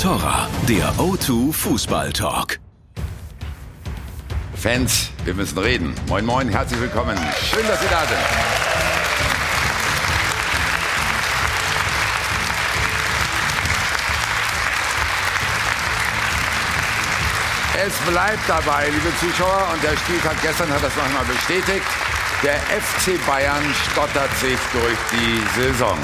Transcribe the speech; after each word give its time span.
Contora, 0.00 0.48
der 0.66 0.94
O2 0.94 1.52
Fußball 1.52 2.10
Talk. 2.14 2.58
Fans, 4.54 5.10
wir 5.26 5.34
müssen 5.34 5.58
reden. 5.58 5.94
Moin, 6.08 6.24
moin, 6.24 6.48
herzlich 6.48 6.80
willkommen. 6.80 7.18
Schön, 7.50 7.66
dass 7.68 7.78
Sie 7.82 7.86
da 7.90 8.00
sind. 8.06 8.18
Es 17.84 18.10
bleibt 18.10 18.48
dabei, 18.48 18.88
liebe 18.88 19.12
Zuschauer, 19.18 19.68
und 19.74 19.82
der 19.82 19.98
Spieltag 19.98 20.40
gestern 20.40 20.70
hat 20.70 20.82
das 20.82 20.96
nochmal 20.96 21.26
bestätigt. 21.26 21.84
Der 22.42 22.56
FC 22.56 23.22
Bayern 23.26 23.64
stottert 23.92 24.34
sich 24.38 24.58
durch 24.72 24.96
die 25.12 25.60
Saison. 25.60 25.98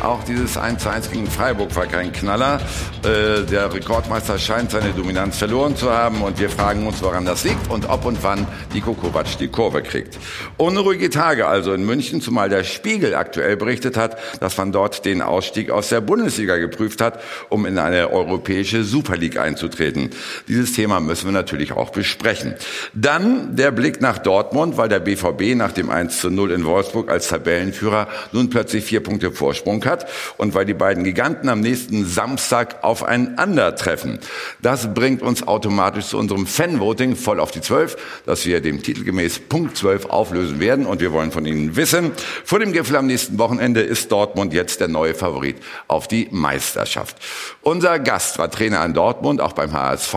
Auch 0.00 0.24
dieses 0.24 0.56
1 0.56 0.82
zu 0.82 0.90
1 0.90 1.10
gegen 1.10 1.26
Freiburg 1.26 1.76
war 1.76 1.86
kein 1.86 2.10
Knaller. 2.10 2.58
Äh, 3.02 3.42
der 3.44 3.72
Rekordmeister 3.72 4.38
scheint 4.38 4.70
seine 4.70 4.92
Dominanz 4.92 5.36
verloren 5.36 5.76
zu 5.76 5.90
haben 5.90 6.22
und 6.22 6.40
wir 6.40 6.48
fragen 6.48 6.86
uns, 6.86 7.02
woran 7.02 7.26
das 7.26 7.44
liegt 7.44 7.70
und 7.70 7.86
ob 7.86 8.06
und 8.06 8.22
wann 8.22 8.46
Niko 8.72 8.94
Kovac 8.94 9.36
die 9.38 9.48
Kurve 9.48 9.82
kriegt. 9.82 10.18
Unruhige 10.56 11.10
Tage 11.10 11.46
also 11.46 11.74
in 11.74 11.84
München, 11.84 12.22
zumal 12.22 12.48
der 12.48 12.64
Spiegel 12.64 13.14
aktuell 13.14 13.58
berichtet 13.58 13.98
hat, 13.98 14.16
dass 14.40 14.56
man 14.56 14.72
dort 14.72 15.04
den 15.04 15.20
Ausstieg 15.20 15.70
aus 15.70 15.90
der 15.90 16.00
Bundesliga 16.00 16.56
geprüft 16.56 17.02
hat, 17.02 17.20
um 17.50 17.66
in 17.66 17.76
eine 17.76 18.10
europäische 18.10 18.84
Super 18.84 19.18
League 19.18 19.38
einzutreten. 19.38 20.10
Dieses 20.48 20.72
Thema 20.72 21.00
müssen 21.00 21.26
wir 21.26 21.32
natürlich 21.32 21.72
auch 21.72 21.90
besprechen. 21.90 22.54
Dann 22.94 23.54
der 23.54 23.70
Blick 23.70 24.00
nach 24.00 24.16
Dortmund, 24.16 24.78
weil 24.78 24.88
der 24.88 25.00
BVB 25.00 25.56
nach 25.56 25.72
dem 25.72 25.90
1 25.90 26.20
zu 26.20 26.30
0 26.30 26.52
in 26.52 26.64
Wolfsburg 26.64 27.10
als 27.10 27.28
Tabellenführer 27.28 28.08
nun 28.32 28.48
plötzlich 28.48 28.84
vier 28.84 29.02
Punkte 29.02 29.30
Vorsprung 29.30 29.84
hat 29.84 29.89
hat 29.90 30.06
und 30.38 30.54
weil 30.54 30.64
die 30.64 30.74
beiden 30.74 31.04
Giganten 31.04 31.50
am 31.50 31.60
nächsten 31.60 32.06
Samstag 32.06 32.82
aufeinandertreffen. 32.82 34.18
Das 34.62 34.94
bringt 34.94 35.20
uns 35.20 35.46
automatisch 35.46 36.06
zu 36.06 36.18
unserem 36.18 36.46
Fanvoting 36.46 37.16
voll 37.16 37.40
auf 37.40 37.50
die 37.50 37.60
12, 37.60 37.96
das 38.24 38.46
wir 38.46 38.62
dem 38.62 38.82
Titel 38.82 39.04
gemäß 39.04 39.40
Punkt 39.40 39.76
12 39.76 40.06
auflösen 40.06 40.60
werden 40.60 40.86
und 40.86 41.00
wir 41.00 41.12
wollen 41.12 41.32
von 41.32 41.44
Ihnen 41.44 41.76
wissen, 41.76 42.12
vor 42.44 42.58
dem 42.58 42.72
Gipfel 42.72 42.96
am 42.96 43.06
nächsten 43.06 43.38
Wochenende 43.38 43.80
ist 43.80 44.10
Dortmund 44.10 44.52
jetzt 44.52 44.80
der 44.80 44.88
neue 44.88 45.14
Favorit 45.14 45.56
auf 45.88 46.08
die 46.08 46.28
Meisterschaft. 46.30 47.16
Unser 47.62 47.98
Gast 47.98 48.38
war 48.38 48.50
Trainer 48.50 48.80
an 48.80 48.94
Dortmund, 48.94 49.40
auch 49.40 49.52
beim 49.52 49.72
HSV 49.72 50.14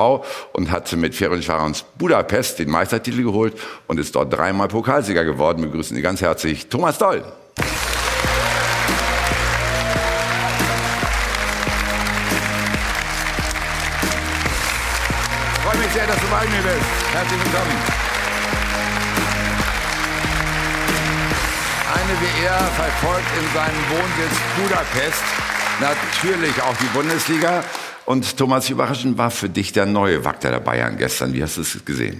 und 0.53 0.71
hat 0.71 0.91
mit 0.95 1.13
Ferencváros 1.15 1.83
Budapest 1.97 2.59
den 2.59 2.69
Meistertitel 2.69 3.23
geholt 3.23 3.53
und 3.87 3.99
ist 3.99 4.15
dort 4.15 4.31
dreimal 4.33 4.67
Pokalsieger 4.67 5.23
geworden. 5.23 5.61
Wir 5.61 5.69
begrüßen 5.69 5.95
Sie 5.95 6.01
ganz 6.01 6.21
herzlich 6.21 6.67
Thomas 6.67 6.97
Doll. 6.97 7.23
Herzlich 17.13 17.39
willkommen. 17.45 17.77
Eine 21.93 22.13
er 22.43 22.57
verfolgt 22.57 23.31
in 23.37 23.45
seinem 23.53 23.83
Wohnsitz 23.91 24.35
Budapest 24.57 25.23
natürlich 25.79 26.59
auch 26.63 26.75
die 26.77 26.87
Bundesliga. 26.87 27.63
Und 28.05 28.35
Thomas, 28.35 28.67
überraschend 28.71 29.19
war 29.19 29.29
für 29.29 29.47
dich 29.47 29.71
der 29.73 29.85
neue 29.85 30.25
Wakter 30.25 30.49
der 30.49 30.59
Bayern 30.59 30.97
gestern. 30.97 31.35
Wie 31.35 31.43
hast 31.43 31.57
du 31.57 31.61
es 31.61 31.85
gesehen? 31.85 32.19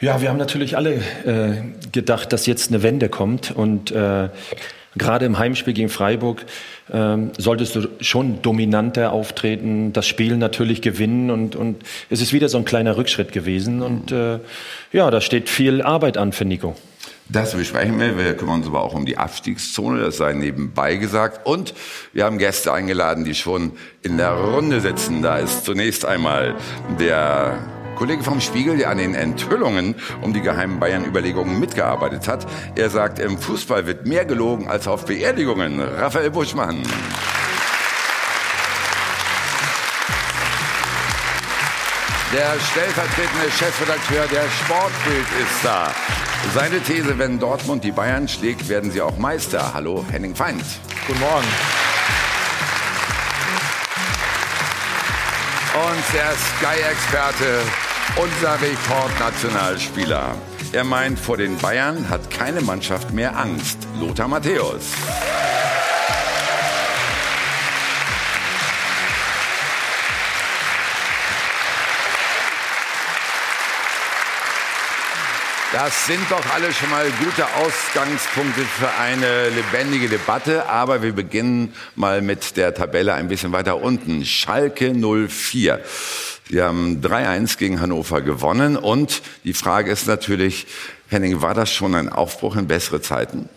Ja, 0.00 0.22
wir 0.22 0.30
haben 0.30 0.38
natürlich 0.38 0.78
alle 0.78 0.94
äh, 0.94 1.62
gedacht, 1.92 2.32
dass 2.32 2.46
jetzt 2.46 2.70
eine 2.70 2.82
Wende 2.82 3.10
kommt 3.10 3.50
und 3.50 3.90
äh, 3.90 4.30
Gerade 4.96 5.24
im 5.24 5.38
Heimspiel 5.38 5.72
gegen 5.72 5.88
Freiburg 5.88 6.44
ähm, 6.92 7.30
solltest 7.38 7.76
du 7.76 7.88
schon 8.00 8.42
dominanter 8.42 9.12
auftreten, 9.12 9.92
das 9.92 10.06
Spiel 10.06 10.36
natürlich 10.36 10.82
gewinnen 10.82 11.30
und, 11.30 11.56
und 11.56 11.82
es 12.10 12.20
ist 12.20 12.32
wieder 12.32 12.48
so 12.48 12.58
ein 12.58 12.64
kleiner 12.64 12.96
Rückschritt 12.96 13.32
gewesen 13.32 13.82
und 13.82 14.12
äh, 14.12 14.38
ja, 14.92 15.10
da 15.10 15.20
steht 15.20 15.48
viel 15.48 15.80
Arbeit 15.80 16.18
an 16.18 16.32
für 16.32 16.44
Nico. 16.44 16.76
Das 17.28 17.54
besprechen 17.54 17.98
wir. 17.98 18.18
Wir 18.18 18.36
kümmern 18.36 18.56
uns 18.56 18.66
aber 18.66 18.82
auch 18.82 18.92
um 18.92 19.06
die 19.06 19.16
Abstiegszone, 19.16 20.02
das 20.02 20.18
sei 20.18 20.34
nebenbei 20.34 20.96
gesagt. 20.96 21.46
Und 21.46 21.72
wir 22.12 22.24
haben 22.24 22.36
Gäste 22.36 22.72
eingeladen, 22.74 23.24
die 23.24 23.34
schon 23.34 23.72
in 24.02 24.18
der 24.18 24.32
Runde 24.32 24.80
sitzen. 24.82 25.22
Da 25.22 25.38
ist 25.38 25.64
zunächst 25.64 26.04
einmal 26.04 26.54
der 27.00 27.60
Kollege 27.96 28.22
vom 28.22 28.40
Spiegel, 28.40 28.78
der 28.78 28.90
an 28.90 28.98
den 28.98 29.14
Enthüllungen 29.14 29.94
um 30.20 30.32
die 30.32 30.40
geheimen 30.40 30.80
Bayern-Überlegungen 30.80 31.60
mitgearbeitet 31.60 32.28
hat. 32.28 32.46
Er 32.76 32.90
sagt, 32.90 33.18
im 33.18 33.38
Fußball 33.38 33.86
wird 33.86 34.06
mehr 34.06 34.24
gelogen 34.24 34.68
als 34.68 34.88
auf 34.88 35.06
Beerdigungen. 35.06 35.80
Raphael 35.80 36.30
Buschmann. 36.30 36.82
Der 42.32 42.54
stellvertretende 42.70 43.50
Chefredakteur 43.50 44.26
der 44.28 44.48
Sportbild 44.48 45.26
ist 45.42 45.62
da. 45.62 45.92
Seine 46.54 46.80
These, 46.80 47.18
wenn 47.18 47.38
Dortmund 47.38 47.84
die 47.84 47.92
Bayern 47.92 48.26
schlägt, 48.26 48.68
werden 48.70 48.90
sie 48.90 49.02
auch 49.02 49.18
Meister. 49.18 49.74
Hallo, 49.74 50.04
Henning 50.10 50.34
Feind. 50.34 50.64
Guten 51.06 51.20
Morgen. 51.20 51.91
Und 55.82 56.04
der 56.14 56.32
Sky-Experte 56.36 57.58
unser 58.14 58.60
Rekordnationalspieler. 58.60 60.36
Er 60.72 60.84
meint, 60.84 61.18
vor 61.18 61.36
den 61.36 61.58
Bayern 61.58 62.08
hat 62.08 62.30
keine 62.30 62.60
Mannschaft 62.60 63.12
mehr 63.12 63.36
Angst. 63.36 63.78
Lothar 63.98 64.28
Matthäus. 64.28 64.92
Das 75.72 76.06
sind 76.06 76.20
doch 76.28 76.44
alle 76.52 76.70
schon 76.70 76.90
mal 76.90 77.10
gute 77.24 77.46
Ausgangspunkte 77.54 78.60
für 78.60 78.90
eine 79.00 79.48
lebendige 79.48 80.06
Debatte. 80.06 80.68
Aber 80.68 81.02
wir 81.02 81.12
beginnen 81.12 81.72
mal 81.96 82.20
mit 82.20 82.58
der 82.58 82.74
Tabelle 82.74 83.14
ein 83.14 83.28
bisschen 83.28 83.52
weiter 83.52 83.78
unten. 83.80 84.26
Schalke 84.26 84.92
04. 84.92 85.80
Wir 86.48 86.64
haben 86.66 87.00
3-1 87.00 87.56
gegen 87.56 87.80
Hannover 87.80 88.20
gewonnen. 88.20 88.76
Und 88.76 89.22
die 89.44 89.54
Frage 89.54 89.90
ist 89.90 90.06
natürlich, 90.06 90.66
Henning, 91.08 91.40
war 91.40 91.54
das 91.54 91.72
schon 91.72 91.94
ein 91.94 92.10
Aufbruch 92.10 92.56
in 92.56 92.66
bessere 92.66 93.00
Zeiten? 93.00 93.48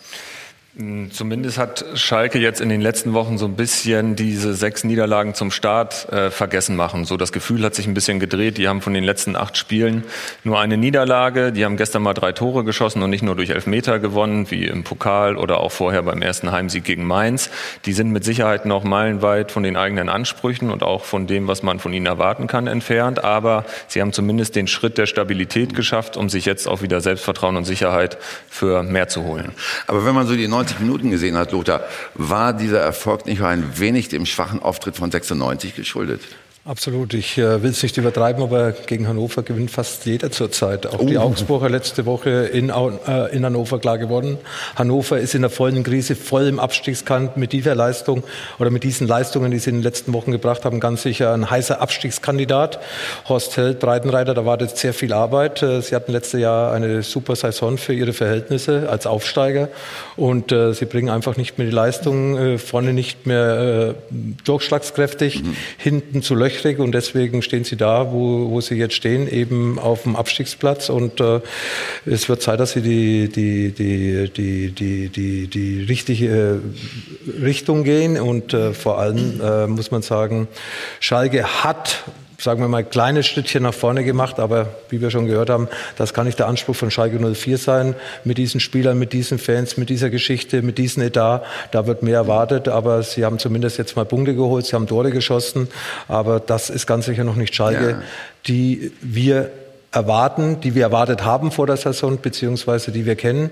Hm, 0.77 1.09
zumindest 1.09 1.57
hat 1.57 1.85
Schalke 1.93 2.37
jetzt 2.37 2.59
in 2.59 2.67
den 2.67 2.81
letzten 2.81 3.13
Wochen 3.13 3.37
so 3.37 3.45
ein 3.45 3.55
bisschen 3.55 4.17
diese 4.17 4.53
sechs 4.53 4.83
Niederlagen 4.83 5.33
zum 5.33 5.49
Start 5.49 6.11
äh, 6.11 6.29
vergessen 6.29 6.75
machen. 6.75 7.05
So 7.05 7.15
das 7.15 7.31
Gefühl 7.31 7.63
hat 7.63 7.73
sich 7.75 7.87
ein 7.87 7.93
bisschen 7.93 8.19
gedreht. 8.19 8.57
Die 8.57 8.67
haben 8.67 8.81
von 8.81 8.93
den 8.93 9.05
letzten 9.05 9.37
acht 9.37 9.55
Spielen 9.55 10.03
nur 10.43 10.59
eine 10.59 10.75
Niederlage. 10.75 11.53
Die 11.53 11.63
haben 11.63 11.77
gestern 11.77 12.03
mal 12.03 12.13
drei 12.13 12.33
Tore 12.33 12.65
geschossen 12.65 13.01
und 13.03 13.09
nicht 13.09 13.23
nur 13.23 13.37
durch 13.37 13.51
Elfmeter 13.51 13.99
gewonnen, 13.99 14.51
wie 14.51 14.65
im 14.65 14.83
Pokal 14.83 15.37
oder 15.37 15.61
auch 15.61 15.71
vorher 15.71 16.03
beim 16.03 16.21
ersten 16.21 16.51
Heimsieg 16.51 16.83
gegen 16.83 17.05
Mainz. 17.05 17.51
Die 17.85 17.93
sind 17.93 18.11
mit 18.11 18.25
Sicherheit 18.25 18.65
noch 18.65 18.83
meilenweit 18.83 19.53
von 19.53 19.63
den 19.63 19.77
eigenen 19.77 20.09
Ansprüchen 20.09 20.71
und 20.71 20.83
auch 20.83 21.05
von 21.05 21.25
dem, 21.25 21.47
was 21.47 21.63
man 21.63 21.79
von 21.79 21.93
ihnen 21.93 22.05
erwarten 22.05 22.47
kann, 22.47 22.67
entfernt. 22.67 23.23
Aber 23.23 23.63
sie 23.87 24.01
haben 24.01 24.11
zumindest 24.11 24.57
den 24.57 24.67
Schritt 24.67 24.97
der 24.97 25.05
Stabilität 25.05 25.73
geschafft, 25.73 26.17
um 26.17 26.27
sich 26.27 26.43
jetzt 26.43 26.67
auch 26.67 26.81
wieder 26.81 26.99
Selbstvertrauen 26.99 27.55
und 27.55 27.63
Sicherheit 27.63 28.17
für 28.49 28.83
mehr 28.83 29.07
zu 29.07 29.23
holen. 29.23 29.53
Aber 29.87 30.05
wenn 30.05 30.13
man 30.13 30.27
so 30.27 30.35
die 30.35 30.49
90 30.65 30.79
Minuten 30.79 31.11
gesehen 31.11 31.37
hat, 31.37 31.51
Lothar, 31.51 31.83
war 32.15 32.53
dieser 32.53 32.79
Erfolg 32.79 33.25
nicht 33.27 33.41
ein 33.41 33.77
wenig 33.77 34.09
dem 34.09 34.25
schwachen 34.25 34.61
Auftritt 34.61 34.95
von 34.95 35.11
96 35.11 35.75
geschuldet? 35.75 36.21
Absolut. 36.67 37.13
Ich 37.13 37.37
äh, 37.37 37.61
will 37.61 37.69
es 37.69 37.83
nicht 37.83 37.95
übertreiben, 37.95 38.41
aber 38.41 38.71
gegen 38.71 39.07
Hannover 39.07 39.43
gewinnt 39.43 39.69
fast 39.69 40.03
jeder 40.07 40.31
zurzeit. 40.31 40.87
Auch 40.87 40.99
uh. 40.99 41.05
die 41.05 41.19
Augsburger 41.19 41.69
letzte 41.69 42.07
Woche 42.07 42.31
in, 42.31 42.69
äh, 42.69 43.35
in 43.35 43.45
Hannover 43.45 43.77
klar 43.77 43.99
geworden. 43.99 44.39
Hannover 44.75 45.19
ist 45.19 45.35
in 45.35 45.41
der 45.41 45.51
vollen 45.51 45.83
Krise, 45.83 46.15
voll 46.15 46.47
im 46.47 46.59
Abstiegskant 46.59 47.37
mit 47.37 47.53
dieser 47.53 47.75
Leistung 47.75 48.23
oder 48.57 48.71
mit 48.71 48.83
diesen 48.83 49.05
Leistungen, 49.05 49.51
die 49.51 49.59
sie 49.59 49.69
in 49.69 49.75
den 49.75 49.83
letzten 49.83 50.11
Wochen 50.13 50.31
gebracht 50.31 50.65
haben, 50.65 50.79
ganz 50.79 51.03
sicher 51.03 51.35
ein 51.35 51.51
heißer 51.51 51.81
Abstiegskandidat. 51.81 52.79
Horst 53.29 53.57
Held, 53.57 53.79
Breitenreiter, 53.79 54.33
da 54.33 54.47
wartet 54.47 54.75
sehr 54.75 54.95
viel 54.95 55.13
Arbeit. 55.13 55.61
Äh, 55.61 55.83
sie 55.83 55.93
hatten 55.93 56.13
letztes 56.13 56.41
Jahr 56.41 56.73
eine 56.73 57.03
super 57.03 57.35
Saison 57.35 57.77
für 57.77 57.93
ihre 57.93 58.13
Verhältnisse 58.13 58.89
als 58.89 59.05
Aufsteiger 59.05 59.69
und 60.15 60.51
äh, 60.51 60.73
sie 60.73 60.85
bringen 60.85 61.09
einfach 61.11 61.37
nicht 61.37 61.59
mehr 61.59 61.67
die 61.67 61.75
Leistung, 61.75 62.35
äh, 62.39 62.57
vorne 62.57 62.91
nicht 62.91 63.27
mehr 63.27 63.93
äh, 64.09 64.13
durchschlagskräftig, 64.45 65.43
mhm. 65.43 65.55
hinten 65.77 66.23
zu 66.23 66.33
löchern 66.33 66.54
löchrig 66.55 66.79
und 66.79 66.93
deswegen 66.93 67.41
stehen 67.41 67.63
sie 67.63 67.75
da, 67.75 68.11
wo, 68.11 68.49
wo 68.49 68.61
sie 68.61 68.75
jetzt 68.75 68.95
stehen, 68.95 69.27
eben 69.27 69.79
auf 69.79 70.03
dem 70.03 70.15
Abstiegsplatz. 70.15 70.89
Und 70.89 71.19
äh, 71.19 71.41
es 72.05 72.29
wird 72.29 72.41
Zeit, 72.41 72.59
dass 72.59 72.71
sie 72.71 72.81
die, 72.81 73.29
die, 73.29 73.71
die, 73.71 74.29
die, 74.29 74.71
die, 74.71 75.09
die, 75.09 75.47
die 75.47 75.83
richtige 75.83 76.61
Richtung 77.41 77.83
gehen. 77.83 78.19
Und 78.19 78.53
äh, 78.53 78.73
vor 78.73 78.99
allem 78.99 79.41
äh, 79.41 79.67
muss 79.67 79.91
man 79.91 80.01
sagen, 80.01 80.47
Schalke 80.99 81.63
hat 81.63 82.03
sagen 82.37 82.61
wir 82.61 82.67
mal, 82.67 82.83
kleine 82.83 83.23
Schrittchen 83.23 83.63
nach 83.63 83.73
vorne 83.73 84.03
gemacht, 84.03 84.39
aber 84.39 84.67
wie 84.89 85.01
wir 85.01 85.11
schon 85.11 85.25
gehört 85.25 85.49
haben, 85.49 85.67
das 85.97 86.13
kann 86.13 86.25
nicht 86.25 86.39
der 86.39 86.47
Anspruch 86.47 86.75
von 86.75 86.91
Schalke 86.91 87.19
04 87.19 87.57
sein. 87.57 87.95
Mit 88.23 88.37
diesen 88.37 88.59
Spielern, 88.59 88.99
mit 88.99 89.13
diesen 89.13 89.39
Fans, 89.39 89.77
mit 89.77 89.89
dieser 89.89 90.09
Geschichte, 90.09 90.61
mit 90.61 90.77
diesem 90.77 91.03
Etat, 91.03 91.43
da 91.71 91.87
wird 91.87 92.03
mehr 92.03 92.17
erwartet, 92.17 92.67
aber 92.67 93.03
sie 93.03 93.25
haben 93.25 93.39
zumindest 93.39 93.77
jetzt 93.77 93.95
mal 93.95 94.05
Punkte 94.05 94.35
geholt, 94.35 94.65
sie 94.65 94.75
haben 94.75 94.87
Tore 94.87 95.11
geschossen, 95.11 95.67
aber 96.07 96.39
das 96.39 96.69
ist 96.69 96.87
ganz 96.87 97.05
sicher 97.05 97.23
noch 97.23 97.35
nicht 97.35 97.55
Schalke, 97.55 97.89
ja. 97.89 98.01
die 98.47 98.91
wir 99.01 99.51
erwarten, 99.91 100.59
die 100.59 100.75
wir 100.75 100.83
erwartet 100.83 101.23
haben 101.23 101.51
vor 101.51 101.67
der 101.67 101.77
Saison, 101.77 102.19
beziehungsweise 102.21 102.91
die 102.91 103.05
wir 103.05 103.15
kennen. 103.15 103.49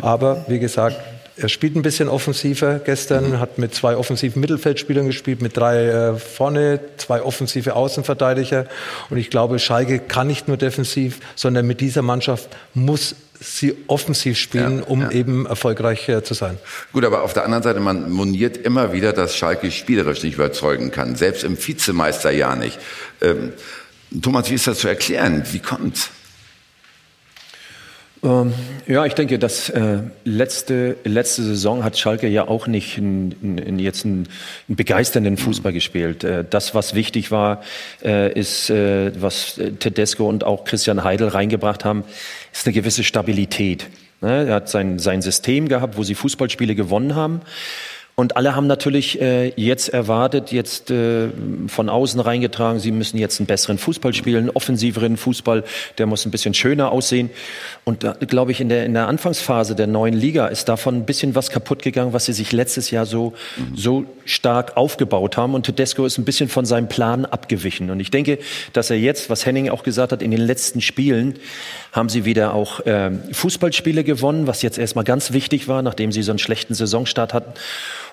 Aber 0.00 0.44
wie 0.46 0.58
gesagt, 0.58 0.96
er 1.36 1.48
spielt 1.48 1.76
ein 1.76 1.82
bisschen 1.82 2.08
offensiver 2.08 2.78
gestern, 2.78 3.30
mhm. 3.30 3.40
hat 3.40 3.58
mit 3.58 3.74
zwei 3.74 3.96
offensiven 3.96 4.40
Mittelfeldspielern 4.40 5.06
gespielt, 5.06 5.42
mit 5.42 5.56
drei 5.56 5.84
äh, 5.86 6.16
vorne, 6.16 6.80
zwei 6.96 7.22
offensive 7.22 7.74
Außenverteidiger. 7.74 8.66
Und 9.10 9.18
ich 9.18 9.28
glaube, 9.28 9.58
Schalke 9.58 9.98
kann 9.98 10.28
nicht 10.28 10.48
nur 10.48 10.56
defensiv, 10.56 11.20
sondern 11.34 11.66
mit 11.66 11.80
dieser 11.80 12.02
Mannschaft 12.02 12.48
muss 12.72 13.14
sie 13.38 13.76
offensiv 13.86 14.38
spielen, 14.38 14.78
ja, 14.78 14.84
um 14.86 15.02
ja. 15.02 15.10
eben 15.10 15.44
erfolgreich 15.44 16.08
äh, 16.08 16.22
zu 16.24 16.32
sein. 16.32 16.58
Gut, 16.92 17.04
aber 17.04 17.22
auf 17.22 17.34
der 17.34 17.44
anderen 17.44 17.62
Seite, 17.62 17.80
man 17.80 18.10
moniert 18.10 18.56
immer 18.56 18.94
wieder, 18.94 19.12
dass 19.12 19.36
Schalke 19.36 19.70
spielerisch 19.70 20.22
nicht 20.22 20.34
überzeugen 20.34 20.90
kann, 20.90 21.16
selbst 21.16 21.44
im 21.44 21.58
Vizemeisterjahr 21.58 22.56
nicht. 22.56 22.78
Ähm, 23.20 23.52
Thomas, 24.22 24.48
wie 24.50 24.54
ist 24.54 24.66
das 24.66 24.78
zu 24.78 24.88
erklären? 24.88 25.42
Wie 25.52 25.58
kommt's? 25.58 26.10
Ähm, 28.26 28.52
ja, 28.88 29.06
ich 29.06 29.14
denke, 29.14 29.38
dass 29.38 29.68
äh, 29.70 29.98
letzte, 30.24 30.96
letzte 31.04 31.44
Saison 31.44 31.84
hat 31.84 31.96
Schalke 31.96 32.26
ja 32.26 32.48
auch 32.48 32.66
nicht 32.66 32.98
in, 32.98 33.30
in, 33.40 33.78
jetzt 33.78 34.04
einen, 34.04 34.26
einen, 34.68 34.76
begeisternden 34.76 35.36
Fußball 35.36 35.72
gespielt. 35.72 36.24
Äh, 36.24 36.44
das, 36.48 36.74
was 36.74 36.94
wichtig 36.94 37.30
war, 37.30 37.62
äh, 38.04 38.32
ist, 38.32 38.68
äh, 38.68 39.12
was 39.20 39.60
Tedesco 39.78 40.28
und 40.28 40.42
auch 40.42 40.64
Christian 40.64 41.04
Heidel 41.04 41.28
reingebracht 41.28 41.84
haben, 41.84 42.02
ist 42.52 42.66
eine 42.66 42.74
gewisse 42.74 43.04
Stabilität. 43.04 43.86
Ne? 44.20 44.46
Er 44.48 44.54
hat 44.56 44.68
sein, 44.68 44.98
sein 44.98 45.22
System 45.22 45.68
gehabt, 45.68 45.96
wo 45.96 46.02
sie 46.02 46.16
Fußballspiele 46.16 46.74
gewonnen 46.74 47.14
haben. 47.14 47.42
Und 48.18 48.38
alle 48.38 48.56
haben 48.56 48.66
natürlich 48.66 49.20
äh, 49.20 49.52
jetzt 49.56 49.90
erwartet, 49.90 50.50
jetzt 50.50 50.90
äh, 50.90 51.28
von 51.66 51.90
außen 51.90 52.18
reingetragen, 52.18 52.80
sie 52.80 52.90
müssen 52.90 53.18
jetzt 53.18 53.40
einen 53.40 53.46
besseren 53.46 53.76
Fußball 53.76 54.14
spielen, 54.14 54.48
offensiveren 54.48 55.18
Fußball, 55.18 55.64
der 55.98 56.06
muss 56.06 56.24
ein 56.24 56.30
bisschen 56.30 56.54
schöner 56.54 56.92
aussehen. 56.92 57.28
Und 57.84 58.04
da 58.04 58.14
glaube 58.14 58.52
ich, 58.52 58.62
in 58.62 58.70
der, 58.70 58.86
in 58.86 58.94
der 58.94 59.06
Anfangsphase 59.08 59.74
der 59.74 59.86
neuen 59.86 60.14
Liga 60.14 60.46
ist 60.46 60.70
davon 60.70 60.96
ein 60.96 61.04
bisschen 61.04 61.34
was 61.34 61.50
kaputt 61.50 61.82
gegangen, 61.82 62.14
was 62.14 62.24
sie 62.24 62.32
sich 62.32 62.52
letztes 62.52 62.90
Jahr 62.90 63.04
so, 63.04 63.34
mhm. 63.58 63.76
so 63.76 64.06
stark 64.24 64.78
aufgebaut 64.78 65.36
haben. 65.36 65.52
Und 65.52 65.66
Tedesco 65.66 66.06
ist 66.06 66.16
ein 66.16 66.24
bisschen 66.24 66.48
von 66.48 66.64
seinem 66.64 66.88
Plan 66.88 67.26
abgewichen. 67.26 67.90
Und 67.90 68.00
ich 68.00 68.10
denke, 68.10 68.38
dass 68.72 68.88
er 68.88 68.96
jetzt, 68.96 69.28
was 69.28 69.44
Henning 69.44 69.68
auch 69.68 69.82
gesagt 69.82 70.12
hat, 70.12 70.22
in 70.22 70.30
den 70.30 70.40
letzten 70.40 70.80
Spielen 70.80 71.34
haben 71.92 72.08
sie 72.08 72.24
wieder 72.24 72.54
auch 72.54 72.80
äh, 72.86 73.10
Fußballspiele 73.32 74.04
gewonnen, 74.04 74.46
was 74.46 74.62
jetzt 74.62 74.78
erstmal 74.78 75.04
ganz 75.04 75.34
wichtig 75.34 75.68
war, 75.68 75.82
nachdem 75.82 76.12
sie 76.12 76.22
so 76.22 76.32
einen 76.32 76.38
schlechten 76.38 76.72
Saisonstart 76.72 77.34
hatten. 77.34 77.52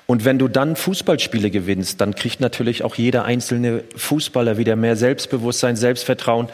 Und 0.06 0.26
wenn 0.26 0.38
du 0.38 0.48
dann 0.48 0.76
Fußballspiele 0.76 1.50
gewinnst, 1.50 2.02
dann 2.02 2.16
kriegt 2.16 2.42
natürlich 2.42 2.84
auch 2.84 2.96
jeder 2.96 3.26
einzelne 3.26 3.84
Fußballer 3.96 4.58
wieder 4.58 4.76
mehr 4.76 4.96
Selbstbewusstsein, 4.96 5.76
Selbstvertrauen. 5.76 6.50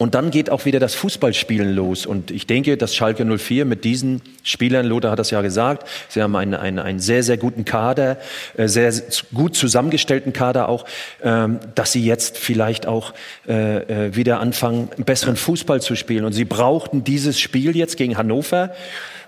Und 0.00 0.14
dann 0.14 0.30
geht 0.30 0.48
auch 0.48 0.64
wieder 0.64 0.80
das 0.80 0.94
Fußballspielen 0.94 1.74
los. 1.74 2.06
Und 2.06 2.30
ich 2.30 2.46
denke, 2.46 2.78
dass 2.78 2.94
Schalke 2.94 3.26
04 3.26 3.66
mit 3.66 3.84
diesen 3.84 4.22
Spielern, 4.42 4.86
Lothar 4.86 5.10
hat 5.10 5.18
das 5.18 5.30
ja 5.30 5.42
gesagt, 5.42 5.86
sie 6.08 6.22
haben 6.22 6.34
einen, 6.36 6.54
einen, 6.54 6.78
einen 6.78 7.00
sehr, 7.00 7.22
sehr 7.22 7.36
guten 7.36 7.66
Kader, 7.66 8.16
äh, 8.56 8.66
sehr 8.66 8.90
gut 9.34 9.56
zusammengestellten 9.56 10.32
Kader 10.32 10.70
auch, 10.70 10.86
ähm, 11.22 11.60
dass 11.74 11.92
sie 11.92 12.02
jetzt 12.02 12.38
vielleicht 12.38 12.86
auch 12.86 13.12
äh, 13.46 14.06
äh, 14.06 14.16
wieder 14.16 14.40
anfangen, 14.40 14.88
besseren 15.04 15.36
Fußball 15.36 15.82
zu 15.82 15.94
spielen. 15.96 16.24
Und 16.24 16.32
sie 16.32 16.46
brauchten 16.46 17.04
dieses 17.04 17.38
Spiel 17.38 17.76
jetzt 17.76 17.98
gegen 17.98 18.16
Hannover 18.16 18.72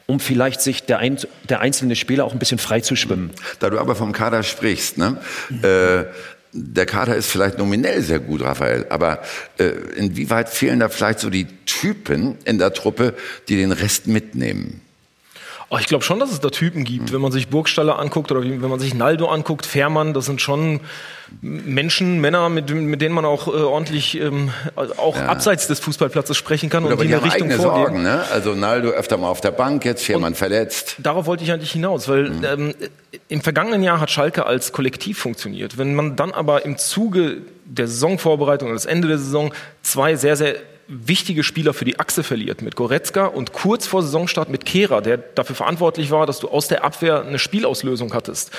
um 0.07 0.21
vielleicht 0.21 0.61
sich 0.61 0.85
der, 0.85 0.99
ein, 0.99 1.19
der 1.49 1.61
einzelne 1.61 1.97
Spieler 1.97 2.25
auch 2.25 2.33
ein 2.33 2.39
bisschen 2.39 2.59
frei 2.59 2.81
zu 2.81 2.97
schwimmen. 2.97 3.31
Da 3.61 3.71
du 3.71 3.79
aber 3.79 3.95
vom 3.95 4.13
Kader 4.13 4.43
sprichst, 4.43 4.99
ne? 4.99 5.19
Äh, 5.63 6.05
der 6.55 6.85
Kader 6.85 7.17
ist 7.17 7.31
vielleicht 7.31 7.57
nominell 7.57 8.03
sehr 8.03 8.21
gut, 8.21 8.43
Raphael, 8.43 8.87
aber 8.91 9.23
äh, 9.59 9.69
inwieweit 9.97 10.51
fehlen 10.51 10.81
da 10.81 10.91
vielleicht 10.91 11.21
so 11.21 11.31
die 11.31 11.47
Typen 11.65 12.37
in 12.45 12.59
der 12.59 12.75
Truppe, 12.75 13.15
die 13.49 13.57
den 13.57 13.73
Rest 13.73 14.07
mitnehmen? 14.07 14.83
Oh, 15.75 15.79
ich 15.81 15.87
glaube 15.87 16.05
schon, 16.05 16.21
dass 16.21 16.31
es 16.31 16.39
da 16.39 16.51
Typen 16.51 16.85
gibt. 16.85 17.09
Mhm. 17.09 17.15
Wenn 17.15 17.23
man 17.23 17.33
sich 17.33 17.49
Burgstaller 17.49 17.99
anguckt 17.99 18.31
oder 18.31 18.43
wenn 18.43 18.61
man 18.61 18.79
sich 18.79 18.93
Naldo 18.93 19.29
anguckt, 19.29 19.65
Fährmann, 19.65 20.13
das 20.13 20.27
sind 20.27 20.43
schon 20.43 20.81
Menschen, 21.41 22.21
Männer, 22.21 22.51
mit, 22.51 22.69
mit 22.69 23.01
denen 23.01 23.15
man 23.15 23.25
auch 23.25 23.49
äh, 23.49 23.53
ordentlich 23.53 24.21
ähm, 24.21 24.51
auch 24.77 25.17
ja. 25.17 25.29
abseits 25.29 25.69
des 25.69 25.81
Fußballplatzes 25.81 26.37
sprechen 26.37 26.69
kann 26.69 26.83
Gut, 26.83 26.93
und 26.93 27.01
die, 27.01 27.07
eine 27.07 27.25
Richtung 27.25 27.49
eigene 27.49 27.57
vorgeben. 27.57 27.87
Sorgen, 27.87 28.03
ne? 28.03 28.23
Also 28.31 28.55
Naldo 28.55 28.91
öfter 28.91 29.17
mal 29.17 29.31
auf 29.31 29.41
der 29.41 29.53
Bank, 29.53 29.87
jetzt 29.87 30.05
Fährmann 30.05 30.35
verletzt. 30.35 30.97
Darauf 30.99 31.25
wollte 31.25 31.43
ich 31.43 31.51
eigentlich 31.53 31.73
hinaus, 31.73 32.07
weil 32.07 32.29
mhm. 32.29 32.45
ähm, 32.45 32.75
im 33.29 33.41
vergangenen 33.41 33.83
Jahr 33.83 33.99
hat 33.99 34.11
Schalke 34.11 34.45
als 34.45 34.73
Kollektiv 34.73 35.19
funktioniert. 35.19 35.79
Wenn 35.79 35.95
man 35.95 36.17
dann 36.17 36.33
aber 36.33 36.67
im 36.67 36.77
Zuge 36.77 37.39
der 37.65 37.89
Saisonvorbereitung 37.89 38.69
und 38.69 38.75
das 38.75 38.85
Ende 38.85 39.09
der 39.09 39.17
Saison 39.17 39.55
zwei 39.81 40.17
sehr, 40.17 40.37
sehr 40.37 40.57
wichtige 40.89 41.43
Spieler 41.43 41.75
für 41.75 41.85
die 41.85 41.99
Achse 41.99 42.23
verliert 42.23 42.63
mit 42.63 42.77
Goretzka 42.77 43.27
und 43.27 43.53
kurz 43.53 43.87
vor 43.87 44.03
Saisonstart 44.03 44.49
mit 44.49 44.65
Kehra, 44.65 45.01
der 45.01 45.17
dafür 45.17 45.57
verantwortlich 45.57 46.11
war, 46.11 46.27
dass 46.27 46.41
du 46.41 46.49
aus 46.49 46.69
der 46.69 46.85
Abwehr 46.85 47.25
eine 47.25 47.39
Spielauslösung 47.39 48.13
hattest. 48.15 48.51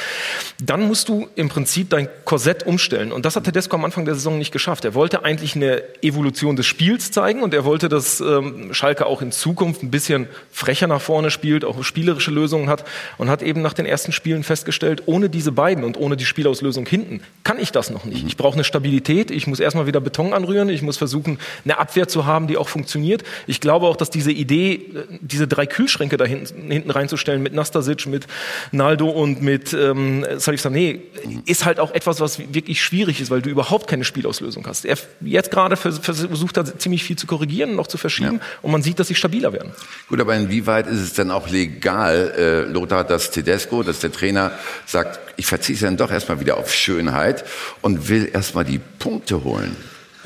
Dann 0.62 0.84
musst 0.88 1.10
du 1.10 1.28
im 1.36 1.50
Prinzip 1.50 1.90
dein 1.90 2.08
Korsett 2.26 2.66
umstellen. 2.66 3.12
Und 3.12 3.26
das 3.26 3.36
hat 3.36 3.44
Tedesco 3.44 3.76
am 3.76 3.86
Anfang 3.86 4.06
der 4.06 4.16
Saison 4.16 4.38
nicht 4.38 4.52
geschafft. 4.52 4.86
Er 4.86 4.94
wollte 4.94 5.24
eigentlich 5.24 5.56
eine 5.56 5.84
Evolution 6.02 6.56
des 6.56 6.66
Spiels 6.66 7.12
zeigen 7.12 7.44
und 7.44 7.54
er 7.54 7.66
wollte, 7.66 7.90
dass 7.90 8.20
ähm, 8.20 8.74
Schalke 8.74 9.06
auch 9.06 9.22
in 9.22 9.32
Zukunft 9.32 9.84
ein 9.84 9.92
bisschen 9.92 10.28
frecher 10.52 10.88
nach 10.88 11.02
vorne 11.02 11.32
spielt, 11.32 11.66
auch 11.66 11.84
spielerische 11.84 12.32
Lösungen 12.32 12.70
hat 12.70 12.86
und 13.18 13.30
hat 13.30 13.42
eben 13.42 13.62
nach 13.62 13.74
den 13.74 13.86
ersten 13.86 14.12
Spielen 14.12 14.44
festgestellt, 14.44 15.04
ohne 15.06 15.30
diese 15.30 15.52
beiden 15.52 15.84
und 15.84 15.98
ohne 15.98 16.18
die 16.18 16.26
Spielauslösung 16.26 16.86
hinten 16.86 17.22
kann 17.44 17.60
ich 17.60 17.72
das 17.72 17.90
noch 17.90 18.06
nicht. 18.06 18.26
Ich 18.26 18.38
brauche 18.38 18.54
eine 18.54 18.64
Stabilität, 18.64 19.32
ich 19.32 19.48
muss 19.48 19.60
erstmal 19.60 19.88
wieder 19.88 20.00
Beton 20.00 20.34
anrühren, 20.34 20.70
ich 20.70 20.82
muss 20.82 20.98
versuchen, 20.98 21.40
eine 21.66 21.78
Abwehr 21.78 22.08
zu 22.08 22.13
haben, 22.26 22.48
die 22.48 22.58
auch 22.58 22.70
funktioniert. 22.70 23.24
Ich 23.48 23.60
glaube 23.60 23.88
auch, 23.88 23.96
dass 23.96 24.10
diese 24.10 24.32
Idee, 24.32 24.86
diese 25.22 25.48
drei 25.48 25.66
Kühlschränke 25.66 26.18
da 26.18 26.26
hinten, 26.26 26.72
hinten 26.72 26.92
reinzustellen 26.92 27.42
mit 27.42 27.54
Nastasic, 27.54 28.06
mit 28.06 28.28
Naldo 28.72 29.10
und 29.10 29.42
mit 29.42 29.74
ähm, 29.74 30.26
Salif 30.38 30.64
Sané, 30.64 31.00
ist 31.46 31.66
halt 31.66 31.80
auch 31.80 31.92
etwas, 31.92 32.20
was 32.20 32.40
wirklich 32.54 32.82
schwierig 32.82 33.22
ist, 33.22 33.32
weil 33.32 33.42
du 33.42 33.50
überhaupt 33.50 33.88
keine 33.88 34.04
Spielauslösung 34.04 34.66
hast. 34.68 34.86
Er 34.86 34.98
jetzt 35.22 35.52
gerade 35.52 35.76
versucht 35.76 36.58
er 36.58 36.78
ziemlich 36.80 37.04
viel 37.04 37.16
zu 37.16 37.28
korrigieren 37.28 37.72
und 37.72 37.76
noch 37.78 37.88
zu 37.88 37.98
verschieben 37.98 38.40
ja. 38.40 38.48
und 38.62 38.72
man 38.72 38.84
sieht, 38.84 39.00
dass 39.00 39.08
sie 39.08 39.16
stabiler 39.16 39.54
werden. 39.54 39.72
Gut, 40.10 40.20
aber 40.20 40.36
inwieweit 40.36 40.88
ist 40.88 41.00
es 41.00 41.14
denn 41.14 41.32
auch 41.32 41.50
legal, 41.50 42.34
äh, 42.38 42.72
Lothar, 42.72 43.04
dass 43.04 43.32
Tedesco, 43.32 43.84
dass 43.84 44.00
der 44.00 44.12
Trainer 44.12 44.52
sagt, 44.86 45.20
ich 45.38 45.46
verzichte 45.46 45.86
dann 45.86 45.98
doch 45.98 46.12
erstmal 46.12 46.40
wieder 46.40 46.58
auf 46.58 46.74
Schönheit 46.74 47.46
und 47.82 48.10
will 48.10 48.30
erstmal 48.32 48.66
die 48.66 48.80
Punkte 48.80 49.44
holen? 49.44 49.76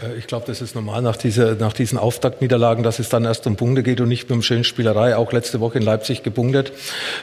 Äh, 0.01 0.17
ich 0.17 0.27
glaube, 0.27 0.45
das 0.47 0.61
ist 0.61 0.75
normal 0.75 1.01
nach, 1.01 1.15
dieser, 1.15 1.55
nach 1.55 1.73
diesen 1.73 1.97
Auftaktniederlagen, 1.97 2.83
dass 2.83 2.99
es 2.99 3.09
dann 3.09 3.25
erst 3.25 3.47
um 3.47 3.55
Punkte 3.55 3.83
geht 3.83 4.01
und 4.01 4.09
nicht 4.09 4.29
um 4.31 4.41
Schönspielerei. 4.41 5.15
Auch 5.15 5.31
letzte 5.31 5.59
Woche 5.59 5.77
in 5.77 5.83
Leipzig 5.83 6.23
gepunktet. 6.23 6.71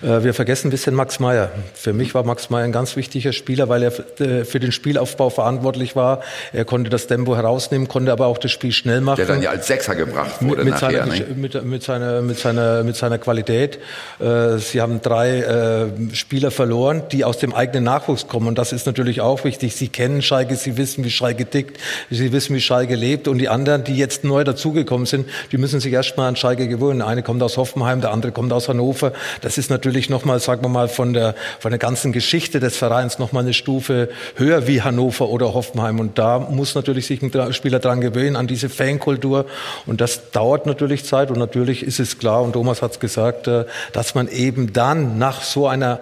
Äh, 0.03 0.25
wir 0.25 0.35
vergessen 0.35 0.69
ein 0.69 0.71
bisschen 0.71 0.95
Max 0.95 1.21
Meyer. 1.21 1.51
Für 1.75 1.93
mich 1.93 2.15
war 2.15 2.25
Max 2.25 2.51
Meyer 2.51 2.65
ein 2.65 2.73
ganz 2.73 2.97
wichtiger 2.97 3.33
Spieler, 3.33 3.69
weil 3.69 3.83
er 3.83 4.21
äh, 4.21 4.45
für 4.45 4.61
den 4.61 4.73
Spielaufbau 4.73 5.31
verantwortlich 5.31 5.97
war. 5.97 6.23
Er 6.53 6.65
konnte 6.65 6.91
das 6.91 7.07
Tempo 7.07 7.37
herausnehmen, 7.37 7.89
konnte 7.89 8.13
aber 8.13 8.27
auch 8.27 8.39
das 8.39 8.51
Spiel 8.51 8.73
schnell 8.73 9.01
machen. 9.01 9.17
Der 9.17 9.27
dann 9.27 9.43
ja 9.43 9.51
als 9.51 9.67
Sechser 9.67 9.95
gebracht 9.95 10.43
wurde 10.43 10.65
mit, 10.65 10.75
nachher, 10.75 11.07
seiner, 11.07 11.27
mit, 11.35 11.65
mit, 11.65 11.83
seiner, 11.83 12.23
mit, 12.23 12.39
seiner, 12.39 12.83
mit 12.85 12.97
seiner 12.97 13.19
Qualität. 13.19 13.79
Sie 14.19 14.81
haben 14.81 15.01
drei 15.03 15.91
Spieler 16.13 16.51
verloren, 16.51 17.03
die 17.11 17.25
aus 17.25 17.39
dem 17.39 17.55
eigenen 17.55 17.85
Nachwuchs 17.85 18.29
kommen. 18.29 18.49
Und 18.49 18.59
das 18.59 18.73
ist 18.73 18.87
natürlich 18.87 19.21
auch 19.21 19.45
wichtig. 19.45 19.75
Sie 19.77 19.89
kennen 19.89 20.23
Schalke, 20.23 20.57
sie 20.57 20.77
wissen, 20.77 21.05
wie 21.05 21.11
Schalke 21.11 21.47
tickt, 21.47 21.79
sie 22.11 22.33
wissen, 22.33 22.55
wie 22.57 22.61
Schalke 22.65 22.95
lebt 22.95 23.29
und 23.29 23.39
die 23.39 23.49
anderen, 23.49 23.85
die 23.85 23.97
jetzt 23.97 24.25
neu 24.25 24.45
dazugekommen 24.45 25.07
sind, 25.07 25.29
die 25.53 25.59
müssen 25.59 25.81
sich 25.81 25.93
erstmal 25.93 26.29
an 26.29 26.37
Schalke 26.37 26.69
gewöhnen. 26.69 27.03
Eine 27.03 27.23
kommt 27.23 27.43
aus 27.43 27.57
Hoffenheim, 27.57 28.01
der 28.01 28.11
andere 28.11 28.33
kommt 28.33 28.53
aus 28.53 28.69
Hannover. 28.69 29.13
Das 29.41 29.59
ist 29.59 29.71
natürlich 29.71 30.11
nochmal, 30.11 30.41
sagen 30.41 30.63
wir 30.63 30.69
mal, 30.69 30.89
von 30.89 31.13
der, 31.13 31.35
von 31.61 31.71
der 31.71 31.79
ganzen 31.79 32.13
Geschichte 32.13 32.61
des 32.61 32.77
Vereins 32.77 33.19
nochmal 33.19 33.45
eine 33.45 33.55
Stufe 33.55 34.09
höher 34.37 34.67
wie 34.67 34.83
Hannover 34.83 35.29
oder 35.29 35.55
Hoffenheim. 35.55 36.01
Und 36.01 36.19
da 36.19 36.39
muss 36.39 36.75
natürlich 36.75 37.07
sich 37.07 37.23
ein 37.23 37.53
Spieler 37.53 37.79
dran 37.79 38.01
gewöhnen, 38.01 38.37
an 38.37 38.47
diese 38.47 38.69
Fankultur. 38.69 39.47
Und 39.87 40.01
das 40.01 40.31
dauert 40.31 40.67
natürlich 40.67 41.05
Zeit. 41.05 41.31
Und 41.31 41.39
natürlich 41.39 41.83
ist 41.83 42.01
es 42.01 42.19
klar, 42.19 42.43
und 42.43 42.55
Thomas 42.55 42.83
hat 42.83 42.93
es 42.93 43.01
gesagt, 43.01 43.47
äh, 43.47 43.65
dass 43.93 44.15
man 44.15 44.29
eben 44.29 44.73
dann 44.73 45.19
nach 45.19 45.43
so 45.43 45.67
einer 45.67 46.01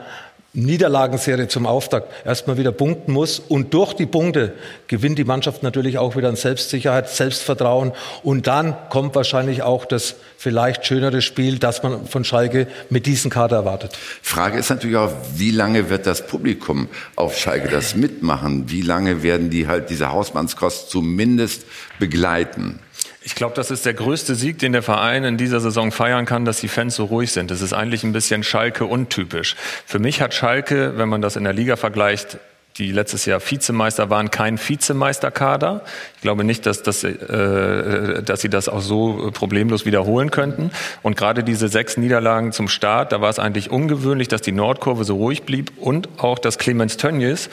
Niederlagenserie 0.54 1.48
zum 1.48 1.66
Auftakt 1.66 2.12
erstmal 2.26 2.58
wieder 2.58 2.72
punkten 2.72 3.12
muss. 3.12 3.38
Und 3.38 3.72
durch 3.72 3.94
die 3.94 4.04
Punkte 4.04 4.52
gewinnt 4.86 5.18
die 5.18 5.24
Mannschaft 5.24 5.62
natürlich 5.62 5.96
auch 5.96 6.14
wieder 6.14 6.28
an 6.28 6.36
Selbstsicherheit, 6.36 7.08
Selbstvertrauen. 7.08 7.92
Und 8.22 8.46
dann 8.46 8.76
kommt 8.90 9.14
wahrscheinlich 9.14 9.62
auch 9.62 9.86
das 9.86 10.16
vielleicht 10.36 10.84
schönere 10.84 11.22
Spiel, 11.22 11.58
das 11.58 11.82
man 11.82 12.06
von 12.06 12.24
Schalke 12.24 12.66
mit 12.90 13.06
diesem 13.06 13.30
Kader 13.30 13.56
erwartet. 13.56 13.96
Frage 14.20 14.58
ist 14.58 14.68
natürlich 14.68 14.96
auch, 14.96 15.12
wie 15.36 15.52
lange 15.52 15.88
wird 15.88 16.06
das 16.06 16.26
Publikum 16.26 16.88
auf 17.16 17.38
Schalke 17.38 17.68
das 17.68 17.94
mitmachen? 17.94 18.70
Wie 18.70 18.82
lange 18.82 19.22
werden 19.22 19.48
die 19.48 19.68
halt 19.68 19.88
diese 19.88 20.12
Hausmannskost 20.12 20.90
zumindest 20.90 21.64
begleiten? 21.98 22.78
Ich 23.24 23.34
glaube, 23.34 23.54
das 23.54 23.70
ist 23.70 23.86
der 23.86 23.94
größte 23.94 24.34
Sieg, 24.34 24.58
den 24.58 24.72
der 24.72 24.82
Verein 24.82 25.24
in 25.24 25.36
dieser 25.36 25.60
Saison 25.60 25.92
feiern 25.92 26.26
kann, 26.26 26.44
dass 26.44 26.60
die 26.60 26.68
Fans 26.68 26.96
so 26.96 27.04
ruhig 27.04 27.32
sind. 27.32 27.50
Das 27.50 27.60
ist 27.60 27.72
eigentlich 27.72 28.02
ein 28.02 28.12
bisschen 28.12 28.42
Schalke 28.42 28.84
untypisch. 28.84 29.54
Für 29.86 29.98
mich 29.98 30.20
hat 30.20 30.34
Schalke, 30.34 30.98
wenn 30.98 31.08
man 31.08 31.22
das 31.22 31.36
in 31.36 31.44
der 31.44 31.52
Liga 31.52 31.76
vergleicht, 31.76 32.38
die 32.78 32.90
letztes 32.90 33.26
Jahr 33.26 33.40
Vizemeister 33.40 34.08
waren, 34.10 34.30
kein 34.30 34.58
Vizemeisterkader. 34.58 35.82
Ich 36.16 36.22
glaube 36.22 36.42
nicht, 36.42 36.64
dass, 36.66 36.82
das, 36.82 37.04
äh, 37.04 38.22
dass 38.22 38.40
sie 38.40 38.48
das 38.48 38.68
auch 38.68 38.80
so 38.80 39.30
problemlos 39.32 39.84
wiederholen 39.84 40.30
könnten. 40.30 40.70
Und 41.02 41.16
gerade 41.16 41.44
diese 41.44 41.68
sechs 41.68 41.96
Niederlagen 41.96 42.52
zum 42.52 42.68
Start, 42.68 43.12
da 43.12 43.20
war 43.20 43.30
es 43.30 43.38
eigentlich 43.38 43.70
ungewöhnlich, 43.70 44.28
dass 44.28 44.40
die 44.40 44.52
Nordkurve 44.52 45.04
so 45.04 45.16
ruhig 45.16 45.42
blieb 45.42 45.72
und 45.76 46.08
auch, 46.18 46.38
dass 46.38 46.58
Clemens 46.58 46.96
Tönnies 46.96 47.50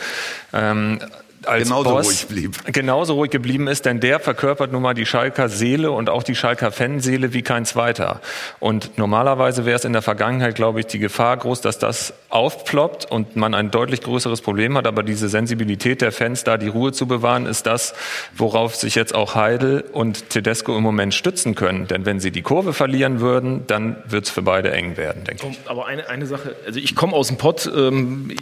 ähm, 0.53 0.99
als 1.45 1.63
genauso 1.63 1.89
Boss 1.91 2.07
ruhig 2.07 2.27
blieb. 2.27 2.73
genauso 2.73 3.13
ruhig 3.13 3.31
geblieben 3.31 3.67
ist, 3.67 3.85
denn 3.85 3.99
der 3.99 4.19
verkörpert 4.19 4.71
nun 4.71 4.81
mal 4.81 4.93
die 4.93 5.05
Schalker 5.05 5.49
Seele 5.49 5.91
und 5.91 6.09
auch 6.09 6.23
die 6.23 6.35
Schalker 6.35 6.71
Fanseele 6.71 7.33
wie 7.33 7.41
kein 7.41 7.65
zweiter. 7.65 8.21
Und 8.59 8.97
normalerweise 8.97 9.65
wäre 9.65 9.77
es 9.77 9.85
in 9.85 9.93
der 9.93 10.01
Vergangenheit, 10.01 10.55
glaube 10.55 10.79
ich, 10.81 10.87
die 10.87 10.99
Gefahr 10.99 11.37
groß, 11.37 11.61
dass 11.61 11.79
das 11.79 12.13
aufploppt 12.29 13.09
und 13.09 13.35
man 13.35 13.53
ein 13.53 13.71
deutlich 13.71 14.01
größeres 14.01 14.41
Problem 14.41 14.77
hat. 14.77 14.87
Aber 14.87 15.03
diese 15.03 15.29
Sensibilität 15.29 16.01
der 16.01 16.11
Fans, 16.11 16.43
da 16.43 16.57
die 16.57 16.67
Ruhe 16.67 16.91
zu 16.91 17.07
bewahren, 17.07 17.45
ist 17.45 17.65
das, 17.65 17.93
worauf 18.35 18.75
sich 18.75 18.95
jetzt 18.95 19.15
auch 19.15 19.35
Heidel 19.35 19.83
und 19.91 20.29
Tedesco 20.29 20.77
im 20.77 20.83
Moment 20.83 21.13
stützen 21.13 21.55
können. 21.55 21.87
Denn 21.87 22.05
wenn 22.05 22.19
sie 22.19 22.31
die 22.31 22.41
Kurve 22.41 22.73
verlieren 22.73 23.19
würden, 23.19 23.65
dann 23.67 23.97
wird 24.07 24.25
es 24.25 24.29
für 24.29 24.41
beide 24.41 24.71
eng 24.71 24.97
werden, 24.97 25.23
denke 25.23 25.47
ich. 25.47 25.59
Aber 25.65 25.87
eine, 25.87 26.07
eine 26.09 26.25
Sache, 26.25 26.55
also 26.65 26.79
ich 26.79 26.95
komme 26.95 27.13
aus 27.13 27.27
dem 27.27 27.37
Pott, 27.37 27.69
ähm, 27.73 28.35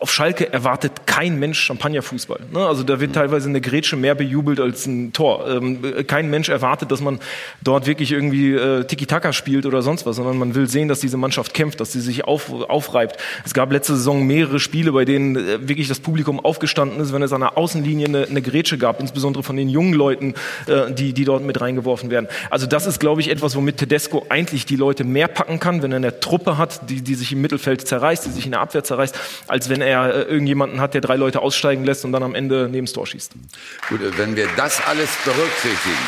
auf 0.00 0.12
Schalke 0.12 0.52
erwartet 0.52 1.06
kein 1.06 1.38
Mensch 1.38 1.60
Champagnerfußball. 1.60 2.40
Ne? 2.52 2.66
Also 2.66 2.82
da 2.82 3.00
wird 3.00 3.14
teilweise 3.14 3.48
eine 3.48 3.60
Grätsche 3.60 3.96
mehr 3.96 4.14
bejubelt 4.14 4.60
als 4.60 4.86
ein 4.86 5.12
Tor. 5.12 5.48
Ähm, 5.48 6.06
kein 6.06 6.30
Mensch 6.30 6.48
erwartet, 6.48 6.90
dass 6.90 7.00
man 7.00 7.20
dort 7.62 7.86
wirklich 7.86 8.12
irgendwie 8.12 8.52
äh, 8.52 8.84
Tiki-Taka 8.84 9.32
spielt 9.32 9.66
oder 9.66 9.82
sonst 9.82 10.06
was, 10.06 10.16
sondern 10.16 10.38
man 10.38 10.54
will 10.54 10.68
sehen, 10.68 10.88
dass 10.88 11.00
diese 11.00 11.16
Mannschaft 11.16 11.54
kämpft, 11.54 11.80
dass 11.80 11.92
sie 11.92 12.00
sich 12.00 12.24
auf, 12.24 12.50
aufreibt. 12.52 13.16
Es 13.44 13.54
gab 13.54 13.72
letzte 13.72 13.94
Saison 13.94 14.26
mehrere 14.26 14.58
Spiele, 14.58 14.92
bei 14.92 15.04
denen 15.04 15.36
äh, 15.36 15.68
wirklich 15.68 15.88
das 15.88 16.00
Publikum 16.00 16.40
aufgestanden 16.40 17.00
ist, 17.00 17.12
wenn 17.12 17.22
es 17.22 17.32
an 17.32 17.40
der 17.40 17.56
Außenlinie 17.56 18.06
eine, 18.06 18.24
eine 18.24 18.42
Grätsche 18.42 18.78
gab, 18.78 19.00
insbesondere 19.00 19.42
von 19.42 19.56
den 19.56 19.68
jungen 19.68 19.94
Leuten, 19.94 20.34
äh, 20.66 20.92
die, 20.92 21.12
die 21.12 21.24
dort 21.24 21.44
mit 21.44 21.60
reingeworfen 21.60 22.10
werden. 22.10 22.28
Also 22.50 22.66
das 22.66 22.86
ist, 22.86 23.00
glaube 23.00 23.20
ich, 23.20 23.30
etwas, 23.30 23.56
womit 23.56 23.78
Tedesco 23.78 24.26
eigentlich 24.28 24.66
die 24.66 24.76
Leute 24.76 25.04
mehr 25.04 25.28
packen 25.28 25.60
kann, 25.60 25.82
wenn 25.82 25.92
er 25.92 25.96
eine 25.96 26.20
Truppe 26.20 26.58
hat, 26.58 26.90
die, 26.90 27.02
die 27.02 27.14
sich 27.14 27.32
im 27.32 27.40
Mittelfeld 27.40 27.86
zerreißt, 27.86 28.26
die 28.26 28.30
sich 28.30 28.46
in 28.46 28.52
der 28.52 28.60
Abwehr 28.60 28.84
zerreißt, 28.84 29.18
als 29.46 29.68
wenn 29.68 29.83
er 29.84 30.14
äh, 30.14 30.22
irgendjemanden 30.22 30.80
hat, 30.80 30.94
der 30.94 31.00
drei 31.00 31.16
Leute 31.16 31.40
aussteigen 31.40 31.84
lässt 31.84 32.04
und 32.04 32.12
dann 32.12 32.22
am 32.22 32.34
Ende 32.34 32.68
neben 32.70 32.86
das 32.86 32.92
Tor 32.92 33.06
schießt. 33.06 33.32
Gut, 33.88 34.00
wenn 34.18 34.36
wir 34.36 34.48
das 34.56 34.84
alles 34.86 35.10
berücksichtigen 35.24 35.98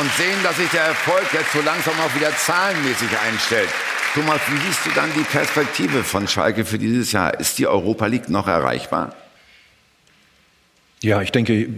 und 0.00 0.12
sehen, 0.12 0.38
dass 0.42 0.56
sich 0.56 0.68
der 0.70 0.82
Erfolg 0.82 1.24
jetzt 1.32 1.52
so 1.52 1.60
langsam 1.62 1.94
auch 2.00 2.14
wieder 2.14 2.34
zahlenmäßig 2.36 3.08
einstellt. 3.26 3.68
Thomas, 4.14 4.40
wie 4.48 4.66
siehst 4.66 4.86
du 4.86 4.90
dann 4.94 5.10
die 5.14 5.24
Perspektive 5.24 6.02
von 6.02 6.28
Schalke 6.28 6.64
für 6.64 6.78
dieses 6.78 7.12
Jahr? 7.12 7.38
Ist 7.38 7.58
die 7.58 7.66
Europa 7.66 8.06
League 8.06 8.28
noch 8.28 8.46
erreichbar? 8.46 9.14
Ja, 11.02 11.20
ich 11.22 11.32
denke, 11.32 11.68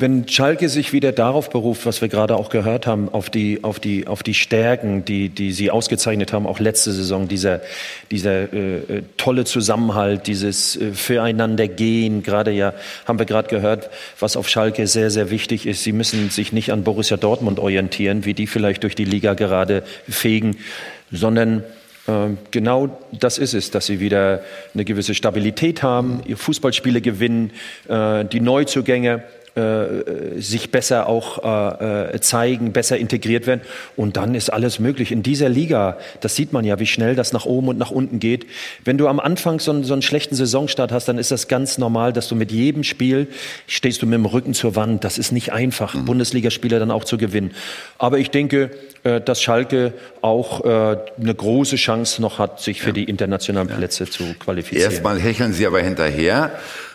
wenn 0.00 0.28
Schalke 0.28 0.68
sich 0.68 0.92
wieder 0.92 1.10
darauf 1.10 1.50
beruft, 1.50 1.84
was 1.84 2.00
wir 2.00 2.08
gerade 2.08 2.36
auch 2.36 2.50
gehört 2.50 2.86
haben, 2.86 3.08
auf 3.08 3.30
die, 3.30 3.64
auf 3.64 3.80
die, 3.80 4.06
auf 4.06 4.22
die 4.22 4.32
Stärken, 4.32 5.04
die, 5.04 5.28
die 5.28 5.50
sie 5.50 5.72
ausgezeichnet 5.72 6.32
haben, 6.32 6.46
auch 6.46 6.60
letzte 6.60 6.92
Saison, 6.92 7.26
dieser, 7.26 7.60
dieser 8.12 8.52
äh, 8.52 8.76
äh 8.76 9.02
tolle 9.16 9.44
Zusammenhalt, 9.44 10.28
dieses 10.28 10.76
äh, 10.76 10.92
Füreinander 10.92 11.66
gehen, 11.66 12.22
gerade 12.22 12.52
ja, 12.52 12.74
haben 13.06 13.18
wir 13.18 13.26
gerade 13.26 13.48
gehört, 13.48 13.90
was 14.20 14.36
auf 14.36 14.48
Schalke 14.48 14.86
sehr, 14.86 15.10
sehr 15.10 15.30
wichtig 15.30 15.66
ist. 15.66 15.82
Sie 15.82 15.92
müssen 15.92 16.30
sich 16.30 16.52
nicht 16.52 16.70
an 16.70 16.84
Borussia 16.84 17.16
Dortmund 17.16 17.58
orientieren, 17.58 18.24
wie 18.24 18.34
die 18.34 18.46
vielleicht 18.46 18.84
durch 18.84 18.94
die 18.94 19.04
Liga 19.04 19.34
gerade 19.34 19.82
fegen, 20.08 20.58
sondern 21.10 21.64
äh, 22.06 22.28
Genau 22.52 22.98
das 23.10 23.36
ist 23.36 23.52
es, 23.52 23.70
dass 23.72 23.86
sie 23.86 23.98
wieder 24.00 24.42
eine 24.74 24.84
gewisse 24.84 25.14
Stabilität 25.14 25.82
haben, 25.82 26.22
ihr 26.26 26.36
Fußballspiele 26.36 27.00
gewinnen, 27.02 27.50
die 27.86 28.40
Neuzugänge 28.40 29.24
äh, 29.58 30.40
sich 30.40 30.70
besser 30.70 31.08
auch 31.08 31.42
äh, 31.42 32.14
äh, 32.14 32.20
zeigen, 32.20 32.72
besser 32.72 32.96
integriert 32.96 33.46
werden. 33.46 33.60
Und 33.96 34.16
dann 34.16 34.34
ist 34.34 34.52
alles 34.52 34.78
möglich. 34.78 35.10
In 35.10 35.22
dieser 35.22 35.48
Liga, 35.48 35.98
das 36.20 36.36
sieht 36.36 36.52
man 36.52 36.64
ja, 36.64 36.78
wie 36.78 36.86
schnell 36.86 37.16
das 37.16 37.32
nach 37.32 37.44
oben 37.44 37.68
und 37.68 37.78
nach 37.78 37.90
unten 37.90 38.20
geht. 38.20 38.46
Wenn 38.84 38.98
du 38.98 39.08
am 39.08 39.18
Anfang 39.18 39.58
so 39.58 39.72
einen, 39.72 39.84
so 39.84 39.92
einen 39.92 40.02
schlechten 40.02 40.36
Saisonstart 40.36 40.92
hast, 40.92 41.08
dann 41.08 41.18
ist 41.18 41.30
das 41.30 41.48
ganz 41.48 41.76
normal, 41.78 42.12
dass 42.12 42.28
du 42.28 42.36
mit 42.36 42.52
jedem 42.52 42.84
Spiel 42.84 43.26
stehst 43.66 44.00
du 44.02 44.06
mit 44.06 44.14
dem 44.14 44.26
Rücken 44.26 44.54
zur 44.54 44.76
Wand. 44.76 45.02
Das 45.02 45.18
ist 45.18 45.32
nicht 45.32 45.52
einfach, 45.52 45.94
mhm. 45.94 46.04
Bundesligaspieler 46.04 46.78
dann 46.78 46.90
auch 46.90 47.04
zu 47.04 47.18
gewinnen. 47.18 47.52
Aber 47.98 48.18
ich 48.18 48.30
denke, 48.30 48.70
äh, 49.02 49.20
dass 49.20 49.42
Schalke 49.42 49.92
auch 50.22 50.64
eine 50.64 51.34
große 51.34 51.76
Chance 51.76 52.20
noch 52.20 52.38
hat, 52.38 52.60
sich 52.60 52.80
für 52.80 52.88
ja. 52.88 52.94
die 52.94 53.04
internationalen 53.04 53.68
Plätze 53.68 54.04
ja. 54.04 54.10
zu 54.10 54.34
qualifizieren. 54.34 54.90
Erstmal 54.90 55.18
hecheln 55.18 55.52
Sie 55.52 55.66
aber 55.66 55.80
hinterher. 55.80 56.52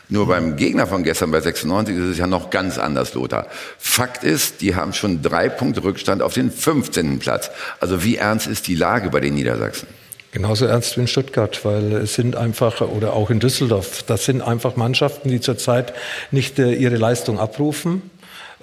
Nur 0.10 0.28
beim 0.28 0.58
Gegner 0.58 0.86
von 0.86 1.04
gestern 1.04 1.32
bei 1.32 1.42
96 1.42 1.96
ist 1.96 2.04
es 2.04 2.18
ja 2.18 2.28
noch 2.28 2.50
ganz 2.50 2.78
anders, 2.78 3.14
Lothar. 3.14 3.48
Fakt 3.78 4.24
ist, 4.24 4.62
die 4.62 4.76
haben 4.76 4.94
schon 4.94 5.22
drei 5.22 5.50
Punkte 5.50 5.84
Rückstand 5.84 6.22
auf 6.22 6.34
den 6.34 6.52
15. 6.52 7.20
Platz. 7.20 7.50
Also 7.80 8.04
wie 8.04 8.18
ernst 8.18 8.48
ist 8.48 8.68
die 8.68 8.76
Lage 8.76 9.10
bei 9.10 9.20
den 9.20 9.34
Niedersachsen? 9.34 9.88
Genauso 10.34 10.66
ernst 10.66 10.98
wie 10.98 11.02
in 11.02 11.08
Stuttgart, 11.08 11.64
weil 11.64 11.94
es 11.94 12.16
sind 12.16 12.36
einfach, 12.36 12.82
oder 12.82 13.14
auch 13.14 13.30
in 13.30 13.40
Düsseldorf, 13.40 14.02
das 14.02 14.26
sind 14.26 14.42
einfach 14.42 14.76
Mannschaften, 14.76 15.30
die 15.30 15.40
zurzeit 15.40 15.94
nicht 16.32 16.58
äh, 16.58 16.74
ihre 16.74 16.98
Leistung 16.98 17.40
abrufen. 17.40 18.02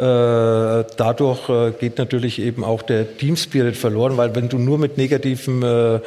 Äh, 0.01 0.85
dadurch 0.97 1.51
äh, 1.51 1.73
geht 1.73 1.99
natürlich 1.99 2.41
eben 2.41 2.65
auch 2.65 2.81
der 2.81 3.19
Team 3.19 3.37
Spirit 3.37 3.77
verloren, 3.77 4.17
weil 4.17 4.35
wenn 4.35 4.49
du 4.49 4.57
nur 4.57 4.79
mit 4.79 4.97
Negativen 4.97 5.63
äh, 5.63 6.01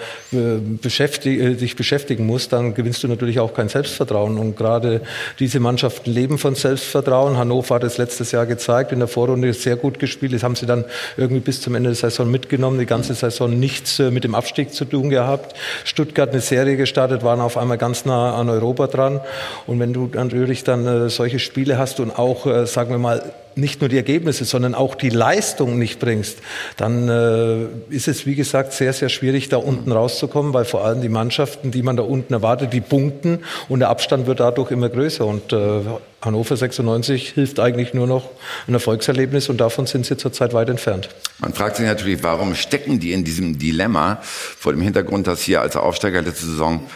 beschäftig 0.82 1.60
dich 1.60 1.76
beschäftigen 1.76 2.26
musst, 2.26 2.54
dann 2.54 2.74
gewinnst 2.74 3.04
du 3.04 3.08
natürlich 3.08 3.40
auch 3.40 3.54
kein 3.54 3.70
Selbstvertrauen. 3.70 4.40
Und 4.40 4.58
gerade 4.58 5.02
diese 5.38 5.60
Mannschaften 5.60 6.10
leben 6.10 6.40
von 6.40 6.56
Selbstvertrauen. 6.56 7.38
Hannover 7.38 7.76
hat 7.76 7.84
es 7.84 8.00
letztes 8.00 8.32
Jahr 8.32 8.48
gezeigt, 8.48 8.92
in 8.92 8.98
der 8.98 9.08
Vorrunde 9.08 9.54
sehr 9.54 9.76
gut 9.76 10.00
gespielt. 10.00 10.34
Das 10.34 10.42
haben 10.42 10.56
sie 10.56 10.66
dann 10.66 10.86
irgendwie 11.16 11.42
bis 11.42 11.62
zum 11.62 11.76
Ende 11.76 11.90
der 11.90 11.96
Saison 11.96 12.32
mitgenommen, 12.32 12.80
die 12.80 12.88
ganze 12.88 13.14
Saison 13.14 13.60
nichts 13.60 14.00
mit 14.00 14.24
dem 14.24 14.34
Abstieg 14.34 14.74
zu 14.74 14.86
tun 14.86 15.12
gehabt. 15.12 15.56
Stuttgart 15.84 16.32
eine 16.32 16.42
Serie 16.42 16.78
gestartet, 16.78 17.22
waren 17.24 17.42
auf 17.42 17.58
einmal 17.58 17.78
ganz 17.78 18.06
nah 18.06 18.34
an 18.34 18.50
Europa 18.50 18.88
dran. 18.88 19.22
Und 19.68 19.80
wenn 19.80 19.94
du 19.94 20.10
natürlich 20.12 20.64
dann 20.64 21.10
solche 21.10 21.38
Spiele 21.38 21.78
hast 21.78 22.00
und 22.00 22.18
auch, 22.18 22.48
sagen 22.66 22.90
wir 22.90 22.98
mal, 22.98 23.34
nicht 23.56 23.82
nur 23.82 23.90
die 23.90 23.98
Ergebnisse, 23.98 24.46
sondern 24.46 24.76
auch 24.76 24.96
die 24.96 25.10
Leistung 25.10 25.78
nicht 25.78 26.00
bringst, 26.00 26.40
dann 26.78 27.10
äh, 27.10 27.66
ist 27.94 28.08
es, 28.08 28.26
wie 28.26 28.36
gesagt, 28.36 28.74
sehr, 28.74 28.94
sehr 28.94 29.10
schwierig, 29.10 29.50
da 29.50 29.58
unten 29.58 29.92
rauszukommen, 29.92 30.54
weil 30.54 30.66
vor 30.66 30.86
allem 30.86 31.02
die 31.02 31.10
Mannschaften, 31.10 31.72
die 31.72 31.84
man 31.84 31.98
da 31.98 32.04
unten 32.04 32.34
erwartet, 32.34 32.74
die 32.74 32.82
punkten 32.82 33.40
und 33.70 33.80
der 33.80 33.90
Abstand 33.90 34.28
wird 34.28 34.40
dadurch 34.40 34.72
immer 34.72 34.90
größer. 34.90 35.26
Und 35.26 35.54
äh, 35.54 35.82
Hannover 36.22 36.56
96 36.56 37.32
hilft 37.32 37.60
eigentlich 37.60 37.94
nur 37.94 38.08
noch 38.08 38.30
ein 38.68 38.74
Erfolgserlebnis 38.74 39.50
und 39.50 39.58
davon 39.58 39.86
sind 39.86 40.06
sie 40.06 40.18
zurzeit 40.18 40.54
weit 40.54 40.70
entfernt. 40.70 41.10
Man 41.40 41.54
fragt 41.54 41.78
sich 41.78 41.86
natürlich, 41.86 42.24
warum 42.24 42.56
stecken 42.56 43.00
die 43.00 43.12
in 43.12 43.24
diesem 43.24 43.60
Dilemma 43.60 44.20
vor 44.22 44.72
dem 44.72 44.82
Hintergrund, 44.82 45.28
dass 45.28 45.42
hier 45.42 45.62
als 45.62 45.76
Aufsteiger 45.76 46.22
letzte 46.22 46.46
Saison 46.46 46.88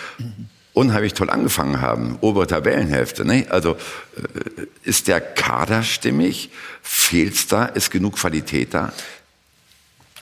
unheimlich 0.78 1.14
toll 1.14 1.30
angefangen 1.30 1.82
haben, 1.82 2.18
obere 2.22 2.48
Tabellenhälfte. 2.48 3.26
Ne? 3.26 3.48
Also 3.50 3.72
äh, 4.16 4.66
ist 4.84 5.08
der 5.08 5.20
Kader 5.20 5.84
stimmig? 5.84 6.52
Fehlt's 6.82 7.48
da? 7.48 7.66
Ist 7.66 7.90
genug 7.90 8.16
Qualität 8.16 8.74
da? 8.74 8.94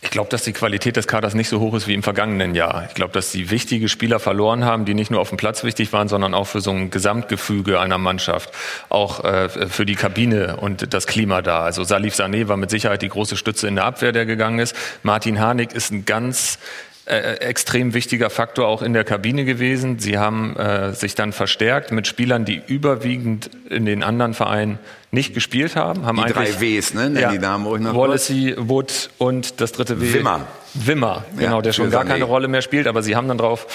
Ich 0.02 0.12
glaube, 0.12 0.30
dass 0.30 0.44
die 0.44 0.54
Qualität 0.54 0.98
des 0.98 1.08
Kaders 1.08 1.34
nicht 1.34 1.50
so 1.50 1.60
hoch 1.60 1.74
ist 1.74 1.88
wie 1.88 1.94
im 1.96 2.04
vergangenen 2.04 2.54
Jahr. 2.54 2.86
Ich 2.88 2.94
glaube, 2.94 3.12
dass 3.12 3.32
sie 3.32 3.50
wichtige 3.50 3.90
Spieler 3.90 4.20
verloren 4.20 4.64
haben, 4.64 4.86
die 4.86 4.94
nicht 4.94 5.10
nur 5.10 5.20
auf 5.20 5.30
dem 5.30 5.38
Platz 5.38 5.64
wichtig 5.64 5.92
waren, 5.94 6.08
sondern 6.08 6.36
auch 6.36 6.46
für 6.46 6.62
so 6.62 6.70
ein 6.70 6.92
Gesamtgefüge 6.92 7.80
einer 7.80 7.98
Mannschaft, 7.98 8.52
auch 8.90 9.24
äh, 9.24 9.50
für 9.50 9.86
die 9.86 9.96
Kabine 9.96 10.58
und 10.58 10.94
das 10.94 11.08
Klima 11.08 11.42
da. 11.42 11.62
Also 11.62 11.84
Salif 11.84 12.14
Sané 12.14 12.48
war 12.48 12.56
mit 12.56 12.70
Sicherheit 12.70 13.02
die 13.02 13.10
große 13.10 13.36
Stütze 13.36 13.68
in 13.68 13.76
der 13.76 13.86
Abwehr, 13.86 14.12
der 14.12 14.28
gegangen 14.28 14.60
ist. 14.60 14.76
Martin 15.02 15.40
Harnik 15.40 15.74
ist 15.74 15.92
ein 15.92 16.06
ganz 16.06 16.60
äh, 17.06 17.36
extrem 17.36 17.94
wichtiger 17.94 18.30
Faktor 18.30 18.68
auch 18.68 18.82
in 18.82 18.94
der 18.94 19.04
Kabine 19.04 19.46
gewesen. 19.46 20.00
Sie 20.00 20.18
haben 20.18 20.56
äh, 20.56 20.94
sich 20.94 21.14
dann 21.14 21.34
verstärkt 21.34 21.92
mit 21.92 22.08
Spielern, 22.08 22.46
die 22.46 22.62
überwiegend 22.66 23.52
in 23.70 23.86
den 23.86 24.02
anderen 24.04 24.34
Vereinen 24.34 24.80
nicht 25.12 25.34
gespielt 25.34 25.76
haben. 25.76 26.06
haben 26.06 26.18
die 26.26 26.34
drei 26.34 26.60
Ws, 26.60 26.94
ne? 26.96 27.12
Ja, 27.20 27.32
die 27.32 27.38
Namen 27.38 27.68
ruhig 27.68 27.82
noch 27.82 27.96
Wallacey, 27.96 28.56
Wood 28.58 29.12
und 29.20 29.62
das 29.62 29.72
dritte 29.72 30.02
W. 30.02 30.14
Wimmer. 30.14 30.48
Wimmer, 30.74 31.24
genau, 31.38 31.58
Ja, 31.58 31.62
der 31.62 31.74
schon 31.74 31.92
gar 31.92 32.06
keine 32.06 32.26
Rolle 32.26 32.48
mehr 32.48 32.62
spielt, 32.62 32.88
aber 32.88 33.04
sie 33.04 33.16
haben 33.16 33.28
dann 33.28 33.38
darauf 33.38 33.68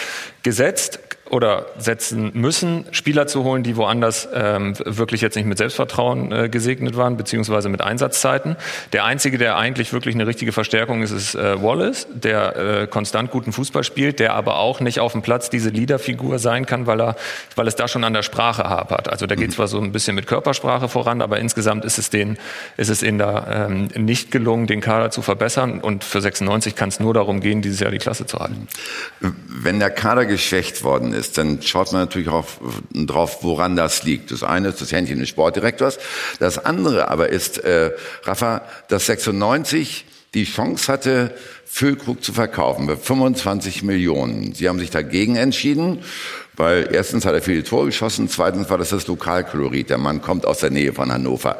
gesetzt 0.43 0.99
oder 1.31 1.67
setzen 1.79 2.33
müssen, 2.35 2.87
Spieler 2.91 3.27
zu 3.29 3.45
holen, 3.45 3.63
die 3.63 3.77
woanders 3.77 4.29
ähm, 4.35 4.75
wirklich 4.85 5.21
jetzt 5.21 5.37
nicht 5.37 5.47
mit 5.47 5.59
Selbstvertrauen 5.59 6.33
äh, 6.33 6.49
gesegnet 6.49 6.97
waren, 6.97 7.17
beziehungsweise 7.17 7.69
mit 7.69 7.81
Einsatzzeiten. 7.81 8.57
Der 8.93 9.05
einzige, 9.05 9.39
der 9.39 9.57
eigentlich 9.57 9.93
wirklich 9.93 10.17
eine 10.17 10.27
richtige 10.27 10.51
Verstärkung 10.51 11.03
ist, 11.03 11.13
ist 11.13 11.37
äh, 11.37 11.63
Wallace, 11.63 12.09
der 12.13 12.57
äh, 12.57 12.87
konstant 12.89 13.31
guten 13.31 13.53
Fußball 13.53 13.85
spielt, 13.85 14.19
der 14.19 14.35
aber 14.35 14.59
auch 14.59 14.81
nicht 14.81 14.99
auf 14.99 15.13
dem 15.13 15.23
Platz 15.23 15.51
diese 15.51 15.71
Leaderfigur 15.71 16.41
sein 16.41 16.67
kann, 16.67 16.87
weil 16.87 17.01
er, 17.01 17.17
weil 17.55 17.69
es 17.69 17.77
da 17.77 17.87
schon 17.87 18.03
an 18.03 18.13
der 18.13 18.23
Sprache 18.23 18.65
hapert. 18.65 19.09
Also 19.09 19.27
da 19.27 19.37
geht 19.37 19.53
zwar 19.53 19.69
so 19.69 19.79
ein 19.81 19.93
bisschen 19.93 20.17
mit 20.17 20.27
Körpersprache 20.27 20.89
voran, 20.89 21.23
aber 21.23 21.39
insgesamt 21.39 21.85
ist 21.85 21.99
es 21.99 22.11
denen, 22.11 22.39
ist 22.77 22.89
es 22.89 23.05
ihnen 23.05 23.19
da 23.19 23.67
ähm, 23.69 23.89
nicht 23.95 24.33
gelungen, 24.33 24.67
den 24.67 24.81
Kader 24.81 25.11
zu 25.13 25.23
verbessern. 25.23 25.81
Und 25.81 26.03
für 26.03 26.21
96 26.21 26.75
kann 26.75 26.89
es 26.89 26.99
nur 26.99 27.15
darum 27.15 27.41
gehen, 27.41 27.63
dieses 27.63 27.79
Jahr 27.79 27.93
die 27.93 27.99
Klasse 27.99 28.27
zu 28.27 28.41
halten. 28.41 28.67
Wenn 29.21 29.79
der 29.79 29.91
Kader 29.91 30.27
geschwächt 30.27 30.83
worden 30.83 31.13
ist, 31.13 31.20
dann 31.33 31.63
schaut 31.63 31.93
man 31.93 32.03
natürlich 32.03 32.29
auch 32.29 32.47
drauf, 32.93 33.39
woran 33.43 33.77
das 33.77 34.03
liegt. 34.05 34.31
Das 34.31 34.43
eine 34.43 34.69
ist 34.69 34.81
das 34.81 34.93
Händchen 34.93 35.19
des 35.19 35.29
Sportdirektors. 35.29 35.99
Das 36.39 36.65
andere 36.65 37.09
aber 37.09 37.29
ist, 37.29 37.59
äh, 37.59 37.93
Rafa, 38.25 38.63
dass 38.89 39.07
96 39.07 40.05
die 40.35 40.45
Chance 40.45 40.93
hatte, 40.93 41.35
Füllkrug 41.65 42.23
zu 42.23 42.33
verkaufen 42.33 42.89
für 42.89 42.97
25 42.97 43.83
Millionen. 43.83 44.55
Sie 44.55 44.69
haben 44.69 44.79
sich 44.79 44.91
dagegen 44.91 45.37
entschieden, 45.37 46.03
weil 46.55 46.89
erstens 46.93 47.25
hat 47.25 47.35
er 47.35 47.43
viele 47.43 47.63
Tore 47.65 47.87
geschossen, 47.87 48.29
zweitens 48.29 48.71
war 48.71 48.79
das 48.79 48.91
das 48.91 49.07
Lokalkolorit. 49.07 49.89
Der 49.89 49.99
Mann 49.99 50.21
kommt 50.21 50.47
aus 50.47 50.59
der 50.59 50.71
Nähe 50.71 50.93
von 50.93 51.13
Hannover. 51.13 51.59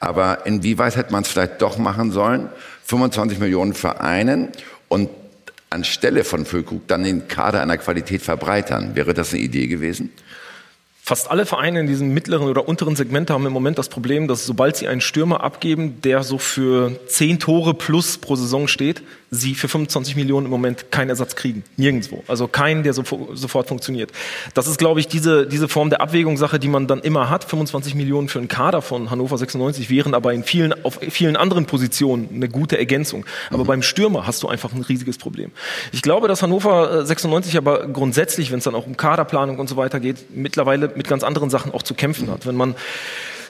Aber 0.00 0.46
inwieweit 0.46 0.96
hätte 0.96 1.12
man 1.12 1.22
es 1.22 1.28
vielleicht 1.28 1.62
doch 1.62 1.78
machen 1.78 2.12
sollen? 2.12 2.48
25 2.84 3.38
Millionen 3.38 3.72
Vereinen 3.74 4.48
und 4.88 5.08
anstelle 5.72 6.24
von 6.24 6.44
Füllkrug 6.44 6.86
dann 6.86 7.04
den 7.04 7.28
Kader 7.28 7.60
einer 7.60 7.78
Qualität 7.78 8.22
verbreitern. 8.22 8.94
Wäre 8.94 9.14
das 9.14 9.32
eine 9.32 9.42
Idee 9.42 9.66
gewesen? 9.66 10.10
Fast 11.04 11.30
alle 11.30 11.46
Vereine 11.46 11.80
in 11.80 11.88
diesem 11.88 12.14
mittleren 12.14 12.48
oder 12.48 12.68
unteren 12.68 12.94
Segment 12.94 13.28
haben 13.28 13.44
im 13.44 13.52
Moment 13.52 13.76
das 13.76 13.88
Problem, 13.88 14.28
dass 14.28 14.46
sobald 14.46 14.76
sie 14.76 14.86
einen 14.86 15.00
Stürmer 15.00 15.42
abgeben, 15.42 16.00
der 16.02 16.22
so 16.22 16.38
für 16.38 16.92
10 17.08 17.40
Tore 17.40 17.74
plus 17.74 18.18
pro 18.18 18.36
Saison 18.36 18.68
steht, 18.68 19.02
sie 19.34 19.54
für 19.54 19.66
25 19.66 20.14
Millionen 20.14 20.44
im 20.44 20.50
Moment 20.50 20.92
keinen 20.92 21.08
Ersatz 21.08 21.34
kriegen. 21.36 21.64
Nirgendwo. 21.78 22.22
Also 22.28 22.48
keinen, 22.48 22.82
der 22.82 22.92
so, 22.92 23.02
sofort 23.32 23.66
funktioniert. 23.66 24.12
Das 24.52 24.66
ist, 24.66 24.76
glaube 24.76 25.00
ich, 25.00 25.08
diese, 25.08 25.46
diese 25.46 25.68
Form 25.68 25.88
der 25.88 26.02
Abwägungssache, 26.02 26.58
die 26.58 26.68
man 26.68 26.86
dann 26.86 27.00
immer 27.00 27.30
hat. 27.30 27.44
25 27.44 27.94
Millionen 27.94 28.28
für 28.28 28.40
einen 28.40 28.48
Kader 28.48 28.82
von 28.82 29.10
Hannover 29.10 29.38
96 29.38 29.88
wären 29.88 30.12
aber 30.12 30.34
in 30.34 30.44
vielen, 30.44 30.84
auf 30.84 31.00
vielen 31.08 31.36
anderen 31.36 31.64
Positionen 31.64 32.28
eine 32.34 32.50
gute 32.50 32.76
Ergänzung. 32.76 33.24
Aber 33.48 33.64
beim 33.64 33.80
Stürmer 33.80 34.26
hast 34.26 34.42
du 34.42 34.48
einfach 34.48 34.74
ein 34.74 34.82
riesiges 34.82 35.16
Problem. 35.16 35.50
Ich 35.92 36.02
glaube, 36.02 36.28
dass 36.28 36.42
Hannover 36.42 37.00
äh, 37.00 37.06
96 37.06 37.56
aber 37.56 37.88
grundsätzlich, 37.88 38.52
wenn 38.52 38.58
es 38.58 38.64
dann 38.64 38.74
auch 38.74 38.86
um 38.86 38.98
Kaderplanung 38.98 39.58
und 39.58 39.66
so 39.66 39.78
weiter 39.78 39.98
geht, 39.98 40.36
mittlerweile 40.36 40.92
mit 40.94 41.08
ganz 41.08 41.24
anderen 41.24 41.48
Sachen 41.48 41.72
auch 41.72 41.82
zu 41.82 41.94
kämpfen 41.94 42.30
hat. 42.30 42.46
Wenn 42.46 42.56
man 42.56 42.74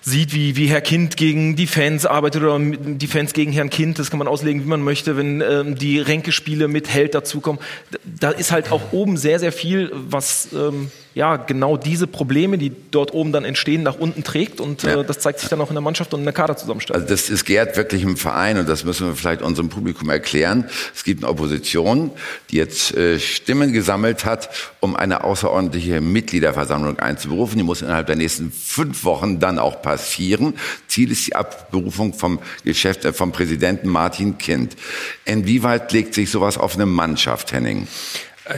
sieht, 0.02 0.34
wie, 0.34 0.56
wie 0.56 0.66
Herr 0.66 0.80
Kind 0.80 1.16
gegen 1.16 1.56
die 1.56 1.66
Fans 1.66 2.04
arbeitet 2.04 2.42
oder 2.42 2.58
die 2.58 3.06
Fans 3.06 3.32
gegen 3.32 3.52
Herrn 3.52 3.70
Kind, 3.70 3.98
das 3.98 4.10
kann 4.10 4.18
man 4.18 4.28
auslegen, 4.28 4.62
wie 4.64 4.68
man 4.68 4.82
möchte, 4.82 5.16
wenn 5.16 5.40
ähm, 5.40 5.76
die 5.76 5.98
Ränkespiele 6.00 6.68
mit 6.68 6.88
Held 6.88 7.14
dazukommen. 7.14 7.60
Da 8.04 8.30
ist 8.30 8.52
halt 8.52 8.72
auch 8.72 8.92
oben 8.92 9.16
sehr, 9.16 9.38
sehr 9.38 9.52
viel, 9.52 9.90
was 9.92 10.48
ähm, 10.52 10.90
ja 11.14 11.36
genau 11.36 11.76
diese 11.76 12.06
Probleme, 12.06 12.58
die 12.58 12.72
dort 12.90 13.12
oben 13.12 13.32
dann 13.32 13.44
entstehen, 13.44 13.82
nach 13.82 13.96
unten 13.98 14.24
trägt 14.24 14.60
und 14.60 14.82
Ja. 14.82 15.00
äh, 15.00 15.04
das 15.04 15.18
zeigt 15.18 15.40
sich 15.40 15.48
dann 15.48 15.60
auch 15.60 15.68
in 15.68 15.74
der 15.74 15.82
Mannschaft 15.82 16.12
und 16.14 16.20
in 16.20 16.24
der 16.24 16.32
Kaderzusammenstellung. 16.32 17.02
Also 17.02 17.12
das 17.14 17.28
ist 17.28 17.44
gärt 17.44 17.76
wirklich 17.76 18.02
im 18.02 18.16
Verein 18.16 18.58
und 18.58 18.68
das 18.68 18.84
müssen 18.84 19.08
wir 19.08 19.14
vielleicht 19.14 19.42
unserem 19.42 19.68
Publikum 19.68 20.08
erklären. 20.10 20.68
Es 20.94 21.04
gibt 21.04 21.22
eine 21.22 21.30
Opposition, 21.30 22.10
die 22.50 22.56
jetzt 22.56 22.94
äh, 22.96 23.18
Stimmen 23.18 23.72
gesammelt 23.72 24.24
hat, 24.24 24.50
um 24.80 24.96
eine 24.96 25.24
außerordentliche 25.24 26.00
Mitgliederversammlung 26.00 26.98
einzuberufen. 26.98 27.58
Die 27.58 27.64
muss 27.64 27.82
innerhalb 27.82 28.06
der 28.06 28.16
nächsten 28.16 28.50
fünf 28.52 29.04
Wochen 29.04 29.38
dann 29.40 29.58
auch 29.58 29.82
passieren. 29.82 30.54
Ziel 30.88 31.10
ist 31.12 31.26
die 31.26 31.36
Abberufung 31.36 32.14
vom 32.14 32.38
Geschäft, 32.64 33.04
äh, 33.04 33.12
vom 33.12 33.32
Präsidenten 33.32 33.88
Martin 33.88 34.38
Kind. 34.38 34.76
Inwieweit 35.24 35.92
legt 35.92 36.14
sich 36.14 36.30
sowas 36.30 36.58
auf 36.58 36.74
eine 36.74 36.86
Mannschaft, 36.86 37.52
Henning? 37.52 37.86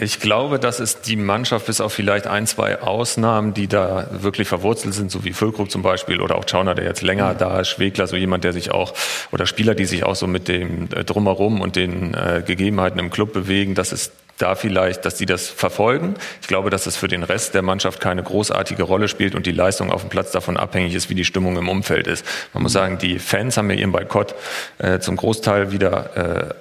Ich 0.00 0.18
glaube, 0.18 0.58
dass 0.58 0.80
es 0.80 1.02
die 1.02 1.16
Mannschaft 1.16 1.66
bis 1.66 1.82
auf 1.82 1.92
vielleicht 1.92 2.26
ein, 2.26 2.46
zwei 2.46 2.80
Ausnahmen, 2.80 3.52
die 3.52 3.66
da 3.66 4.08
wirklich 4.10 4.48
verwurzelt 4.48 4.94
sind, 4.94 5.10
so 5.10 5.24
wie 5.24 5.34
Füllkrug 5.34 5.70
zum 5.70 5.82
Beispiel 5.82 6.22
oder 6.22 6.36
auch 6.36 6.48
Schauner, 6.48 6.74
der 6.74 6.86
jetzt 6.86 7.02
länger 7.02 7.34
da 7.34 7.60
ist, 7.60 7.68
Schwegler, 7.68 8.06
so 8.06 8.16
jemand, 8.16 8.44
der 8.44 8.54
sich 8.54 8.70
auch, 8.70 8.94
oder 9.30 9.46
Spieler, 9.46 9.74
die 9.74 9.84
sich 9.84 10.04
auch 10.04 10.16
so 10.16 10.26
mit 10.26 10.48
dem 10.48 10.88
äh, 10.94 11.04
Drumherum 11.04 11.60
und 11.60 11.76
den 11.76 12.14
äh, 12.14 12.42
Gegebenheiten 12.46 12.98
im 12.98 13.11
Club 13.11 13.35
bewegen, 13.35 13.74
dass 13.74 13.92
es 13.92 14.11
da 14.38 14.54
vielleicht, 14.54 15.04
dass 15.04 15.16
die 15.16 15.26
das 15.26 15.48
verfolgen. 15.48 16.14
Ich 16.40 16.48
glaube, 16.48 16.70
dass 16.70 16.87
es 16.87 16.96
für 16.96 17.09
den 17.09 17.22
Rest 17.22 17.54
der 17.54 17.62
Mannschaft 17.62 18.00
keine 18.00 18.22
großartige 18.22 18.82
Rolle 18.82 19.09
spielt 19.09 19.35
und 19.35 19.44
die 19.44 19.52
Leistung 19.52 19.92
auf 19.92 20.00
dem 20.00 20.11
Platz 20.11 20.32
davon 20.32 20.56
abhängig 20.56 20.94
ist, 20.94 21.11
wie 21.11 21.14
die 21.14 21.26
Stimmung 21.26 21.56
im 21.59 21.68
Umfeld 21.68 22.06
ist. 22.06 22.24
Man 22.54 22.62
muss 22.62 22.72
sagen, 22.72 22.98
die 22.98 23.18
Fans 23.18 23.59
haben 23.59 23.70
ja 23.70 23.76
ihren 23.76 23.92
Boykott 23.92 24.35
äh, 24.78 24.98
zum 24.98 25.16
Großteil 25.16 25.72
wieder 25.72 26.48
äh, 26.50 26.54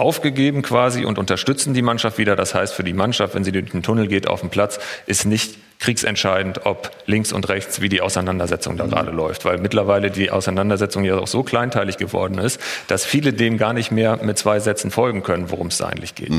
aufgegeben 0.00 0.62
quasi 0.62 1.04
und 1.04 1.18
unterstützen 1.18 1.74
die 1.74 1.82
Mannschaft 1.82 2.18
wieder. 2.18 2.36
Das 2.36 2.54
heißt, 2.54 2.74
für 2.74 2.84
die 2.84 2.92
Mannschaft, 2.92 3.34
wenn 3.34 3.44
sie 3.44 3.52
durch 3.52 3.70
den 3.70 3.82
Tunnel 3.82 4.08
geht 4.08 4.26
auf 4.26 4.40
den 4.40 4.50
Platz, 4.50 4.80
ist 5.06 5.26
nicht 5.26 5.58
kriegsentscheidend, 5.80 6.66
ob 6.66 6.90
links 7.06 7.32
und 7.32 7.48
rechts, 7.48 7.80
wie 7.80 7.88
die 7.88 8.02
Auseinandersetzung 8.02 8.76
da 8.76 8.86
gerade 8.86 9.10
läuft. 9.10 9.44
Weil 9.46 9.58
mittlerweile 9.58 10.10
die 10.10 10.30
Auseinandersetzung 10.30 11.04
ja 11.04 11.18
auch 11.18 11.26
so 11.26 11.42
kleinteilig 11.42 11.96
geworden 11.96 12.38
ist, 12.38 12.60
dass 12.86 13.04
viele 13.06 13.32
dem 13.32 13.56
gar 13.56 13.72
nicht 13.72 13.90
mehr 13.90 14.18
mit 14.22 14.38
zwei 14.38 14.60
Sätzen 14.60 14.90
folgen 14.90 15.22
können, 15.22 15.50
worum 15.50 15.68
es 15.68 15.78
da 15.78 15.86
eigentlich 15.86 16.14
geht. 16.14 16.30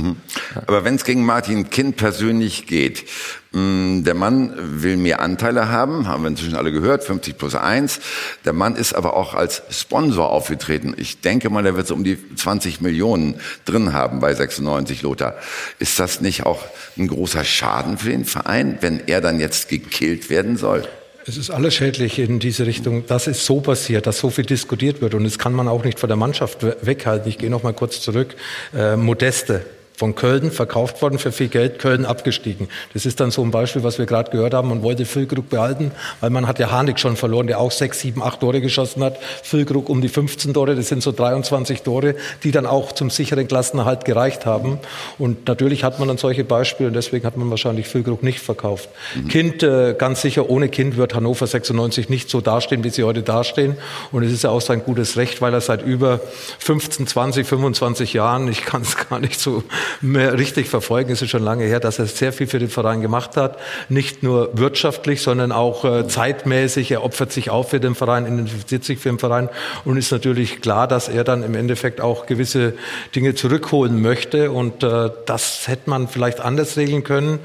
Aber 0.67 0.83
wenn 0.83 0.95
es 0.95 1.05
gegen 1.05 1.25
Martin 1.25 1.69
Kind 1.71 1.97
persönlich 1.97 2.67
geht, 2.67 3.05
der 3.53 4.13
Mann 4.13 4.53
will 4.81 4.95
mehr 4.95 5.19
Anteile 5.19 5.67
haben, 5.69 6.07
haben 6.07 6.23
wir 6.23 6.29
inzwischen 6.29 6.55
alle 6.55 6.71
gehört, 6.71 7.03
50 7.03 7.37
plus 7.37 7.53
1. 7.53 7.99
Der 8.45 8.53
Mann 8.53 8.77
ist 8.77 8.93
aber 8.93 9.17
auch 9.17 9.33
als 9.33 9.61
Sponsor 9.69 10.29
aufgetreten. 10.29 10.93
Ich 10.97 11.19
denke 11.19 11.49
mal, 11.49 11.61
der 11.61 11.75
wird 11.75 11.85
so 11.85 11.93
um 11.93 12.05
die 12.05 12.17
20 12.35 12.79
Millionen 12.79 13.35
drin 13.65 13.91
haben 13.91 14.21
bei 14.21 14.33
96 14.33 15.01
Lothar. 15.01 15.35
Ist 15.79 15.99
das 15.99 16.21
nicht 16.21 16.45
auch 16.45 16.63
ein 16.97 17.07
großer 17.09 17.43
Schaden 17.43 17.97
für 17.97 18.09
den 18.09 18.23
Verein, 18.23 18.77
wenn 18.79 19.01
er 19.07 19.19
dann 19.19 19.39
jetzt 19.41 19.67
gekillt 19.67 20.29
werden 20.29 20.55
soll? 20.55 20.87
Es 21.27 21.35
ist 21.35 21.49
alles 21.51 21.75
schädlich 21.75 22.19
in 22.19 22.39
diese 22.39 22.65
Richtung, 22.65 23.05
dass 23.05 23.27
es 23.27 23.45
so 23.45 23.59
passiert, 23.59 24.07
dass 24.07 24.17
so 24.19 24.29
viel 24.29 24.45
diskutiert 24.45 25.01
wird. 25.01 25.13
Und 25.13 25.25
das 25.25 25.37
kann 25.37 25.51
man 25.53 25.67
auch 25.67 25.83
nicht 25.83 25.99
von 25.99 26.07
der 26.07 26.15
Mannschaft 26.17 26.63
we- 26.63 26.77
weghalten. 26.81 27.27
Ich 27.29 27.37
gehe 27.37 27.49
noch 27.49 27.63
mal 27.63 27.73
kurz 27.73 27.99
zurück. 28.01 28.33
Äh, 28.73 28.95
Modeste 28.95 29.65
von 30.01 30.15
Köln 30.15 30.49
verkauft 30.49 30.99
worden 31.03 31.19
für 31.19 31.31
viel 31.31 31.47
Geld, 31.47 31.77
Köln 31.77 32.05
abgestiegen. 32.05 32.69
Das 32.95 33.05
ist 33.05 33.19
dann 33.19 33.29
so 33.29 33.43
ein 33.43 33.51
Beispiel, 33.51 33.83
was 33.83 33.99
wir 33.99 34.07
gerade 34.07 34.31
gehört 34.31 34.55
haben. 34.55 34.69
Man 34.69 34.81
wollte 34.81 35.05
Füllkrug 35.05 35.47
behalten, 35.51 35.91
weil 36.21 36.31
man 36.31 36.47
hat 36.47 36.57
ja 36.57 36.71
Harnik 36.71 36.99
schon 36.99 37.15
verloren, 37.15 37.45
der 37.45 37.59
auch 37.59 37.69
sechs, 37.69 37.99
sieben, 37.99 38.23
acht 38.23 38.39
Tore 38.39 38.61
geschossen 38.61 39.03
hat. 39.03 39.19
Füllkrug 39.43 39.89
um 39.89 40.01
die 40.01 40.09
15 40.09 40.55
Tore, 40.55 40.75
das 40.75 40.87
sind 40.87 41.03
so 41.03 41.11
23 41.11 41.83
Tore, 41.83 42.15
die 42.43 42.49
dann 42.49 42.65
auch 42.65 42.93
zum 42.93 43.11
sicheren 43.11 43.47
Klassenerhalt 43.47 44.03
gereicht 44.03 44.47
haben. 44.47 44.79
Und 45.19 45.47
natürlich 45.47 45.83
hat 45.83 45.99
man 45.99 46.07
dann 46.07 46.17
solche 46.17 46.45
Beispiele 46.45 46.87
und 46.87 46.95
deswegen 46.95 47.23
hat 47.27 47.37
man 47.37 47.51
wahrscheinlich 47.51 47.87
Füllkrug 47.87 48.23
nicht 48.23 48.39
verkauft. 48.39 48.89
Kind, 49.29 49.61
äh, 49.61 49.93
ganz 49.95 50.23
sicher, 50.23 50.49
ohne 50.49 50.69
Kind 50.69 50.97
wird 50.97 51.13
Hannover 51.13 51.45
96 51.45 52.09
nicht 52.09 52.27
so 52.27 52.41
dastehen, 52.41 52.83
wie 52.83 52.89
sie 52.89 53.03
heute 53.03 53.21
dastehen. 53.21 53.77
Und 54.11 54.23
es 54.23 54.31
ist 54.31 54.45
ja 54.45 54.49
auch 54.49 54.61
sein 54.61 54.81
gutes 54.83 55.15
Recht, 55.15 55.43
weil 55.43 55.53
er 55.53 55.61
seit 55.61 55.83
über 55.83 56.21
15, 56.57 57.05
20, 57.05 57.45
25 57.45 58.13
Jahren, 58.13 58.47
ich 58.47 58.65
kann 58.65 58.81
es 58.81 58.97
gar 59.09 59.19
nicht 59.19 59.39
so 59.39 59.63
mehr 59.99 60.37
richtig 60.37 60.69
verfolgen, 60.69 61.11
es 61.11 61.21
ist 61.21 61.29
schon 61.29 61.43
lange 61.43 61.65
her, 61.65 61.79
dass 61.79 61.99
er 61.99 62.05
sehr 62.05 62.31
viel 62.31 62.47
für 62.47 62.59
den 62.59 62.69
Verein 62.69 63.01
gemacht 63.01 63.35
hat. 63.37 63.57
Nicht 63.89 64.23
nur 64.23 64.49
wirtschaftlich, 64.57 65.21
sondern 65.21 65.51
auch 65.51 65.83
äh, 65.85 66.07
zeitmäßig. 66.07 66.91
Er 66.91 67.03
opfert 67.03 67.31
sich 67.31 67.49
auf 67.49 67.69
für 67.71 67.79
den 67.79 67.95
Verein, 67.95 68.25
identifiziert 68.25 68.83
sich 68.83 68.99
für 68.99 69.09
den 69.09 69.19
Verein 69.19 69.49
und 69.85 69.97
ist 69.97 70.11
natürlich 70.11 70.61
klar, 70.61 70.87
dass 70.87 71.09
er 71.09 71.23
dann 71.23 71.43
im 71.43 71.55
Endeffekt 71.55 72.01
auch 72.01 72.25
gewisse 72.25 72.73
Dinge 73.15 73.35
zurückholen 73.35 74.01
möchte. 74.01 74.51
Und 74.51 74.83
äh, 74.83 75.09
das 75.25 75.67
hätte 75.67 75.89
man 75.89 76.07
vielleicht 76.07 76.39
anders 76.39 76.77
regeln 76.77 77.03
können. 77.03 77.39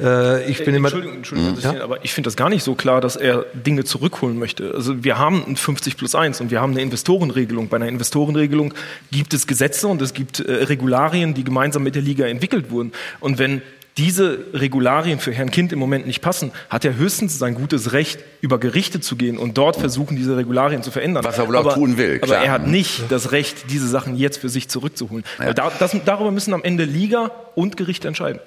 Äh, 0.00 0.50
ich 0.50 0.64
bin 0.64 0.74
immer. 0.74 0.88
Entschuldigung, 0.88 1.16
Entschuldigung 1.18 1.54
dass 1.56 1.72
ich- 1.74 1.82
aber 1.82 2.04
ich 2.04 2.12
finde 2.14 2.28
das 2.28 2.36
gar 2.36 2.48
nicht 2.48 2.62
so 2.64 2.74
klar, 2.74 3.00
dass 3.00 3.16
er 3.16 3.44
Dinge 3.54 3.84
zurückholen 3.84 4.38
möchte. 4.38 4.72
Also 4.74 5.04
wir 5.04 5.18
haben 5.18 5.44
ein 5.46 5.56
50 5.56 5.96
plus 5.96 6.14
1 6.14 6.40
und 6.40 6.50
wir 6.50 6.60
haben 6.60 6.72
eine 6.72 6.82
Investorenregelung. 6.82 7.68
Bei 7.68 7.76
einer 7.76 7.88
Investorenregelung 7.88 8.74
gibt 9.10 9.34
es 9.34 9.46
Gesetze 9.46 9.88
und 9.88 10.00
es 10.02 10.14
gibt 10.14 10.40
äh, 10.40 10.52
Regularien, 10.64 11.34
die 11.34 11.44
gemeinsam 11.44 11.82
mit 11.82 11.91
der 11.94 12.02
Liga 12.02 12.26
entwickelt 12.26 12.70
wurden. 12.70 12.92
Und 13.20 13.38
wenn 13.38 13.62
diese 13.98 14.38
Regularien 14.54 15.18
für 15.20 15.32
Herrn 15.32 15.50
Kind 15.50 15.72
im 15.72 15.78
Moment 15.78 16.06
nicht 16.06 16.22
passen, 16.22 16.50
hat 16.70 16.84
er 16.84 16.96
höchstens 16.96 17.38
sein 17.38 17.54
gutes 17.54 17.92
Recht, 17.92 18.20
über 18.40 18.58
Gerichte 18.58 19.00
zu 19.00 19.16
gehen 19.16 19.36
und 19.36 19.58
dort 19.58 19.76
versuchen, 19.76 20.16
diese 20.16 20.36
Regularien 20.36 20.82
zu 20.82 20.90
verändern. 20.90 21.24
Was 21.24 21.38
er 21.38 21.46
wohl 21.46 21.56
auch 21.56 21.74
tun 21.74 21.98
will, 21.98 22.16
Aber 22.16 22.26
klar. 22.26 22.44
er 22.44 22.52
hat 22.52 22.66
nicht 22.66 23.10
das 23.10 23.32
Recht, 23.32 23.70
diese 23.70 23.86
Sachen 23.86 24.16
jetzt 24.16 24.38
für 24.38 24.48
sich 24.48 24.68
zurückzuholen. 24.68 25.24
Weil 25.36 25.52
Da, 25.52 25.70
das, 25.78 25.94
darüber 26.04 26.30
müssen 26.30 26.54
am 26.54 26.62
Ende 26.62 26.84
Liga 26.84 27.30
und 27.54 27.76
Gericht 27.76 28.04
entscheiden. 28.04 28.40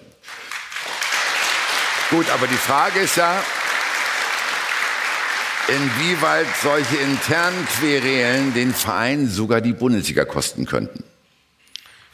Gut, 2.09 2.25
aber 2.33 2.47
die 2.47 2.53
Frage 2.55 2.99
ist 2.99 3.17
ja, 3.17 3.35
inwieweit 5.67 6.45
solche 6.61 6.97
internen 6.97 7.67
Querelen 7.79 8.53
den 8.53 8.73
Verein 8.73 9.27
sogar 9.27 9.61
die 9.61 9.73
Bundesliga 9.73 10.25
kosten 10.25 10.65
könnten. 10.65 11.03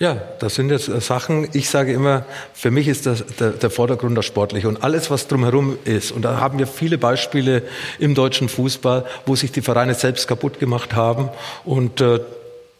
Ja, 0.01 0.15
das 0.39 0.55
sind 0.55 0.71
jetzt 0.71 0.87
äh, 0.87 0.99
Sachen, 0.99 1.47
ich 1.53 1.69
sage 1.69 1.93
immer, 1.93 2.25
für 2.55 2.71
mich 2.71 2.87
ist 2.87 3.05
das 3.05 3.23
der, 3.39 3.51
der 3.51 3.69
Vordergrund 3.69 4.17
das 4.17 4.25
Sportliche 4.25 4.67
und 4.67 4.83
alles, 4.83 5.11
was 5.11 5.27
drumherum 5.27 5.77
ist. 5.83 6.11
Und 6.11 6.23
da 6.23 6.39
haben 6.39 6.57
wir 6.57 6.65
viele 6.65 6.97
Beispiele 6.97 7.61
im 7.99 8.15
deutschen 8.15 8.49
Fußball, 8.49 9.05
wo 9.27 9.35
sich 9.35 9.51
die 9.51 9.61
Vereine 9.61 9.93
selbst 9.93 10.27
kaputt 10.27 10.57
gemacht 10.59 10.95
haben. 10.95 11.29
Und 11.65 12.01
äh, 12.01 12.19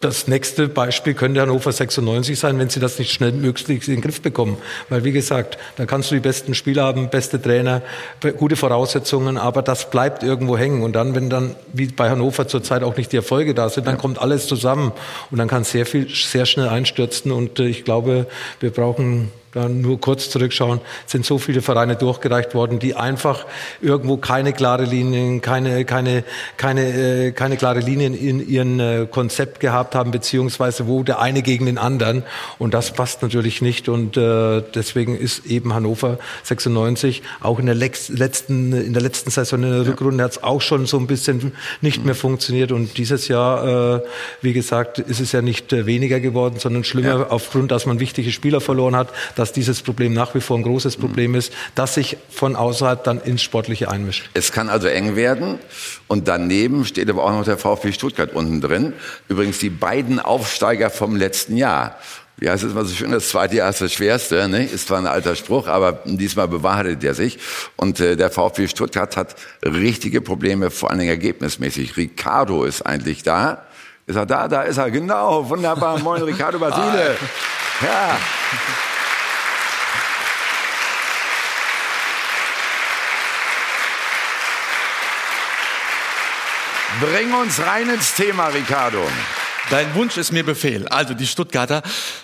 das 0.02 0.28
nächste 0.28 0.68
Beispiel 0.68 1.14
könnte 1.14 1.42
Hannover 1.42 1.72
96 1.72 2.38
sein, 2.38 2.60
wenn 2.60 2.70
sie 2.70 2.80
das 2.80 3.00
nicht 3.00 3.14
schnell 3.14 3.32
möglichst 3.32 3.88
in 3.88 3.96
den 3.96 4.02
Griff 4.02 4.22
bekommen. 4.22 4.58
Weil, 4.90 5.04
wie 5.04 5.12
gesagt, 5.12 5.58
da 5.78 5.86
kannst 5.86 6.12
du 6.12 6.16
die 6.16 6.22
besten 6.22 6.56
Spieler 6.56 6.84
haben, 6.84 7.10
beste 7.10 7.42
Trainer, 7.42 7.82
gute 8.38 8.56
Voraussetzungen, 8.56 9.38
aber 9.38 9.62
das 9.62 9.90
bleibt 9.90 10.24
irgendwo 10.24 10.58
hängen. 10.58 10.82
Und 10.84 10.94
dann, 10.94 11.16
wenn 11.16 11.30
dann, 11.30 11.56
wie 11.72 11.88
bei 11.88 12.10
Hannover 12.10 12.48
zurzeit 12.48 12.84
auch 12.84 12.98
nicht 12.98 13.12
die 13.12 13.18
Erfolge 13.18 13.54
da 13.54 13.70
sind, 13.70 13.88
dann 13.88 13.98
kommt 13.98 14.20
alles 14.20 14.48
zusammen. 14.48 14.92
Und 15.30 15.38
dann 15.38 15.48
kann 15.48 15.64
sehr 15.64 15.86
viel, 15.86 16.10
sehr 16.10 16.46
schnell 16.46 16.68
einstürzen. 16.68 17.32
Und 17.32 17.60
äh, 17.60 17.68
ich 17.68 17.86
glaube, 17.86 18.26
wir 18.60 18.72
brauchen 18.72 19.32
dann 19.52 19.82
nur 19.82 20.00
kurz 20.00 20.30
zurückschauen, 20.30 20.80
sind 21.06 21.26
so 21.26 21.38
viele 21.38 21.62
Vereine 21.62 21.96
durchgereicht 21.96 22.56
worden, 22.56 22.80
die 22.80 22.96
einfach 22.96 23.46
irgendwo 23.82 24.18
keine 24.18 24.54
klare 24.54 24.86
Linien, 24.86 25.42
keine, 25.42 25.84
keine, 25.86 26.24
keine, 26.58 27.28
äh, 27.28 27.32
keine 27.32 27.58
klare 27.58 27.80
Linien 27.80 28.14
in 28.14 28.48
ihrem 28.48 28.80
äh, 28.80 29.06
Konzept 29.08 29.60
gehabt 29.60 29.94
haben, 29.94 30.12
beziehungsweise 30.12 30.88
wo 30.88 31.04
der 31.04 31.20
eine 31.20 31.42
gegen 31.42 31.66
den 31.66 31.78
anderen. 31.78 32.24
Und 32.60 32.74
das 32.74 32.92
passt 32.92 33.22
natürlich 33.22 33.62
nicht. 33.62 33.90
Und 33.90 34.16
äh, 34.16 34.62
deswegen 34.74 35.18
ist 35.18 35.46
eben 35.46 35.74
Hannover 35.74 36.18
96 36.44 37.22
auch 37.42 37.60
in 37.60 37.66
der 37.66 37.76
letzten, 37.76 38.74
in 38.74 38.94
der 38.94 39.02
letzten 39.02 39.32
Saison 39.32 39.64
in 39.64 39.72
der 39.72 39.88
Rückrunde 39.88 40.24
hat 40.24 40.32
es 40.32 40.44
auch 40.44 40.62
schon 40.62 40.86
so 40.86 40.98
ein 40.98 41.08
bisschen 41.08 41.52
nicht 41.82 42.06
mehr 42.06 42.16
funktioniert. 42.16 42.72
Und 42.72 42.98
dieses 42.98 43.28
Jahr, 43.28 43.98
äh, 43.98 44.02
wie 44.42 44.54
gesagt, 44.54 45.00
ist 45.00 45.20
es 45.20 45.34
ja 45.34 45.42
nicht 45.42 45.74
äh, 45.74 45.86
weniger 45.86 46.20
geworden, 46.22 46.56
sondern 46.60 46.84
schlimmer 46.84 47.28
aufgrund, 47.32 47.72
dass 47.72 47.86
man 47.86 48.00
wichtige 48.00 48.32
Spieler 48.32 48.62
verloren 48.62 48.96
hat, 48.96 49.10
dass 49.42 49.52
dieses 49.52 49.82
Problem 49.82 50.14
nach 50.14 50.36
wie 50.36 50.40
vor 50.40 50.56
ein 50.56 50.62
großes 50.62 50.98
Problem 50.98 51.34
ist, 51.34 51.52
das 51.74 51.96
sich 51.96 52.18
von 52.30 52.56
außerhalb 52.56 53.04
dann 53.04 53.20
ins 53.20 53.42
Sportliche 53.42 53.90
einmischt. 53.90 54.30
Es 54.36 54.52
kann 54.52 54.70
also 54.70 54.88
eng 54.88 55.16
werden. 55.16 55.58
Und 56.08 56.28
daneben 56.28 56.86
steht 56.86 57.10
aber 57.10 57.24
auch 57.24 57.32
noch 57.32 57.44
der 57.44 57.58
VfB 57.58 57.92
Stuttgart 57.92 58.34
unten 58.34 58.62
drin. 58.62 58.94
Übrigens 59.28 59.58
die 59.58 59.72
beiden 59.72 60.20
Aufsteiger 60.20 60.92
vom 60.92 61.16
letzten 61.16 61.58
Jahr. 61.58 61.98
Wie 62.38 62.50
heißt 62.50 62.64
es 62.64 62.72
immer 62.72 62.86
so 62.86 62.94
schön, 62.94 63.12
das 63.12 63.30
zweite 63.30 63.56
Jahr 63.56 63.70
ist 63.70 63.82
das 63.82 63.94
schwerste, 63.94 64.48
ne? 64.48 64.64
ist 64.64 64.88
zwar 64.88 65.00
ein 65.00 65.08
alter 65.08 65.36
Spruch, 65.36 65.68
aber 65.68 66.04
diesmal 66.06 66.48
bewahrheitet 66.48 67.02
der 67.02 67.16
sich. 67.16 67.40
Und 67.78 68.00
äh, 68.00 68.16
der 68.16 68.30
VfB 68.30 68.68
Stuttgart 68.68 69.18
hat 69.18 69.36
richtige 69.64 70.22
Probleme, 70.22 70.70
vor 70.70 70.92
allen 70.92 71.00
Dingen 71.00 71.12
ergebnismäßig. 71.12 71.98
Ricardo 71.98 72.64
ist 72.64 72.84
eigentlich 72.84 73.24
da. 73.24 73.66
Ist 74.06 74.16
er 74.16 74.28
da? 74.28 74.48
Da 74.48 74.62
ist 74.64 74.78
er, 74.78 74.92
genau. 74.92 75.50
Wunderbar. 75.50 75.98
Moin, 76.00 76.22
Ricardo 76.22 76.60
Basile. 76.60 77.16
Ja. 77.82 78.18
Bring 87.02 87.34
uns 87.34 87.60
rein 87.60 87.90
ins 87.90 88.14
Thema, 88.14 88.50
Ricardo. 88.50 89.00
Dein 89.72 89.96
Wunsch 89.96 90.18
ist 90.18 90.32
mir 90.32 90.44
Befehl. 90.44 90.88
Also 90.88 91.16
die 91.16 91.26
Stuttgarter, 91.26 91.82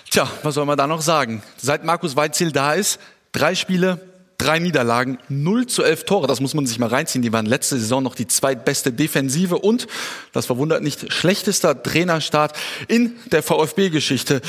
tja, 0.08 0.30
was 0.44 0.54
soll 0.54 0.66
man 0.66 0.78
da 0.78 0.86
noch 0.86 1.00
sagen? 1.00 1.42
Seit 1.56 1.82
Markus 1.82 2.14
Weizil 2.14 2.52
da 2.52 2.74
ist, 2.74 3.00
drei 3.32 3.56
Spiele, 3.56 4.00
drei 4.38 4.60
Niederlagen, 4.60 5.18
0 5.28 5.66
zu 5.66 5.82
11 5.82 6.04
Tore, 6.04 6.26
das 6.28 6.40
muss 6.40 6.54
man 6.54 6.64
sich 6.64 6.78
mal 6.78 6.90
reinziehen. 6.90 7.22
Die 7.22 7.32
waren 7.32 7.44
letzte 7.44 7.76
Saison 7.76 8.04
noch 8.04 8.14
die 8.14 8.28
zweitbeste 8.28 8.92
Defensive 8.92 9.58
und, 9.58 9.88
das 10.32 10.46
verwundert 10.46 10.84
nicht, 10.84 11.12
schlechtester 11.12 11.82
Trainerstart 11.82 12.56
in 12.86 13.16
der 13.32 13.42
VfB-Geschichte. 13.42 14.42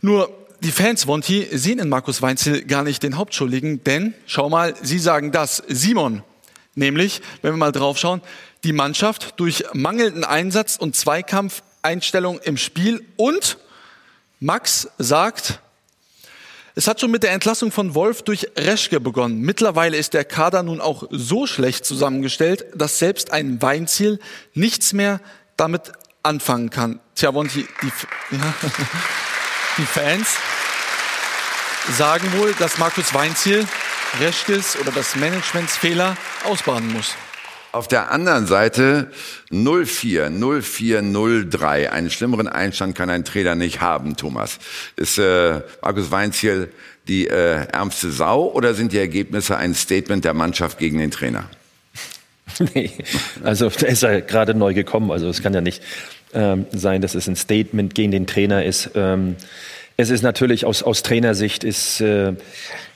Nur 0.00 0.28
die 0.58 0.72
Fans, 0.72 1.06
Wonti, 1.06 1.46
sehen 1.52 1.78
in 1.78 1.88
Markus 1.88 2.20
Weinzel 2.20 2.64
gar 2.64 2.82
nicht 2.82 3.04
den 3.04 3.16
Hauptschuldigen, 3.16 3.84
denn, 3.84 4.14
schau 4.26 4.48
mal, 4.48 4.74
sie 4.82 4.98
sagen 4.98 5.30
das, 5.30 5.62
Simon, 5.68 6.24
nämlich, 6.74 7.20
wenn 7.42 7.52
wir 7.52 7.58
mal 7.58 7.70
draufschauen, 7.70 8.22
die 8.68 8.74
Mannschaft 8.74 9.40
durch 9.40 9.64
mangelnden 9.72 10.24
Einsatz 10.24 10.76
und 10.76 10.94
Zweikampfeinstellung 10.94 12.38
im 12.40 12.58
Spiel 12.58 13.02
und 13.16 13.56
Max 14.40 14.90
sagt, 14.98 15.60
es 16.74 16.86
hat 16.86 17.00
schon 17.00 17.10
mit 17.10 17.22
der 17.22 17.32
Entlassung 17.32 17.72
von 17.72 17.94
Wolf 17.94 18.20
durch 18.20 18.46
Reschke 18.58 19.00
begonnen. 19.00 19.40
Mittlerweile 19.40 19.96
ist 19.96 20.12
der 20.12 20.26
Kader 20.26 20.62
nun 20.62 20.82
auch 20.82 21.04
so 21.10 21.46
schlecht 21.46 21.86
zusammengestellt, 21.86 22.66
dass 22.74 22.98
selbst 22.98 23.32
ein 23.32 23.62
Weinziel 23.62 24.20
nichts 24.52 24.92
mehr 24.92 25.22
damit 25.56 25.92
anfangen 26.22 26.68
kann. 26.68 27.00
Tja, 27.14 27.30
und 27.30 27.54
die, 27.54 27.66
ja, 28.30 28.54
die 29.78 29.86
Fans 29.86 30.28
sagen 31.96 32.30
wohl, 32.34 32.52
dass 32.58 32.76
Markus 32.76 33.14
Weinziel 33.14 33.66
Reschkes 34.20 34.76
oder 34.76 34.92
das 34.92 35.16
Managements 35.16 35.74
Fehler 35.74 36.18
ausbaden 36.44 36.92
muss. 36.92 37.14
Auf 37.70 37.86
der 37.86 38.10
anderen 38.10 38.46
Seite 38.46 39.10
04, 39.50 40.30
0403. 40.30 41.92
Einen 41.92 42.10
schlimmeren 42.10 42.48
Einstand 42.48 42.94
kann 42.94 43.10
ein 43.10 43.24
Trainer 43.24 43.54
nicht 43.54 43.80
haben, 43.80 44.16
Thomas. 44.16 44.58
Ist 44.96 45.18
äh, 45.18 45.60
Markus 45.82 46.10
Weinziel 46.10 46.70
die 47.08 47.26
äh, 47.26 47.66
ärmste 47.70 48.10
Sau 48.10 48.50
oder 48.52 48.72
sind 48.74 48.92
die 48.92 48.98
Ergebnisse 48.98 49.56
ein 49.56 49.74
Statement 49.74 50.24
der 50.24 50.34
Mannschaft 50.34 50.78
gegen 50.78 50.98
den 50.98 51.10
Trainer? 51.10 51.44
Nee, 52.74 52.90
also 53.44 53.68
der 53.68 53.90
ist 53.90 54.02
ja 54.02 54.18
gerade 54.20 54.54
neu 54.54 54.74
gekommen. 54.74 55.12
Also 55.12 55.28
es 55.28 55.42
kann 55.42 55.54
ja 55.54 55.60
nicht 55.60 55.82
ähm, 56.32 56.66
sein, 56.72 57.02
dass 57.02 57.14
es 57.14 57.28
ein 57.28 57.36
Statement 57.36 57.94
gegen 57.94 58.10
den 58.10 58.26
Trainer 58.26 58.64
ist. 58.64 58.90
Ähm, 58.94 59.36
es 59.96 60.10
ist 60.10 60.22
natürlich 60.22 60.64
aus, 60.64 60.82
aus 60.82 61.02
Trainersicht 61.02 61.62
ist 61.62 62.00
äh, 62.00 62.32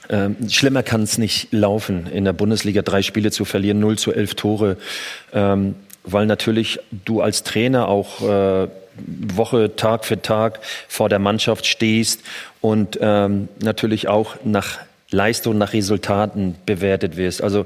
äh, 0.09 0.29
schlimmer 0.49 0.83
kann 0.83 1.03
es 1.03 1.17
nicht 1.17 1.51
laufen, 1.51 2.07
in 2.07 2.25
der 2.25 2.33
Bundesliga 2.33 2.81
drei 2.81 3.01
Spiele 3.01 3.31
zu 3.31 3.45
verlieren, 3.45 3.79
0 3.79 3.97
zu 3.97 4.13
11 4.13 4.35
Tore, 4.35 4.77
ähm, 5.33 5.75
weil 6.03 6.25
natürlich 6.25 6.79
du 6.91 7.21
als 7.21 7.43
Trainer 7.43 7.87
auch 7.87 8.21
äh, 8.21 8.67
Woche, 8.95 9.75
Tag 9.75 10.05
für 10.05 10.21
Tag 10.21 10.59
vor 10.87 11.09
der 11.09 11.19
Mannschaft 11.19 11.65
stehst 11.65 12.21
und 12.61 12.99
ähm, 13.01 13.47
natürlich 13.59 14.07
auch 14.07 14.35
nach 14.43 14.79
Leistung, 15.09 15.57
nach 15.57 15.73
Resultaten 15.73 16.55
bewertet 16.65 17.17
wirst. 17.17 17.41
Also 17.41 17.65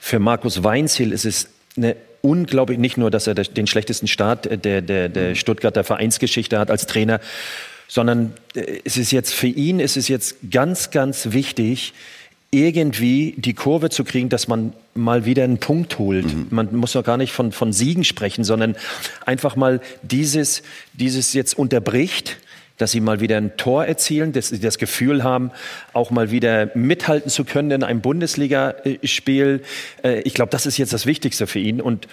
für 0.00 0.18
Markus 0.18 0.64
Weinziel 0.64 1.12
ist 1.12 1.24
es 1.24 1.48
eine 1.76 1.96
unglaublich, 2.22 2.78
nicht 2.78 2.96
nur, 2.96 3.10
dass 3.10 3.26
er 3.26 3.34
den 3.34 3.66
schlechtesten 3.66 4.08
Start 4.08 4.64
der, 4.64 4.82
der, 4.82 5.08
der 5.08 5.34
Stuttgarter 5.34 5.84
Vereinsgeschichte 5.84 6.58
hat 6.58 6.70
als 6.70 6.86
Trainer, 6.86 7.20
sondern 7.88 8.32
äh, 8.54 8.80
es 8.84 8.96
ist 8.96 9.12
jetzt 9.12 9.34
für 9.34 9.48
ihn, 9.48 9.80
es 9.80 9.96
ist 9.96 10.08
jetzt 10.08 10.36
ganz, 10.50 10.90
ganz 10.90 11.32
wichtig, 11.32 11.92
irgendwie 12.50 13.34
die 13.36 13.54
Kurve 13.54 13.90
zu 13.90 14.04
kriegen, 14.04 14.28
dass 14.28 14.48
man 14.48 14.72
mal 14.94 15.24
wieder 15.24 15.44
einen 15.44 15.58
Punkt 15.58 15.98
holt. 15.98 16.26
Mhm. 16.26 16.46
Man 16.50 16.76
muss 16.76 16.92
doch 16.92 17.04
gar 17.04 17.16
nicht 17.16 17.32
von, 17.32 17.52
von 17.52 17.72
Siegen 17.72 18.04
sprechen, 18.04 18.44
sondern 18.44 18.76
einfach 19.24 19.56
mal 19.56 19.80
dieses, 20.02 20.62
dieses 20.92 21.32
jetzt 21.32 21.58
unterbricht, 21.58 22.38
dass 22.78 22.92
sie 22.92 23.00
mal 23.00 23.20
wieder 23.20 23.36
ein 23.36 23.56
Tor 23.56 23.84
erzielen, 23.84 24.32
dass 24.32 24.48
sie 24.48 24.60
das 24.60 24.78
Gefühl 24.78 25.24
haben, 25.24 25.50
auch 25.92 26.10
mal 26.10 26.30
wieder 26.30 26.70
mithalten 26.74 27.30
zu 27.30 27.44
können 27.44 27.70
in 27.70 27.82
einem 27.82 28.00
Bundesligaspiel. 28.00 29.62
Äh, 30.02 30.20
Ich 30.20 30.34
glaube, 30.34 30.50
das 30.50 30.66
ist 30.66 30.76
jetzt 30.78 30.92
das 30.92 31.06
Wichtigste 31.06 31.46
für 31.46 31.58
ihn 31.58 31.80
und 31.80 32.06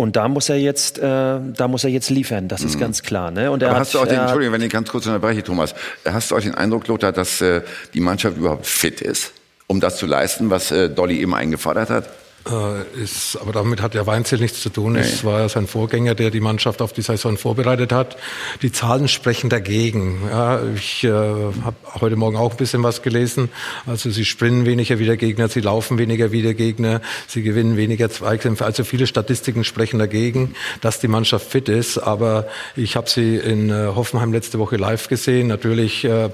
und 0.00 0.16
da 0.16 0.28
muss 0.28 0.48
er 0.48 0.56
jetzt, 0.56 0.98
äh, 0.98 1.02
da 1.02 1.68
muss 1.68 1.84
er 1.84 1.90
jetzt 1.90 2.08
liefern. 2.08 2.48
Das 2.48 2.62
ist 2.62 2.80
ganz 2.80 3.02
klar. 3.02 3.30
Ne? 3.30 3.50
Und 3.50 3.62
er 3.62 3.68
Aber 3.68 3.76
hat, 3.76 3.82
hast 3.82 3.92
du 3.92 3.98
auch 3.98 4.06
den, 4.06 4.18
Entschuldigung, 4.18 4.54
wenn 4.54 4.62
ich 4.62 4.72
ganz 4.72 4.88
kurz 4.88 5.04
unterbreche, 5.04 5.42
Thomas, 5.42 5.74
hast 6.06 6.30
du 6.30 6.36
auch 6.36 6.40
den 6.40 6.54
Eindruck, 6.54 6.86
Lothar, 6.86 7.12
dass 7.12 7.42
äh, 7.42 7.60
die 7.92 8.00
Mannschaft 8.00 8.38
überhaupt 8.38 8.66
fit 8.66 9.02
ist, 9.02 9.32
um 9.66 9.78
das 9.78 9.98
zu 9.98 10.06
leisten, 10.06 10.48
was 10.48 10.70
äh, 10.70 10.88
Dolly 10.88 11.20
eben 11.20 11.34
eingefordert 11.34 11.90
hat? 11.90 12.08
Äh, 12.48 13.02
ist, 13.02 13.36
aber 13.38 13.52
damit 13.52 13.82
hat 13.82 13.94
ja 13.94 14.06
Weinzel 14.06 14.38
nichts 14.38 14.62
zu 14.62 14.70
tun. 14.70 14.94
Nee. 14.94 15.00
Es 15.00 15.24
war 15.24 15.40
ja 15.40 15.48
sein 15.50 15.66
Vorgänger, 15.66 16.14
der 16.14 16.30
die 16.30 16.40
Mannschaft 16.40 16.80
auf 16.80 16.94
die 16.94 17.02
Saison 17.02 17.36
vorbereitet 17.36 17.92
hat. 17.92 18.16
Die 18.62 18.72
Zahlen 18.72 19.08
sprechen 19.08 19.50
dagegen. 19.50 20.22
Ja, 20.30 20.60
ich 20.74 21.04
äh, 21.04 21.10
habe 21.10 21.76
heute 22.00 22.16
Morgen 22.16 22.36
auch 22.36 22.52
ein 22.52 22.56
bisschen 22.56 22.82
was 22.82 23.02
gelesen. 23.02 23.50
Also 23.86 24.08
sie 24.08 24.24
sprinten 24.24 24.64
weniger 24.64 24.98
wie 24.98 25.04
der 25.04 25.18
Gegner, 25.18 25.48
sie 25.48 25.60
laufen 25.60 25.98
weniger 25.98 26.32
wie 26.32 26.40
der 26.40 26.54
Gegner, 26.54 27.02
sie 27.26 27.42
gewinnen 27.42 27.76
weniger 27.76 28.08
Zweikämpfe. 28.08 28.64
Also 28.64 28.84
viele 28.84 29.06
Statistiken 29.06 29.62
sprechen 29.62 29.98
dagegen, 29.98 30.54
dass 30.80 30.98
die 30.98 31.08
Mannschaft 31.08 31.50
fit 31.50 31.68
ist. 31.68 31.98
Aber 31.98 32.46
ich 32.74 32.96
habe 32.96 33.10
sie 33.10 33.36
in 33.36 33.68
äh, 33.68 33.88
Hoffenheim 33.94 34.32
letzte 34.32 34.58
Woche 34.58 34.76
live 34.76 35.08
gesehen. 35.08 35.48
Natürlich 35.48 36.04
äh, 36.04 36.30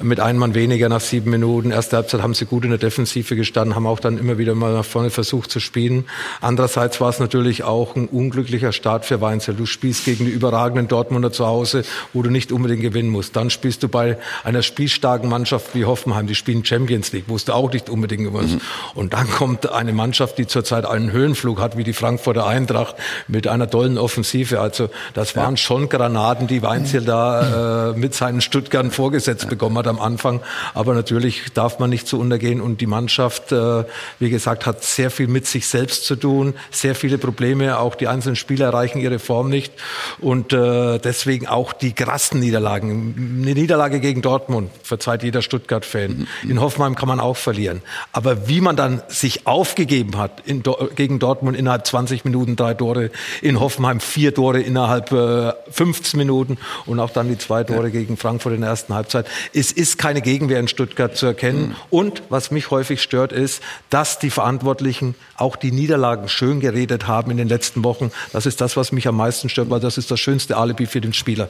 mit 0.00 0.20
einem 0.20 0.38
Mann 0.38 0.54
weniger 0.54 0.88
nach 0.88 1.00
sieben 1.00 1.30
Minuten. 1.30 1.72
Erste 1.72 1.96
Halbzeit 1.96 2.22
haben 2.22 2.34
sie 2.34 2.46
gut 2.46 2.62
in 2.62 2.70
der 2.70 2.78
Defensive 2.78 3.34
gestanden, 3.34 3.74
haben 3.74 3.88
auch 3.88 3.98
dann 3.98 4.16
immer 4.16 4.38
wieder 4.38 4.54
mal 4.54 4.72
nach 4.72 4.84
vorne 4.84 5.10
versucht, 5.10 5.39
versucht 5.40 5.50
zu 5.50 5.60
spielen. 5.60 6.04
Andererseits 6.40 7.00
war 7.00 7.08
es 7.08 7.18
natürlich 7.18 7.64
auch 7.64 7.96
ein 7.96 8.08
unglücklicher 8.08 8.72
Start 8.72 9.04
für 9.04 9.20
Weinzel. 9.20 9.54
Du 9.54 9.66
spielst 9.66 10.04
gegen 10.04 10.26
die 10.26 10.30
überragenden 10.30 10.88
Dortmunder 10.88 11.32
zu 11.32 11.46
Hause, 11.46 11.82
wo 12.12 12.22
du 12.22 12.30
nicht 12.30 12.52
unbedingt 12.52 12.82
gewinnen 12.82 13.10
musst. 13.10 13.36
Dann 13.36 13.50
spielst 13.50 13.82
du 13.82 13.88
bei 13.88 14.18
einer 14.44 14.62
spielstarken 14.62 15.28
Mannschaft 15.28 15.74
wie 15.74 15.84
Hoffenheim, 15.84 16.26
die 16.26 16.34
spielen 16.34 16.64
Champions 16.64 17.12
League, 17.12 17.24
wo 17.28 17.36
du 17.38 17.52
auch 17.54 17.72
nicht 17.72 17.88
unbedingt 17.88 18.24
gewinnen 18.24 18.42
musst. 18.42 18.54
Mhm. 18.54 18.60
Und 18.94 19.12
dann 19.14 19.30
kommt 19.30 19.70
eine 19.70 19.92
Mannschaft, 19.92 20.38
die 20.38 20.46
zurzeit 20.46 20.84
einen 20.84 21.12
Höhenflug 21.12 21.58
hat, 21.60 21.76
wie 21.76 21.84
die 21.84 21.92
Frankfurter 21.92 22.46
Eintracht, 22.46 22.96
mit 23.28 23.46
einer 23.46 23.68
tollen 23.68 23.98
Offensive. 23.98 24.60
Also 24.60 24.90
das 25.14 25.36
waren 25.36 25.54
ja. 25.54 25.56
schon 25.56 25.88
Granaten, 25.88 26.46
die 26.46 26.62
Weinzel 26.62 27.04
da 27.04 27.90
äh, 27.90 27.98
mit 27.98 28.14
seinen 28.14 28.40
Stuttgart 28.40 28.92
vorgesetzt 28.92 29.44
ja. 29.44 29.48
bekommen 29.48 29.78
hat 29.78 29.86
am 29.86 30.00
Anfang. 30.00 30.40
Aber 30.74 30.94
natürlich 30.94 31.52
darf 31.54 31.78
man 31.78 31.90
nicht 31.90 32.06
so 32.06 32.18
untergehen. 32.18 32.60
Und 32.60 32.80
die 32.80 32.86
Mannschaft, 32.86 33.52
äh, 33.52 33.84
wie 34.18 34.30
gesagt, 34.30 34.66
hat 34.66 34.82
sehr 34.82 35.10
viel 35.10 35.28
mit 35.30 35.46
sich 35.46 35.66
selbst 35.66 36.04
zu 36.04 36.16
tun, 36.16 36.54
sehr 36.70 36.94
viele 36.94 37.18
Probleme, 37.18 37.78
auch 37.78 37.94
die 37.94 38.08
einzelnen 38.08 38.36
Spieler 38.36 38.66
erreichen 38.66 38.98
ihre 38.98 39.18
Form 39.18 39.48
nicht 39.48 39.72
und 40.18 40.52
äh, 40.52 40.98
deswegen 40.98 41.46
auch 41.46 41.72
die 41.72 41.92
krassen 41.92 42.40
Niederlagen. 42.40 43.40
Eine 43.42 43.54
Niederlage 43.54 44.00
gegen 44.00 44.22
Dortmund 44.22 44.70
verzeiht 44.82 45.22
jeder 45.22 45.42
Stuttgart-Fan. 45.42 46.26
In 46.48 46.60
Hoffenheim 46.60 46.94
kann 46.94 47.08
man 47.08 47.20
auch 47.20 47.36
verlieren. 47.36 47.82
Aber 48.12 48.48
wie 48.48 48.60
man 48.60 48.76
dann 48.76 49.02
sich 49.08 49.46
aufgegeben 49.46 50.18
hat 50.18 50.42
in, 50.46 50.62
gegen 50.94 51.18
Dortmund 51.18 51.56
innerhalb 51.56 51.86
20 51.86 52.24
Minuten 52.24 52.56
drei 52.56 52.74
Tore, 52.74 53.10
in 53.42 53.60
Hoffenheim 53.60 54.00
vier 54.00 54.34
Tore 54.34 54.60
innerhalb 54.60 55.12
äh, 55.12 55.52
15 55.70 56.18
Minuten 56.18 56.58
und 56.86 57.00
auch 57.00 57.10
dann 57.10 57.28
die 57.28 57.38
zwei 57.38 57.64
Tore 57.64 57.84
ja. 57.84 57.90
gegen 57.90 58.16
Frankfurt 58.16 58.54
in 58.54 58.60
der 58.60 58.70
ersten 58.70 58.94
Halbzeit. 58.94 59.26
Es 59.54 59.72
ist 59.72 59.98
keine 59.98 60.20
Gegenwehr 60.20 60.60
in 60.60 60.68
Stuttgart 60.68 61.16
zu 61.16 61.26
erkennen. 61.26 61.68
Mhm. 61.68 61.76
Und 61.90 62.22
was 62.28 62.50
mich 62.50 62.70
häufig 62.70 63.02
stört, 63.02 63.32
ist, 63.32 63.62
dass 63.90 64.18
die 64.18 64.30
Verantwortlichen 64.30 65.14
auch 65.36 65.56
die 65.56 65.72
Niederlagen 65.72 66.28
schön 66.28 66.60
geredet 66.60 67.06
haben 67.06 67.30
in 67.30 67.36
den 67.36 67.48
letzten 67.48 67.84
Wochen. 67.84 68.10
Das 68.32 68.46
ist 68.46 68.60
das, 68.60 68.76
was 68.76 68.92
mich 68.92 69.08
am 69.08 69.16
meisten 69.16 69.48
stört, 69.48 69.70
weil 69.70 69.80
das 69.80 69.98
ist 69.98 70.10
das 70.10 70.20
schönste 70.20 70.56
Alibi 70.56 70.86
für 70.86 71.00
den 71.00 71.12
Spieler. 71.12 71.48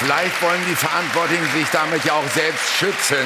Vielleicht 0.00 0.42
wollen 0.42 0.60
die 0.70 0.74
Verantwortlichen 0.74 1.44
sich 1.54 1.68
damit 1.72 2.04
ja 2.06 2.14
auch 2.14 2.28
selbst 2.30 2.72
schützen 2.78 3.18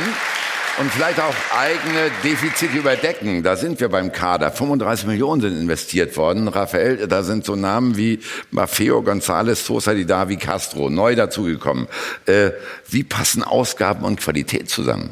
und 0.78 0.90
vielleicht 0.90 1.20
auch 1.20 1.34
eigene 1.56 2.10
Defizite 2.24 2.76
überdecken. 2.76 3.42
Da 3.42 3.54
sind 3.54 3.78
wir 3.78 3.88
beim 3.88 4.10
Kader. 4.10 4.50
35 4.50 5.06
Millionen 5.06 5.40
sind 5.40 5.56
investiert 5.56 6.16
worden. 6.16 6.48
Raphael, 6.48 7.06
da 7.06 7.22
sind 7.22 7.44
so 7.44 7.54
Namen 7.54 7.96
wie 7.96 8.18
Maffeo, 8.50 9.00
González, 9.00 9.64
Sosa, 9.64 9.94
Davi, 9.94 10.36
Castro 10.36 10.90
neu 10.90 11.14
dazugekommen. 11.14 11.86
Äh, 12.26 12.50
wie 12.88 13.04
passen 13.04 13.44
Ausgaben 13.44 14.04
und 14.04 14.20
Qualität 14.20 14.68
zusammen? 14.68 15.10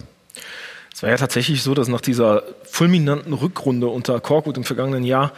Es 1.02 1.04
war 1.04 1.10
ja 1.10 1.16
tatsächlich 1.16 1.64
so, 1.64 1.74
dass 1.74 1.88
nach 1.88 2.00
dieser 2.00 2.44
fulminanten 2.62 3.32
Rückrunde 3.32 3.88
unter 3.88 4.20
Korkut 4.20 4.56
im 4.56 4.62
vergangenen 4.62 5.02
Jahr 5.02 5.32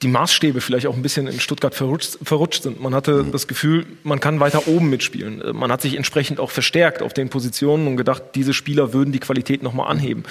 die 0.00 0.08
Maßstäbe 0.08 0.62
vielleicht 0.62 0.86
auch 0.86 0.96
ein 0.96 1.02
bisschen 1.02 1.26
in 1.26 1.38
Stuttgart 1.38 1.74
verrutscht, 1.74 2.16
verrutscht 2.22 2.62
sind. 2.62 2.80
Man 2.80 2.94
hatte 2.94 3.24
mhm. 3.24 3.30
das 3.30 3.46
Gefühl, 3.46 3.84
man 4.04 4.20
kann 4.20 4.40
weiter 4.40 4.66
oben 4.66 4.88
mitspielen. 4.88 5.42
Äh, 5.42 5.52
man 5.52 5.70
hat 5.70 5.82
sich 5.82 5.96
entsprechend 5.96 6.40
auch 6.40 6.50
verstärkt 6.50 7.02
auf 7.02 7.12
den 7.12 7.28
Positionen 7.28 7.88
und 7.88 7.98
gedacht, 7.98 8.22
diese 8.36 8.54
Spieler 8.54 8.94
würden 8.94 9.12
die 9.12 9.18
Qualität 9.18 9.62
nochmal 9.62 9.90
anheben. 9.90 10.24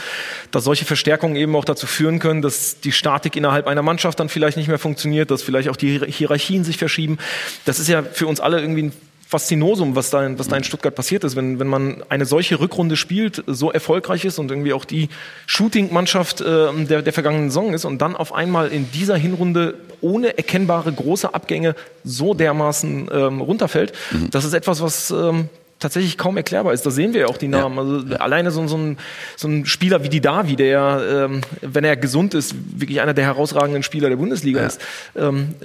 Dass 0.49 0.63
solche 0.63 0.85
Verstärkungen 0.85 1.35
eben 1.35 1.55
auch 1.55 1.65
dazu 1.65 1.85
führen 1.85 2.17
können, 2.17 2.41
dass 2.41 2.79
die 2.79 2.91
Statik 2.91 3.35
innerhalb 3.35 3.67
einer 3.67 3.83
Mannschaft 3.83 4.19
dann 4.19 4.29
vielleicht 4.29 4.57
nicht 4.57 4.67
mehr 4.67 4.79
funktioniert, 4.79 5.29
dass 5.29 5.43
vielleicht 5.43 5.69
auch 5.69 5.77
die 5.77 5.99
Hierarchien 6.07 6.63
sich 6.63 6.77
verschieben. 6.77 7.19
Das 7.65 7.77
ist 7.77 7.87
ja 7.87 8.01
für 8.01 8.25
uns 8.25 8.39
alle 8.39 8.59
irgendwie 8.59 8.81
ein 8.85 8.93
Faszinosum, 9.31 9.95
was 9.95 10.09
da, 10.09 10.25
in, 10.25 10.37
was 10.37 10.49
da 10.49 10.57
in 10.57 10.65
Stuttgart 10.65 10.93
passiert 10.93 11.23
ist, 11.23 11.37
wenn, 11.37 11.57
wenn 11.57 11.67
man 11.67 12.03
eine 12.09 12.25
solche 12.25 12.59
Rückrunde 12.59 12.97
spielt, 12.97 13.45
so 13.47 13.71
erfolgreich 13.71 14.25
ist 14.25 14.39
und 14.39 14.51
irgendwie 14.51 14.73
auch 14.73 14.83
die 14.83 15.07
Shooting-Mannschaft 15.45 16.41
äh, 16.41 16.67
der, 16.83 17.01
der 17.01 17.13
vergangenen 17.13 17.49
Saison 17.49 17.73
ist 17.73 17.85
und 17.85 18.01
dann 18.01 18.17
auf 18.17 18.33
einmal 18.33 18.67
in 18.67 18.91
dieser 18.91 19.15
Hinrunde 19.15 19.75
ohne 20.01 20.37
erkennbare 20.37 20.91
große 20.91 21.33
Abgänge 21.33 21.75
so 22.03 22.33
dermaßen 22.33 23.09
ähm, 23.09 23.39
runterfällt. 23.39 23.93
Mhm. 24.11 24.31
Das 24.31 24.43
ist 24.43 24.53
etwas, 24.53 24.81
was 24.81 25.11
ähm, 25.11 25.47
tatsächlich 25.81 26.17
kaum 26.17 26.37
erklärbar 26.37 26.73
ist. 26.73 26.85
Da 26.85 26.91
sehen 26.91 27.13
wir 27.13 27.21
ja 27.21 27.27
auch 27.27 27.37
die 27.37 27.49
Namen. 27.49 27.75
Ja. 27.75 27.81
Also 27.81 28.15
alleine 28.15 28.51
so, 28.51 28.65
so, 28.67 28.77
ein, 28.77 28.97
so 29.35 29.47
ein 29.47 29.65
Spieler 29.65 30.03
wie 30.03 30.09
die 30.09 30.21
Davi, 30.21 30.55
der, 30.55 31.27
ähm, 31.29 31.41
wenn 31.61 31.83
er 31.83 31.97
gesund 31.97 32.33
ist, 32.33 32.55
wirklich 32.79 33.01
einer 33.01 33.13
der 33.13 33.25
herausragenden 33.25 33.83
Spieler 33.83 34.07
der 34.07 34.15
Bundesliga 34.15 34.61
ja. 34.61 34.67
ist. 34.67 34.79
Ähm, 35.15 35.55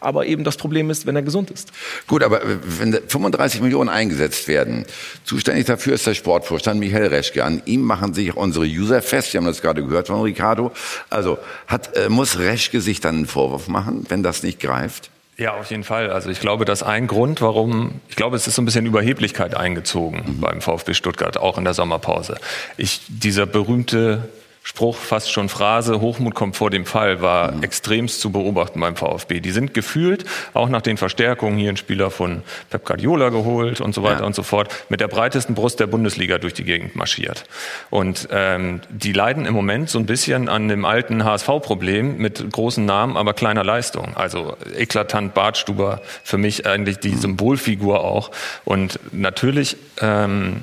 aber 0.00 0.26
eben 0.26 0.44
das 0.44 0.56
Problem 0.56 0.88
ist, 0.88 1.06
wenn 1.06 1.16
er 1.16 1.22
gesund 1.22 1.50
ist. 1.50 1.70
Gut, 2.06 2.22
aber 2.22 2.40
wenn 2.78 2.92
35 2.92 3.60
Millionen 3.60 3.90
eingesetzt 3.90 4.48
werden, 4.48 4.86
zuständig 5.24 5.66
dafür 5.66 5.94
ist 5.94 6.06
der 6.06 6.14
Sportvorstand 6.14 6.80
Michael 6.80 7.08
Reschke. 7.08 7.44
An 7.44 7.60
ihm 7.66 7.82
machen 7.82 8.14
sich 8.14 8.34
unsere 8.34 8.64
User 8.64 9.02
fest. 9.02 9.32
Sie 9.32 9.38
haben 9.38 9.46
das 9.46 9.60
gerade 9.60 9.84
gehört 9.84 10.06
von 10.06 10.22
Ricardo. 10.22 10.70
Also 11.10 11.38
hat, 11.66 11.96
äh, 11.96 12.08
muss 12.08 12.38
Reschke 12.38 12.80
sich 12.80 13.00
dann 13.00 13.16
einen 13.16 13.26
Vorwurf 13.26 13.68
machen, 13.68 14.06
wenn 14.08 14.22
das 14.22 14.42
nicht 14.42 14.60
greift? 14.60 15.10
Ja, 15.38 15.54
auf 15.54 15.70
jeden 15.70 15.84
Fall. 15.84 16.10
Also 16.10 16.30
ich 16.30 16.40
glaube, 16.40 16.64
dass 16.64 16.82
ein 16.82 17.06
Grund, 17.06 17.42
warum, 17.42 18.00
ich 18.08 18.16
glaube, 18.16 18.36
es 18.36 18.46
ist 18.46 18.54
so 18.54 18.62
ein 18.62 18.64
bisschen 18.64 18.86
Überheblichkeit 18.86 19.54
eingezogen 19.54 20.22
mhm. 20.26 20.40
beim 20.40 20.60
VfB 20.62 20.94
Stuttgart, 20.94 21.36
auch 21.36 21.58
in 21.58 21.64
der 21.64 21.74
Sommerpause. 21.74 22.36
Ich, 22.78 23.02
dieser 23.08 23.44
berühmte 23.44 24.28
Spruch, 24.66 24.96
fast 24.96 25.30
schon 25.30 25.48
Phrase, 25.48 26.00
Hochmut 26.00 26.34
kommt 26.34 26.56
vor 26.56 26.70
dem 26.70 26.86
Fall, 26.86 27.22
war 27.22 27.52
mhm. 27.52 27.62
extremst 27.62 28.20
zu 28.20 28.32
beobachten 28.32 28.80
beim 28.80 28.96
VfB. 28.96 29.38
Die 29.38 29.52
sind 29.52 29.74
gefühlt, 29.74 30.24
auch 30.54 30.68
nach 30.68 30.82
den 30.82 30.96
Verstärkungen, 30.96 31.56
hier 31.56 31.70
ein 31.70 31.76
Spieler 31.76 32.10
von 32.10 32.42
Pep 32.68 32.84
Guardiola 32.84 33.28
geholt 33.28 33.80
und 33.80 33.94
so 33.94 34.02
weiter 34.02 34.22
ja. 34.22 34.26
und 34.26 34.34
so 34.34 34.42
fort, 34.42 34.74
mit 34.88 34.98
der 34.98 35.06
breitesten 35.06 35.54
Brust 35.54 35.78
der 35.78 35.86
Bundesliga 35.86 36.38
durch 36.38 36.52
die 36.52 36.64
Gegend 36.64 36.96
marschiert. 36.96 37.44
Und 37.90 38.26
ähm, 38.32 38.80
die 38.90 39.12
leiden 39.12 39.46
im 39.46 39.54
Moment 39.54 39.88
so 39.88 40.00
ein 40.00 40.06
bisschen 40.06 40.48
an 40.48 40.66
dem 40.66 40.84
alten 40.84 41.22
HSV-Problem 41.22 42.16
mit 42.16 42.50
großen 42.50 42.84
Namen, 42.84 43.16
aber 43.16 43.34
kleiner 43.34 43.62
Leistung. 43.62 44.16
Also 44.16 44.56
eklatant 44.76 45.32
Bartstuber, 45.32 46.02
für 46.24 46.38
mich 46.38 46.66
eigentlich 46.66 46.98
die 46.98 47.12
mhm. 47.12 47.20
Symbolfigur 47.20 48.02
auch. 48.02 48.32
Und 48.64 48.98
natürlich 49.12 49.76
ähm, 50.00 50.62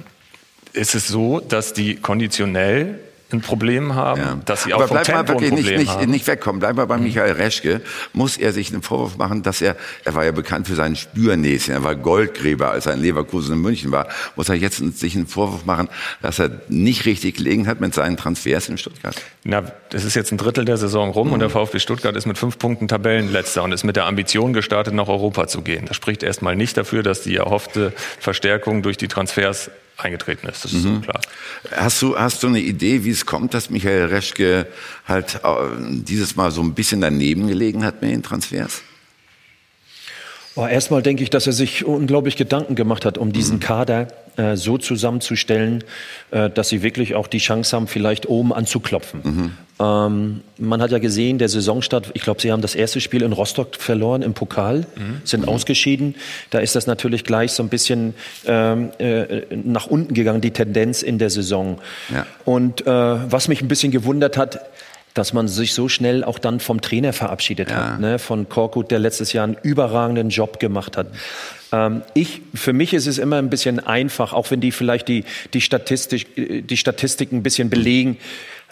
ist 0.73 0.93
es 0.93 1.07
so, 1.07 1.39
dass 1.39 1.71
die 1.71 1.95
konditionell 1.95 2.99
ein 3.33 3.41
Problem 3.41 3.95
haben, 3.95 4.21
ja. 4.21 4.39
dass 4.45 4.63
sie 4.63 4.73
auch 4.73 4.79
Aber 4.79 4.87
vom 4.87 4.95
bleib 4.95 5.05
Tempo 5.05 5.33
mal 5.33 5.41
wirklich 5.41 5.51
nicht, 5.51 5.77
nicht, 5.77 6.07
nicht 6.07 6.27
wegkommen. 6.27 6.59
Bleib 6.59 6.75
mal 6.75 6.85
bei 6.85 6.97
mhm. 6.97 7.03
Michael 7.03 7.33
Reschke. 7.33 7.81
Muss 8.13 8.37
er 8.37 8.53
sich 8.53 8.71
einen 8.71 8.81
Vorwurf 8.81 9.17
machen, 9.17 9.43
dass 9.43 9.61
er, 9.61 9.75
er 10.05 10.13
war 10.15 10.25
ja 10.25 10.31
bekannt 10.31 10.67
für 10.67 10.75
sein 10.75 10.95
Spürnäschen, 10.95 11.73
er 11.73 11.83
war 11.83 11.95
Goldgräber, 11.95 12.71
als 12.71 12.85
er 12.85 12.93
in 12.93 13.01
Leverkusen 13.01 13.55
in 13.55 13.61
München 13.61 13.91
war. 13.91 14.07
Muss 14.35 14.49
er 14.49 14.55
jetzt 14.55 14.77
sich 14.99 15.15
einen 15.15 15.27
Vorwurf 15.27 15.65
machen, 15.65 15.89
dass 16.21 16.39
er 16.39 16.51
nicht 16.69 17.05
richtig 17.05 17.35
gelegen 17.35 17.67
hat 17.67 17.81
mit 17.81 17.93
seinen 17.93 18.17
Transfers 18.17 18.69
in 18.69 18.77
Stuttgart? 18.77 19.15
Na, 19.43 19.63
das 19.89 20.05
ist 20.05 20.15
jetzt 20.15 20.31
ein 20.31 20.37
Drittel 20.37 20.65
der 20.65 20.77
Saison 20.77 21.09
rum 21.11 21.27
mhm. 21.27 21.33
und 21.33 21.39
der 21.39 21.49
mhm. 21.49 21.53
VfB 21.53 21.79
Stuttgart 21.79 22.15
ist 22.15 22.25
mit 22.25 22.37
fünf 22.37 22.57
Punkten 22.57 22.87
Tabellenletzter 22.87 23.63
und 23.63 23.71
ist 23.71 23.83
mit 23.83 23.95
der 23.95 24.05
Ambition 24.05 24.53
gestartet, 24.53 24.93
nach 24.93 25.07
Europa 25.07 25.47
zu 25.47 25.61
gehen. 25.61 25.85
Das 25.85 25.95
spricht 25.95 26.23
erstmal 26.23 26.55
nicht 26.55 26.77
dafür, 26.77 27.03
dass 27.03 27.21
die 27.21 27.35
erhoffte 27.35 27.93
Verstärkung 28.19 28.81
durch 28.81 28.97
die 28.97 29.07
Transfers 29.07 29.71
eingetreten 30.03 30.47
ist. 30.47 30.63
Das 30.63 30.73
ist 30.73 30.83
mhm. 30.83 30.95
so 30.95 31.01
klar. 31.01 31.21
Hast 31.71 32.01
du, 32.01 32.17
hast 32.17 32.43
du 32.43 32.47
eine 32.47 32.59
Idee, 32.59 33.03
wie 33.03 33.11
es 33.11 33.25
kommt, 33.25 33.53
dass 33.53 33.69
Michael 33.69 34.05
Reschke 34.05 34.67
halt 35.07 35.41
äh, 35.43 35.47
dieses 35.89 36.35
Mal 36.35 36.51
so 36.51 36.61
ein 36.61 36.73
bisschen 36.73 37.01
daneben 37.01 37.47
gelegen 37.47 37.83
hat 37.83 38.01
mit 38.01 38.11
den 38.11 38.23
Transfers? 38.23 38.81
Oh, 40.55 40.67
erstmal 40.67 41.01
denke 41.01 41.23
ich, 41.23 41.31
dass 41.31 41.47
er 41.47 41.53
sich 41.53 41.83
unglaublich 41.83 42.35
Gedanken 42.35 42.75
gemacht 42.75 43.05
hat, 43.05 43.17
um 43.17 43.33
diesen 43.33 43.55
mhm. 43.55 43.61
Kader 43.61 44.07
äh, 44.37 44.55
so 44.55 44.77
zusammenzustellen, 44.77 45.83
äh, 46.31 46.49
dass 46.49 46.69
sie 46.69 46.83
wirklich 46.83 47.15
auch 47.15 47.27
die 47.27 47.37
Chance 47.37 47.75
haben, 47.75 47.87
vielleicht 47.87 48.27
oben 48.27 48.53
anzuklopfen. 48.53 49.21
Mhm. 49.23 49.51
Ähm, 49.79 50.41
man 50.57 50.81
hat 50.81 50.91
ja 50.91 50.99
gesehen, 50.99 51.37
der 51.37 51.49
Saisonstart, 51.49 52.11
ich 52.13 52.21
glaube, 52.21 52.41
sie 52.41 52.51
haben 52.51 52.61
das 52.61 52.75
erste 52.75 53.01
Spiel 53.01 53.23
in 53.23 53.31
Rostock 53.31 53.75
verloren 53.75 54.21
im 54.21 54.33
Pokal, 54.33 54.85
mhm. 54.95 55.21
sind 55.23 55.41
mhm. 55.41 55.49
ausgeschieden. 55.49 56.15
Da 56.49 56.59
ist 56.59 56.75
das 56.75 56.87
natürlich 56.87 57.23
gleich 57.23 57.51
so 57.51 57.63
ein 57.63 57.69
bisschen 57.69 58.13
ähm, 58.45 58.91
äh, 58.99 59.41
nach 59.51 59.87
unten 59.87 60.13
gegangen, 60.13 60.41
die 60.41 60.51
Tendenz 60.51 61.01
in 61.01 61.17
der 61.17 61.29
Saison. 61.29 61.79
Ja. 62.13 62.25
Und 62.45 62.85
äh, 62.85 62.89
was 62.89 63.47
mich 63.47 63.61
ein 63.61 63.67
bisschen 63.67 63.91
gewundert 63.91 64.37
hat, 64.37 64.59
dass 65.13 65.33
man 65.33 65.47
sich 65.47 65.73
so 65.73 65.89
schnell 65.89 66.23
auch 66.23 66.39
dann 66.39 66.59
vom 66.59 66.81
Trainer 66.81 67.13
verabschiedet 67.13 67.69
ja. 67.69 67.93
hat, 67.93 67.99
ne? 67.99 68.19
von 68.19 68.49
Korkut, 68.49 68.91
der 68.91 68.99
letztes 68.99 69.33
Jahr 69.33 69.43
einen 69.45 69.57
überragenden 69.61 70.29
Job 70.29 70.59
gemacht 70.59 70.97
hat. 70.97 71.07
Ähm, 71.71 72.01
ich, 72.13 72.41
für 72.53 72.73
mich 72.73 72.93
ist 72.93 73.07
es 73.07 73.17
immer 73.17 73.37
ein 73.37 73.49
bisschen 73.49 73.79
einfach, 73.79 74.33
auch 74.33 74.51
wenn 74.51 74.61
die 74.61 74.71
vielleicht 74.71 75.07
die, 75.07 75.25
die, 75.53 75.61
Statistik, 75.61 76.67
die 76.67 76.77
Statistik 76.77 77.31
ein 77.31 77.43
bisschen 77.43 77.69
belegen. 77.69 78.17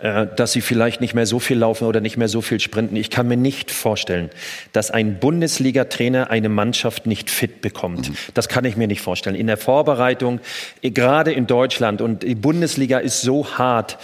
äh, 0.01 0.25
dass 0.35 0.53
sie 0.53 0.61
vielleicht 0.61 0.99
nicht 0.99 1.13
mehr 1.13 1.27
so 1.27 1.37
viel 1.37 1.59
laufen 1.59 1.85
oder 1.85 2.01
nicht 2.01 2.17
mehr 2.17 2.27
so 2.27 2.41
viel 2.41 2.59
sprinten. 2.59 2.95
Ich 2.95 3.11
kann 3.11 3.27
mir 3.27 3.37
nicht 3.37 3.69
vorstellen, 3.69 4.31
dass 4.73 4.89
ein 4.89 5.19
Bundesliga-Trainer 5.19 6.31
eine 6.31 6.49
Mannschaft 6.49 7.05
nicht 7.05 7.29
fit 7.29 7.61
bekommt. 7.61 8.09
Mhm. 8.09 8.15
Das 8.33 8.49
kann 8.49 8.65
ich 8.65 8.75
mir 8.75 8.87
nicht 8.87 9.01
vorstellen. 9.01 9.35
In 9.35 9.45
der 9.45 9.57
Vorbereitung, 9.57 10.39
gerade 10.81 11.31
in 11.31 11.45
Deutschland, 11.45 12.01
und 12.01 12.23
die 12.23 12.33
Bundesliga 12.33 12.97
ist 12.97 13.21
so 13.21 13.59
hart, 13.59 13.99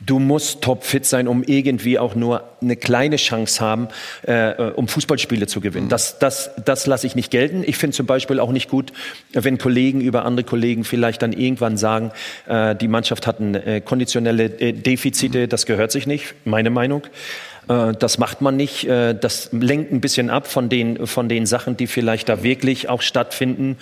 du 0.00 0.18
musst 0.18 0.62
topfit 0.62 1.06
sein, 1.06 1.28
um 1.28 1.42
irgendwie 1.42 1.98
auch 1.98 2.14
nur 2.14 2.44
eine 2.60 2.76
kleine 2.76 3.16
Chance 3.16 3.60
haben, 3.60 3.88
äh, 4.22 4.52
um 4.72 4.88
Fußballspiele 4.88 5.46
zu 5.46 5.60
gewinnen. 5.60 5.86
Mhm. 5.86 5.90
Das, 5.90 6.18
das, 6.18 6.50
das 6.64 6.86
lasse 6.86 7.06
ich 7.06 7.14
nicht 7.14 7.30
gelten. 7.30 7.62
Ich 7.66 7.76
finde 7.76 7.96
zum 7.96 8.06
Beispiel 8.06 8.40
auch 8.40 8.52
nicht 8.52 8.68
gut, 8.68 8.92
wenn 9.32 9.58
Kollegen 9.58 10.00
über 10.00 10.24
andere 10.24 10.44
Kollegen 10.44 10.84
vielleicht 10.84 11.22
dann 11.22 11.32
irgendwann 11.32 11.76
sagen, 11.76 12.12
äh, 12.46 12.74
die 12.74 12.88
Mannschaft 12.88 13.26
hat 13.26 13.40
ein, 13.40 13.54
äh, 13.54 13.80
konditionelle 13.80 14.44
äh, 14.44 14.72
Defizite. 14.72 15.40
Mhm. 15.40 15.48
Das 15.48 15.66
gehört 15.66 15.92
sich 15.92 16.06
nicht, 16.06 16.34
meine 16.44 16.70
Meinung. 16.70 17.02
Äh, 17.68 17.92
das 17.94 18.18
macht 18.18 18.40
man 18.40 18.56
nicht. 18.56 18.86
Äh, 18.86 19.14
das 19.14 19.50
lenkt 19.52 19.92
ein 19.92 20.00
bisschen 20.00 20.30
ab 20.30 20.46
von 20.46 20.68
den, 20.68 21.06
von 21.06 21.28
den 21.28 21.46
Sachen, 21.46 21.76
die 21.76 21.86
vielleicht 21.86 22.28
da 22.28 22.42
wirklich 22.42 22.88
auch 22.88 23.02
stattfinden. 23.02 23.78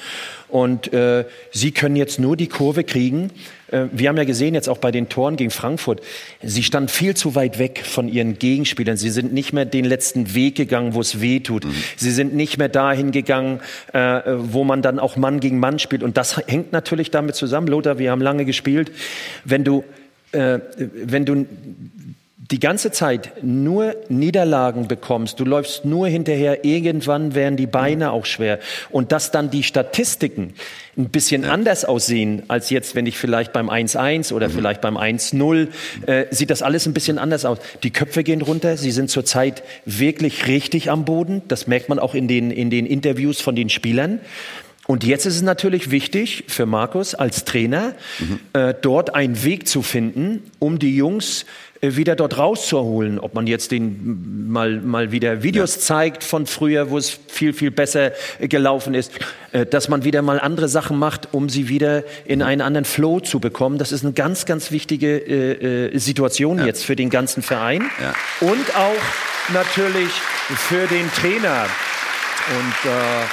Und 0.54 0.92
äh, 0.92 1.24
Sie 1.50 1.72
können 1.72 1.96
jetzt 1.96 2.20
nur 2.20 2.36
die 2.36 2.46
Kurve 2.46 2.84
kriegen. 2.84 3.32
Äh, 3.72 3.86
wir 3.90 4.08
haben 4.08 4.16
ja 4.16 4.22
gesehen, 4.22 4.54
jetzt 4.54 4.68
auch 4.68 4.78
bei 4.78 4.92
den 4.92 5.08
Toren 5.08 5.34
gegen 5.34 5.50
Frankfurt, 5.50 6.00
Sie 6.44 6.62
standen 6.62 6.88
viel 6.88 7.16
zu 7.16 7.34
weit 7.34 7.58
weg 7.58 7.82
von 7.84 8.06
Ihren 8.06 8.38
Gegenspielern. 8.38 8.96
Sie 8.96 9.10
sind 9.10 9.32
nicht 9.32 9.52
mehr 9.52 9.64
den 9.64 9.84
letzten 9.84 10.32
Weg 10.36 10.54
gegangen, 10.54 10.94
wo 10.94 11.00
es 11.00 11.20
weh 11.20 11.40
tut. 11.40 11.64
Mhm. 11.64 11.74
Sie 11.96 12.12
sind 12.12 12.36
nicht 12.36 12.56
mehr 12.56 12.68
dahin 12.68 13.10
gegangen, 13.10 13.58
äh, 13.92 14.20
wo 14.36 14.62
man 14.62 14.80
dann 14.80 15.00
auch 15.00 15.16
Mann 15.16 15.40
gegen 15.40 15.58
Mann 15.58 15.80
spielt. 15.80 16.04
Und 16.04 16.16
das 16.16 16.36
hängt 16.46 16.70
natürlich 16.70 17.10
damit 17.10 17.34
zusammen. 17.34 17.66
Lothar, 17.66 17.98
wir 17.98 18.12
haben 18.12 18.22
lange 18.22 18.44
gespielt. 18.44 18.92
Wenn 19.44 19.64
du, 19.64 19.82
äh, 20.30 20.60
wenn 20.76 21.24
du 21.24 21.46
die 22.54 22.60
ganze 22.60 22.92
Zeit 22.92 23.42
nur 23.42 23.96
Niederlagen 24.08 24.86
bekommst, 24.86 25.40
du 25.40 25.44
läufst 25.44 25.84
nur 25.84 26.06
hinterher, 26.06 26.64
irgendwann 26.64 27.34
werden 27.34 27.56
die 27.56 27.66
Beine 27.66 28.12
auch 28.12 28.26
schwer. 28.26 28.60
Und 28.92 29.10
dass 29.10 29.32
dann 29.32 29.50
die 29.50 29.64
Statistiken 29.64 30.54
ein 30.96 31.08
bisschen 31.08 31.42
ja. 31.42 31.50
anders 31.50 31.84
aussehen 31.84 32.44
als 32.46 32.70
jetzt, 32.70 32.94
wenn 32.94 33.06
ich 33.06 33.18
vielleicht 33.18 33.52
beim 33.52 33.68
1-1 33.68 34.32
oder 34.32 34.48
mhm. 34.48 34.52
vielleicht 34.52 34.82
beim 34.82 34.96
1-0, 34.96 35.66
äh, 36.06 36.26
sieht 36.30 36.50
das 36.50 36.62
alles 36.62 36.86
ein 36.86 36.94
bisschen 36.94 37.18
anders 37.18 37.44
aus. 37.44 37.58
Die 37.82 37.90
Köpfe 37.90 38.22
gehen 38.22 38.40
runter, 38.40 38.76
sie 38.76 38.92
sind 38.92 39.10
zurzeit 39.10 39.64
wirklich 39.84 40.46
richtig 40.46 40.92
am 40.92 41.04
Boden. 41.04 41.42
Das 41.48 41.66
merkt 41.66 41.88
man 41.88 41.98
auch 41.98 42.14
in 42.14 42.28
den, 42.28 42.52
in 42.52 42.70
den 42.70 42.86
Interviews 42.86 43.40
von 43.40 43.56
den 43.56 43.68
Spielern. 43.68 44.20
Und 44.86 45.02
jetzt 45.02 45.26
ist 45.26 45.34
es 45.34 45.42
natürlich 45.42 45.90
wichtig 45.90 46.44
für 46.46 46.66
Markus 46.66 47.16
als 47.16 47.44
Trainer, 47.44 47.94
mhm. 48.20 48.38
äh, 48.52 48.74
dort 48.80 49.14
einen 49.16 49.42
Weg 49.42 49.66
zu 49.66 49.82
finden, 49.82 50.42
um 50.60 50.78
die 50.78 50.94
Jungs 50.94 51.46
wieder 51.92 52.16
dort 52.16 52.38
rauszuholen. 52.38 53.18
Ob 53.18 53.34
man 53.34 53.46
jetzt 53.46 53.70
den 53.70 54.50
mal, 54.50 54.80
mal 54.80 55.12
wieder 55.12 55.42
Videos 55.42 55.76
ja. 55.76 55.80
zeigt 55.80 56.24
von 56.24 56.46
früher, 56.46 56.90
wo 56.90 56.98
es 56.98 57.18
viel, 57.28 57.52
viel 57.52 57.70
besser 57.70 58.12
gelaufen 58.40 58.94
ist, 58.94 59.12
äh, 59.52 59.66
dass 59.66 59.88
man 59.88 60.04
wieder 60.04 60.22
mal 60.22 60.40
andere 60.40 60.68
Sachen 60.68 60.98
macht, 60.98 61.28
um 61.32 61.48
sie 61.48 61.68
wieder 61.68 62.04
in 62.24 62.42
einen 62.42 62.60
anderen 62.60 62.84
Flow 62.84 63.20
zu 63.20 63.40
bekommen. 63.40 63.78
Das 63.78 63.92
ist 63.92 64.04
eine 64.04 64.12
ganz, 64.12 64.46
ganz 64.46 64.70
wichtige 64.70 65.16
äh, 65.16 65.94
äh 65.94 65.98
Situation 65.98 66.58
ja. 66.58 66.66
jetzt 66.66 66.84
für 66.84 66.96
den 66.96 67.10
ganzen 67.10 67.42
Verein 67.42 67.90
ja. 68.00 68.14
und 68.40 68.76
auch 68.76 69.52
natürlich 69.52 70.10
für 70.68 70.86
den 70.86 71.10
Trainer. 71.12 71.66
Und 72.48 72.90
äh, 72.90 73.24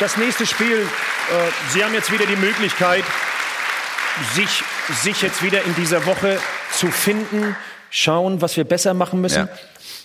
das 0.00 0.16
nächste 0.16 0.46
Spiel, 0.46 0.78
äh, 0.78 1.50
Sie 1.70 1.84
haben 1.84 1.94
jetzt 1.94 2.12
wieder 2.12 2.26
die 2.26 2.36
Möglichkeit, 2.36 3.04
sich, 4.34 4.62
sich 5.02 5.22
jetzt 5.22 5.42
wieder 5.42 5.64
in 5.64 5.74
dieser 5.74 6.04
Woche 6.06 6.38
zu 6.72 6.88
finden 6.88 7.56
schauen, 7.92 8.40
was 8.40 8.56
wir 8.56 8.64
besser 8.64 8.94
machen 8.94 9.20
müssen. 9.20 9.46
Ja. 9.46 9.48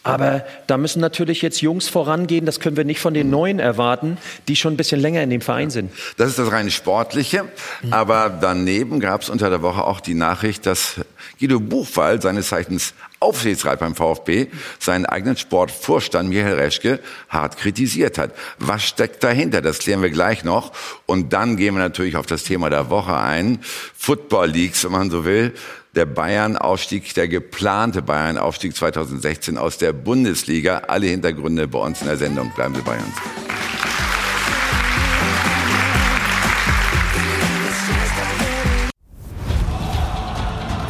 Aber 0.04 0.46
da 0.68 0.78
müssen 0.78 1.02
natürlich 1.02 1.42
jetzt 1.42 1.62
Jungs 1.62 1.90
vorangehen. 1.90 2.46
Das 2.46 2.60
können 2.60 2.78
wir 2.78 2.86
nicht 2.86 3.00
von 3.00 3.14
den 3.14 3.30
Neuen 3.30 3.60
erwarten, 3.60 4.18
die 4.48 4.56
schon 4.56 4.74
ein 4.74 4.78
bisschen 4.78 5.02
länger 5.02 5.22
in 5.22 5.30
dem 5.30 5.42
Verein 5.42 5.70
sind. 5.70 5.92
Das 6.18 6.30
ist 6.30 6.40
das 6.40 6.52
reine 6.52 6.72
Sportliche. 6.72 7.46
Aber 7.92 8.30
daneben 8.30 9.00
gab 9.00 9.22
es 9.22 9.30
unter 9.30 9.50
der 9.50 9.62
Woche 9.62 9.84
auch 9.84 10.00
die 10.00 10.14
Nachricht, 10.14 10.66
dass 10.66 10.96
Guido 11.40 11.60
Buchwald, 11.60 12.22
seines 12.22 12.50
Zeichens 12.50 12.94
Aufsichtsrat 13.20 13.80
beim 13.80 13.96
VfB, 13.96 14.48
seinen 14.80 15.08
eigenen 15.08 15.38
Sportvorstand 15.38 16.30
Michael 16.30 16.54
Reschke 16.54 17.00
hart 17.30 17.58
kritisiert 17.58 18.20
hat. 18.20 18.32
Was 18.60 18.84
steckt 18.84 19.24
dahinter? 19.24 19.62
Das 19.62 19.80
klären 19.80 20.04
wir 20.04 20.12
gleich 20.12 20.44
noch. 20.44 20.72
Und 21.08 21.34
dann 21.34 21.58
gehen 21.58 21.74
wir 21.74 21.82
natürlich 21.82 22.16
auf 22.16 22.28
das 22.28 22.44
Thema 22.44 22.70
der 22.70 22.92
Woche 22.92 23.16
ein. 23.18 23.60
Football 23.98 24.50
Leagues, 24.50 24.84
wenn 24.84 24.92
man 24.92 25.10
so 25.10 25.26
will 25.26 25.54
der 25.98 26.06
Bayern-Aufstieg, 26.06 27.14
der 27.16 27.28
geplante 27.28 28.04
Bayern-Aufstieg 28.04 28.76
2016 28.76 29.58
aus 29.58 29.80
der 29.80 29.94
Bundesliga. 29.94 30.84
Alle 30.88 31.08
Hintergründe 31.08 31.68
bei 31.68 31.80
uns 31.80 32.02
in 32.02 32.08
der 32.08 32.18
Sendung. 32.18 32.52
Bleiben 32.56 32.76
Sie 32.76 32.82
bei 32.82 32.96
uns. 32.96 33.16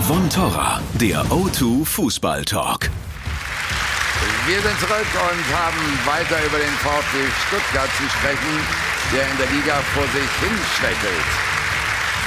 Von 0.05 0.29
Torra, 0.29 0.81
der 0.99 1.23
O2 1.25 1.85
Fußball 1.85 2.43
Talk. 2.43 2.89
Wir 4.45 4.61
sind 4.61 4.79
zurück 4.79 4.91
und 4.91 5.55
haben 5.55 5.83
weiter 6.05 6.37
über 6.45 6.57
den 6.57 6.73
VfB 6.83 7.17
Stuttgart 7.47 7.89
zu 7.97 8.03
sprechen, 8.09 8.53
der 9.13 9.23
in 9.23 9.37
der 9.37 9.47
Liga 9.51 9.75
vor 9.93 10.03
sich 10.03 10.29
hinschwächelt. 10.39 11.27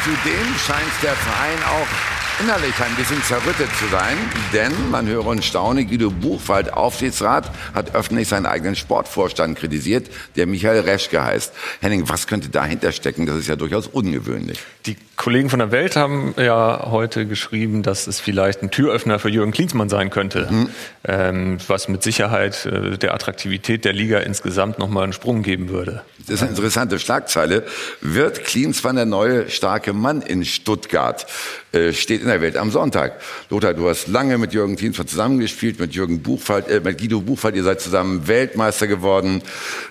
Zudem 0.04 0.46
scheint 0.58 1.02
der 1.02 1.14
Verein 1.14 1.58
auch 1.64 2.19
innerlich 2.42 2.74
ein 2.80 2.94
bisschen 2.96 3.22
zerrüttet 3.22 3.68
zu 3.76 3.86
sein, 3.88 4.16
denn 4.52 4.72
man 4.90 5.06
höre 5.06 5.26
und 5.26 5.44
staune, 5.44 5.84
Guido 5.84 6.10
Buchwald, 6.10 6.72
Aufsichtsrat, 6.72 7.50
hat 7.74 7.94
öffentlich 7.94 8.28
seinen 8.28 8.46
eigenen 8.46 8.76
Sportvorstand 8.76 9.58
kritisiert, 9.58 10.08
der 10.36 10.46
Michael 10.46 10.80
Reschke 10.80 11.22
heißt. 11.22 11.52
Henning, 11.80 12.08
was 12.08 12.26
könnte 12.26 12.48
dahinter 12.48 12.92
stecken? 12.92 13.26
Das 13.26 13.36
ist 13.36 13.48
ja 13.48 13.56
durchaus 13.56 13.86
ungewöhnlich. 13.86 14.58
Die 14.86 14.96
Kollegen 15.16 15.50
von 15.50 15.58
der 15.58 15.70
Welt 15.70 15.96
haben 15.96 16.34
ja 16.38 16.86
heute 16.90 17.26
geschrieben, 17.26 17.82
dass 17.82 18.06
es 18.06 18.20
vielleicht 18.20 18.62
ein 18.62 18.70
Türöffner 18.70 19.18
für 19.18 19.28
Jürgen 19.28 19.52
Klinsmann 19.52 19.90
sein 19.90 20.08
könnte, 20.08 20.48
mhm. 20.50 20.70
ähm, 21.04 21.58
was 21.66 21.88
mit 21.88 22.02
Sicherheit 22.02 22.64
äh, 22.64 22.96
der 22.96 23.12
Attraktivität 23.12 23.84
der 23.84 23.92
Liga 23.92 24.20
insgesamt 24.20 24.78
nochmal 24.78 25.04
einen 25.04 25.12
Sprung 25.12 25.42
geben 25.42 25.68
würde. 25.68 26.02
Das 26.20 26.36
ist 26.36 26.42
eine 26.42 26.50
interessante 26.50 26.98
Schlagzeile. 26.98 27.64
Wird 28.00 28.44
Klinsmann 28.44 28.96
der 28.96 29.04
neue 29.04 29.50
starke 29.50 29.92
Mann 29.92 30.22
in 30.22 30.44
Stuttgart? 30.44 31.26
Äh, 31.72 31.92
steht 31.92 32.20
in 32.20 32.26
der 32.26 32.40
Welt 32.40 32.56
am 32.56 32.72
Sonntag. 32.72 33.20
Lothar, 33.48 33.74
du 33.74 33.88
hast 33.88 34.08
lange 34.08 34.38
mit 34.38 34.52
Jürgen 34.52 34.74
Klinsmann 34.74 35.06
zusammengespielt, 35.06 35.78
mit 35.78 35.94
Jürgen 35.94 36.20
Buchwald, 36.20 36.68
äh, 36.68 36.80
mit 36.80 36.98
Guido 36.98 37.20
Buchwald, 37.20 37.54
ihr 37.54 37.62
seid 37.62 37.80
zusammen 37.80 38.26
Weltmeister 38.26 38.88
geworden. 38.88 39.40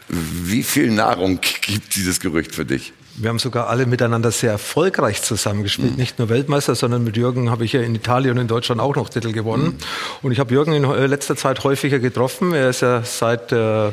Wie 0.09 0.63
viel 0.63 0.91
Nahrung 0.91 1.39
gibt 1.61 1.95
dieses 1.95 2.19
Gerücht 2.19 2.53
für 2.53 2.65
dich? 2.65 2.91
Wir 3.15 3.29
haben 3.29 3.39
sogar 3.39 3.67
alle 3.67 3.85
miteinander 3.85 4.31
sehr 4.31 4.51
erfolgreich 4.51 5.21
zusammengespielt. 5.21 5.91
Mhm. 5.91 5.97
Nicht 5.97 6.19
nur 6.19 6.29
Weltmeister, 6.29 6.75
sondern 6.75 7.03
mit 7.03 7.17
Jürgen 7.17 7.49
habe 7.49 7.65
ich 7.65 7.73
ja 7.73 7.81
in 7.81 7.95
Italien 7.95 8.33
und 8.33 8.41
in 8.41 8.47
Deutschland 8.47 8.79
auch 8.79 8.95
noch 8.95 9.09
Titel 9.09 9.31
gewonnen. 9.31 9.65
Mhm. 9.65 9.77
Und 10.21 10.31
ich 10.33 10.39
habe 10.39 10.53
Jürgen 10.53 10.73
in 10.73 10.83
äh, 10.83 11.05
letzter 11.05 11.35
Zeit 11.35 11.63
häufiger 11.63 11.99
getroffen. 11.99 12.53
Er 12.53 12.69
ist 12.69 12.81
ja 12.81 13.03
seit 13.03 13.51
äh, 13.51 13.91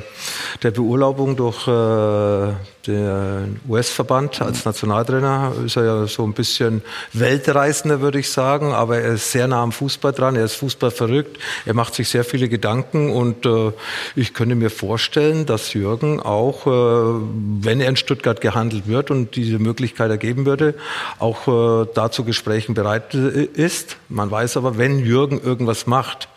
der 0.63 0.71
Beurlaubung 0.73 1.37
durch 1.37 1.67
äh, 1.67 2.53
der 2.87 3.49
US-Verband 3.69 4.41
als 4.41 4.65
Nationaltrainer 4.65 5.53
ist 5.65 5.77
er 5.77 5.85
ja 5.85 6.07
so 6.07 6.25
ein 6.25 6.33
bisschen 6.33 6.83
Weltreisender, 7.13 8.01
würde 8.01 8.19
ich 8.19 8.31
sagen, 8.31 8.73
aber 8.73 8.99
er 8.99 9.15
ist 9.15 9.33
sehr 9.33 9.49
nah 9.49 9.63
am 9.63 9.73
Fußball 9.73 10.13
dran, 10.13 10.37
er 10.37 10.45
ist 10.45 10.57
Fußball 10.57 10.91
verrückt, 10.91 11.39
er 11.65 11.75
macht 11.75 11.95
sich 11.95 12.09
sehr 12.09 12.25
viele 12.25 12.49
Gedanken 12.49 13.11
und 13.11 13.47
äh, 13.47 13.73
ich 14.15 14.35
könnte 14.35 14.55
mir 14.55 14.71
vorstellen, 14.71 15.47
dass 15.47 15.75
Jürgen 15.75 16.21
auch, 16.21 16.67
äh, 16.67 17.21
wenn 17.61 17.81
er 17.81 17.89
in 17.89 17.97
Stuttgart 17.97 18.41
gehandelt 18.41 18.87
wird 18.87 19.11
und 19.11 19.37
diese 19.37 19.59
Möglichkeit 19.59 20.11
ergeben 20.11 20.47
würde, 20.47 20.75
auch 21.19 21.49
äh, 21.49 21.89
dazu 21.95 22.25
Gesprächen 22.25 22.75
bereit 22.75 23.15
äh, 23.15 23.45
ist. 23.45 23.97
Man 24.09 24.31
weiß 24.31 24.57
aber, 24.57 24.79
wenn 24.79 24.99
Jürgen 24.99 25.41
irgendwas 25.41 25.87
macht, 25.87 26.29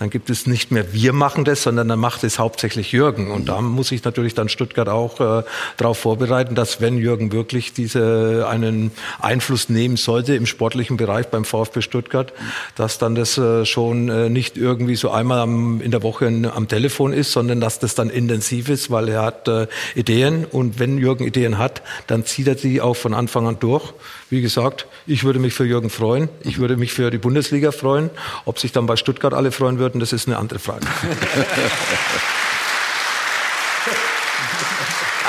dann 0.00 0.08
gibt 0.08 0.30
es 0.30 0.46
nicht 0.46 0.70
mehr 0.70 0.94
wir 0.94 1.12
machen 1.12 1.44
das, 1.44 1.62
sondern 1.62 1.88
dann 1.88 1.98
macht 1.98 2.24
es 2.24 2.38
hauptsächlich 2.38 2.90
Jürgen. 2.90 3.30
Und 3.30 3.50
da 3.50 3.60
muss 3.60 3.92
ich 3.92 4.02
natürlich 4.02 4.32
dann 4.32 4.48
Stuttgart 4.48 4.88
auch 4.88 5.20
äh, 5.20 5.44
darauf 5.76 5.98
vorbereiten, 5.98 6.54
dass 6.54 6.80
wenn 6.80 6.96
Jürgen 6.96 7.32
wirklich 7.32 7.74
diese 7.74 8.46
einen 8.48 8.92
Einfluss 9.18 9.68
nehmen 9.68 9.98
sollte 9.98 10.34
im 10.34 10.46
sportlichen 10.46 10.96
Bereich 10.96 11.26
beim 11.26 11.44
VfB 11.44 11.82
Stuttgart, 11.82 12.32
dass 12.76 12.96
dann 12.96 13.14
das 13.14 13.36
äh, 13.36 13.66
schon 13.66 14.08
äh, 14.08 14.30
nicht 14.30 14.56
irgendwie 14.56 14.96
so 14.96 15.10
einmal 15.10 15.40
am, 15.40 15.82
in 15.82 15.90
der 15.90 16.02
Woche 16.02 16.26
am 16.54 16.66
Telefon 16.66 17.12
ist, 17.12 17.32
sondern 17.32 17.60
dass 17.60 17.78
das 17.78 17.94
dann 17.94 18.08
intensiv 18.08 18.70
ist, 18.70 18.90
weil 18.90 19.08
er 19.10 19.22
hat 19.22 19.48
äh, 19.48 19.66
Ideen 19.94 20.46
und 20.46 20.78
wenn 20.78 20.96
Jürgen 20.96 21.26
Ideen 21.26 21.58
hat, 21.58 21.82
dann 22.06 22.24
zieht 22.24 22.48
er 22.48 22.54
die 22.54 22.80
auch 22.80 22.96
von 22.96 23.12
Anfang 23.12 23.46
an 23.46 23.58
durch. 23.60 23.92
Wie 24.30 24.40
gesagt, 24.40 24.86
ich 25.08 25.24
würde 25.24 25.40
mich 25.40 25.52
für 25.54 25.64
Jürgen 25.64 25.90
freuen. 25.90 26.28
Ich 26.44 26.58
würde 26.58 26.76
mich 26.76 26.92
für 26.92 27.10
die 27.10 27.18
Bundesliga 27.18 27.72
freuen. 27.72 28.10
Ob 28.44 28.60
sich 28.60 28.70
dann 28.70 28.86
bei 28.86 28.94
Stuttgart 28.94 29.34
alle 29.34 29.50
freuen 29.50 29.80
würden, 29.80 29.98
das 29.98 30.12
ist 30.12 30.28
eine 30.28 30.38
andere 30.38 30.60
Frage. 30.60 30.86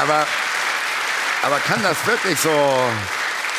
aber, 0.01 0.27
aber 1.41 1.57
kann 1.65 1.81
das 1.81 2.05
wirklich 2.05 2.37
so, 2.37 2.51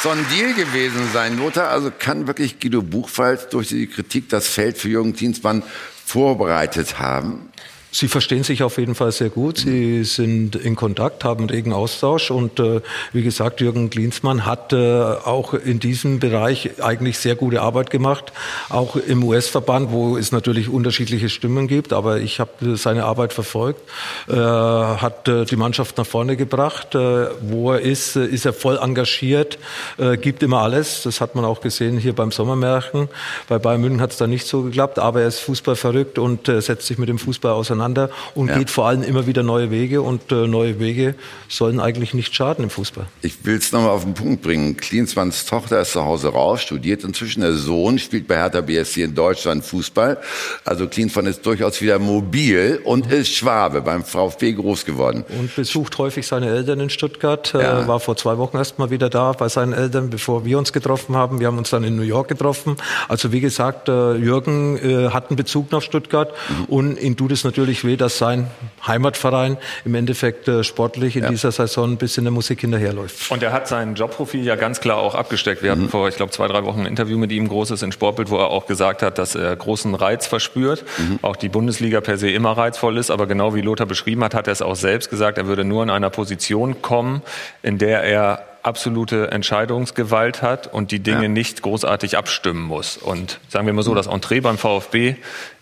so 0.00 0.10
ein 0.10 0.24
Deal 0.28 0.54
gewesen 0.54 1.10
sein, 1.12 1.36
Lothar. 1.36 1.70
Also 1.70 1.90
kann 1.90 2.28
wirklich 2.28 2.60
Guido 2.60 2.80
Buchwald 2.80 3.52
durch 3.52 3.70
die 3.70 3.88
Kritik 3.88 4.28
das 4.28 4.46
Feld 4.46 4.78
für 4.78 4.90
Jürgen 4.90 5.16
Klinsmann 5.16 5.64
vorbereitet 6.06 7.00
haben? 7.00 7.50
Sie 7.94 8.08
verstehen 8.08 8.42
sich 8.42 8.62
auf 8.62 8.78
jeden 8.78 8.94
Fall 8.94 9.12
sehr 9.12 9.28
gut. 9.28 9.58
Sie 9.58 10.02
sind 10.04 10.56
in 10.56 10.76
Kontakt, 10.76 11.24
haben 11.24 11.44
regen 11.44 11.74
Austausch 11.74 12.30
und 12.30 12.58
äh, 12.58 12.80
wie 13.12 13.22
gesagt, 13.22 13.60
Jürgen 13.60 13.90
Klinsmann 13.90 14.46
hat 14.46 14.72
äh, 14.72 14.76
auch 14.76 15.52
in 15.52 15.78
diesem 15.78 16.18
Bereich 16.18 16.82
eigentlich 16.82 17.18
sehr 17.18 17.34
gute 17.34 17.60
Arbeit 17.60 17.90
gemacht, 17.90 18.32
auch 18.70 18.96
im 18.96 19.22
US-Verband, 19.22 19.92
wo 19.92 20.16
es 20.16 20.32
natürlich 20.32 20.70
unterschiedliche 20.70 21.28
Stimmen 21.28 21.68
gibt. 21.68 21.92
Aber 21.92 22.18
ich 22.18 22.40
habe 22.40 22.78
seine 22.78 23.04
Arbeit 23.04 23.34
verfolgt, 23.34 23.82
äh, 24.26 24.36
hat 24.36 25.28
äh, 25.28 25.44
die 25.44 25.56
Mannschaft 25.56 25.98
nach 25.98 26.06
vorne 26.06 26.38
gebracht. 26.38 26.94
Äh, 26.94 27.26
wo 27.42 27.72
er 27.72 27.80
ist, 27.82 28.16
äh, 28.16 28.24
ist 28.24 28.46
er 28.46 28.54
voll 28.54 28.78
engagiert, 28.78 29.58
äh, 29.98 30.16
gibt 30.16 30.42
immer 30.42 30.62
alles. 30.62 31.02
Das 31.02 31.20
hat 31.20 31.34
man 31.34 31.44
auch 31.44 31.60
gesehen 31.60 31.98
hier 31.98 32.14
beim 32.14 32.32
Sommermärchen. 32.32 33.10
Bei 33.48 33.58
Bayern 33.58 33.82
München 33.82 34.00
hat 34.00 34.12
es 34.12 34.16
da 34.16 34.26
nicht 34.26 34.46
so 34.46 34.62
geklappt, 34.62 34.98
aber 34.98 35.20
er 35.20 35.28
ist 35.28 35.40
Fußball 35.40 35.76
verrückt 35.76 36.18
und 36.18 36.48
äh, 36.48 36.62
setzt 36.62 36.86
sich 36.86 36.96
mit 36.96 37.10
dem 37.10 37.18
Fußball 37.18 37.52
auseinander 37.52 37.81
auseinander 37.82 38.10
und 38.34 38.48
ja. 38.48 38.58
geht 38.58 38.70
vor 38.70 38.86
allem 38.86 39.02
immer 39.02 39.26
wieder 39.26 39.42
neue 39.42 39.70
Wege 39.70 40.02
und 40.02 40.30
äh, 40.32 40.46
neue 40.46 40.78
Wege 40.78 41.14
sollen 41.48 41.80
eigentlich 41.80 42.14
nicht 42.14 42.34
schaden 42.34 42.64
im 42.64 42.70
Fußball. 42.70 43.06
Ich 43.22 43.44
will 43.44 43.56
es 43.56 43.72
nochmal 43.72 43.90
auf 43.90 44.04
den 44.04 44.14
Punkt 44.14 44.42
bringen. 44.42 44.76
Klinsmanns 44.76 45.46
Tochter 45.46 45.80
ist 45.80 45.92
zu 45.92 46.04
Hause 46.04 46.28
raus, 46.28 46.62
studiert 46.62 47.04
inzwischen. 47.04 47.40
Der 47.40 47.54
Sohn 47.54 47.98
spielt 47.98 48.28
bei 48.28 48.36
Hertha 48.36 48.60
BSC 48.60 49.02
in 49.02 49.14
Deutschland 49.14 49.64
Fußball. 49.64 50.18
Also 50.64 50.86
Klinsmann 50.86 51.26
ist 51.26 51.44
durchaus 51.44 51.80
wieder 51.80 51.98
mobil 51.98 52.80
und 52.84 53.06
mhm. 53.06 53.12
ist 53.12 53.34
Schwabe 53.34 53.82
beim 53.82 54.04
VfB 54.04 54.52
groß 54.52 54.84
geworden. 54.84 55.24
Und 55.38 55.54
besucht 55.54 55.98
häufig 55.98 56.26
seine 56.26 56.48
Eltern 56.48 56.80
in 56.80 56.90
Stuttgart. 56.90 57.54
Äh, 57.54 57.62
ja. 57.62 57.88
War 57.88 58.00
vor 58.00 58.16
zwei 58.16 58.38
Wochen 58.38 58.56
erst 58.56 58.78
mal 58.78 58.90
wieder 58.90 59.10
da 59.10 59.32
bei 59.32 59.48
seinen 59.48 59.72
Eltern, 59.72 60.10
bevor 60.10 60.44
wir 60.44 60.58
uns 60.58 60.72
getroffen 60.72 61.16
haben. 61.16 61.40
Wir 61.40 61.48
haben 61.48 61.58
uns 61.58 61.70
dann 61.70 61.84
in 61.84 61.96
New 61.96 62.02
York 62.02 62.28
getroffen. 62.28 62.76
Also 63.08 63.32
wie 63.32 63.40
gesagt, 63.40 63.88
äh, 63.88 64.14
Jürgen 64.14 64.78
äh, 64.78 65.10
hat 65.10 65.30
einen 65.30 65.36
Bezug 65.36 65.72
nach 65.72 65.82
Stuttgart 65.82 66.32
mhm. 66.48 66.64
und 66.66 67.00
ihn 67.00 67.16
tut 67.16 67.32
es 67.32 67.44
natürlich 67.44 67.71
natürlich 67.72 67.84
weh, 67.84 67.96
dass 67.96 68.18
sein 68.18 68.48
Heimatverein 68.86 69.56
im 69.84 69.94
Endeffekt 69.94 70.48
äh, 70.48 70.62
sportlich 70.64 71.16
in 71.16 71.24
ja. 71.24 71.30
dieser 71.30 71.52
Saison 71.52 71.92
ein 71.92 71.96
bisschen 71.96 72.24
der 72.24 72.32
Musik 72.32 72.60
hinterherläuft. 72.60 73.30
Und 73.30 73.42
er 73.42 73.52
hat 73.52 73.68
sein 73.68 73.94
Jobprofil 73.94 74.44
ja 74.44 74.56
ganz 74.56 74.80
klar 74.80 74.98
auch 74.98 75.14
abgesteckt. 75.14 75.62
Wir 75.62 75.74
mhm. 75.74 75.80
hatten 75.80 75.90
vor, 75.90 76.08
ich 76.08 76.16
glaube, 76.16 76.32
zwei, 76.32 76.48
drei 76.48 76.64
Wochen 76.64 76.80
ein 76.80 76.86
Interview 76.86 77.18
mit 77.18 77.32
ihm, 77.32 77.48
großes 77.48 77.82
in 77.82 77.92
Sportbild, 77.92 78.30
wo 78.30 78.36
er 78.36 78.48
auch 78.48 78.66
gesagt 78.66 79.02
hat, 79.02 79.18
dass 79.18 79.34
er 79.34 79.56
großen 79.56 79.94
Reiz 79.94 80.26
verspürt. 80.26 80.84
Mhm. 80.98 81.18
Auch 81.22 81.36
die 81.36 81.48
Bundesliga 81.48 82.00
per 82.00 82.18
se 82.18 82.30
immer 82.30 82.52
reizvoll 82.52 82.98
ist. 82.98 83.10
Aber 83.10 83.26
genau 83.26 83.54
wie 83.54 83.62
Lothar 83.62 83.86
beschrieben 83.86 84.22
hat, 84.24 84.34
hat 84.34 84.46
er 84.48 84.52
es 84.52 84.62
auch 84.62 84.76
selbst 84.76 85.10
gesagt, 85.10 85.38
er 85.38 85.46
würde 85.46 85.64
nur 85.64 85.82
in 85.82 85.90
einer 85.90 86.10
Position 86.10 86.82
kommen, 86.82 87.22
in 87.62 87.78
der 87.78 88.02
er 88.02 88.51
absolute 88.62 89.30
Entscheidungsgewalt 89.30 90.42
hat 90.42 90.72
und 90.72 90.90
die 90.90 91.00
Dinge 91.00 91.22
ja. 91.22 91.28
nicht 91.28 91.62
großartig 91.62 92.16
abstimmen 92.16 92.62
muss. 92.62 92.96
Und 92.96 93.40
sagen 93.48 93.66
wir 93.66 93.72
mal 93.72 93.82
so, 93.82 93.94
das 93.94 94.06
Entree 94.06 94.40
beim 94.40 94.58
VfB 94.58 95.16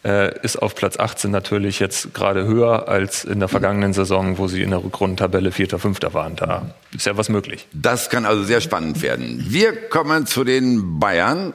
äh, 0.05 0.38
ist 0.40 0.57
auf 0.57 0.74
Platz 0.74 0.98
18 0.98 1.30
natürlich 1.30 1.78
jetzt 1.80 2.14
gerade 2.14 2.44
höher 2.44 2.88
als 2.88 3.24
in 3.24 3.38
der 3.38 3.48
vergangenen 3.48 3.92
Saison, 3.92 4.38
wo 4.38 4.48
sie 4.48 4.62
in 4.62 4.70
der 4.70 4.82
Rückrundentabelle 4.82 5.53
Vierter, 5.53 5.78
Fünfter 5.78 6.14
waren. 6.14 6.36
Da 6.36 6.74
ist 6.94 7.07
ja 7.07 7.16
was 7.16 7.28
möglich. 7.28 7.66
Das 7.72 8.11
kann 8.11 8.24
also 8.24 8.42
sehr 8.42 8.61
spannend 8.61 9.03
werden. 9.03 9.46
Wir 9.48 9.88
kommen 9.88 10.26
zu 10.26 10.44
den 10.44 10.98
Bayern 10.98 11.55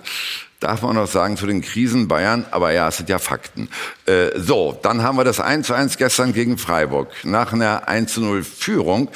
darf 0.66 0.82
man 0.82 0.96
noch 0.96 1.08
sagen, 1.08 1.38
zu 1.38 1.46
den 1.46 1.62
Krisen 1.62 2.08
Bayern, 2.08 2.44
aber 2.50 2.72
ja, 2.72 2.88
es 2.88 2.98
sind 2.98 3.08
ja 3.08 3.20
Fakten. 3.20 3.70
Äh, 4.08 4.32
so, 4.36 4.76
dann 4.82 5.04
haben 5.04 5.16
wir 5.16 5.24
das 5.24 5.40
1 5.40 5.68
zu 5.68 5.76
1 5.76 5.98
gestern 5.98 6.34
gegen 6.34 6.58
Freiburg. 6.58 7.10
Nach 7.24 7.54
einer 7.54 7.88
1 7.88 8.14
zu 8.14 8.22
0 8.22 8.44
Führung 8.44 9.10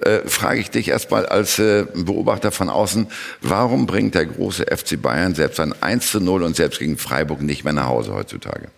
äh, 0.00 0.26
frage 0.26 0.58
ich 0.58 0.70
dich 0.70 0.88
erstmal 0.88 1.24
als 1.24 1.60
äh, 1.60 1.86
Beobachter 1.94 2.50
von 2.50 2.68
außen, 2.68 3.06
warum 3.40 3.86
bringt 3.86 4.16
der 4.16 4.26
große 4.26 4.66
FC 4.66 5.00
Bayern 5.00 5.36
selbst 5.36 5.60
ein 5.60 5.80
1 5.80 6.10
zu 6.10 6.20
0 6.20 6.42
und 6.42 6.56
selbst 6.56 6.80
gegen 6.80 6.98
Freiburg 6.98 7.40
nicht 7.40 7.62
mehr 7.62 7.72
nach 7.72 7.86
Hause 7.86 8.12
heutzutage? 8.12 8.68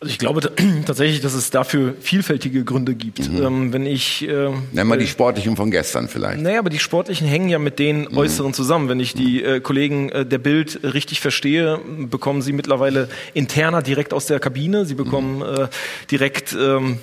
Also 0.00 0.12
ich 0.12 0.18
glaube 0.18 0.40
tatsächlich, 0.86 1.22
dass 1.22 1.34
es 1.34 1.50
dafür 1.50 1.94
vielfältige 1.98 2.62
Gründe 2.62 2.94
gibt. 2.94 3.28
Mhm. 3.28 3.42
Ähm, 3.42 3.72
wenn 3.72 3.84
ich 3.84 4.28
äh, 4.28 4.50
Nenn 4.70 4.86
mal 4.86 4.96
die 4.96 5.08
sportlichen 5.08 5.56
von 5.56 5.72
gestern 5.72 6.06
vielleicht. 6.06 6.40
Naja, 6.40 6.60
aber 6.60 6.70
die 6.70 6.78
sportlichen 6.78 7.26
hängen 7.26 7.48
ja 7.48 7.58
mit 7.58 7.80
den 7.80 8.02
mhm. 8.02 8.16
äußeren 8.16 8.54
zusammen. 8.54 8.88
Wenn 8.88 9.00
ich 9.00 9.14
die 9.14 9.42
äh, 9.42 9.58
Kollegen 9.58 10.08
äh, 10.10 10.24
der 10.24 10.38
Bild 10.38 10.78
richtig 10.84 11.20
verstehe, 11.20 11.80
bekommen 12.08 12.42
sie 12.42 12.52
mittlerweile 12.52 13.08
interner 13.34 13.82
direkt 13.82 14.14
aus 14.14 14.26
der 14.26 14.38
Kabine. 14.38 14.84
Sie 14.84 14.94
bekommen 14.94 15.38
mhm. 15.38 15.42
äh, 15.42 15.68
direkt 16.12 16.56
ähm, 16.56 17.00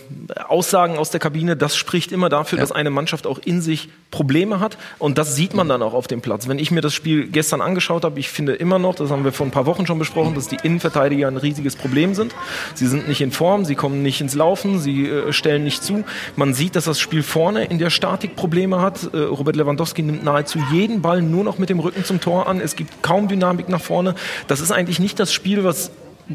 Aussagen 0.47 0.95
aus 0.95 1.09
der 1.09 1.19
Kabine. 1.19 1.57
Das 1.57 1.75
spricht 1.75 2.13
immer 2.13 2.29
dafür, 2.29 2.59
ja. 2.59 2.63
dass 2.63 2.71
eine 2.71 2.91
Mannschaft 2.91 3.27
auch 3.27 3.39
in 3.39 3.61
sich 3.61 3.89
Probleme 4.09 4.61
hat. 4.61 4.77
Und 4.99 5.17
das 5.17 5.35
sieht 5.35 5.53
man 5.53 5.67
dann 5.67 5.81
auch 5.81 5.93
auf 5.93 6.07
dem 6.07 6.21
Platz. 6.21 6.47
Wenn 6.47 6.59
ich 6.59 6.71
mir 6.71 6.79
das 6.79 6.93
Spiel 6.93 7.27
gestern 7.27 7.59
angeschaut 7.59 8.05
habe, 8.05 8.21
ich 8.21 8.29
finde 8.29 8.53
immer 8.53 8.79
noch, 8.79 8.95
das 8.95 9.09
haben 9.09 9.25
wir 9.25 9.33
vor 9.33 9.45
ein 9.45 9.51
paar 9.51 9.65
Wochen 9.65 9.85
schon 9.85 9.99
besprochen, 9.99 10.33
dass 10.33 10.47
die 10.47 10.57
Innenverteidiger 10.63 11.27
ein 11.27 11.35
riesiges 11.35 11.75
Problem 11.75 12.15
sind. 12.15 12.33
Sie 12.73 12.84
Sie 12.85 12.91
sind 12.91 13.07
nicht 13.07 13.21
in 13.21 13.31
Form, 13.31 13.65
sie 13.65 13.73
kommen 13.73 14.03
nicht 14.03 14.21
ins 14.21 14.35
Laufen, 14.35 14.77
sie 14.77 15.07
äh, 15.07 15.33
stellen 15.33 15.63
nicht 15.63 15.83
zu. 15.83 16.03
Man 16.35 16.53
sieht, 16.53 16.75
dass 16.75 16.85
das 16.85 16.99
Spiel 16.99 17.23
vorne 17.23 17.65
in 17.65 17.79
der 17.79 17.89
Statik 17.89 18.35
Probleme 18.35 18.79
hat. 18.79 19.11
Äh, 19.11 19.17
Robert 19.17 19.55
Lewandowski 19.55 20.03
nimmt 20.03 20.23
nahezu 20.23 20.59
jeden 20.71 21.01
Ball 21.01 21.23
nur 21.23 21.43
noch 21.43 21.57
mit 21.57 21.69
dem 21.71 21.79
Rücken 21.79 22.05
zum 22.05 22.21
Tor 22.21 22.47
an. 22.47 22.61
Es 22.61 22.75
gibt 22.75 23.01
kaum 23.01 23.27
Dynamik 23.27 23.69
nach 23.69 23.81
vorne. 23.81 24.13
Das 24.47 24.61
ist 24.61 24.71
eigentlich 24.71 24.99
nicht 24.99 25.19
das 25.19 25.33
Spiel, 25.33 25.63
was 25.63 25.89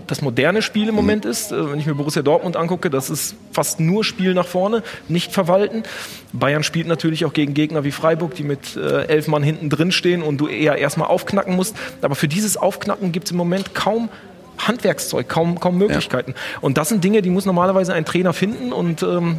das 0.08 0.22
moderne 0.22 0.60
Spiel 0.60 0.88
im 0.88 0.96
Moment 0.96 1.24
ist. 1.24 1.52
Äh, 1.52 1.70
wenn 1.70 1.78
ich 1.78 1.86
mir 1.86 1.94
Borussia 1.94 2.22
Dortmund 2.22 2.56
angucke, 2.56 2.90
das 2.90 3.10
ist 3.10 3.36
fast 3.52 3.78
nur 3.78 4.02
Spiel 4.02 4.34
nach 4.34 4.48
vorne, 4.48 4.82
nicht 5.06 5.32
verwalten. 5.32 5.84
Bayern 6.32 6.64
spielt 6.64 6.88
natürlich 6.88 7.24
auch 7.26 7.32
gegen 7.32 7.54
Gegner 7.54 7.84
wie 7.84 7.92
Freiburg, 7.92 8.34
die 8.34 8.42
mit 8.42 8.74
äh, 8.74 9.04
elf 9.04 9.28
Mann 9.28 9.44
hinten 9.44 9.70
drin 9.70 9.92
stehen 9.92 10.20
und 10.20 10.38
du 10.38 10.48
eher 10.48 10.78
erstmal 10.78 11.06
aufknacken 11.06 11.54
musst. 11.54 11.76
Aber 12.02 12.16
für 12.16 12.26
dieses 12.26 12.56
Aufknacken 12.56 13.12
gibt 13.12 13.26
es 13.26 13.30
im 13.30 13.36
Moment 13.36 13.72
kaum 13.72 14.08
Handwerkszeug, 14.66 15.28
kaum, 15.28 15.60
kaum 15.60 15.78
Möglichkeiten. 15.78 16.32
Ja. 16.32 16.58
Und 16.60 16.78
das 16.78 16.88
sind 16.88 17.02
Dinge, 17.04 17.22
die 17.22 17.30
muss 17.30 17.46
normalerweise 17.46 17.94
ein 17.94 18.04
Trainer 18.04 18.32
finden 18.32 18.72
und 18.72 19.02
ähm, 19.02 19.38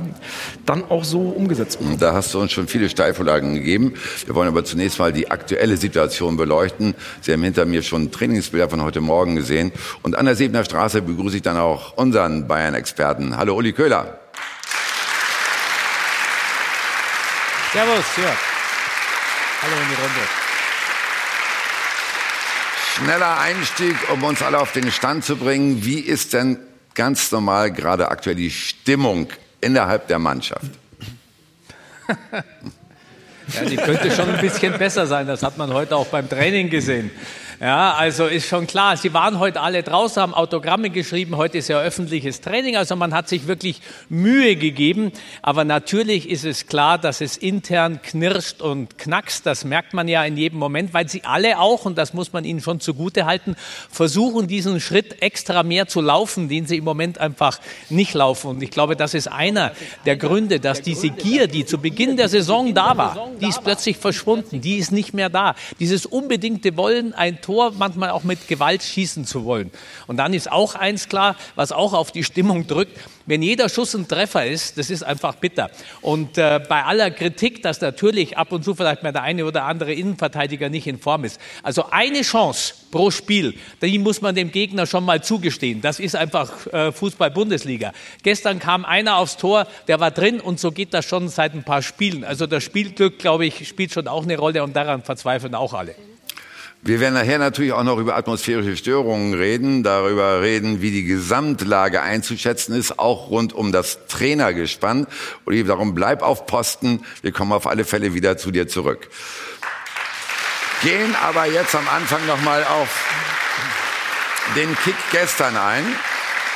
dann 0.66 0.84
auch 0.90 1.04
so 1.04 1.22
umgesetzt 1.22 1.80
werden. 1.80 1.98
Da 2.00 2.14
hast 2.14 2.34
du 2.34 2.40
uns 2.40 2.52
schon 2.52 2.68
viele 2.68 2.90
Steilvorlagen 2.90 3.54
gegeben. 3.54 3.94
Wir 4.26 4.36
wollen 4.36 4.48
aber 4.48 4.64
zunächst 4.64 5.00
mal 5.00 5.14
die 5.14 5.30
aktuelle 5.30 5.78
Situation 5.78 6.38
beleuchten. 6.38 6.96
Sie 7.22 7.32
haben 7.34 7.44
hinter 7.44 7.66
mir 7.66 7.84
schon 7.84 8.12
Trainingsbilder 8.12 8.70
von 8.70 8.84
heute 8.84 9.02
Morgen 9.02 9.36
gesehen. 9.36 9.72
Und 10.02 10.16
an 10.18 10.26
der 10.26 10.36
Siebener 10.36 10.64
Straße 10.64 11.02
begrüße 11.02 11.38
ich 11.38 11.42
dann 11.42 11.58
auch 11.58 11.98
unseren 11.98 12.48
Bayern-Experten. 12.48 13.38
Hallo 13.38 13.56
Uli 13.56 13.74
Köhler. 13.74 14.20
Servus, 17.74 18.06
ja. 18.18 18.36
Hallo 19.62 19.74
in 19.82 19.90
die 19.90 20.02
Runde. 20.02 20.41
Schneller 23.04 23.40
Einstieg, 23.40 23.96
um 24.14 24.24
uns 24.24 24.44
alle 24.44 24.60
auf 24.60 24.74
den 24.74 24.92
Stand 24.92 25.26
zu 25.26 25.36
bringen. 25.36 25.84
Wie 25.84 26.00
ist 26.00 26.34
denn 26.34 26.60
ganz 26.94 27.32
normal 27.32 27.72
gerade 27.72 28.12
aktuell 28.12 28.36
die 28.36 28.52
Stimmung 28.52 29.28
innerhalb 29.60 30.08
der 30.08 30.20
Mannschaft? 30.20 30.70
ja, 32.32 33.66
die 33.66 33.78
könnte 33.78 34.12
schon 34.12 34.30
ein 34.30 34.40
bisschen 34.40 34.78
besser 34.78 35.08
sein. 35.08 35.26
Das 35.26 35.42
hat 35.42 35.58
man 35.58 35.74
heute 35.74 35.96
auch 35.96 36.06
beim 36.08 36.30
Training 36.30 36.70
gesehen. 36.70 37.10
Ja, 37.62 37.94
also 37.94 38.26
ist 38.26 38.48
schon 38.48 38.66
klar, 38.66 38.98
Sie 38.98 39.14
waren 39.14 39.38
heute 39.38 39.62
alle 39.62 39.84
draußen, 39.84 40.20
haben 40.20 40.34
Autogramme 40.34 40.90
geschrieben. 40.90 41.38
Heute 41.38 41.60
ist 41.60 41.68
ja 41.68 41.80
öffentliches 41.80 42.42
Training, 42.42 42.76
also 42.76 42.96
man 42.96 43.14
hat 43.14 43.30
sich 43.30 43.46
wirklich 43.46 43.82
Mühe 44.10 44.56
gegeben. 44.56 45.12
Aber 45.44 45.64
natürlich 45.64 46.28
ist 46.28 46.44
es 46.44 46.66
klar, 46.66 46.98
dass 46.98 47.22
es 47.22 47.38
intern 47.38 48.02
knirscht 48.02 48.64
und 48.64 48.98
knackst. 48.98 49.46
Das 49.46 49.64
merkt 49.64 49.94
man 49.94 50.08
ja 50.08 50.26
in 50.26 50.38
jedem 50.38 50.58
Moment, 50.58 50.96
weil 50.96 51.08
Sie 51.08 51.24
alle 51.24 51.60
auch, 51.60 51.86
und 51.86 52.00
das 52.00 52.16
muss 52.16 52.34
man 52.34 52.46
Ihnen 52.46 52.62
schon 52.62 52.80
zugute 52.80 53.28
halten, 53.28 53.56
versuchen, 53.92 54.48
diesen 54.48 54.80
Schritt 54.80 55.22
extra 55.22 55.62
mehr 55.62 55.86
zu 55.88 56.02
laufen, 56.02 56.50
den 56.50 56.66
Sie 56.66 56.78
im 56.78 56.84
Moment 56.84 57.20
einfach 57.20 57.60
nicht 57.92 58.16
laufen. 58.16 58.48
Und 58.48 58.64
ich 58.64 58.72
glaube, 58.72 58.96
das 58.96 59.14
ist 59.14 59.28
einer 59.28 59.72
der 60.08 60.18
Gründe, 60.18 60.60
dass 60.60 60.82
diese 60.82 61.12
Gier, 61.12 61.46
die 61.46 61.68
zu 61.68 61.78
Beginn 61.78 62.18
der 62.18 62.28
Saison 62.28 62.74
da 62.74 62.98
war, 62.98 63.30
die 63.40 63.50
ist 63.50 63.64
plötzlich 63.64 63.98
verschwunden, 63.98 64.62
die 64.62 64.78
ist 64.78 64.92
nicht 64.92 65.14
mehr 65.14 65.30
da. 65.30 65.54
Dieses 65.80 66.08
unbedingte 66.08 66.76
Wollen, 66.76 67.14
ein 67.14 67.40
Tor 67.40 67.51
Tor 67.52 67.74
manchmal 67.78 68.12
auch 68.12 68.24
mit 68.24 68.48
Gewalt 68.48 68.82
schießen 68.82 69.26
zu 69.26 69.44
wollen. 69.44 69.72
Und 70.08 70.16
dann 70.16 70.34
ist 70.34 70.50
auch 70.50 70.76
eins 70.76 71.10
klar, 71.10 71.36
was 71.56 71.74
auch 71.74 71.92
auf 71.92 72.14
die 72.14 72.24
Stimmung 72.24 72.66
drückt, 72.66 72.98
wenn 73.26 73.42
jeder 73.42 73.68
Schuss 73.68 73.94
ein 73.94 74.08
Treffer 74.08 74.46
ist, 74.46 74.78
das 74.78 74.90
ist 74.90 75.04
einfach 75.04 75.36
bitter. 75.36 75.70
Und 76.02 76.38
äh, 76.38 76.62
bei 76.68 76.84
aller 76.86 77.12
Kritik, 77.12 77.62
dass 77.62 77.82
natürlich 77.82 78.38
ab 78.38 78.54
und 78.54 78.64
zu 78.64 78.74
vielleicht 78.74 79.04
mal 79.04 79.12
der 79.12 79.24
eine 79.24 79.46
oder 79.46 79.66
andere 79.66 79.94
Innenverteidiger 79.94 80.70
nicht 80.70 80.88
in 80.88 80.98
Form 80.98 81.26
ist. 81.26 81.42
Also 81.62 81.88
eine 81.92 82.22
Chance 82.22 82.74
pro 82.90 83.12
Spiel, 83.12 83.54
die 83.82 84.00
muss 84.00 84.22
man 84.22 84.34
dem 84.34 84.52
Gegner 84.52 84.86
schon 84.86 85.04
mal 85.04 85.22
zugestehen. 85.22 85.82
Das 85.82 86.00
ist 86.00 86.16
einfach 86.16 86.68
äh, 86.68 86.94
Fußball-Bundesliga. 86.94 87.92
Gestern 88.24 88.60
kam 88.60 88.86
einer 88.86 89.18
aufs 89.18 89.36
Tor, 89.36 89.68
der 89.90 90.00
war 90.00 90.12
drin 90.12 90.40
und 90.40 90.58
so 90.58 90.72
geht 90.72 90.94
das 90.94 91.04
schon 91.04 91.28
seit 91.28 91.54
ein 91.54 91.64
paar 91.64 91.82
Spielen. 91.82 92.24
Also 92.24 92.48
das 92.48 92.64
Spielglück, 92.64 93.20
glaube 93.20 93.46
ich, 93.46 93.68
spielt 93.68 93.92
schon 93.92 94.08
auch 94.08 94.24
eine 94.24 94.38
Rolle 94.38 94.64
und 94.64 94.74
daran 94.74 95.04
verzweifeln 95.04 95.54
auch 95.54 95.74
alle. 95.74 95.96
Wir 96.84 97.00
werden 97.00 97.14
nachher 97.14 97.38
natürlich 97.38 97.74
auch 97.74 97.84
noch 97.84 98.00
über 98.00 98.16
atmosphärische 98.16 98.76
Störungen 98.76 99.36
reden, 99.36 99.84
darüber 99.84 100.42
reden, 100.42 100.82
wie 100.82 100.90
die 100.90 101.04
Gesamtlage 101.04 102.02
einzuschätzen 102.02 102.74
ist, 102.74 102.98
auch 102.98 103.30
rund 103.30 103.54
um 103.54 103.72
das 103.72 104.08
Trainergespann. 104.08 105.06
Und 105.46 105.68
darum 105.68 105.94
bleib 105.94 106.24
auf 106.24 106.48
Posten. 106.48 107.06
Wir 107.22 107.32
kommen 107.32 107.52
auf 107.52 107.68
alle 107.68 107.86
Fälle 107.86 108.16
wieder 108.16 108.38
zu 108.38 108.50
dir 108.50 108.68
zurück. 108.68 109.10
gehen 110.82 111.16
aber 111.22 111.46
jetzt 111.46 111.76
am 111.76 111.88
Anfang 111.88 112.26
nochmal 112.26 112.64
auf 112.64 112.90
den 114.56 114.76
Kick 114.84 114.96
gestern 115.12 115.56
ein. 115.58 115.86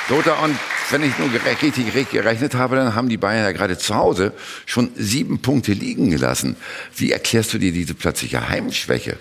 Lothar, 0.09 0.41
und 0.41 0.57
wenn 0.89 1.03
ich 1.03 1.15
nur 1.19 1.30
richtig, 1.61 1.93
richtig 1.93 2.09
gerechnet 2.09 2.55
habe, 2.55 2.78
dann 2.78 2.95
haben 2.95 3.09
die 3.09 3.17
Bayern 3.17 3.43
ja 3.43 3.51
gerade 3.51 3.78
zu 3.78 3.93
Hause 3.93 4.34
schon 4.65 4.89
sieben 4.95 5.43
Punkte 5.43 5.73
liegen 5.73 6.09
gelassen. 6.09 6.55
Wie 6.95 7.11
erklärst 7.11 7.53
du 7.53 7.59
dir 7.59 7.71
diese 7.71 7.93
plötzliche 7.93 8.49
Heimschwäche? 8.49 9.19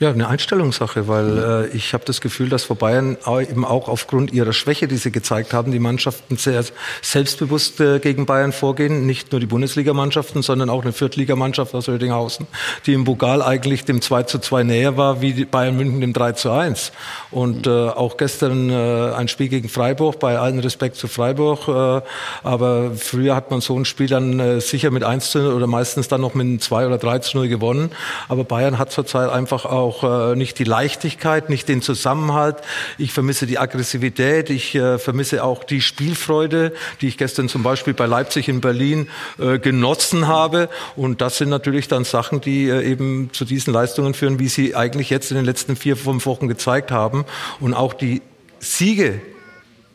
Ja, 0.00 0.10
eine 0.10 0.28
Einstellungssache, 0.28 1.08
weil 1.08 1.38
äh, 1.72 1.76
ich 1.76 1.92
habe 1.92 2.04
das 2.04 2.20
Gefühl, 2.20 2.48
dass 2.48 2.62
vor 2.62 2.76
Bayern 2.76 3.16
eben 3.26 3.64
auch 3.64 3.88
aufgrund 3.88 4.32
ihrer 4.32 4.52
Schwäche, 4.52 4.86
die 4.86 4.96
sie 4.96 5.10
gezeigt 5.10 5.52
haben, 5.52 5.72
die 5.72 5.80
Mannschaften 5.80 6.36
sehr 6.36 6.62
selbstbewusst 7.02 7.80
äh, 7.80 7.98
gegen 7.98 8.24
Bayern 8.24 8.52
vorgehen. 8.52 9.06
Nicht 9.06 9.32
nur 9.32 9.40
die 9.40 9.46
Bundesligamannschaften, 9.46 10.42
sondern 10.42 10.70
auch 10.70 10.82
eine 10.82 10.92
Viertligamannschaft 10.92 11.74
aus 11.74 11.88
Rödinghausen, 11.88 12.46
die 12.86 12.92
im 12.92 13.02
Pokal 13.02 13.42
eigentlich 13.42 13.86
dem 13.86 14.00
2 14.00 14.22
zu 14.22 14.38
2 14.38 14.62
näher 14.62 14.96
war 14.96 15.20
wie 15.20 15.44
Bayern 15.44 15.76
München 15.76 16.00
dem 16.00 16.12
3 16.12 16.30
zu 16.30 16.52
1. 16.52 16.92
Und 17.32 17.66
äh, 17.66 17.70
auch 17.70 18.16
gestern 18.18 18.70
äh, 18.70 19.14
ein 19.16 19.26
Spiel 19.26 19.48
gegen 19.48 19.68
Freiburg, 19.68 20.20
bei 20.20 20.38
allen 20.38 20.60
Respekt 20.60 20.94
zu 20.94 21.08
Freiburg. 21.08 21.66
Äh, 21.66 22.06
aber 22.44 22.92
früher 22.94 23.34
hat 23.34 23.50
man 23.50 23.60
so 23.60 23.76
ein 23.76 23.84
Spiel 23.84 24.06
dann 24.06 24.38
äh, 24.38 24.60
sicher 24.60 24.92
mit 24.92 25.02
1 25.02 25.32
zu 25.32 25.40
0 25.40 25.54
oder 25.54 25.66
meistens 25.66 26.06
dann 26.06 26.20
noch 26.20 26.34
mit 26.34 26.62
2 26.62 26.86
oder 26.86 26.98
3 26.98 27.18
zu 27.18 27.38
0 27.38 27.48
gewonnen. 27.48 27.90
Aber 28.28 28.44
Bayern 28.44 28.78
hat 28.78 28.92
zurzeit 28.92 29.28
einfach 29.30 29.64
auch 29.64 29.87
auch 29.88 30.32
äh, 30.32 30.36
nicht 30.36 30.58
die 30.58 30.64
Leichtigkeit, 30.64 31.48
nicht 31.48 31.68
den 31.68 31.80
Zusammenhalt. 31.80 32.56
Ich 32.98 33.12
vermisse 33.12 33.46
die 33.46 33.58
Aggressivität. 33.58 34.50
Ich 34.50 34.74
äh, 34.74 34.98
vermisse 34.98 35.42
auch 35.42 35.64
die 35.64 35.80
Spielfreude, 35.80 36.72
die 37.00 37.08
ich 37.08 37.16
gestern 37.16 37.48
zum 37.48 37.62
Beispiel 37.62 37.94
bei 37.94 38.06
Leipzig 38.06 38.48
in 38.48 38.60
Berlin 38.60 39.08
äh, 39.38 39.58
genossen 39.58 40.28
habe. 40.28 40.68
Und 40.94 41.20
das 41.20 41.38
sind 41.38 41.48
natürlich 41.48 41.88
dann 41.88 42.04
Sachen, 42.04 42.40
die 42.40 42.68
äh, 42.68 42.82
eben 42.82 43.30
zu 43.32 43.44
diesen 43.44 43.72
Leistungen 43.72 44.12
führen, 44.12 44.38
wie 44.38 44.48
sie 44.48 44.76
eigentlich 44.76 45.08
jetzt 45.08 45.30
in 45.30 45.36
den 45.36 45.46
letzten 45.46 45.74
vier, 45.76 45.96
fünf 45.96 46.26
Wochen 46.26 46.48
gezeigt 46.48 46.90
haben. 46.90 47.24
Und 47.60 47.72
auch 47.72 47.94
die 47.94 48.20
Siege, 48.60 49.20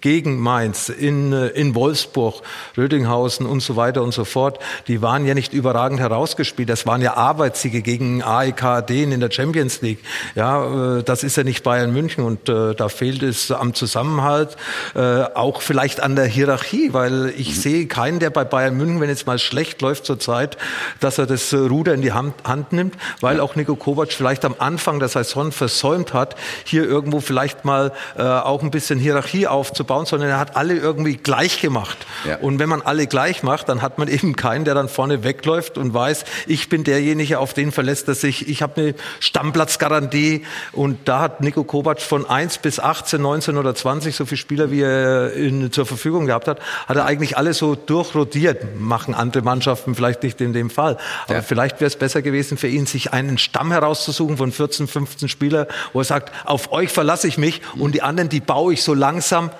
gegen 0.03 0.37
Mainz, 0.37 0.89
in, 0.89 1.31
äh, 1.31 1.47
in 1.47 1.75
Wolfsburg, 1.75 2.41
Rödinghausen 2.77 3.45
und 3.45 3.61
so 3.61 3.77
weiter 3.77 4.03
und 4.03 4.13
so 4.13 4.25
fort, 4.25 4.59
die 4.89 5.01
waren 5.01 5.25
ja 5.25 5.33
nicht 5.33 5.53
überragend 5.53 6.01
herausgespielt. 6.01 6.67
Das 6.67 6.85
waren 6.85 7.01
ja 7.01 7.13
Arbeitssiege 7.13 7.81
gegen 7.81 8.21
AEK 8.21 8.63
Athen 8.63 9.13
in 9.13 9.21
der 9.21 9.31
Champions 9.31 9.81
League. 9.81 9.99
Ja, 10.35 10.97
äh, 10.97 11.03
das 11.03 11.23
ist 11.23 11.37
ja 11.37 11.45
nicht 11.45 11.63
Bayern 11.63 11.93
München 11.93 12.25
und 12.25 12.49
äh, 12.49 12.75
da 12.75 12.89
fehlt 12.89 13.23
es 13.23 13.49
am 13.49 13.73
Zusammenhalt, 13.73 14.57
äh, 14.93 14.99
auch 14.99 15.61
vielleicht 15.61 16.01
an 16.01 16.17
der 16.17 16.25
Hierarchie, 16.25 16.91
weil 16.91 17.33
ich 17.37 17.51
mhm. 17.51 17.61
sehe 17.61 17.87
keinen, 17.87 18.19
der 18.19 18.29
bei 18.29 18.43
Bayern 18.43 18.75
München, 18.75 18.99
wenn 18.99 19.09
es 19.09 19.25
mal 19.25 19.39
schlecht 19.39 19.81
läuft 19.81 20.05
zurzeit, 20.05 20.57
dass 20.99 21.17
er 21.17 21.27
das 21.27 21.53
Ruder 21.53 21.93
in 21.93 22.01
die 22.01 22.11
Hand, 22.11 22.33
Hand 22.43 22.73
nimmt, 22.73 22.95
weil 23.21 23.39
auch 23.39 23.55
Nico 23.55 23.77
Kovac 23.77 24.11
vielleicht 24.11 24.43
am 24.43 24.55
Anfang 24.59 24.99
der 24.99 25.07
Saison 25.07 25.53
versäumt 25.53 26.13
hat, 26.13 26.35
hier 26.65 26.83
irgendwo 26.83 27.21
vielleicht 27.21 27.63
mal 27.63 27.93
äh, 28.17 28.21
auch 28.21 28.61
ein 28.63 28.69
bisschen 28.69 28.99
Hierarchie 28.99 29.47
aufzubauen 29.47 29.92
aufbauen, 29.93 30.05
sondern 30.05 30.29
er 30.29 30.39
hat 30.39 30.55
alle 30.55 30.75
irgendwie 30.75 31.15
gleich 31.15 31.61
gemacht. 31.61 31.97
Ja. 32.25 32.37
Und 32.37 32.59
wenn 32.59 32.69
man 32.69 32.81
alle 32.81 33.07
gleich 33.07 33.43
macht, 33.43 33.69
dann 33.69 33.81
hat 33.81 33.97
man 33.97 34.07
eben 34.07 34.35
keinen, 34.35 34.65
der 34.65 34.75
dann 34.75 34.89
vorne 34.89 35.23
wegläuft 35.23 35.77
und 35.77 35.93
weiß, 35.93 36.25
ich 36.47 36.69
bin 36.69 36.83
derjenige, 36.83 37.39
auf 37.39 37.53
den 37.53 37.71
verlässt 37.71 38.07
er 38.07 38.15
sich. 38.15 38.49
Ich 38.49 38.61
habe 38.61 38.81
eine 38.81 38.95
Stammplatzgarantie 39.19 40.45
und 40.71 40.99
da 41.05 41.19
hat 41.19 41.41
Nico 41.41 41.63
Kovac 41.63 42.01
von 42.01 42.25
1 42.25 42.59
bis 42.59 42.79
18, 42.79 43.21
19 43.21 43.57
oder 43.57 43.75
20, 43.75 44.15
so 44.15 44.25
viele 44.25 44.37
Spieler, 44.37 44.71
wie 44.71 44.81
er 44.81 45.33
in, 45.33 45.71
zur 45.71 45.85
Verfügung 45.85 46.25
gehabt 46.25 46.47
hat, 46.47 46.59
hat 46.87 46.97
er 46.97 47.05
eigentlich 47.05 47.37
alle 47.37 47.53
so 47.53 47.75
durchrodiert. 47.75 48.79
Machen 48.79 49.13
andere 49.13 49.43
Mannschaften 49.43 49.95
vielleicht 49.95 50.23
nicht 50.23 50.41
in 50.41 50.53
dem 50.53 50.69
Fall. 50.69 50.97
Aber 51.25 51.35
ja. 51.35 51.41
vielleicht 51.41 51.79
wäre 51.79 51.87
es 51.87 51.95
besser 51.95 52.21
gewesen 52.21 52.57
für 52.57 52.67
ihn, 52.67 52.85
sich 52.85 53.13
einen 53.13 53.37
Stamm 53.37 53.71
herauszusuchen 53.71 54.37
von 54.37 54.51
14, 54.51 54.87
15 54.87 55.29
Spielern, 55.29 55.67
wo 55.93 55.99
er 55.99 56.05
sagt, 56.05 56.31
auf 56.45 56.71
euch 56.71 56.89
verlasse 56.89 57.27
ich 57.27 57.37
mich 57.37 57.61
und 57.77 57.95
die 57.95 58.01
anderen, 58.01 58.29
die 58.29 58.39
baue 58.39 58.73
ich 58.73 58.83
so 58.83 58.93
langsam 58.93 59.51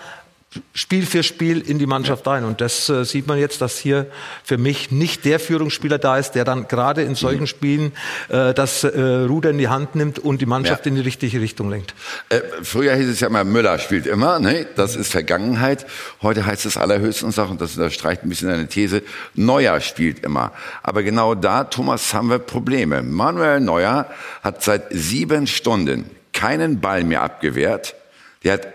Spiel 0.74 1.06
für 1.06 1.24
Spiel 1.24 1.62
in 1.62 1.80
die 1.80 1.86
Mannschaft 1.86 2.28
ein. 2.28 2.44
Und 2.44 2.62
das 2.62 2.90
äh, 2.90 3.06
sieht 3.06 3.28
man 3.28 3.38
jetzt, 3.40 3.62
dass 3.62 3.78
hier 3.78 4.08
für 4.44 4.58
mich 4.58 4.92
nicht 4.92 5.26
der 5.26 5.40
Führungsspieler 5.40 5.98
da 5.98 6.18
ist, 6.18 6.32
der 6.32 6.46
dann 6.46 6.68
gerade 6.68 7.04
in 7.04 7.16
solchen. 7.16 7.48
Spielen 7.48 7.94
äh, 8.30 8.54
das 8.54 8.84
äh, 8.84 9.00
Ruder 9.00 9.50
in 9.50 9.58
die 9.58 9.68
Hand 9.68 9.96
nimmt 9.96 10.20
und 10.20 10.42
die 10.42 10.46
Mannschaft 10.46 10.86
ja. 10.86 10.90
in 10.90 10.96
die 10.96 11.02
richtige 11.02 11.42
Richtung 11.42 11.70
lenkt. 11.70 11.94
Äh, 12.30 12.42
früher 12.62 12.96
hieß 12.96 13.08
es 13.08 13.20
ja 13.20 13.28
immer, 13.28 13.44
Müller 13.44 13.80
spielt 13.80 14.06
immer. 14.06 14.40
Ne? 14.40 14.66
Das 14.76 14.96
ist 14.96 15.12
Vergangenheit. 15.12 15.86
Heute 16.22 16.46
heißt 16.46 16.66
es 16.66 16.78
allerhöchstens 16.78 17.38
auch, 17.40 17.50
und 17.50 17.62
das 17.62 17.76
unterstreicht 17.76 18.24
ein 18.24 18.30
bisschen 18.30 18.50
eine 18.50 18.68
These, 18.68 19.04
Neuer 19.34 19.80
spielt 19.82 20.20
immer. 20.20 20.52
Aber 20.82 21.04
genau 21.04 21.36
da, 21.36 21.64
Thomas, 21.64 22.14
haben 22.14 22.30
wir 22.30 22.40
Probleme. 22.40 23.02
Manuel 23.02 23.60
Neuer 23.60 24.08
hat 24.42 24.64
seit 24.64 24.86
sieben 24.92 25.48
Stunden 25.48 26.10
keinen 26.34 26.80
Ball 26.82 27.04
mehr 27.04 27.22
abgewehrt. 27.22 27.96
Der 28.44 28.54
hat 28.54 28.68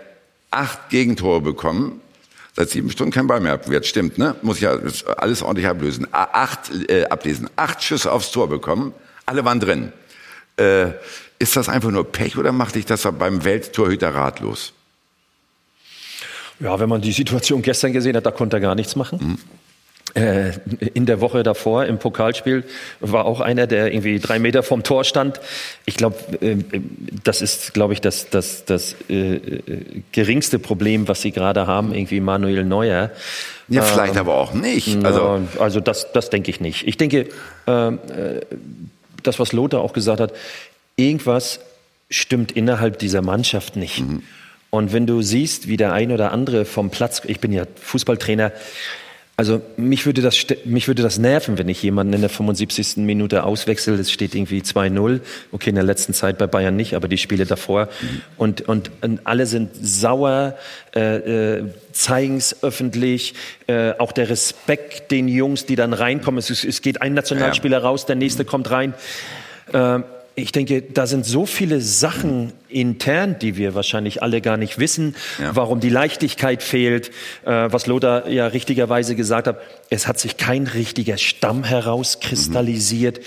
acht 0.51 0.89
Gegentore 0.89 1.41
bekommen. 1.41 2.01
Seit 2.55 2.69
sieben 2.69 2.89
Stunden 2.89 3.11
kein 3.11 3.27
Ball 3.27 3.39
mehr 3.39 3.53
abgewehrt. 3.53 3.85
Stimmt, 3.85 4.17
ne? 4.17 4.35
Muss 4.41 4.57
ich 4.57 4.63
ja 4.63 4.77
alles 5.17 5.41
ordentlich 5.41 5.67
ablösen. 5.67 6.07
Acht, 6.11 6.71
äh, 6.89 7.05
ablesen. 7.05 7.49
Acht 7.55 7.83
Schüsse 7.83 8.11
aufs 8.11 8.31
Tor 8.31 8.49
bekommen. 8.49 8.93
Alle 9.25 9.45
waren 9.45 9.59
drin. 9.59 9.93
Äh, 10.57 10.91
ist 11.37 11.55
das 11.55 11.69
einfach 11.69 11.91
nur 11.91 12.11
Pech 12.11 12.37
oder 12.37 12.51
macht 12.51 12.75
dich 12.75 12.85
das 12.85 13.03
beim 13.17 13.43
Welttorhüter 13.45 14.13
ratlos? 14.13 14.73
Ja, 16.59 16.77
wenn 16.79 16.89
man 16.89 17.01
die 17.01 17.13
Situation 17.13 17.61
gestern 17.61 17.93
gesehen 17.93 18.17
hat, 18.17 18.25
da 18.25 18.31
konnte 18.31 18.57
er 18.57 18.59
gar 18.59 18.75
nichts 18.75 18.95
machen. 18.97 19.19
Mhm. 19.21 19.37
Äh, 20.15 20.53
in 20.93 21.05
der 21.05 21.21
Woche 21.21 21.43
davor 21.43 21.85
im 21.85 21.99
Pokalspiel 21.99 22.63
war 22.99 23.25
auch 23.25 23.41
einer, 23.41 23.67
der 23.67 23.93
irgendwie 23.93 24.19
drei 24.19 24.39
Meter 24.39 24.63
vom 24.63 24.83
Tor 24.83 25.03
stand. 25.03 25.39
Ich 25.85 25.95
glaube, 25.97 26.15
äh, 26.41 26.57
das 27.23 27.41
ist, 27.41 27.73
glaube 27.73 27.93
ich, 27.93 28.01
das, 28.01 28.29
das, 28.29 28.65
das 28.65 28.95
äh, 29.09 29.39
geringste 30.11 30.57
Problem, 30.57 31.07
was 31.07 31.21
Sie 31.21 31.31
gerade 31.31 31.67
haben, 31.67 31.93
irgendwie 31.93 32.21
Manuel 32.21 32.65
Neuer. 32.65 33.11
Ja, 33.67 33.83
vielleicht 33.83 34.15
ähm, 34.15 34.21
aber 34.21 34.35
auch 34.35 34.53
nicht. 34.53 35.03
Also, 35.05 35.41
also 35.59 35.79
das, 35.79 36.11
das 36.11 36.29
denke 36.29 36.49
ich 36.49 36.59
nicht. 36.59 36.87
Ich 36.87 36.97
denke, 36.97 37.27
äh, 37.67 37.91
das, 39.21 39.39
was 39.39 39.53
Lothar 39.53 39.81
auch 39.81 39.93
gesagt 39.93 40.19
hat, 40.19 40.33
irgendwas 40.95 41.59
stimmt 42.09 42.51
innerhalb 42.51 42.97
dieser 42.97 43.21
Mannschaft 43.21 43.75
nicht. 43.75 43.99
Mhm. 43.99 44.23
Und 44.71 44.93
wenn 44.93 45.07
du 45.07 45.21
siehst, 45.21 45.67
wie 45.67 45.77
der 45.77 45.93
ein 45.93 46.11
oder 46.11 46.31
andere 46.31 46.65
vom 46.65 46.89
Platz, 46.89 47.21
ich 47.25 47.39
bin 47.39 47.51
ja 47.51 47.65
Fußballtrainer, 47.81 48.51
also 49.39 49.61
mich 49.77 50.05
würde, 50.05 50.21
das, 50.21 50.35
mich 50.65 50.89
würde 50.89 51.01
das 51.01 51.17
nerven, 51.17 51.57
wenn 51.57 51.69
ich 51.69 51.81
jemanden 51.81 52.11
in 52.11 52.19
der 52.19 52.29
75. 52.29 52.97
Minute 52.97 53.45
auswechsel. 53.45 53.97
Es 53.97 54.11
steht 54.11 54.35
irgendwie 54.35 54.59
2-0. 54.59 55.21
Okay, 55.53 55.69
in 55.69 55.75
der 55.75 55.85
letzten 55.85 56.13
Zeit 56.13 56.37
bei 56.37 56.45
Bayern 56.45 56.75
nicht, 56.75 56.93
aber 56.93 57.07
die 57.07 57.17
Spiele 57.17 57.45
davor. 57.45 57.87
Und, 58.35 58.67
und, 58.67 58.91
und 58.99 59.21
alle 59.23 59.45
sind 59.45 59.69
sauer, 59.81 60.57
äh, 60.93 61.59
äh, 61.59 61.63
zeigen 61.93 62.35
es 62.35 62.63
öffentlich. 62.63 63.33
Äh, 63.67 63.93
auch 63.97 64.11
der 64.11 64.29
Respekt 64.29 65.09
den 65.09 65.29
Jungs, 65.29 65.65
die 65.65 65.77
dann 65.77 65.93
reinkommen. 65.93 66.37
Es, 66.37 66.49
es 66.49 66.81
geht 66.81 67.01
ein 67.01 67.13
Nationalspieler 67.13 67.81
raus, 67.81 68.05
der 68.05 68.17
nächste 68.17 68.43
kommt 68.43 68.69
rein. 68.69 68.93
Äh, 69.71 69.99
ich 70.41 70.51
denke, 70.51 70.81
da 70.81 71.07
sind 71.07 71.25
so 71.25 71.45
viele 71.45 71.81
Sachen 71.81 72.53
intern, 72.67 73.37
die 73.39 73.57
wir 73.57 73.75
wahrscheinlich 73.75 74.21
alle 74.21 74.41
gar 74.41 74.57
nicht 74.57 74.79
wissen, 74.79 75.15
ja. 75.39 75.55
warum 75.55 75.79
die 75.79 75.89
Leichtigkeit 75.89 76.63
fehlt, 76.63 77.09
äh, 77.45 77.67
was 77.71 77.87
Lothar 77.87 78.27
ja 78.27 78.47
richtigerweise 78.47 79.15
gesagt 79.15 79.47
hat. 79.47 79.59
Es 79.89 80.07
hat 80.07 80.19
sich 80.19 80.37
kein 80.37 80.67
richtiger 80.67 81.17
Stamm 81.17 81.63
herauskristallisiert. 81.63 83.19
Mhm. 83.19 83.23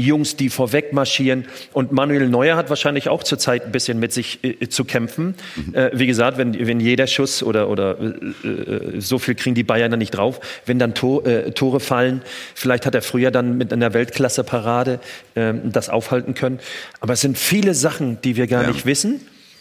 Jungs, 0.00 0.36
die 0.36 0.48
vorweg 0.48 0.92
marschieren. 0.92 1.46
Und 1.72 1.92
Manuel 1.92 2.28
Neuer 2.28 2.56
hat 2.56 2.70
wahrscheinlich 2.70 3.08
auch 3.08 3.22
zurzeit 3.22 3.66
ein 3.66 3.72
bisschen 3.72 3.98
mit 3.98 4.12
sich 4.12 4.42
äh, 4.42 4.68
zu 4.68 4.84
kämpfen. 4.84 5.34
Mhm. 5.56 5.74
Äh, 5.74 5.90
wie 5.92 6.06
gesagt, 6.06 6.38
wenn, 6.38 6.66
wenn 6.66 6.80
jeder 6.80 7.06
Schuss 7.06 7.42
oder, 7.42 7.68
oder 7.68 7.96
äh, 8.00 8.48
äh 8.48 9.00
so 9.00 9.18
viel 9.18 9.34
kriegen 9.34 9.54
die 9.54 9.64
Bayern 9.64 9.90
dann 9.90 9.98
nicht 9.98 10.10
drauf, 10.10 10.40
wenn 10.66 10.78
dann 10.78 10.94
Tor, 10.94 11.26
äh, 11.26 11.52
Tore 11.52 11.80
fallen, 11.80 12.22
vielleicht 12.54 12.86
hat 12.86 12.94
er 12.94 13.02
früher 13.02 13.30
dann 13.30 13.56
mit 13.56 13.72
einer 13.72 13.94
Weltklasse-Parade 13.94 15.00
ähm, 15.36 15.72
das 15.72 15.88
aufhalten 15.88 16.34
können. 16.34 16.60
Aber 17.00 17.12
es 17.12 17.20
sind 17.20 17.38
viele 17.38 17.74
Sachen, 17.74 18.20
die 18.22 18.36
wir 18.36 18.46
gar 18.46 18.62
ja. 18.62 18.68
nicht 18.68 18.86
wissen 18.86 19.20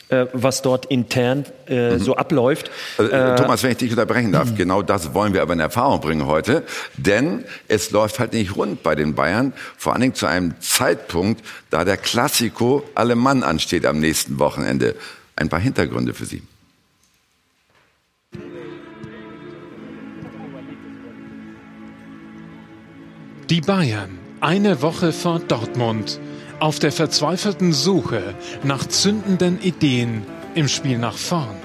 äh, 0.09 0.25
was 0.33 0.61
dort 0.61 0.85
intern 0.87 1.45
äh, 1.67 1.91
mhm. 1.91 1.99
so 1.99 2.15
abläuft. 2.15 2.69
Also, 2.97 3.11
äh, 3.11 3.35
Thomas, 3.35 3.63
wenn 3.63 3.71
ich 3.71 3.77
dich 3.77 3.91
unterbrechen 3.91 4.31
darf, 4.31 4.51
mhm. 4.51 4.55
genau 4.55 4.81
das 4.81 5.13
wollen 5.13 5.33
wir 5.33 5.41
aber 5.41 5.53
in 5.53 5.59
Erfahrung 5.59 6.01
bringen 6.01 6.25
heute, 6.25 6.63
denn 6.97 7.45
es 7.67 7.91
läuft 7.91 8.19
halt 8.19 8.33
nicht 8.33 8.55
rund 8.55 8.83
bei 8.83 8.95
den 8.95 9.15
Bayern, 9.15 9.53
vor 9.77 9.93
allen 9.93 10.01
Dingen 10.01 10.15
zu 10.15 10.25
einem 10.25 10.59
Zeitpunkt, 10.59 11.43
da 11.69 11.85
der 11.85 11.97
Klassiko 11.97 12.83
Alemann 12.95 13.43
ansteht 13.43 13.85
am 13.85 13.99
nächsten 13.99 14.39
Wochenende. 14.39 14.95
Ein 15.35 15.49
paar 15.49 15.59
Hintergründe 15.59 16.13
für 16.13 16.25
Sie. 16.25 16.41
Die 23.49 23.61
Bayern, 23.61 24.19
eine 24.41 24.81
Woche 24.81 25.11
vor 25.11 25.39
Dortmund. 25.39 26.19
Auf 26.59 26.79
der 26.79 26.91
verzweifelten 26.91 27.71
Suche 27.71 28.35
nach 28.63 28.85
zündenden 28.85 29.61
Ideen 29.61 30.25
im 30.55 30.67
Spiel 30.67 30.97
nach 30.97 31.17
vorn. 31.17 31.55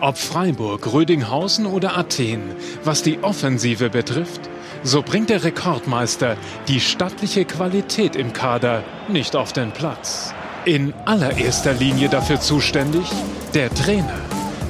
Ob 0.00 0.18
Freiburg, 0.18 0.92
Rödinghausen 0.92 1.64
oder 1.64 1.96
Athen, 1.96 2.42
was 2.84 3.02
die 3.02 3.22
Offensive 3.22 3.88
betrifft, 3.88 4.42
so 4.82 5.02
bringt 5.02 5.30
der 5.30 5.44
Rekordmeister 5.44 6.36
die 6.68 6.78
stattliche 6.78 7.46
Qualität 7.46 8.16
im 8.16 8.34
Kader 8.34 8.84
nicht 9.08 9.34
auf 9.34 9.54
den 9.54 9.72
Platz. 9.72 10.34
In 10.66 10.92
allererster 11.06 11.72
Linie 11.72 12.10
dafür 12.10 12.38
zuständig 12.38 13.06
der 13.54 13.72
Trainer, 13.72 14.20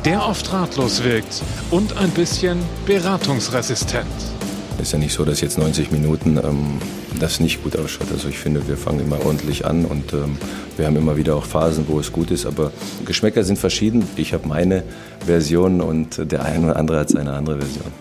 der 0.04 0.24
oft 0.24 0.52
ratlos 0.52 1.02
wirkt 1.02 1.42
und 1.72 1.96
ein 1.96 2.10
bisschen 2.10 2.60
beratungsresistent. 2.86 4.37
Es 4.78 4.88
ist 4.88 4.92
ja 4.92 4.98
nicht 4.98 5.12
so, 5.12 5.24
dass 5.24 5.40
jetzt 5.40 5.58
90 5.58 5.90
Minuten 5.90 6.36
ähm, 6.36 6.78
das 7.18 7.40
nicht 7.40 7.64
gut 7.64 7.76
ausschaut. 7.76 8.06
Also 8.12 8.28
ich 8.28 8.38
finde, 8.38 8.66
wir 8.68 8.76
fangen 8.76 9.00
immer 9.00 9.24
ordentlich 9.26 9.66
an 9.66 9.84
und 9.84 10.12
ähm, 10.12 10.38
wir 10.76 10.86
haben 10.86 10.96
immer 10.96 11.16
wieder 11.16 11.34
auch 11.34 11.44
Phasen, 11.44 11.86
wo 11.88 11.98
es 11.98 12.12
gut 12.12 12.30
ist. 12.30 12.46
Aber 12.46 12.70
Geschmäcker 13.04 13.42
sind 13.42 13.58
verschieden. 13.58 14.04
Ich 14.16 14.32
habe 14.32 14.46
meine 14.46 14.84
Version 15.26 15.80
und 15.80 16.30
der 16.30 16.44
eine 16.44 16.66
oder 16.66 16.76
andere 16.76 17.00
hat 17.00 17.10
seine 17.10 17.32
andere 17.32 17.58
Version. 17.58 17.92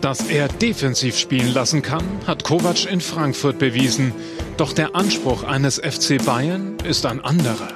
Dass 0.00 0.28
er 0.28 0.48
defensiv 0.48 1.18
spielen 1.18 1.52
lassen 1.52 1.82
kann, 1.82 2.04
hat 2.26 2.44
Kovac 2.44 2.90
in 2.90 3.00
Frankfurt 3.00 3.58
bewiesen. 3.58 4.12
Doch 4.56 4.72
der 4.72 4.96
Anspruch 4.96 5.44
eines 5.44 5.76
FC 5.76 6.24
Bayern 6.24 6.76
ist 6.88 7.04
ein 7.04 7.20
anderer. 7.20 7.68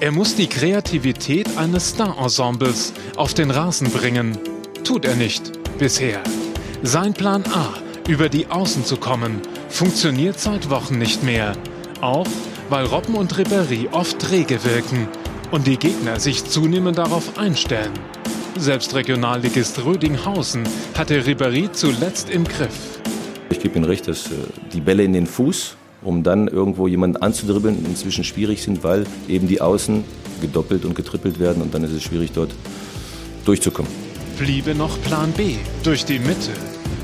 Er 0.00 0.12
muss 0.12 0.36
die 0.36 0.46
Kreativität 0.46 1.56
eines 1.56 1.90
Star-Ensembles 1.90 2.92
auf 3.16 3.34
den 3.34 3.50
Rasen 3.50 3.90
bringen. 3.90 4.38
Tut 4.84 5.04
er 5.04 5.16
nicht 5.16 5.52
bisher. 5.78 6.20
Sein 6.84 7.14
Plan 7.14 7.44
A, 7.52 7.74
über 8.08 8.28
die 8.28 8.48
Außen 8.48 8.84
zu 8.84 8.96
kommen, 8.96 9.40
funktioniert 9.68 10.40
seit 10.40 10.68
Wochen 10.68 10.98
nicht 10.98 11.22
mehr. 11.22 11.52
Auch 12.00 12.26
weil 12.70 12.86
Robben 12.86 13.14
und 13.14 13.34
Ribéry 13.34 13.92
oft 13.92 14.18
träge 14.18 14.64
wirken 14.64 15.06
und 15.52 15.68
die 15.68 15.76
Gegner 15.76 16.18
sich 16.18 16.44
zunehmend 16.44 16.98
darauf 16.98 17.38
einstellen. 17.38 17.92
Selbst 18.58 18.96
Regionalligist 18.96 19.84
Rödinghausen 19.84 20.64
hatte 20.98 21.22
Ribéry 21.22 21.70
zuletzt 21.70 22.28
im 22.30 22.42
Griff. 22.42 22.98
Ich 23.50 23.60
gebe 23.60 23.76
Ihnen 23.76 23.84
recht, 23.84 24.08
dass 24.08 24.26
äh, 24.26 24.34
die 24.72 24.80
Bälle 24.80 25.04
in 25.04 25.12
den 25.12 25.28
Fuß, 25.28 25.76
um 26.02 26.24
dann 26.24 26.48
irgendwo 26.48 26.88
jemanden 26.88 27.18
anzudribbeln, 27.18 27.86
inzwischen 27.86 28.24
schwierig 28.24 28.60
sind, 28.60 28.82
weil 28.82 29.06
eben 29.28 29.46
die 29.46 29.60
Außen 29.60 30.02
gedoppelt 30.40 30.84
und 30.84 30.96
getrippelt 30.96 31.38
werden 31.38 31.62
und 31.62 31.72
dann 31.74 31.84
ist 31.84 31.92
es 31.92 32.02
schwierig 32.02 32.32
dort 32.32 32.50
durchzukommen. 33.44 33.92
Bliebe 34.36 34.74
noch 34.74 35.00
Plan 35.02 35.30
B 35.30 35.54
durch 35.84 36.04
die 36.04 36.18
Mitte. 36.18 36.50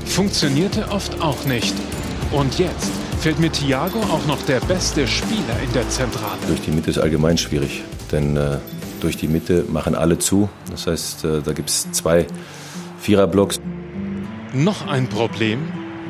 Funktionierte 0.09 0.89
oft 0.89 1.21
auch 1.21 1.45
nicht. 1.45 1.73
Und 2.31 2.59
jetzt 2.59 2.91
fehlt 3.21 3.39
mit 3.39 3.53
Thiago 3.53 3.99
auch 3.99 4.25
noch 4.27 4.41
der 4.43 4.59
beste 4.59 5.07
Spieler 5.07 5.59
in 5.63 5.71
der 5.73 5.87
Zentrale. 5.87 6.39
Durch 6.47 6.61
die 6.61 6.71
Mitte 6.71 6.89
ist 6.89 6.97
allgemein 6.97 7.37
schwierig, 7.37 7.83
denn 8.11 8.35
äh, 8.35 8.57
durch 8.99 9.17
die 9.17 9.27
Mitte 9.27 9.65
machen 9.69 9.95
alle 9.95 10.19
zu. 10.19 10.49
Das 10.69 10.87
heißt, 10.87 11.25
äh, 11.25 11.41
da 11.41 11.53
gibt 11.53 11.69
es 11.69 11.91
zwei 11.91 12.27
Viererblocks. 12.99 13.61
Noch 14.53 14.87
ein 14.87 15.07
Problem? 15.07 15.59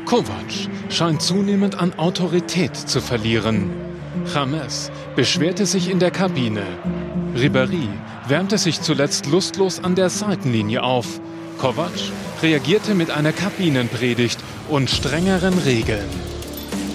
Kovac 0.05 0.51
scheint 0.89 1.21
zunehmend 1.21 1.79
an 1.79 1.93
Autorität 1.99 2.75
zu 2.75 3.01
verlieren. 3.01 3.69
James 4.33 4.91
beschwerte 5.15 5.65
sich 5.65 5.89
in 5.89 5.99
der 5.99 6.11
Kabine. 6.11 6.63
Ribéry 7.35 7.87
wärmte 8.27 8.57
sich 8.57 8.81
zuletzt 8.81 9.27
lustlos 9.27 9.83
an 9.83 9.95
der 9.95 10.09
Seitenlinie 10.09 10.83
auf. 10.83 11.19
Kovac 11.59 11.91
reagierte 12.41 12.95
mit 12.95 13.11
einer 13.11 13.33
Kabinenpredigt 13.33 14.39
und 14.69 14.89
strengeren 14.89 15.57
Regeln. 15.59 16.09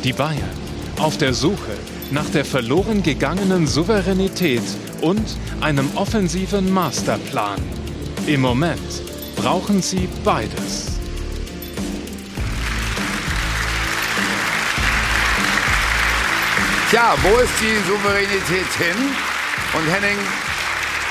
Die 0.03 0.13
Bayern 0.13 0.65
auf 0.99 1.19
der 1.19 1.35
Suche 1.35 1.77
nach 2.11 2.29
der 2.31 2.45
verloren 2.45 3.03
gegangenen 3.03 3.67
Souveränität 3.67 4.63
und 5.03 5.25
einem 5.61 5.89
offensiven 5.97 6.73
Masterplan. 6.73 7.61
Im 8.27 8.41
Moment 8.41 9.03
brauchen 9.37 9.83
sie 9.83 10.09
beides. 10.25 10.93
Tja, 16.91 17.15
wo 17.23 17.41
ist 17.41 17.53
die 17.61 17.91
Souveränität 17.91 18.73
hin? 18.79 18.97
Und 19.77 19.93
Henning, 19.93 20.19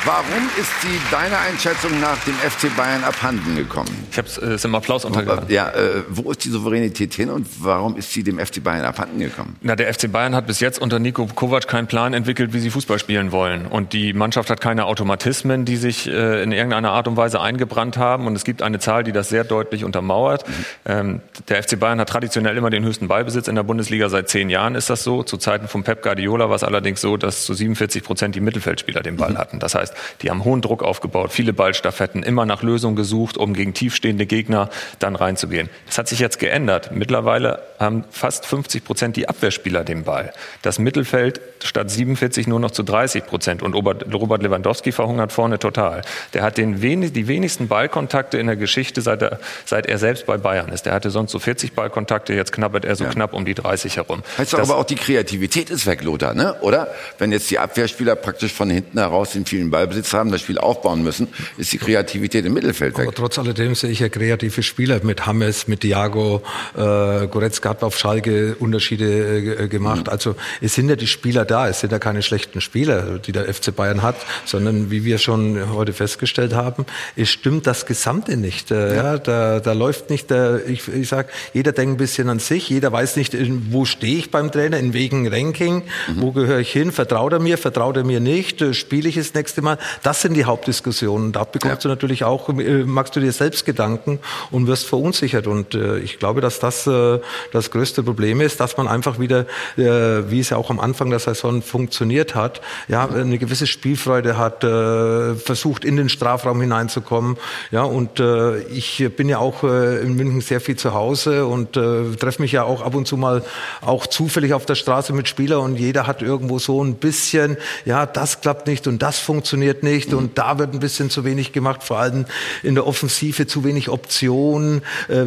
Warum 0.05 0.49
ist 0.59 0.81
sie 0.81 0.99
deiner 1.11 1.39
Einschätzung 1.39 2.01
nach 2.01 2.21
dem 2.25 2.33
FC 2.33 2.75
Bayern 2.75 3.05
abhanden 3.05 3.55
gekommen? 3.55 3.89
Ich 4.11 4.17
habe 4.17 4.27
es 4.27 4.37
äh, 4.37 4.67
im 4.67 4.75
Applaus 4.75 5.05
untergegangen. 5.05 5.45
Ja, 5.47 5.69
äh, 5.69 6.03
wo 6.09 6.29
ist 6.29 6.43
die 6.43 6.49
Souveränität 6.49 7.13
hin 7.13 7.29
und 7.29 7.47
warum 7.63 7.95
ist 7.95 8.11
sie 8.11 8.21
dem 8.21 8.37
FC 8.37 8.61
Bayern 8.61 8.83
abhanden 8.83 9.19
gekommen? 9.19 9.55
Na, 9.61 9.77
der 9.77 9.93
FC 9.93 10.11
Bayern 10.11 10.35
hat 10.35 10.45
bis 10.45 10.59
jetzt 10.59 10.81
unter 10.81 10.99
Nico 10.99 11.25
Kovac 11.27 11.69
keinen 11.69 11.87
Plan 11.87 12.13
entwickelt, 12.13 12.51
wie 12.51 12.59
sie 12.59 12.69
Fußball 12.69 12.99
spielen 12.99 13.31
wollen. 13.31 13.65
Und 13.65 13.93
die 13.93 14.11
Mannschaft 14.11 14.49
hat 14.49 14.59
keine 14.59 14.87
Automatismen, 14.87 15.63
die 15.63 15.77
sich 15.77 16.09
äh, 16.09 16.43
in 16.43 16.51
irgendeiner 16.51 16.91
Art 16.91 17.07
und 17.07 17.15
Weise 17.15 17.39
eingebrannt 17.39 17.95
haben. 17.95 18.27
Und 18.27 18.35
es 18.35 18.43
gibt 18.43 18.61
eine 18.61 18.79
Zahl, 18.79 19.05
die 19.05 19.13
das 19.13 19.29
sehr 19.29 19.45
deutlich 19.45 19.85
untermauert. 19.85 20.45
Mhm. 20.45 20.53
Ähm, 20.85 21.21
der 21.47 21.63
FC 21.63 21.79
Bayern 21.79 22.01
hat 22.01 22.09
traditionell 22.09 22.57
immer 22.57 22.69
den 22.69 22.83
höchsten 22.83 23.07
Ballbesitz 23.07 23.47
in 23.47 23.55
der 23.55 23.63
Bundesliga. 23.63 24.09
Seit 24.09 24.27
zehn 24.27 24.49
Jahren 24.49 24.75
ist 24.75 24.89
das 24.89 25.05
so. 25.05 25.23
Zu 25.23 25.37
Zeiten 25.37 25.69
von 25.69 25.83
Pep 25.83 26.03
Guardiola 26.03 26.49
war 26.49 26.57
es 26.57 26.65
allerdings 26.65 26.99
so, 26.99 27.15
dass 27.15 27.45
zu 27.45 27.53
47 27.53 28.03
Prozent 28.03 28.35
die 28.35 28.41
Mittelfeldspieler 28.41 29.01
den 29.01 29.15
Ball 29.15 29.31
mhm. 29.31 29.37
hatten. 29.37 29.59
Das 29.59 29.75
heißt, 29.75 29.92
die 30.21 30.29
haben 30.29 30.43
hohen 30.43 30.61
Druck 30.61 30.83
aufgebaut, 30.83 31.31
viele 31.31 31.53
Ballstaffetten, 31.53 32.23
immer 32.23 32.45
nach 32.45 32.63
Lösungen 32.63 32.95
gesucht, 32.95 33.37
um 33.37 33.53
gegen 33.53 33.73
tiefstehende 33.73 34.25
Gegner 34.25 34.69
dann 34.99 35.15
reinzugehen. 35.15 35.69
Das 35.85 35.97
hat 35.97 36.07
sich 36.07 36.19
jetzt 36.19 36.39
geändert. 36.39 36.91
Mittlerweile 36.93 37.61
haben 37.79 38.03
fast 38.09 38.45
50 38.45 38.83
Prozent 38.83 39.15
die 39.15 39.27
Abwehrspieler 39.27 39.83
den 39.83 40.03
Ball. 40.03 40.33
Das 40.61 40.79
Mittelfeld 40.79 41.41
statt 41.63 41.89
47 41.89 42.47
nur 42.47 42.59
noch 42.59 42.71
zu 42.71 42.83
30 42.83 43.25
Prozent. 43.25 43.61
Und 43.61 43.73
Robert 43.73 44.43
Lewandowski 44.43 44.91
verhungert 44.91 45.31
vorne 45.31 45.59
total. 45.59 46.01
Der 46.33 46.43
hat 46.43 46.57
den 46.57 46.81
wenig, 46.81 47.13
die 47.13 47.27
wenigsten 47.27 47.67
Ballkontakte 47.67 48.37
in 48.37 48.47
der 48.47 48.55
Geschichte, 48.55 49.01
seit 49.01 49.21
er, 49.21 49.39
seit 49.65 49.85
er 49.85 49.97
selbst 49.97 50.25
bei 50.25 50.37
Bayern 50.37 50.69
ist. 50.69 50.85
Der 50.85 50.93
hatte 50.93 51.09
sonst 51.09 51.31
so 51.31 51.39
40 51.39 51.73
Ballkontakte, 51.73 52.33
jetzt 52.33 52.51
knabbert 52.51 52.85
er 52.85 52.95
so 52.95 53.05
ja. 53.05 53.09
knapp 53.09 53.33
um 53.33 53.45
die 53.45 53.53
30 53.53 53.97
herum. 53.97 54.23
Heißt 54.37 54.53
doch 54.53 54.59
aber 54.59 54.77
auch, 54.77 54.83
die 54.83 54.95
Kreativität 54.95 55.69
ist 55.69 55.85
weg, 55.85 56.03
Lothar, 56.03 56.33
ne? 56.33 56.55
oder? 56.61 56.93
Wenn 57.17 57.31
jetzt 57.31 57.49
die 57.51 57.59
Abwehrspieler 57.59 58.15
praktisch 58.15 58.53
von 58.53 58.69
hinten 58.69 58.97
heraus 58.99 59.31
den 59.31 59.45
vielen 59.45 59.71
Ballbesitz 59.83 60.13
haben, 60.13 60.31
das 60.31 60.41
Spiel 60.41 60.57
aufbauen 60.57 61.03
müssen, 61.03 61.27
ist 61.57 61.73
die 61.73 61.77
Kreativität 61.77 62.45
im 62.45 62.53
Mittelfeld 62.53 62.97
weg. 62.97 63.07
Aber 63.07 63.15
trotz 63.15 63.37
alledem 63.37 63.75
sehe 63.75 63.89
ich 63.91 63.99
ja 63.99 64.09
kreative 64.09 64.63
Spieler 64.63 65.01
mit 65.03 65.25
Hammes, 65.25 65.67
mit 65.67 65.83
Diago, 65.83 66.41
äh, 66.75 67.27
Goretzka 67.27 67.69
hat 67.69 67.83
auf 67.83 67.97
Schalke 67.97 68.55
Unterschiede 68.59 69.63
äh, 69.63 69.67
gemacht. 69.67 70.07
Mhm. 70.07 70.13
Also 70.13 70.35
es 70.61 70.73
sind 70.75 70.89
ja 70.89 70.95
die 70.95 71.07
Spieler 71.07 71.43
da, 71.45 71.67
es 71.67 71.81
sind 71.81 71.91
ja 71.91 71.99
keine 71.99 72.21
schlechten 72.21 72.61
Spieler, 72.61 73.19
die 73.19 73.33
der 73.33 73.53
FC 73.53 73.75
Bayern 73.75 74.01
hat, 74.01 74.15
sondern 74.45 74.89
wie 74.89 75.03
wir 75.03 75.17
schon 75.17 75.73
heute 75.73 75.93
festgestellt 75.93 76.53
haben, 76.53 76.85
es 77.15 77.29
stimmt 77.29 77.67
das 77.67 77.85
Gesamte 77.85 78.37
nicht. 78.37 78.71
Äh, 78.71 78.95
ja. 78.95 79.17
da, 79.17 79.59
da 79.59 79.73
läuft 79.73 80.09
nicht, 80.09 80.29
der, 80.29 80.61
ich, 80.67 80.87
ich 80.87 81.09
sag, 81.09 81.27
jeder 81.53 81.73
denkt 81.73 81.95
ein 81.95 81.97
bisschen 81.97 82.29
an 82.29 82.39
sich, 82.39 82.69
jeder 82.69 82.91
weiß 82.91 83.17
nicht, 83.17 83.35
wo 83.71 83.85
stehe 83.85 84.17
ich 84.17 84.31
beim 84.31 84.51
Trainer, 84.51 84.79
in 84.79 84.93
welchem 84.93 85.27
Ranking, 85.27 85.83
mhm. 86.07 86.21
wo 86.21 86.31
gehöre 86.31 86.59
ich 86.59 86.71
hin, 86.71 86.91
vertraut 86.91 87.33
er 87.33 87.39
mir, 87.39 87.57
vertraut 87.57 87.97
er 87.97 88.03
mir 88.03 88.19
nicht, 88.19 88.61
äh, 88.61 88.73
spiele 88.73 89.09
ich 89.09 89.15
das 89.15 89.33
nächste 89.33 89.61
Mal. 89.61 89.72
Das 90.01 90.21
sind 90.21 90.33
die 90.33 90.45
Hauptdiskussionen. 90.45 91.31
Da 91.31 91.43
bekommst 91.43 91.77
ja. 91.77 91.81
du 91.83 91.89
natürlich 91.89 92.23
auch, 92.23 92.49
äh, 92.49 92.83
magst 92.83 93.15
du 93.15 93.19
dir 93.19 93.31
selbst 93.31 93.65
Gedanken 93.65 94.19
und 94.51 94.67
wirst 94.67 94.85
verunsichert. 94.85 95.47
Und 95.47 95.75
äh, 95.75 95.99
ich 95.99 96.19
glaube, 96.19 96.41
dass 96.41 96.59
das 96.59 96.87
äh, 96.87 97.19
das 97.51 97.71
größte 97.71 98.03
Problem 98.03 98.41
ist, 98.41 98.59
dass 98.59 98.77
man 98.77 98.87
einfach 98.87 99.19
wieder, 99.19 99.45
äh, 99.77 100.29
wie 100.29 100.39
es 100.39 100.49
ja 100.49 100.57
auch 100.57 100.69
am 100.69 100.79
Anfang 100.79 101.09
der 101.09 101.19
Saison 101.19 101.61
funktioniert 101.61 102.35
hat, 102.35 102.61
ja, 102.87 103.07
eine 103.07 103.37
gewisse 103.37 103.67
Spielfreude 103.67 104.37
hat, 104.37 104.63
äh, 104.63 105.35
versucht 105.35 105.85
in 105.85 105.95
den 105.95 106.09
Strafraum 106.09 106.61
hineinzukommen. 106.61 107.37
Ja, 107.71 107.83
und 107.83 108.19
äh, 108.19 108.59
ich 108.63 109.09
bin 109.15 109.29
ja 109.29 109.39
auch 109.39 109.63
äh, 109.63 110.01
in 110.01 110.15
München 110.15 110.41
sehr 110.41 110.61
viel 110.61 110.75
zu 110.75 110.93
Hause 110.93 111.45
und 111.45 111.77
äh, 111.77 112.15
treffe 112.19 112.41
mich 112.41 112.51
ja 112.51 112.63
auch 112.63 112.81
ab 112.81 112.95
und 112.95 113.07
zu 113.07 113.17
mal 113.17 113.43
auch 113.81 114.07
zufällig 114.07 114.53
auf 114.53 114.65
der 114.65 114.75
Straße 114.75 115.13
mit 115.13 115.27
Spielern 115.27 115.61
und 115.61 115.75
jeder 115.77 116.07
hat 116.07 116.21
irgendwo 116.21 116.59
so 116.59 116.83
ein 116.83 116.95
bisschen, 116.95 117.57
ja, 117.85 118.05
das 118.05 118.41
klappt 118.41 118.67
nicht 118.67 118.87
und 118.87 119.01
das 119.01 119.19
funktioniert 119.19 119.62
nicht 119.83 120.11
mhm. 120.11 120.17
und 120.17 120.37
da 120.37 120.59
wird 120.59 120.73
ein 120.73 120.79
bisschen 120.79 121.09
zu 121.09 121.23
wenig 121.25 121.51
gemacht, 121.51 121.83
vor 121.83 121.99
allem 121.99 122.25
in 122.63 122.75
der 122.75 122.87
Offensive 122.87 123.47
zu 123.47 123.63
wenig 123.63 123.89
Optionen, 123.89 124.81
äh, 125.07 125.23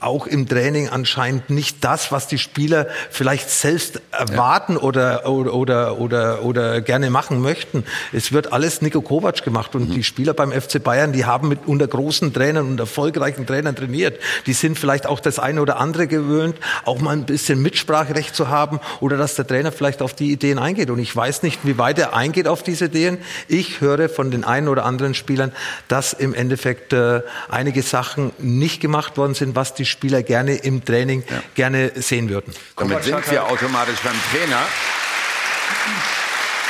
auch 0.00 0.26
im 0.26 0.48
Training 0.48 0.88
anscheinend 0.88 1.50
nicht 1.50 1.84
das, 1.84 2.12
was 2.12 2.26
die 2.26 2.38
Spieler 2.38 2.86
vielleicht 3.10 3.50
selbst 3.50 4.00
erwarten 4.10 4.74
ja. 4.74 4.80
oder, 4.80 5.28
oder, 5.28 5.54
oder, 5.54 5.98
oder, 5.98 6.42
oder 6.42 6.80
gerne 6.80 7.10
machen 7.10 7.40
möchten. 7.40 7.84
Es 8.12 8.32
wird 8.32 8.52
alles 8.52 8.82
Nico 8.82 9.00
Kovac 9.00 9.42
gemacht 9.44 9.74
und 9.74 9.88
mhm. 9.88 9.94
die 9.94 10.04
Spieler 10.04 10.34
beim 10.34 10.52
FC 10.52 10.82
Bayern, 10.82 11.12
die 11.12 11.24
haben 11.24 11.48
mit 11.48 11.60
unter 11.66 11.86
großen 11.86 12.32
Trainern 12.32 12.68
und 12.68 12.80
erfolgreichen 12.80 13.46
Trainern 13.46 13.76
trainiert. 13.76 14.18
Die 14.46 14.52
sind 14.52 14.78
vielleicht 14.78 15.06
auch 15.06 15.20
das 15.20 15.38
eine 15.38 15.60
oder 15.60 15.78
andere 15.78 16.06
gewöhnt, 16.06 16.56
auch 16.84 17.00
mal 17.00 17.12
ein 17.12 17.24
bisschen 17.24 17.62
Mitspracherecht 17.62 18.34
zu 18.34 18.48
haben 18.48 18.80
oder 19.00 19.16
dass 19.16 19.34
der 19.34 19.46
Trainer 19.46 19.72
vielleicht 19.72 20.02
auf 20.02 20.14
die 20.14 20.32
Ideen 20.32 20.58
eingeht. 20.58 20.90
Und 20.90 20.98
ich 20.98 21.14
weiß 21.14 21.42
nicht, 21.42 21.60
wie 21.64 21.78
weit 21.78 21.98
er 21.98 22.14
eingeht 22.14 22.48
auf 22.48 22.62
diese 22.62 22.86
Ideen. 22.86 23.18
Ich 23.48 23.71
höre 23.80 24.08
von 24.08 24.30
den 24.30 24.44
einen 24.44 24.68
oder 24.68 24.84
anderen 24.84 25.14
Spielern, 25.14 25.52
dass 25.88 26.12
im 26.12 26.34
Endeffekt 26.34 26.92
äh, 26.92 27.22
einige 27.48 27.82
Sachen 27.82 28.32
nicht 28.38 28.80
gemacht 28.80 29.16
worden 29.16 29.34
sind, 29.34 29.56
was 29.56 29.74
die 29.74 29.86
Spieler 29.86 30.22
gerne 30.22 30.56
im 30.56 30.84
Training 30.84 31.24
ja. 31.28 31.42
gerne 31.54 31.92
sehen 31.96 32.28
würden. 32.28 32.52
Damit 32.76 33.04
sind 33.04 33.30
wir 33.30 33.44
automatisch 33.44 34.00
beim 34.00 34.16
Trainer. 34.30 34.60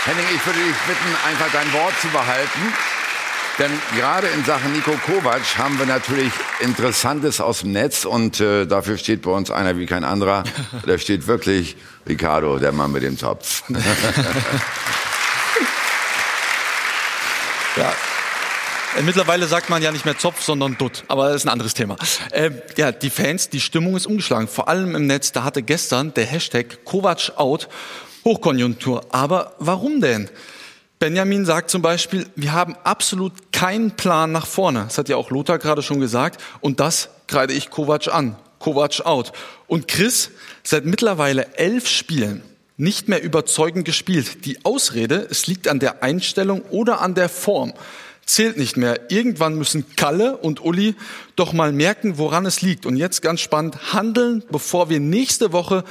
Henning, 0.05 0.27
ich 0.35 0.47
würde 0.47 0.59
dich 0.59 0.77
bitten, 0.87 1.17
einfach 1.29 1.53
dein 1.53 1.73
Wort 1.73 1.93
zu 2.01 2.09
behalten. 2.09 2.61
Denn 3.59 3.71
gerade 3.97 4.27
in 4.29 4.45
Sachen 4.45 4.73
Nico 4.73 4.93
Kovac 5.07 5.43
haben 5.59 5.79
wir 5.79 5.87
natürlich 5.87 6.33
Interessantes 6.61 7.41
aus 7.41 7.61
dem 7.61 7.73
Netz 7.73 8.05
und 8.05 8.41
äh, 8.41 8.67
dafür 8.67 8.97
steht 8.97 9.23
bei 9.23 9.31
uns 9.31 9.51
einer 9.51 9.77
wie 9.77 9.87
kein 9.87 10.05
anderer. 10.05 10.45
Da 10.87 10.99
steht 10.99 11.27
wirklich 11.27 11.77
Ricardo, 12.09 12.59
der 12.59 12.73
Mann 12.73 12.93
mit 12.93 13.03
dem 13.03 13.19
Zopf. 13.19 13.63
ja. 17.77 17.93
Äh, 18.97 19.03
mittlerweile 19.03 19.47
sagt 19.47 19.70
man 19.70 19.83
ja 19.83 19.91
nicht 19.93 20.05
mehr 20.05 20.18
Zopf, 20.18 20.43
sondern 20.43 20.77
Dutt. 20.77 21.05
Aber 21.09 21.29
das 21.29 21.37
ist 21.37 21.47
ein 21.47 21.51
anderes 21.51 21.75
Thema. 21.75 21.97
Äh, 22.31 22.51
ja, 22.77 22.93
die 22.93 23.11
Fans, 23.11 23.49
die 23.49 23.61
Stimmung 23.61 23.97
ist 23.97 24.07
umgeschlagen. 24.07 24.49
Vor 24.49 24.68
allem 24.68 24.95
im 24.95 25.07
Netz. 25.07 25.33
Da 25.33 25.45
hatte 25.45 25.62
gestern 25.62 26.12
der 26.14 26.27
Hashtag 26.27 26.85
Kovac 26.85 27.33
out 27.37 27.68
Hochkonjunktur. 28.25 29.07
Aber 29.11 29.55
warum 29.59 30.01
denn? 30.01 30.31
Benjamin 30.99 31.45
sagt 31.45 31.70
zum 31.70 31.83
Beispiel, 31.83 32.27
wir 32.37 32.53
haben 32.53 32.77
absolut 32.85 33.33
keinen 33.51 33.93
Plan 33.93 34.31
nach 34.31 34.47
vorne. 34.47 34.85
Das 34.85 34.99
hat 34.99 35.09
ja 35.09 35.16
auch 35.16 35.31
Lothar 35.31 35.59
gerade 35.59 35.83
schon 35.83 35.99
gesagt. 35.99 36.41
Und 36.61 36.79
das 36.79 37.09
kreide 37.27 37.55
ich 37.55 37.70
Kovac 37.70 38.09
an. 38.09 38.37
Kovac 38.61 39.01
out. 39.05 39.33
Und 39.66 39.89
Chris, 39.89 40.31
seit 40.62 40.85
mittlerweile 40.85 41.57
elf 41.57 41.89
Spielen 41.89 42.43
nicht 42.83 43.09
mehr 43.09 43.22
überzeugend 43.22 43.85
gespielt. 43.85 44.45
Die 44.45 44.64
Ausrede, 44.64 45.26
es 45.30 45.47
liegt 45.47 45.68
an 45.68 45.78
der 45.78 46.03
Einstellung 46.03 46.62
oder 46.70 47.01
an 47.01 47.14
der 47.14 47.28
Form, 47.28 47.72
zählt 48.26 48.57
nicht 48.57 48.76
mehr. 48.76 49.11
Irgendwann 49.11 49.55
müssen 49.55 49.95
Kalle 49.95 50.37
und 50.37 50.64
Uli 50.64 50.97
doch 51.37 51.53
mal 51.53 51.72
merken, 51.72 52.18
woran 52.18 52.45
es 52.45 52.61
liegt. 52.61 52.85
Und 52.85 52.97
jetzt 52.97 53.22
ganz 53.22 53.41
spannend, 53.41 53.93
handeln, 53.93 54.43
bevor 54.51 54.91
wir 54.91 54.99
nächste 54.99 55.53
Woche 55.53 55.85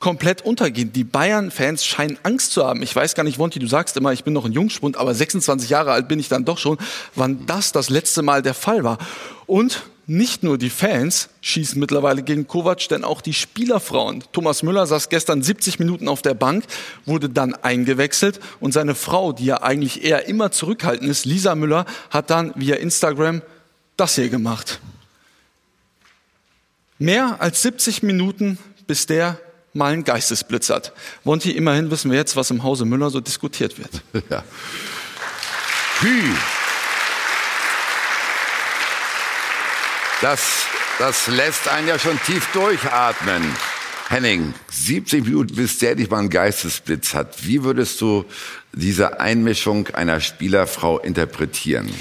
komplett 0.00 0.42
untergehen. 0.42 0.92
Die 0.92 1.04
Bayern-Fans 1.04 1.82
scheinen 1.82 2.18
Angst 2.24 2.52
zu 2.52 2.66
haben. 2.66 2.82
Ich 2.82 2.94
weiß 2.94 3.14
gar 3.14 3.24
nicht, 3.24 3.38
Wonti, 3.38 3.58
du 3.58 3.66
sagst 3.66 3.96
immer, 3.96 4.12
ich 4.12 4.22
bin 4.22 4.34
noch 4.34 4.44
ein 4.44 4.52
Jungspund, 4.52 4.98
aber 4.98 5.14
26 5.14 5.70
Jahre 5.70 5.92
alt 5.92 6.08
bin 6.08 6.18
ich 6.18 6.28
dann 6.28 6.44
doch 6.44 6.58
schon, 6.58 6.76
wann 7.14 7.46
das 7.46 7.72
das 7.72 7.88
letzte 7.88 8.20
Mal 8.20 8.42
der 8.42 8.52
Fall 8.52 8.84
war. 8.84 8.98
Und 9.46 9.84
nicht 10.06 10.42
nur 10.42 10.58
die 10.58 10.70
Fans 10.70 11.28
schießen 11.40 11.80
mittlerweile 11.80 12.22
gegen 12.22 12.46
Kovac, 12.46 12.88
denn 12.88 13.04
auch 13.04 13.20
die 13.20 13.32
Spielerfrauen. 13.32 14.24
Thomas 14.32 14.62
Müller 14.62 14.86
saß 14.86 15.08
gestern 15.08 15.42
70 15.42 15.78
Minuten 15.78 16.08
auf 16.08 16.22
der 16.22 16.34
Bank, 16.34 16.64
wurde 17.06 17.28
dann 17.28 17.54
eingewechselt 17.54 18.40
und 18.60 18.72
seine 18.72 18.94
Frau, 18.94 19.32
die 19.32 19.46
ja 19.46 19.62
eigentlich 19.62 20.04
eher 20.04 20.26
immer 20.26 20.50
zurückhaltend 20.50 21.10
ist, 21.10 21.24
Lisa 21.24 21.54
Müller, 21.54 21.86
hat 22.10 22.30
dann 22.30 22.52
via 22.56 22.76
Instagram 22.76 23.42
das 23.96 24.16
hier 24.16 24.28
gemacht. 24.28 24.80
Mehr 26.98 27.40
als 27.40 27.62
70 27.62 28.02
Minuten, 28.02 28.58
bis 28.86 29.06
der 29.06 29.38
mal 29.72 29.92
einen 29.92 30.04
Geistesblitz 30.04 30.70
hat. 30.70 30.92
Wonti, 31.24 31.50
immerhin 31.50 31.90
wissen 31.90 32.10
wir 32.10 32.18
jetzt, 32.18 32.36
was 32.36 32.50
im 32.50 32.62
Hause 32.62 32.84
Müller 32.84 33.10
so 33.10 33.20
diskutiert 33.20 33.78
wird. 33.78 34.02
Ja. 34.30 34.44
Hü. 36.00 36.34
Das, 40.20 40.66
das 40.98 41.26
lässt 41.26 41.68
einen 41.68 41.88
ja 41.88 41.98
schon 41.98 42.18
tief 42.20 42.46
durchatmen. 42.52 43.42
Henning, 44.08 44.54
70 44.70 45.24
Minuten, 45.24 45.54
bis 45.54 45.78
der 45.78 45.94
dich 45.94 46.10
mal 46.10 46.18
einen 46.18 46.30
Geistesblitz 46.30 47.14
hat. 47.14 47.46
Wie 47.46 47.64
würdest 47.64 48.00
du 48.00 48.24
diese 48.72 49.18
Einmischung 49.18 49.88
einer 49.88 50.20
Spielerfrau 50.20 50.98
interpretieren? 50.98 51.92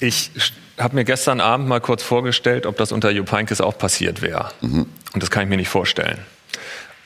Ich 0.00 0.30
habe 0.78 0.94
mir 0.94 1.04
gestern 1.04 1.40
Abend 1.40 1.68
mal 1.68 1.80
kurz 1.80 2.02
vorgestellt, 2.02 2.66
ob 2.66 2.76
das 2.76 2.92
unter 2.92 3.10
Jupp 3.10 3.30
Heynckes 3.30 3.60
auch 3.60 3.76
passiert 3.76 4.22
wäre. 4.22 4.50
Mhm. 4.62 4.86
Und 5.12 5.22
das 5.22 5.30
kann 5.30 5.44
ich 5.44 5.48
mir 5.48 5.56
nicht 5.56 5.68
vorstellen. 5.68 6.18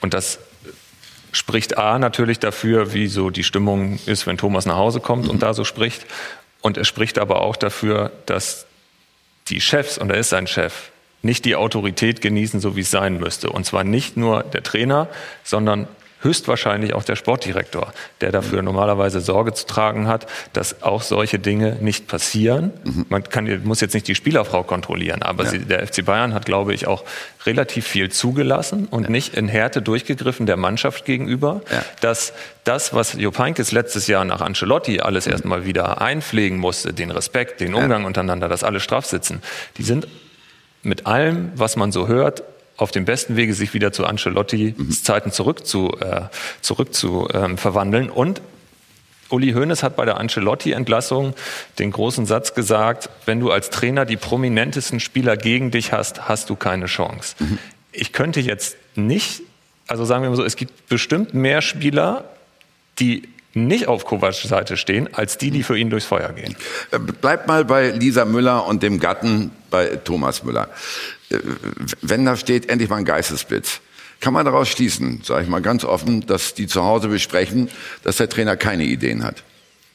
Und 0.00 0.14
das 0.14 0.38
spricht 1.32 1.76
A 1.76 1.98
natürlich 1.98 2.38
dafür, 2.38 2.94
wie 2.94 3.08
so 3.08 3.30
die 3.30 3.44
Stimmung 3.44 3.98
ist, 4.06 4.26
wenn 4.26 4.38
Thomas 4.38 4.66
nach 4.66 4.76
Hause 4.76 5.00
kommt 5.00 5.24
mhm. 5.24 5.30
und 5.30 5.42
da 5.42 5.52
so 5.52 5.64
spricht. 5.64 6.06
Und 6.62 6.78
es 6.78 6.88
spricht 6.88 7.18
aber 7.18 7.42
auch 7.42 7.56
dafür, 7.56 8.12
dass 8.24 8.66
die 9.48 9.60
Chefs, 9.60 9.98
und 9.98 10.10
er 10.10 10.18
ist 10.18 10.32
ein 10.34 10.46
Chef, 10.46 10.90
nicht 11.22 11.44
die 11.44 11.56
Autorität 11.56 12.20
genießen, 12.20 12.60
so 12.60 12.76
wie 12.76 12.80
es 12.80 12.90
sein 12.90 13.18
müsste. 13.18 13.50
Und 13.50 13.64
zwar 13.66 13.84
nicht 13.84 14.16
nur 14.16 14.42
der 14.42 14.62
Trainer, 14.62 15.08
sondern 15.44 15.88
höchstwahrscheinlich 16.20 16.94
auch 16.94 17.04
der 17.04 17.16
Sportdirektor, 17.16 17.92
der 18.20 18.32
dafür 18.32 18.62
normalerweise 18.62 19.20
Sorge 19.20 19.52
zu 19.52 19.66
tragen 19.66 20.08
hat, 20.08 20.26
dass 20.52 20.82
auch 20.82 21.02
solche 21.02 21.38
Dinge 21.38 21.76
nicht 21.80 22.08
passieren. 22.08 22.72
Mhm. 22.84 23.06
Man 23.08 23.24
kann, 23.24 23.62
muss 23.64 23.80
jetzt 23.80 23.94
nicht 23.94 24.08
die 24.08 24.14
Spielerfrau 24.14 24.62
kontrollieren, 24.62 25.22
aber 25.22 25.44
ja. 25.44 25.50
sie, 25.50 25.58
der 25.60 25.86
FC 25.86 26.04
Bayern 26.04 26.34
hat, 26.34 26.46
glaube 26.46 26.74
ich, 26.74 26.86
auch 26.86 27.04
relativ 27.44 27.86
viel 27.86 28.10
zugelassen 28.10 28.86
und 28.90 29.04
ja. 29.04 29.10
nicht 29.10 29.34
in 29.34 29.48
Härte 29.48 29.82
durchgegriffen 29.82 30.46
der 30.46 30.56
Mannschaft 30.56 31.04
gegenüber, 31.04 31.60
ja. 31.70 31.84
dass 32.00 32.32
das, 32.64 32.94
was 32.94 33.12
Jupp 33.12 33.38
Heynckes 33.38 33.72
letztes 33.72 34.06
Jahr 34.06 34.24
nach 34.24 34.40
Ancelotti 34.40 35.00
alles 35.00 35.26
mhm. 35.26 35.32
erstmal 35.32 35.64
wieder 35.66 36.00
einpflegen 36.00 36.58
musste, 36.58 36.92
den 36.92 37.10
Respekt, 37.10 37.60
den 37.60 37.74
Umgang 37.74 38.04
untereinander, 38.04 38.48
dass 38.48 38.64
alle 38.64 38.80
straff 38.80 39.06
sitzen, 39.06 39.42
die 39.76 39.82
sind 39.82 40.08
mit 40.82 41.06
allem, 41.06 41.52
was 41.54 41.76
man 41.76 41.92
so 41.92 42.08
hört, 42.08 42.42
auf 42.76 42.90
dem 42.90 43.04
besten 43.04 43.36
Wege, 43.36 43.54
sich 43.54 43.74
wieder 43.74 43.92
zu 43.92 44.04
Ancelotti 44.04 44.74
mhm. 44.76 44.90
Zeiten 44.90 45.32
zurück 45.32 45.66
zu, 45.66 45.96
äh, 46.00 46.22
zurück 46.60 46.94
zu 46.94 47.28
ähm, 47.32 47.58
verwandeln. 47.58 48.10
Und 48.10 48.40
Uli 49.28 49.52
Hoeneß 49.52 49.82
hat 49.82 49.96
bei 49.96 50.04
der 50.04 50.18
Ancelotti-Entlassung 50.18 51.34
den 51.78 51.90
großen 51.90 52.26
Satz 52.26 52.54
gesagt, 52.54 53.10
wenn 53.24 53.40
du 53.40 53.50
als 53.50 53.70
Trainer 53.70 54.04
die 54.04 54.16
prominentesten 54.16 55.00
Spieler 55.00 55.36
gegen 55.36 55.70
dich 55.70 55.92
hast, 55.92 56.28
hast 56.28 56.50
du 56.50 56.56
keine 56.56 56.86
Chance. 56.86 57.34
Mhm. 57.38 57.58
Ich 57.92 58.12
könnte 58.12 58.40
jetzt 58.40 58.76
nicht, 58.94 59.42
also 59.86 60.04
sagen 60.04 60.22
wir 60.22 60.30
mal 60.30 60.36
so, 60.36 60.44
es 60.44 60.56
gibt 60.56 60.88
bestimmt 60.88 61.34
mehr 61.34 61.62
Spieler, 61.62 62.24
die 62.98 63.28
nicht 63.54 63.88
auf 63.88 64.04
Kovacs 64.04 64.42
Seite 64.42 64.76
stehen, 64.76 65.08
als 65.14 65.38
die, 65.38 65.50
die 65.50 65.62
für 65.62 65.78
ihn 65.78 65.88
durchs 65.88 66.06
Feuer 66.06 66.30
gehen. 66.32 66.54
Äh, 66.90 66.98
Bleib 66.98 67.48
mal 67.48 67.64
bei 67.64 67.90
Lisa 67.90 68.26
Müller 68.26 68.66
und 68.66 68.82
dem 68.82 69.00
Gatten 69.00 69.50
bei 69.70 69.96
Thomas 69.96 70.44
Müller. 70.44 70.68
Äh, 71.30 71.38
wenn 72.02 72.24
da 72.24 72.36
steht, 72.36 72.68
endlich 72.68 72.90
mal 72.90 72.96
ein 72.96 73.04
Geistesblitz, 73.04 73.80
kann 74.20 74.32
man 74.32 74.44
daraus 74.44 74.68
schließen, 74.68 75.20
sage 75.24 75.42
ich 75.42 75.48
mal 75.48 75.60
ganz 75.60 75.84
offen, 75.84 76.26
dass 76.26 76.54
die 76.54 76.66
zu 76.66 76.84
Hause 76.84 77.08
besprechen, 77.08 77.68
dass 78.02 78.16
der 78.16 78.28
Trainer 78.28 78.56
keine 78.56 78.84
Ideen 78.84 79.24
hat. 79.24 79.42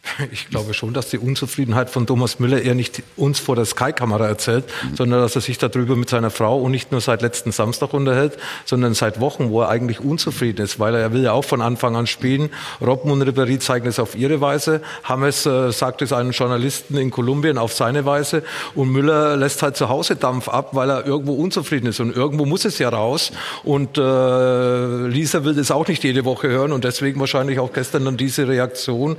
Ich 0.32 0.50
glaube 0.50 0.74
schon, 0.74 0.94
dass 0.94 1.10
die 1.10 1.18
Unzufriedenheit 1.18 1.90
von 1.90 2.08
Thomas 2.08 2.40
Müller 2.40 2.62
eher 2.62 2.76
nicht 2.76 3.04
uns 3.16 3.40
vor 3.40 3.56
der 3.56 3.66
Sky-Kamera 3.66 4.28
erzählt, 4.28 4.66
mhm. 4.66 4.96
sondern 4.96 5.22
dass 5.22 5.36
er 5.36 5.42
sich 5.42 5.58
darüber 5.58 5.96
mit 5.96 6.10
seiner 6.10 6.30
Frau 6.30 6.60
und 6.60 6.72
nicht 6.72 6.92
nur 6.92 7.02
seit 7.02 7.22
letzten 7.22 7.52
Samstag 7.52 7.94
unterhält, 7.94 8.38
sondern 8.66 8.94
seit 8.94 9.20
Wochen, 9.20 9.50
wo 9.50 9.62
er 9.62 9.70
eigentlich 9.70 10.00
unzufrieden 10.00 10.64
ist, 10.64 10.80
weil 10.80 10.96
er 10.96 11.14
will 11.14 11.24
ja 11.24 11.32
auch 11.34 11.46
von 11.46 11.62
Anfang 11.62 11.96
an 11.96 12.08
spielen. 12.08 12.50
Robben 12.80 13.12
und 13.12 13.24
Ribéry 13.24 13.60
zeigen 13.60 13.88
es 13.88 14.00
auf 14.00 14.16
ihre 14.16 14.42
Weise, 14.42 14.82
James 15.08 15.46
äh, 15.46 15.72
sagt 15.72 16.02
es 16.02 16.14
einem 16.14 16.32
Journalisten 16.32 16.98
in 16.98 17.12
Kolumbien 17.12 17.58
auf 17.58 17.74
seine 17.74 18.06
Weise 18.06 18.44
und 18.76 18.90
Müller 18.90 19.38
lässt 19.38 19.62
halt 19.62 19.78
zu 19.78 19.90
Hause 19.90 20.16
Dampf 20.16 20.48
ab, 20.48 20.70
weil 20.74 20.90
er 20.90 21.06
irgendwo 21.06 21.34
unzufrieden 21.34 21.88
ist 21.88 22.00
und 22.00 22.16
irgendwo 22.16 22.46
muss 22.46 22.66
es 22.66 22.80
ja 22.80 22.90
raus 22.90 23.32
und 23.64 23.98
äh, 23.98 25.08
Lisa 25.08 25.44
will 25.44 25.56
das 25.56 25.72
auch 25.72 25.88
nicht 25.88 26.04
jede 26.04 26.26
Woche 26.26 26.48
hören 26.48 26.72
und 26.72 26.84
deswegen 26.84 27.20
wahrscheinlich 27.20 27.60
auch 27.60 27.74
gestern 27.74 28.06
dann 28.06 28.18
diese 28.18 28.48
Reaktion 28.48 29.18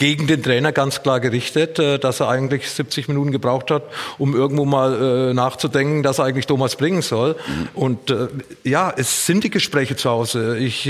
gegen 0.00 0.19
den 0.26 0.42
Trainer 0.42 0.72
ganz 0.72 1.02
klar 1.02 1.20
gerichtet, 1.20 1.78
äh, 1.78 1.98
dass 1.98 2.20
er 2.20 2.28
eigentlich 2.28 2.68
70 2.70 3.08
Minuten 3.08 3.32
gebraucht 3.32 3.70
hat, 3.70 3.84
um 4.18 4.34
irgendwo 4.34 4.64
mal 4.64 5.30
äh, 5.30 5.34
nachzudenken, 5.34 6.02
dass 6.02 6.18
er 6.18 6.24
eigentlich 6.24 6.46
Thomas 6.46 6.76
bringen 6.76 7.02
soll. 7.02 7.36
Und 7.74 8.10
äh, 8.10 8.28
ja, 8.64 8.92
es 8.96 9.26
sind 9.26 9.44
die 9.44 9.50
Gespräche 9.50 9.96
zu 9.96 10.10
Hause. 10.10 10.58
Ich 10.58 10.82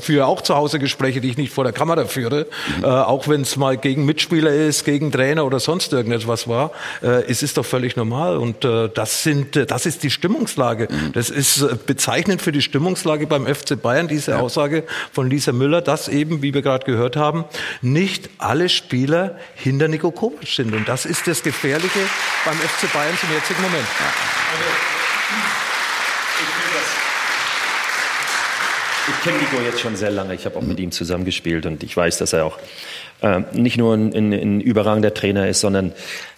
führe 0.00 0.26
auch 0.26 0.40
zu 0.40 0.56
Hause 0.56 0.78
Gespräche, 0.78 1.20
die 1.20 1.28
ich 1.28 1.36
nicht 1.36 1.52
vor 1.52 1.64
der 1.64 1.72
Kamera 1.72 2.04
führe, 2.06 2.46
auch 2.82 3.28
wenn 3.28 3.42
es 3.42 3.56
mal 3.56 3.76
gegen 3.76 4.04
Mitspieler 4.04 4.52
ist, 4.52 4.84
gegen 4.84 5.12
Trainer 5.12 5.44
oder 5.44 5.60
sonst 5.60 5.92
irgendetwas 5.92 6.48
war. 6.48 6.72
es 7.00 7.42
ist 7.42 7.56
doch 7.56 7.64
völlig 7.64 7.96
normal 7.96 8.36
und 8.36 8.64
das 8.64 9.22
sind, 9.22 9.70
das 9.70 9.86
ist 9.86 10.02
die 10.02 10.10
Stimmungslage. 10.10 10.88
Das 11.12 11.30
ist 11.30 11.86
bezeichnend 11.86 12.42
für 12.42 12.52
die 12.52 12.62
Stimmungslage 12.62 13.26
beim 13.26 13.46
FC 13.46 13.80
Bayern, 13.80 14.08
diese. 14.08 14.38
Aussage 14.38 14.84
von 15.12 15.28
Lisa 15.28 15.52
Müller, 15.52 15.82
dass 15.82 16.08
eben, 16.08 16.42
wie 16.42 16.54
wir 16.54 16.62
gerade 16.62 16.86
gehört 16.86 17.16
haben, 17.16 17.44
nicht 17.82 18.07
alle 18.38 18.68
Spieler 18.68 19.38
hinter 19.54 19.88
Nico 19.88 20.10
Kovac 20.10 20.46
sind. 20.46 20.74
Und 20.74 20.88
das 20.88 21.06
ist 21.06 21.26
das 21.26 21.42
Gefährliche 21.42 22.00
beim 22.44 22.56
FC 22.56 22.92
Bayern 22.92 23.16
zum 23.18 23.30
jetzigen 23.32 23.62
Moment. 23.62 23.86
Ich 29.08 29.24
kenne 29.24 29.38
Nico 29.38 29.56
jetzt 29.64 29.80
schon 29.80 29.96
sehr 29.96 30.10
lange. 30.10 30.34
Ich 30.34 30.44
habe 30.44 30.56
auch 30.56 30.62
mit 30.62 30.78
ihm 30.78 30.92
zusammengespielt 30.92 31.66
und 31.66 31.82
ich 31.82 31.96
weiß, 31.96 32.18
dass 32.18 32.32
er 32.32 32.44
auch 32.44 32.58
äh, 33.22 33.40
nicht 33.52 33.78
nur 33.78 33.94
ein, 33.94 34.14
ein, 34.14 34.32
ein, 34.32 34.60
überragender 34.60 35.14
Trainer 35.14 35.48
ist, 35.48 35.60
sondern 35.60 35.92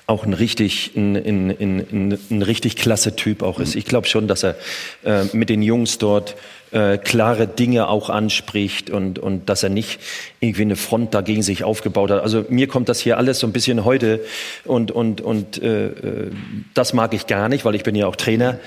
auch 0.07 0.25
ein 0.25 0.33
richtig, 0.33 0.93
ein, 0.97 1.17
ein, 1.17 2.19
ein 2.31 2.43
richtig 2.43 2.77
klasse 2.77 3.17
Typ 3.17 3.43
auch 3.43 3.61
ist. 3.61 3.75
Ich 3.77 3.85
glaube 3.85 4.07
schon, 4.07 4.29
dass 4.29 4.45
er 4.45 4.57
äh, 5.05 5.25
mit 5.33 5.51
den 5.51 5.63
Jungs 5.63 5.99
dort 5.99 6.37
äh, 6.73 6.99
klare 6.99 7.47
Dinge 7.47 7.89
auch 7.89 8.11
anspricht 8.11 8.91
und, 8.91 9.19
und 9.19 9.49
dass 9.49 9.63
er 9.63 9.71
nicht 9.71 10.01
irgendwie 10.41 10.63
eine 10.63 10.77
Front 10.77 11.15
dagegen 11.15 11.43
sich 11.43 11.65
aufgebaut 11.65 12.11
hat. 12.11 12.23
Also 12.23 12.45
mir 12.49 12.69
kommt 12.69 12.89
das 12.89 13.01
hier 13.01 13.19
alles 13.19 13.41
so 13.41 13.47
ein 13.47 13.53
bisschen 13.53 13.85
heute 13.85 14.21
und, 14.65 14.91
und, 14.91 15.21
und 15.21 15.63
äh, 15.63 15.87
äh 15.87 16.31
das 16.75 16.93
mag 16.93 17.15
ich 17.15 17.27
gar 17.27 17.49
nicht, 17.49 17.65
weil 17.65 17.75
ich 17.75 17.83
bin 17.83 17.95
ja 17.95 18.07
auch 18.07 18.17
Trainer 18.17 18.59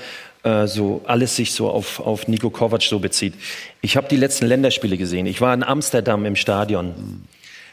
äh, 0.42 0.66
so 0.66 1.00
alles 1.06 1.36
sich 1.36 1.52
so 1.52 1.70
auf, 1.70 2.00
auf 2.00 2.28
Nico 2.28 2.50
Kovac 2.50 2.82
so 2.82 2.98
bezieht. 2.98 3.34
Ich 3.80 3.96
habe 3.96 4.08
die 4.08 4.16
letzten 4.16 4.46
Länderspiele 4.46 4.96
gesehen. 4.96 5.26
Ich 5.26 5.40
war 5.40 5.54
in 5.54 5.62
Amsterdam 5.62 6.26
im 6.26 6.36
Stadion. 6.36 7.24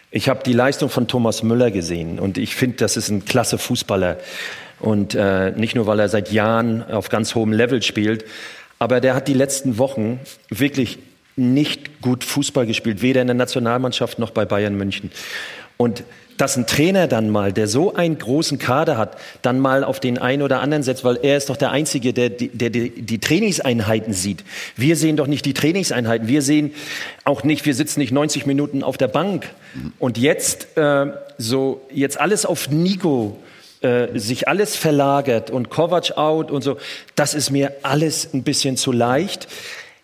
Ich 0.09 0.29
habe 0.29 0.41
die 0.45 0.53
Leistung 0.53 0.89
von 0.89 1.07
Thomas 1.07 1.43
Müller 1.43 1.71
gesehen 1.71 2.19
und 2.19 2.37
ich 2.37 2.55
finde, 2.55 2.77
das 2.77 2.97
ist 2.97 3.09
ein 3.09 3.25
klasse 3.25 3.57
Fußballer. 3.57 4.17
Und 4.79 5.13
äh, 5.15 5.51
nicht 5.51 5.75
nur, 5.75 5.85
weil 5.85 5.99
er 5.99 6.09
seit 6.09 6.31
Jahren 6.31 6.83
auf 6.83 7.09
ganz 7.09 7.35
hohem 7.35 7.53
Level 7.53 7.83
spielt, 7.83 8.25
aber 8.81 8.99
der 8.99 9.13
hat 9.13 9.27
die 9.27 9.35
letzten 9.35 9.77
Wochen 9.77 10.19
wirklich 10.49 10.97
nicht 11.35 12.01
gut 12.01 12.23
Fußball 12.23 12.65
gespielt, 12.65 13.03
weder 13.03 13.21
in 13.21 13.27
der 13.27 13.35
Nationalmannschaft 13.35 14.17
noch 14.17 14.31
bei 14.31 14.43
Bayern 14.43 14.73
München. 14.73 15.11
Und 15.77 16.03
dass 16.37 16.57
ein 16.57 16.65
Trainer 16.65 17.05
dann 17.05 17.29
mal, 17.29 17.53
der 17.53 17.67
so 17.67 17.93
einen 17.93 18.17
großen 18.17 18.57
Kader 18.57 18.97
hat, 18.97 19.17
dann 19.43 19.59
mal 19.59 19.83
auf 19.83 19.99
den 19.99 20.17
einen 20.17 20.41
oder 20.41 20.61
anderen 20.61 20.81
setzt, 20.81 21.03
weil 21.03 21.19
er 21.21 21.37
ist 21.37 21.51
doch 21.51 21.57
der 21.57 21.69
Einzige, 21.69 22.11
der, 22.11 22.31
der, 22.31 22.71
der 22.71 22.89
die 22.89 23.19
Trainingseinheiten 23.19 24.13
sieht. 24.13 24.43
Wir 24.75 24.95
sehen 24.95 25.15
doch 25.15 25.27
nicht 25.27 25.45
die 25.45 25.53
Trainingseinheiten. 25.53 26.27
Wir 26.27 26.41
sehen 26.41 26.73
auch 27.23 27.43
nicht, 27.43 27.67
wir 27.67 27.75
sitzen 27.75 27.99
nicht 27.99 28.11
90 28.11 28.47
Minuten 28.47 28.81
auf 28.81 28.97
der 28.97 29.09
Bank. 29.09 29.47
Und 29.99 30.17
jetzt 30.17 30.75
äh, 30.75 31.05
so, 31.37 31.81
jetzt 31.93 32.19
alles 32.19 32.47
auf 32.47 32.71
Nico 32.71 33.37
äh, 33.81 34.07
sich 34.17 34.47
alles 34.47 34.75
verlagert 34.75 35.49
und 35.49 35.69
Kovac 35.69 36.17
out 36.17 36.51
und 36.51 36.61
so, 36.61 36.77
das 37.15 37.33
ist 37.33 37.49
mir 37.49 37.73
alles 37.83 38.33
ein 38.33 38.43
bisschen 38.43 38.77
zu 38.77 38.91
leicht. 38.91 39.47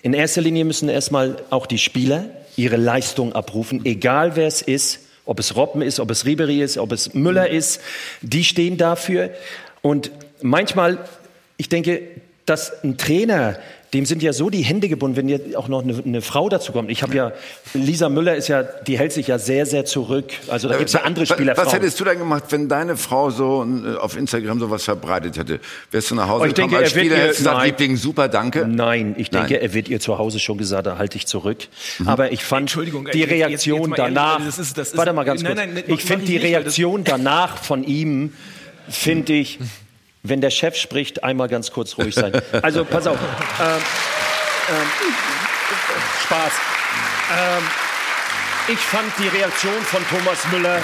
In 0.02 0.14
erster 0.14 0.42
Linie 0.42 0.66
müssen 0.66 0.90
erstmal 0.90 1.38
auch 1.50 1.66
die 1.66 1.78
Spieler 1.78 2.26
ihre 2.56 2.78
Leistung 2.78 3.34
abrufen, 3.34 3.82
egal 3.86 4.36
wer 4.36 4.48
es 4.48 4.62
ist 4.62 5.02
ob 5.28 5.40
es 5.40 5.56
Robben 5.56 5.82
ist, 5.82 6.00
ob 6.00 6.10
es 6.10 6.26
Ribery 6.26 6.62
ist, 6.62 6.78
ob 6.78 6.92
es 6.94 7.14
Müller 7.14 7.50
ist, 7.50 7.82
die 8.22 8.44
stehen 8.46 8.78
dafür. 8.78 9.30
Und 9.82 10.10
manchmal, 10.42 10.98
ich 11.58 11.70
denke, 11.70 12.02
dass 12.46 12.84
ein 12.84 12.98
Trainer 12.98 13.60
dem 13.98 14.06
sind 14.06 14.22
ja 14.22 14.32
so 14.32 14.52
die 14.52 14.62
Hände 14.62 14.90
gebunden, 14.90 15.18
wenn 15.18 15.28
jetzt 15.28 15.56
auch 15.56 15.68
noch 15.68 15.82
eine, 15.82 15.98
eine 16.06 16.22
Frau 16.22 16.50
dazu 16.50 16.72
kommt. 16.72 16.92
Ich 16.92 17.02
habe 17.02 17.16
ja, 17.16 17.32
Lisa 17.74 18.10
Müller 18.10 18.36
ist 18.36 18.48
ja, 18.48 18.62
die 18.62 19.00
hält 19.00 19.12
sich 19.12 19.26
ja 19.26 19.40
sehr, 19.40 19.66
sehr 19.66 19.86
zurück. 19.86 20.34
Also 20.50 20.70
da 20.70 20.78
gibt 20.78 20.90
es 20.90 20.94
ja 20.94 21.02
andere 21.02 21.26
Spieler. 21.26 21.58
Was 21.58 21.74
hättest 21.74 22.00
du 22.00 22.04
denn 22.04 22.20
gemacht, 22.20 22.44
wenn 22.50 22.70
deine 22.70 22.96
Frau 22.96 23.32
so 23.32 23.66
äh, 23.66 23.98
auf 23.98 24.16
Instagram 24.16 24.60
sowas 24.60 24.84
verbreitet 24.84 25.38
hätte? 25.40 25.60
Wärst 25.90 26.12
du 26.12 26.16
nach 26.16 26.28
Hause 26.28 26.48
ich 26.48 26.54
gekommen 26.54 26.74
denke, 26.74 26.84
als 26.84 26.92
Spieler, 26.92 27.16
ihr, 27.16 27.22
hättest 27.24 27.40
gesagt, 27.40 27.66
Liebling, 27.66 27.98
super, 27.98 28.28
danke? 28.28 28.68
Nein, 28.68 29.16
ich 29.18 29.32
denke, 29.32 29.54
nein. 29.54 29.64
er 29.64 29.74
wird 29.74 29.90
ihr 29.90 30.00
zu 30.00 30.20
Hause 30.20 30.40
schon 30.40 30.60
gesagt, 30.60 30.86
da 30.86 31.00
halte 31.00 31.18
ich 31.18 31.26
zurück. 31.26 31.68
Mhm. 31.98 32.08
Aber 32.08 32.32
ich 32.32 32.44
fand 32.44 32.78
die 33.14 33.24
Reaktion 33.24 33.80
jetzt, 33.80 33.88
jetzt 33.88 33.98
danach, 33.98 34.34
ehrlich, 34.34 34.46
das 34.46 34.60
ist, 34.60 34.78
das 34.78 34.90
ist, 34.90 34.98
warte 34.98 35.14
mal 35.14 35.24
ganz 35.24 35.44
kurz, 35.44 35.56
nein, 35.56 35.72
nein, 35.74 35.84
ich 35.88 36.04
finde 36.04 36.26
die 36.26 36.38
Reaktion 36.38 37.04
danach 37.04 37.58
von 37.58 37.84
ihm, 37.84 38.34
finde 38.90 39.34
ich, 39.34 39.58
wenn 40.30 40.42
der 40.42 40.50
Chef 40.50 40.76
spricht, 40.76 41.24
einmal 41.24 41.48
ganz 41.48 41.72
kurz 41.72 41.98
ruhig 41.98 42.16
sein. 42.16 42.34
Also 42.62 42.86
pass 42.86 43.08
auf. 43.08 43.18
Ähm, 43.60 43.68
ähm, 44.70 45.14
Spaß. 46.24 46.52
Ähm, 47.38 47.64
ich 48.70 48.80
fand 48.80 49.12
die 49.18 49.28
Reaktion 49.30 49.82
von 49.82 50.06
Thomas 50.10 50.40
Müller 50.52 50.82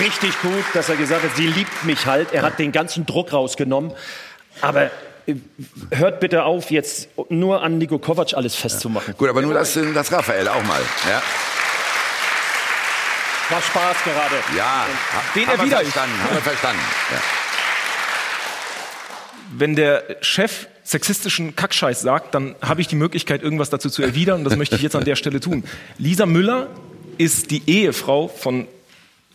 richtig 0.00 0.40
gut, 0.40 0.64
dass 0.72 0.88
er 0.88 0.96
gesagt 0.96 1.24
hat, 1.24 1.36
sie 1.36 1.46
liebt 1.46 1.84
mich 1.84 2.06
halt. 2.06 2.32
Er 2.32 2.42
hat 2.42 2.58
den 2.58 2.72
ganzen 2.72 3.06
Druck 3.06 3.32
rausgenommen. 3.32 3.92
Aber 4.60 4.90
äh, 5.26 5.34
hört 5.90 6.20
bitte 6.20 6.44
auf, 6.44 6.70
jetzt 6.70 7.08
nur 7.28 7.62
an 7.62 7.78
Nico 7.78 7.98
Kovac 7.98 8.34
alles 8.34 8.54
festzumachen. 8.54 9.14
Gut, 9.16 9.28
aber 9.28 9.42
nur 9.42 9.54
das, 9.54 9.78
das 9.94 10.12
Raphael 10.12 10.48
auch 10.48 10.62
mal. 10.62 10.80
Ja. 11.08 11.22
War 13.50 13.62
Spaß 13.62 13.96
gerade. 14.04 14.36
Ja, 14.56 14.86
den 15.34 15.48
er 15.48 15.64
wieder 15.64 15.78
verstanden. 15.78 16.22
Haben 16.22 16.34
wir 16.34 16.42
verstanden. 16.42 16.82
Ja. 17.10 17.18
Wenn 19.56 19.74
der 19.74 20.02
Chef 20.20 20.66
sexistischen 20.84 21.54
Kackscheiß 21.54 22.00
sagt, 22.00 22.34
dann 22.34 22.54
habe 22.62 22.80
ich 22.80 22.88
die 22.88 22.96
Möglichkeit, 22.96 23.42
irgendwas 23.42 23.68
dazu 23.68 23.90
zu 23.90 24.02
erwidern. 24.02 24.38
Und 24.38 24.44
das 24.44 24.56
möchte 24.56 24.76
ich 24.76 24.82
jetzt 24.82 24.96
an 24.96 25.04
der 25.04 25.16
Stelle 25.16 25.40
tun. 25.40 25.64
Lisa 25.98 26.24
Müller 26.24 26.68
ist 27.18 27.50
die 27.50 27.62
Ehefrau 27.66 28.28
von 28.28 28.66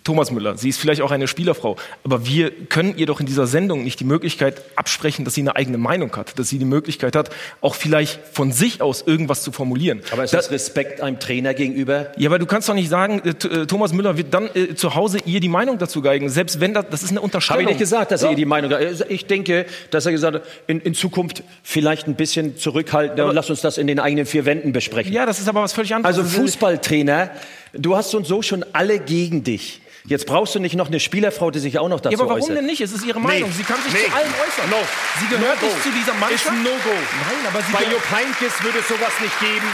Thomas 0.03 0.31
Müller. 0.31 0.57
Sie 0.57 0.69
ist 0.69 0.79
vielleicht 0.79 1.01
auch 1.01 1.11
eine 1.11 1.27
Spielerfrau. 1.27 1.77
Aber 2.03 2.25
wir 2.25 2.51
können 2.51 2.97
ihr 2.97 3.05
doch 3.05 3.19
in 3.19 3.25
dieser 3.25 3.47
Sendung 3.47 3.83
nicht 3.83 3.99
die 3.99 4.05
Möglichkeit 4.05 4.61
absprechen, 4.75 5.23
dass 5.25 5.33
sie 5.33 5.41
eine 5.41 5.55
eigene 5.55 5.77
Meinung 5.77 6.15
hat, 6.15 6.37
dass 6.37 6.49
sie 6.49 6.59
die 6.59 6.65
Möglichkeit 6.65 7.15
hat, 7.15 7.29
auch 7.61 7.75
vielleicht 7.75 8.19
von 8.31 8.51
sich 8.51 8.81
aus 8.81 9.03
irgendwas 9.05 9.43
zu 9.43 9.51
formulieren. 9.51 10.01
Aber 10.11 10.23
ist 10.23 10.33
das, 10.33 10.45
das 10.45 10.51
Respekt 10.51 11.01
einem 11.01 11.19
Trainer 11.19 11.53
gegenüber? 11.53 12.11
Ja, 12.17 12.29
aber 12.29 12.39
du 12.39 12.45
kannst 12.45 12.67
doch 12.67 12.73
nicht 12.73 12.89
sagen, 12.89 13.21
äh, 13.23 13.29
äh, 13.29 13.65
Thomas 13.65 13.93
Müller 13.93 14.17
wird 14.17 14.33
dann 14.33 14.49
äh, 14.53 14.75
zu 14.75 14.95
Hause 14.95 15.19
ihr 15.25 15.39
die 15.39 15.49
Meinung 15.49 15.77
dazu 15.77 16.01
geigen. 16.01 16.29
Selbst 16.29 16.59
wenn 16.59 16.73
das, 16.73 16.85
das 16.89 17.03
ist 17.03 17.11
eine 17.11 17.21
Unterstellung. 17.21 17.61
Habe 17.61 17.71
ich 17.71 17.77
nicht 17.77 17.79
gesagt, 17.79 18.11
dass 18.11 18.21
ja. 18.21 18.27
er 18.27 18.31
ihr 18.31 18.37
die 18.37 18.45
Meinung 18.45 18.73
also 18.73 19.05
Ich 19.07 19.25
denke, 19.25 19.65
dass 19.91 20.05
er 20.05 20.11
gesagt 20.11 20.35
hat, 20.35 20.43
in, 20.67 20.81
in 20.81 20.93
Zukunft 20.93 21.43
vielleicht 21.63 22.07
ein 22.07 22.15
bisschen 22.15 22.57
zurückhalten 22.57 23.23
und 23.23 23.35
lass 23.35 23.49
uns 23.49 23.61
das 23.61 23.77
in 23.77 23.87
den 23.87 23.99
eigenen 23.99 24.25
vier 24.25 24.45
Wänden 24.45 24.73
besprechen. 24.73 25.13
Ja, 25.13 25.25
das 25.25 25.39
ist 25.39 25.47
aber 25.47 25.61
was 25.61 25.73
völlig 25.73 25.95
anderes. 25.95 26.17
Also 26.17 26.41
Fußballtrainer, 26.41 27.31
du 27.73 27.95
hast 27.95 28.13
uns 28.13 28.27
so 28.27 28.41
schon 28.41 28.65
alle 28.73 28.99
gegen 28.99 29.43
dich. 29.43 29.81
Jetzt 30.05 30.27
brauchst 30.27 30.53
du 30.53 30.59
nicht 30.59 30.75
noch 30.75 30.87
eine 30.87 30.99
Spielerfrau, 30.99 31.49
die 31.49 31.59
sich 31.59 31.79
auch 31.79 31.87
noch 31.87 32.01
dazu 32.01 32.09
äußert. 32.09 32.19
Ja, 32.19 32.25
aber 32.25 32.29
warum 32.29 32.43
äußert. 32.43 32.57
denn 32.57 32.65
nicht? 32.65 32.81
Es 32.81 32.91
ist 32.91 33.05
ihre 33.05 33.21
Meinung. 33.21 33.49
Nee. 33.49 33.55
Sie 33.55 33.63
kann 33.63 33.81
sich 33.81 33.93
nee. 33.93 34.03
zu 34.03 34.15
allem 34.15 34.33
äußern. 34.33 34.69
No. 34.69 34.77
Sie 35.19 35.27
gehört 35.27 35.61
no 35.61 35.67
nicht 35.67 35.83
zu 35.83 35.89
dieser 35.91 36.13
Mannschaft. 36.15 36.45
Ist 36.45 36.51
ein 36.51 36.63
No-Go. 36.63 36.91
Nein, 36.91 37.47
aber 37.47 37.61
sie 37.61 37.71
Bei 37.71 37.83
Jupp 37.83 38.03
Heynckes 38.11 38.63
würde 38.63 38.79
es 38.79 38.87
sowas 38.87 39.13
nicht 39.21 39.39
geben. 39.39 39.67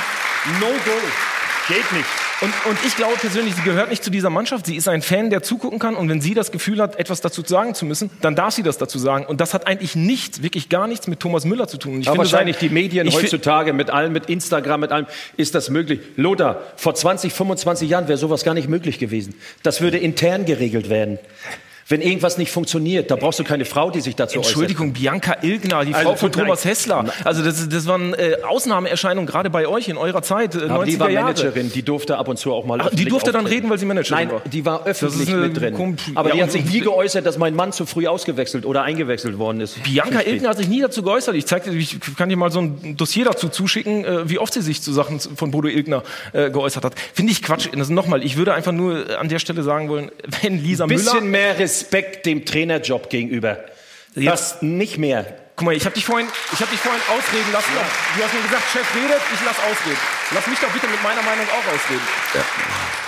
No-Go. 0.60 0.98
Geht 1.70 1.92
nicht. 1.94 2.06
Und, 2.42 2.52
und 2.66 2.80
ich 2.84 2.96
glaube 2.96 3.14
persönlich, 3.16 3.54
sie 3.54 3.62
gehört 3.62 3.92
nicht 3.92 4.04
zu 4.04 4.10
dieser 4.10 4.32
Mannschaft. 4.32 4.66
Sie 4.66 4.76
ist 4.76 4.88
ein 4.88 5.04
Fan, 5.04 5.30
der 5.30 5.44
zugucken 5.44 5.78
kann. 5.78 5.96
Und 5.96 6.10
wenn 6.10 6.20
sie 6.20 6.34
das 6.34 6.52
Gefühl 6.52 6.82
hat, 6.82 6.98
etwas 6.98 7.22
dazu 7.22 7.44
sagen 7.46 7.76
zu 7.76 7.86
müssen, 7.86 8.10
dann 8.22 8.36
darf 8.36 8.56
sie 8.56 8.64
das 8.64 8.80
dazu 8.80 8.98
sagen. 8.98 9.26
Und 9.28 9.40
das 9.40 9.54
hat 9.54 9.68
eigentlich 9.68 9.96
nichts, 9.96 10.42
wirklich 10.42 10.70
gar 10.70 10.88
nichts 10.88 11.08
mit 11.08 11.20
Thomas 11.20 11.46
Müller 11.46 11.68
zu 11.68 11.78
tun. 11.78 12.02
ich 12.02 12.08
Aber 12.08 12.16
finde, 12.16 12.32
wahrscheinlich 12.32 12.58
die 12.58 12.70
Medien 12.70 13.12
heutzutage 13.14 13.74
mit 13.74 13.92
allem, 13.92 14.14
mit 14.14 14.28
Instagram, 14.28 14.80
mit 14.80 14.92
allem, 14.92 15.06
ist 15.38 15.54
das 15.54 15.70
möglich. 15.70 16.00
Lothar, 16.16 16.60
vor 16.76 16.96
20, 16.96 17.32
25 17.32 17.88
Jahren 17.88 18.08
wäre 18.08 18.18
sowas 18.18 18.44
gar 18.44 18.56
nicht 18.56 18.68
möglich 18.68 18.98
gewesen. 18.98 19.36
Das 19.62 19.82
würde 19.82 20.00
intern 20.00 20.46
geregelt 20.46 20.90
werden. 20.90 21.20
Wenn 21.90 22.02
irgendwas 22.02 22.38
nicht 22.38 22.52
funktioniert, 22.52 23.10
da 23.10 23.16
brauchst 23.16 23.40
du 23.40 23.44
keine 23.44 23.66
Frau, 23.66 23.90
die 23.90 24.02
sich 24.02 24.16
dazu 24.16 24.38
Entschuldigung, 24.38 24.90
äußert. 24.90 25.00
Bianca 25.02 25.38
Ilgner, 25.42 25.84
die 25.86 25.96
also 25.96 26.10
Frau 26.10 26.16
von 26.16 26.32
Thomas 26.32 26.64
Hessler. 26.64 27.06
Also 27.24 27.44
das, 27.44 27.68
das 27.68 27.88
waren 27.88 28.14
äh, 28.14 28.38
Ausnahmeerscheinungen 28.48 29.26
gerade 29.26 29.50
bei 29.50 29.68
euch 29.68 29.88
in 29.90 29.98
eurer 29.98 30.22
Zeit. 30.22 30.54
Äh, 30.54 30.68
Aber 30.70 30.86
die 30.86 31.00
war 31.00 31.10
Managerin, 31.10 31.72
die 31.74 31.82
durfte 31.82 32.18
ab 32.20 32.28
und 32.28 32.38
zu 32.38 32.54
auch 32.54 32.64
mal 32.64 32.80
Ach, 32.80 32.92
Die 32.92 33.06
durfte 33.06 33.30
auftreten. 33.30 33.34
dann 33.34 33.46
reden, 33.48 33.70
weil 33.72 33.80
sie 33.80 33.88
Managerin 33.88 34.28
Nein, 34.28 34.32
war. 34.32 34.42
die 34.46 34.64
war 34.66 34.86
öffentlich 34.86 35.30
mit 35.30 35.60
drin. 35.60 35.98
Aber 36.14 36.30
ja, 36.30 36.36
die 36.36 36.44
hat 36.44 36.52
sich 36.52 36.66
nie 36.66 36.82
geäußert, 36.82 37.26
dass 37.26 37.40
mein 37.40 37.56
Mann 37.56 37.72
zu 37.72 37.88
früh 37.88 38.06
ausgewechselt 38.06 38.68
oder 38.68 38.84
eingewechselt 38.84 39.40
worden 39.40 39.60
ist. 39.60 39.82
Bianca 39.82 40.22
Ilgner 40.22 40.50
hat 40.50 40.58
sich 40.58 40.68
nie 40.68 40.82
dazu 40.82 41.02
geäußert. 41.02 41.34
Ich 41.34 41.48
zeig 41.48 41.64
dir, 41.64 41.74
ich 41.74 41.98
kann 42.18 42.30
dir 42.30 42.38
mal 42.38 42.52
so 42.52 42.60
ein 42.62 42.98
Dossier 42.98 43.26
dazu 43.26 43.50
zuschicken, 43.50 44.06
äh, 44.06 44.30
wie 44.30 44.38
oft 44.38 44.54
sie 44.54 44.62
sich 44.62 44.84
zu 44.84 44.94
Sachen 44.94 45.20
von 45.20 45.50
Bodo 45.50 45.68
Ilgner 45.68 46.04
äh, 46.34 46.52
geäußert 46.52 46.84
hat. 46.86 46.94
Finde 47.16 47.32
ich 47.32 47.42
Quatsch. 47.42 47.68
Also 47.76 47.94
nochmal, 47.94 48.24
ich 48.24 48.38
würde 48.38 48.54
einfach 48.54 48.74
nur 48.74 49.20
an 49.20 49.28
der 49.28 49.40
Stelle 49.40 49.64
sagen 49.64 49.90
wollen, 49.90 50.12
wenn 50.44 50.62
Lisa 50.64 50.86
Müller... 50.86 51.00
Ein 51.00 51.06
bisschen 51.06 51.32
mehr 51.32 51.58
Respekt 51.58 51.79
dem 52.26 52.46
Trainer 52.46 52.80
Trainerjob 52.80 53.10
gegenüber. 53.10 53.58
Das 54.16 54.62
nicht 54.62 54.98
mehr. 54.98 55.26
Guck 55.60 55.66
mal, 55.66 55.76
ich 55.76 55.84
habe 55.84 55.94
dich 55.94 56.06
vorhin, 56.06 56.26
ich 56.54 56.60
habe 56.62 56.72
dich 56.72 56.80
vorhin 56.80 57.02
ausreden 57.10 57.52
lassen. 57.52 57.68
Ja. 57.76 57.82
Du 58.16 58.24
hast 58.24 58.34
mir 58.34 58.42
gesagt, 58.44 58.64
Chef 58.72 58.96
redet, 58.96 59.20
ich 59.34 59.40
lass 59.46 59.58
ausreden. 59.60 60.00
Lass 60.34 60.48
mich 60.48 60.60
doch 60.60 60.70
bitte 60.70 60.88
mit 60.88 61.04
meiner 61.04 61.22
Meinung 61.22 61.46
auch 61.48 61.74
ausreden. 61.74 62.08
Ja. 62.34 62.42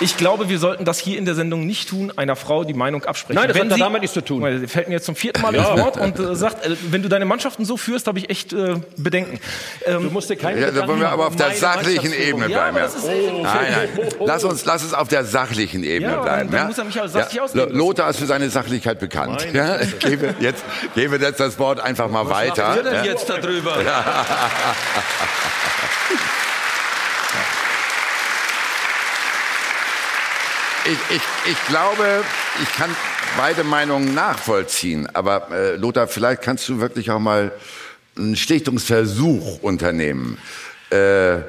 Ich 0.01 0.17
glaube, 0.17 0.49
wir 0.49 0.57
sollten 0.57 0.83
das 0.83 0.97
hier 0.97 1.19
in 1.19 1.25
der 1.25 1.35
Sendung 1.35 1.67
nicht 1.67 1.87
tun, 1.87 2.11
einer 2.15 2.35
Frau 2.35 2.63
die 2.63 2.73
Meinung 2.73 3.05
absprechen. 3.05 3.35
Nein, 3.35 3.49
das 3.49 3.57
wenn 3.57 3.69
hat 3.69 3.75
sie, 3.75 3.79
damit 3.79 4.01
nichts 4.01 4.15
zu 4.15 4.21
tun. 4.21 4.59
Sie 4.59 4.67
fällt 4.67 4.87
mir 4.87 4.95
jetzt 4.95 5.05
zum 5.05 5.15
vierten 5.15 5.41
Mal 5.41 5.53
ja. 5.53 5.69
ins 5.69 5.79
Wort 5.79 5.97
und 5.97 6.19
äh, 6.19 6.35
sagt, 6.35 6.65
äh, 6.65 6.75
wenn 6.89 7.03
du 7.03 7.09
deine 7.09 7.25
Mannschaften 7.25 7.65
so 7.65 7.77
führst, 7.77 8.07
habe 8.07 8.17
ich 8.17 8.31
echt 8.31 8.51
äh, 8.51 8.77
Bedenken. 8.97 9.39
Ähm, 9.85 10.03
du 10.03 10.09
musst 10.09 10.29
dir 10.31 10.37
keine 10.37 10.59
ja, 10.59 10.71
Da 10.71 10.87
wollen 10.87 10.99
wir 10.99 11.09
aber 11.09 11.27
auf 11.27 11.35
der 11.35 11.51
sachlichen 11.51 12.13
Ebene 12.13 12.47
bleiben. 12.47 12.77
Ja, 12.77 12.89
oh. 13.05 13.43
Nein, 13.43 13.89
nein. 13.95 14.09
Lass 14.25 14.43
uns, 14.43 14.65
lass 14.65 14.83
uns 14.83 14.95
auf 14.95 15.07
der 15.07 15.23
sachlichen 15.23 15.83
Ebene 15.83 16.13
ja, 16.13 16.21
bleiben. 16.21 16.49
Dann, 16.49 16.57
dann 16.57 16.67
muss 16.67 16.77
er 16.79 16.83
mich 16.85 16.99
auch 16.99 17.07
sachlich 17.07 17.35
ja. 17.35 17.43
ausreden. 17.43 17.77
Lothar 17.77 18.09
ist 18.09 18.17
für 18.17 18.25
seine 18.25 18.49
Sachlichkeit 18.49 18.99
bekannt. 18.99 19.47
Ja? 19.53 19.77
Gebe 19.99 20.33
jetzt, 20.39 20.63
gebe 20.95 21.17
jetzt 21.17 21.39
das 21.39 21.59
Wort 21.59 21.79
einfach 21.79 22.09
mal 22.09 22.25
Was 22.25 22.40
weiter. 22.49 22.75
Was 22.75 22.83
denn 22.83 23.03
jetzt 23.03 23.29
darüber? 23.29 23.77
Ich, 30.83 31.15
ich, 31.15 31.21
ich 31.51 31.67
glaube, 31.67 32.23
ich 32.61 32.73
kann 32.73 32.89
beide 33.37 33.63
Meinungen 33.63 34.15
nachvollziehen. 34.15 35.07
Aber 35.13 35.51
äh, 35.51 35.75
Lothar, 35.75 36.07
vielleicht 36.07 36.41
kannst 36.41 36.67
du 36.69 36.79
wirklich 36.79 37.11
auch 37.11 37.19
mal 37.19 37.51
einen 38.17 38.35
Stichtungsversuch 38.35 39.61
unternehmen. 39.61 40.39
Äh, 40.89 41.41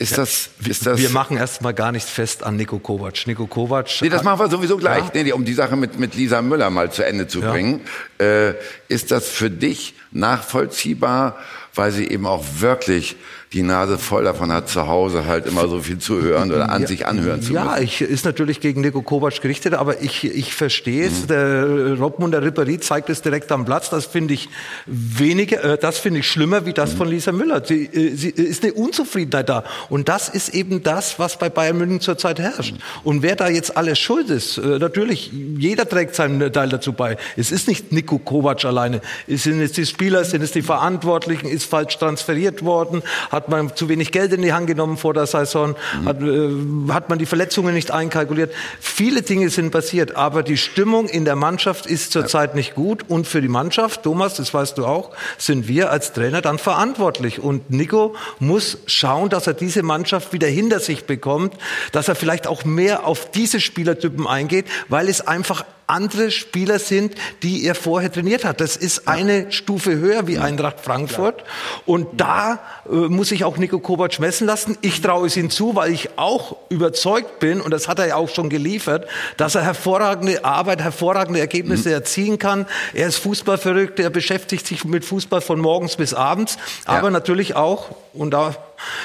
ist, 0.00 0.12
ja, 0.12 0.16
das, 0.16 0.50
ist 0.66 0.86
das. 0.86 0.98
Wir 0.98 1.10
machen 1.10 1.36
erstmal 1.36 1.74
gar 1.74 1.92
nichts 1.92 2.10
fest 2.10 2.42
an 2.42 2.56
Nico 2.56 2.78
Kovac. 2.78 3.26
Nico 3.26 3.46
Kovac. 3.46 3.88
Nee, 4.00 4.08
das 4.08 4.24
machen 4.24 4.40
wir 4.40 4.48
sowieso 4.48 4.76
gleich. 4.76 5.04
Ja. 5.14 5.22
Nee, 5.22 5.32
um 5.32 5.44
die 5.44 5.54
Sache 5.54 5.76
mit, 5.76 5.98
mit 5.98 6.14
Lisa 6.14 6.42
Müller 6.42 6.70
mal 6.70 6.90
zu 6.90 7.04
Ende 7.04 7.28
zu 7.28 7.40
bringen. 7.40 7.82
Äh, 8.18 8.54
ist 8.88 9.10
das 9.10 9.28
für 9.28 9.50
dich 9.50 9.94
nachvollziehbar 10.10 11.36
weil 11.74 11.92
sie 11.92 12.08
eben 12.08 12.26
auch 12.26 12.44
wirklich 12.58 13.16
die 13.52 13.62
Nase 13.62 13.98
voll 13.98 14.22
davon 14.22 14.52
hat, 14.52 14.68
zu 14.68 14.86
Hause 14.86 15.26
halt 15.26 15.46
immer 15.46 15.66
so 15.66 15.80
viel 15.80 15.98
zu 15.98 16.22
hören 16.22 16.52
oder 16.52 16.70
an 16.70 16.82
Ja, 16.82 16.86
sich 16.86 17.06
anhören 17.06 17.42
zu 17.42 17.52
ja, 17.52 17.64
müssen. 17.64 17.82
ich 17.82 18.00
ist 18.00 18.24
natürlich 18.24 18.60
gegen 18.60 18.80
Nico 18.80 19.02
Kovac 19.02 19.40
gerichtet, 19.40 19.74
aber 19.74 20.02
ich, 20.02 20.22
ich 20.24 20.54
verstehe 20.54 21.08
es. 21.08 21.26
Der 21.26 21.98
Robmunder 21.98 22.40
Ribéry 22.42 22.78
zeigt 22.80 23.10
es 23.10 23.22
direkt 23.22 23.50
am 23.50 23.64
Platz. 23.64 23.90
Das 23.90 24.06
finde 24.06 24.34
ich 24.34 24.48
weniger, 24.86 25.64
äh, 25.64 25.78
das 25.78 25.98
finde 25.98 26.20
ich 26.20 26.28
schlimmer 26.28 26.64
wie 26.64 26.72
das 26.72 26.92
von 26.92 27.08
Lisa 27.08 27.32
Müller. 27.32 27.64
Sie, 27.64 27.86
äh, 27.86 28.14
sie 28.14 28.28
ist 28.30 28.62
eine 28.62 28.72
Unzufriedenheit 28.74 29.48
da. 29.48 29.64
Und 29.88 30.08
das 30.08 30.28
ist 30.28 30.50
eben 30.50 30.84
das, 30.84 31.18
was 31.18 31.36
bei 31.36 31.48
Bayern 31.48 31.76
München 31.78 32.00
zurzeit 32.00 32.38
herrscht. 32.38 32.76
Und 33.02 33.22
wer 33.22 33.34
da 33.34 33.48
jetzt 33.48 33.76
alles 33.76 33.98
schuld 33.98 34.30
ist, 34.30 34.58
äh, 34.58 34.78
natürlich, 34.78 35.32
jeder 35.32 35.88
trägt 35.88 36.14
seinen 36.14 36.52
Teil 36.52 36.68
dazu 36.68 36.92
bei. 36.92 37.16
Es 37.36 37.50
ist 37.50 37.66
nicht 37.66 37.90
Nico 37.90 38.18
Kovac 38.18 38.64
alleine. 38.64 39.00
Es 39.26 39.42
sind 39.42 39.60
es 39.60 39.72
die 39.72 39.86
Spieler, 39.86 40.24
sind 40.24 40.42
es 40.42 40.52
die 40.52 40.62
Verantwortlichen, 40.62 41.48
ist 41.48 41.64
falsch 41.64 41.98
transferiert 41.98 42.64
worden, 42.64 43.02
hat 43.30 43.39
man 43.48 43.74
zu 43.74 43.88
wenig 43.88 44.12
Geld 44.12 44.32
in 44.32 44.42
die 44.42 44.52
Hand 44.52 44.66
genommen 44.66 44.96
vor 44.96 45.14
der 45.14 45.26
Saison, 45.26 45.76
hat, 46.04 46.20
äh, 46.22 46.50
hat 46.90 47.08
man 47.08 47.18
die 47.18 47.26
Verletzungen 47.26 47.74
nicht 47.74 47.90
einkalkuliert. 47.90 48.52
Viele 48.80 49.22
Dinge 49.22 49.48
sind 49.50 49.70
passiert, 49.70 50.16
aber 50.16 50.42
die 50.42 50.56
Stimmung 50.56 51.08
in 51.08 51.24
der 51.24 51.36
Mannschaft 51.36 51.86
ist 51.86 52.12
zurzeit 52.12 52.54
nicht 52.54 52.74
gut. 52.74 53.04
Und 53.08 53.26
für 53.26 53.40
die 53.40 53.48
Mannschaft, 53.48 54.02
Thomas, 54.02 54.34
das 54.34 54.52
weißt 54.52 54.78
du 54.78 54.86
auch, 54.86 55.10
sind 55.38 55.68
wir 55.68 55.90
als 55.90 56.12
Trainer 56.12 56.42
dann 56.42 56.58
verantwortlich. 56.58 57.40
Und 57.40 57.70
Nico 57.70 58.14
muss 58.38 58.78
schauen, 58.86 59.28
dass 59.28 59.46
er 59.46 59.54
diese 59.54 59.82
Mannschaft 59.82 60.32
wieder 60.32 60.48
hinter 60.48 60.80
sich 60.80 61.04
bekommt, 61.04 61.54
dass 61.92 62.08
er 62.08 62.14
vielleicht 62.14 62.46
auch 62.46 62.64
mehr 62.64 63.06
auf 63.06 63.30
diese 63.30 63.60
Spielertypen 63.60 64.26
eingeht, 64.26 64.66
weil 64.88 65.08
es 65.08 65.20
einfach 65.26 65.64
andere 65.90 66.30
Spieler 66.30 66.78
sind, 66.78 67.14
die 67.42 67.64
er 67.64 67.74
vorher 67.74 68.10
trainiert 68.10 68.44
hat. 68.44 68.60
Das 68.60 68.76
ist 68.76 69.08
eine 69.08 69.50
Stufe 69.52 69.96
höher 69.96 70.26
wie 70.26 70.38
Eintracht 70.38 70.80
Frankfurt. 70.80 71.44
Und 71.84 72.20
da 72.20 72.60
äh, 72.88 72.94
muss 72.94 73.32
ich 73.32 73.44
auch 73.44 73.56
Nico 73.58 73.78
Kovac 73.80 74.18
messen 74.20 74.46
lassen. 74.46 74.78
Ich 74.80 75.02
traue 75.02 75.26
es 75.26 75.36
ihm 75.36 75.50
zu, 75.50 75.74
weil 75.74 75.92
ich 75.92 76.18
auch 76.18 76.56
überzeugt 76.68 77.40
bin, 77.40 77.60
und 77.60 77.72
das 77.72 77.88
hat 77.88 77.98
er 77.98 78.08
ja 78.08 78.16
auch 78.16 78.28
schon 78.28 78.48
geliefert, 78.48 79.06
dass 79.36 79.54
er 79.54 79.62
hervorragende 79.62 80.44
Arbeit, 80.44 80.80
hervorragende 80.80 81.40
Ergebnisse 81.40 81.92
erzielen 81.92 82.38
kann. 82.38 82.66
Er 82.94 83.08
ist 83.08 83.16
Fußballverrückt, 83.16 83.98
er 83.98 84.10
beschäftigt 84.10 84.66
sich 84.66 84.84
mit 84.84 85.04
Fußball 85.04 85.40
von 85.40 85.60
morgens 85.60 85.96
bis 85.96 86.14
abends, 86.14 86.56
aber 86.84 87.10
natürlich 87.10 87.56
auch, 87.56 87.90
und 88.12 88.30
da 88.30 88.54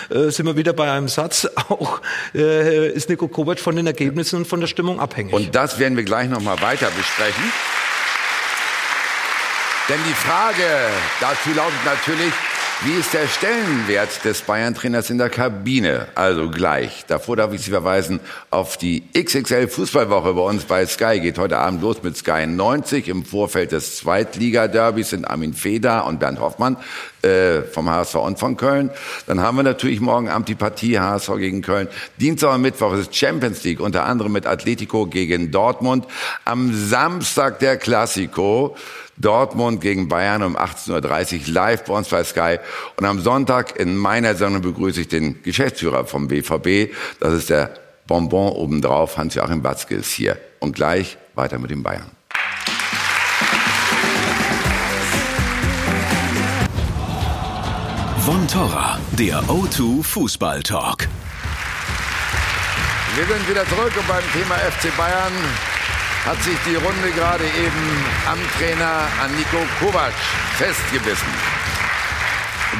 äh, 0.09 0.29
sind 0.29 0.45
wir 0.45 0.57
wieder 0.57 0.73
bei 0.73 0.91
einem 0.91 1.07
Satz, 1.07 1.47
auch 1.69 2.01
äh, 2.33 2.89
ist 2.89 3.09
Nico 3.09 3.27
Kovac 3.27 3.59
von 3.59 3.75
den 3.75 3.87
Ergebnissen 3.87 4.37
und 4.37 4.47
von 4.47 4.59
der 4.59 4.67
Stimmung 4.67 4.99
abhängig. 4.99 5.33
Und 5.33 5.55
das 5.55 5.79
werden 5.79 5.97
wir 5.97 6.03
gleich 6.03 6.29
noch 6.29 6.41
mal 6.41 6.61
weiter 6.61 6.89
besprechen. 6.95 7.43
Denn 9.87 9.99
die 10.07 10.13
Frage 10.13 10.63
dazu 11.19 11.49
lautet 11.55 11.85
natürlich, 11.85 12.33
wie 12.83 12.99
ist 12.99 13.13
der 13.13 13.27
Stellenwert 13.27 14.25
des 14.25 14.41
Bayern-Trainers 14.41 15.09
in 15.09 15.17
der 15.17 15.29
Kabine? 15.29 16.07
Also 16.13 16.49
gleich. 16.49 17.05
Davor 17.07 17.37
darf 17.37 17.53
ich 17.53 17.61
Sie 17.61 17.71
verweisen 17.71 18.19
auf 18.49 18.77
die 18.77 19.03
XXL 19.17 19.69
Fußballwoche 19.69 20.33
bei 20.33 20.41
uns 20.41 20.65
bei 20.65 20.85
Sky. 20.85 21.19
Geht 21.21 21.37
heute 21.37 21.57
Abend 21.57 21.81
los 21.81 22.03
mit 22.03 22.17
Sky 22.17 22.45
90. 22.45 23.07
Im 23.07 23.23
Vorfeld 23.23 23.71
des 23.71 23.97
Zweitliga-Derbys 23.97 25.11
sind 25.11 25.25
Armin 25.25 25.53
Feder 25.53 26.05
und 26.05 26.19
Bernd 26.19 26.39
Hoffmann 26.39 26.75
äh, 27.21 27.61
vom 27.61 27.89
HSV 27.89 28.15
und 28.15 28.39
von 28.39 28.57
Köln. 28.57 28.91
Dann 29.25 29.39
haben 29.39 29.55
wir 29.55 29.63
natürlich 29.63 30.01
morgen 30.01 30.27
Abend 30.27 30.49
die 30.49 30.55
Partie 30.55 30.99
HSV 30.99 31.37
gegen 31.37 31.61
Köln. 31.61 31.87
Dienstag 32.19 32.53
und 32.53 32.61
Mittwoch 32.61 32.93
ist 32.93 33.15
Champions 33.15 33.63
League, 33.63 33.79
unter 33.79 34.05
anderem 34.05 34.33
mit 34.33 34.45
Atletico 34.45 35.05
gegen 35.05 35.49
Dortmund. 35.49 36.05
Am 36.43 36.73
Samstag 36.73 37.59
der 37.59 37.77
Klassiko. 37.77 38.75
Dortmund 39.17 39.81
gegen 39.81 40.09
Bayern 40.09 40.43
um 40.43 40.57
18.30 40.57 41.47
Uhr 41.47 41.53
live 41.53 41.83
bei 41.85 41.93
uns 41.93 42.09
bei 42.09 42.23
Sky. 42.23 42.57
Und 42.97 43.05
am 43.05 43.19
Sonntag 43.19 43.79
in 43.79 43.97
meiner 43.97 44.35
Sendung 44.35 44.61
begrüße 44.61 45.01
ich 45.01 45.07
den 45.07 45.41
Geschäftsführer 45.41 46.05
vom 46.05 46.27
BVB. 46.27 46.93
Das 47.19 47.33
ist 47.33 47.49
der 47.49 47.73
Bonbon 48.07 48.51
obendrauf. 48.51 49.17
Hans-Joachim 49.17 49.61
Batzke 49.61 49.95
ist 49.95 50.11
hier. 50.11 50.37
Und 50.59 50.75
gleich 50.75 51.17
weiter 51.35 51.59
mit 51.59 51.71
den 51.71 51.83
Bayern. 51.83 52.11
Von 58.25 58.47
Torra, 58.47 58.97
der 59.11 59.39
O2 59.43 60.03
Fußball 60.03 60.63
Talk. 60.63 61.07
Wir 63.15 63.25
sind 63.25 63.49
wieder 63.49 63.65
zurück 63.67 63.93
und 63.97 64.07
beim 64.07 64.23
Thema 64.33 64.55
FC 64.55 64.95
Bayern 64.97 65.31
hat 66.25 66.41
sich 66.41 66.57
die 66.67 66.75
Runde 66.75 67.11
gerade 67.15 67.43
eben 67.43 68.05
am 68.27 68.39
Trainer 68.57 69.07
an 69.23 69.31
Nico 69.37 69.63
Kovac 69.79 70.13
festgebissen. 70.57 71.27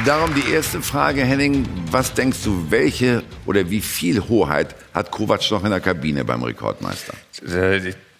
Darum 0.04 0.34
die 0.34 0.50
erste 0.50 0.82
Frage, 0.82 1.22
Henning. 1.24 1.66
Was 1.90 2.12
denkst 2.12 2.38
du, 2.44 2.66
welche 2.70 3.22
oder 3.46 3.70
wie 3.70 3.80
viel 3.80 4.20
Hoheit 4.28 4.74
hat 4.92 5.10
Kovac 5.10 5.48
noch 5.50 5.64
in 5.64 5.70
der 5.70 5.80
Kabine 5.80 6.24
beim 6.24 6.42
Rekordmeister? 6.42 7.14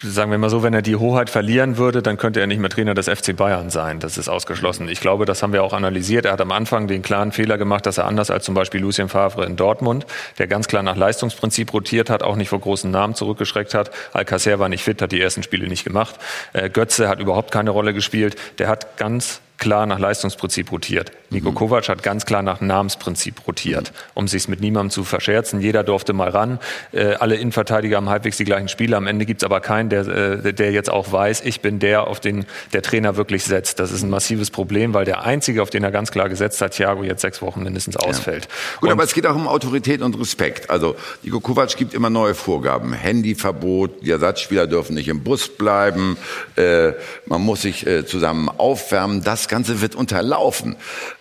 Sagen 0.03 0.29
wir 0.29 0.37
mal 0.37 0.51
so, 0.51 0.61
wenn 0.61 0.75
er 0.75 0.83
die 0.83 0.95
Hoheit 0.95 1.29
verlieren 1.29 1.77
würde, 1.77 2.03
dann 2.03 2.17
könnte 2.17 2.39
er 2.39 2.45
nicht 2.45 2.59
mehr 2.59 2.69
Trainer 2.69 2.93
des 2.93 3.09
FC 3.09 3.35
Bayern 3.35 3.71
sein. 3.71 3.99
Das 3.99 4.19
ist 4.19 4.29
ausgeschlossen. 4.29 4.87
Ich 4.89 4.99
glaube, 4.99 5.25
das 5.25 5.41
haben 5.41 5.53
wir 5.53 5.63
auch 5.63 5.73
analysiert. 5.73 6.25
Er 6.25 6.33
hat 6.33 6.41
am 6.41 6.51
Anfang 6.51 6.87
den 6.87 7.01
klaren 7.01 7.31
Fehler 7.31 7.57
gemacht, 7.57 7.87
dass 7.87 7.97
er 7.97 8.05
anders 8.05 8.29
als 8.29 8.45
zum 8.45 8.53
Beispiel 8.53 8.79
Lucien 8.79 9.09
Favre 9.09 9.45
in 9.45 9.55
Dortmund, 9.55 10.05
der 10.37 10.45
ganz 10.45 10.67
klar 10.67 10.83
nach 10.83 10.95
Leistungsprinzip 10.95 11.73
rotiert 11.73 12.11
hat, 12.11 12.21
auch 12.21 12.35
nicht 12.35 12.49
vor 12.49 12.59
großen 12.59 12.91
Namen 12.91 13.15
zurückgeschreckt 13.15 13.73
hat. 13.73 13.89
Alcacer 14.13 14.59
war 14.59 14.69
nicht 14.69 14.83
fit, 14.83 15.01
hat 15.01 15.11
die 15.11 15.19
ersten 15.19 15.41
Spiele 15.41 15.67
nicht 15.67 15.83
gemacht. 15.83 16.15
Äh, 16.53 16.69
Götze 16.69 17.09
hat 17.09 17.19
überhaupt 17.19 17.51
keine 17.51 17.71
Rolle 17.71 17.95
gespielt. 17.95 18.35
Der 18.59 18.67
hat 18.67 18.97
ganz 18.97 19.41
klar 19.57 19.85
nach 19.85 19.99
Leistungsprinzip 19.99 20.71
rotiert. 20.71 21.11
Nico 21.29 21.51
Kovac 21.51 21.89
hat 21.89 22.03
ganz 22.03 22.25
klar 22.25 22.41
nach 22.41 22.61
Namensprinzip 22.61 23.45
rotiert, 23.47 23.91
um 24.13 24.27
sich 24.29 24.47
mit 24.47 24.61
niemandem 24.61 24.91
zu 24.91 25.03
verscherzen. 25.03 25.59
Jeder 25.59 25.83
durfte 25.83 26.13
mal 26.13 26.29
ran. 26.29 26.59
Äh, 26.93 27.15
alle 27.15 27.35
Innenverteidiger 27.35 27.97
haben 27.97 28.07
halbwegs 28.07 28.37
die 28.37 28.45
gleichen 28.45 28.69
Spiele. 28.69 28.95
Am 28.95 29.07
Ende 29.07 29.25
gibt's 29.25 29.43
aber 29.43 29.59
keinen, 29.59 29.89
der, 29.89 30.07
äh, 30.07 30.53
der 30.53 30.71
jetzt 30.71 30.89
auch 30.89 31.11
weiß, 31.11 31.41
ich 31.43 31.59
bin 31.61 31.79
der, 31.79 32.07
auf 32.07 32.19
den 32.19 32.45
der 32.71 32.81
Trainer 32.81 33.17
wirklich 33.17 33.43
setzt. 33.43 33.79
Das 33.79 33.91
ist 33.91 34.03
ein 34.03 34.09
massives 34.09 34.51
Problem, 34.51 34.93
weil 34.93 35.03
der 35.05 35.23
Einzige, 35.25 35.61
auf 35.61 35.69
den 35.69 35.83
er 35.83 35.91
ganz 35.91 36.11
klar 36.11 36.29
gesetzt 36.29 36.61
hat, 36.61 36.71
Thiago, 36.73 37.03
jetzt 37.03 37.21
sechs 37.21 37.41
Wochen 37.41 37.63
mindestens 37.63 37.97
ausfällt. 37.97 38.47
Gut, 38.79 38.87
Und- 38.87 38.93
aber 38.93 39.03
es 39.03 39.13
geht 39.13 39.25
auch 39.27 39.35
um 39.35 39.47
Autorität 39.47 40.01
und 40.01 40.17
Respekt. 40.19 40.69
Also 40.69 40.95
Nico 41.23 41.39
Kovac 41.41 41.75
gibt 41.75 41.93
immer 41.93 42.09
neue 42.09 42.35
Vorgaben. 42.35 42.93
Handyverbot, 42.93 44.05
die 44.05 44.11
Ersatzspieler 44.11 44.67
dürfen 44.67 44.93
nicht 44.95 45.07
im 45.09 45.23
Bus 45.23 45.49
bleiben, 45.49 46.15
äh, 46.55 46.93
man 47.25 47.41
muss 47.41 47.63
sich 47.63 47.85
äh, 47.85 48.05
zusammen 48.05 48.47
aufwärmen. 48.49 49.23
Das 49.23 49.46
Ganze 49.47 49.81
wird 49.81 49.95
unterlaufen. 49.95 50.75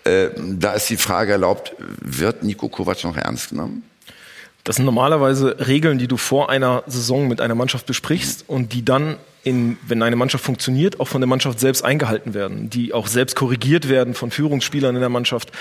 Äh, 0.04 0.28
da 0.36 0.72
ist 0.72 0.88
die 0.90 0.96
Frage 0.96 1.32
erlaubt, 1.32 1.74
wird 1.78 2.42
Nico 2.42 2.68
Kovac 2.68 3.04
noch 3.04 3.16
ernst 3.16 3.50
genommen? 3.50 3.82
Das 4.64 4.76
sind 4.76 4.84
normalerweise 4.84 5.56
Regeln, 5.68 5.98
die 5.98 6.08
du 6.08 6.16
vor 6.16 6.50
einer 6.50 6.82
Saison 6.88 7.28
mit 7.28 7.40
einer 7.40 7.54
Mannschaft 7.54 7.86
besprichst 7.86 8.44
und 8.48 8.72
die 8.72 8.84
dann, 8.84 9.16
in, 9.44 9.78
wenn 9.86 10.02
eine 10.02 10.16
Mannschaft 10.16 10.42
funktioniert, 10.42 10.98
auch 10.98 11.06
von 11.06 11.20
der 11.20 11.28
Mannschaft 11.28 11.60
selbst 11.60 11.84
eingehalten 11.84 12.34
werden, 12.34 12.68
die 12.68 12.92
auch 12.92 13.06
selbst 13.06 13.36
korrigiert 13.36 13.88
werden 13.88 14.14
von 14.14 14.32
Führungsspielern 14.32 14.96
in 14.96 15.00
der 15.00 15.08
Mannschaft. 15.08 15.52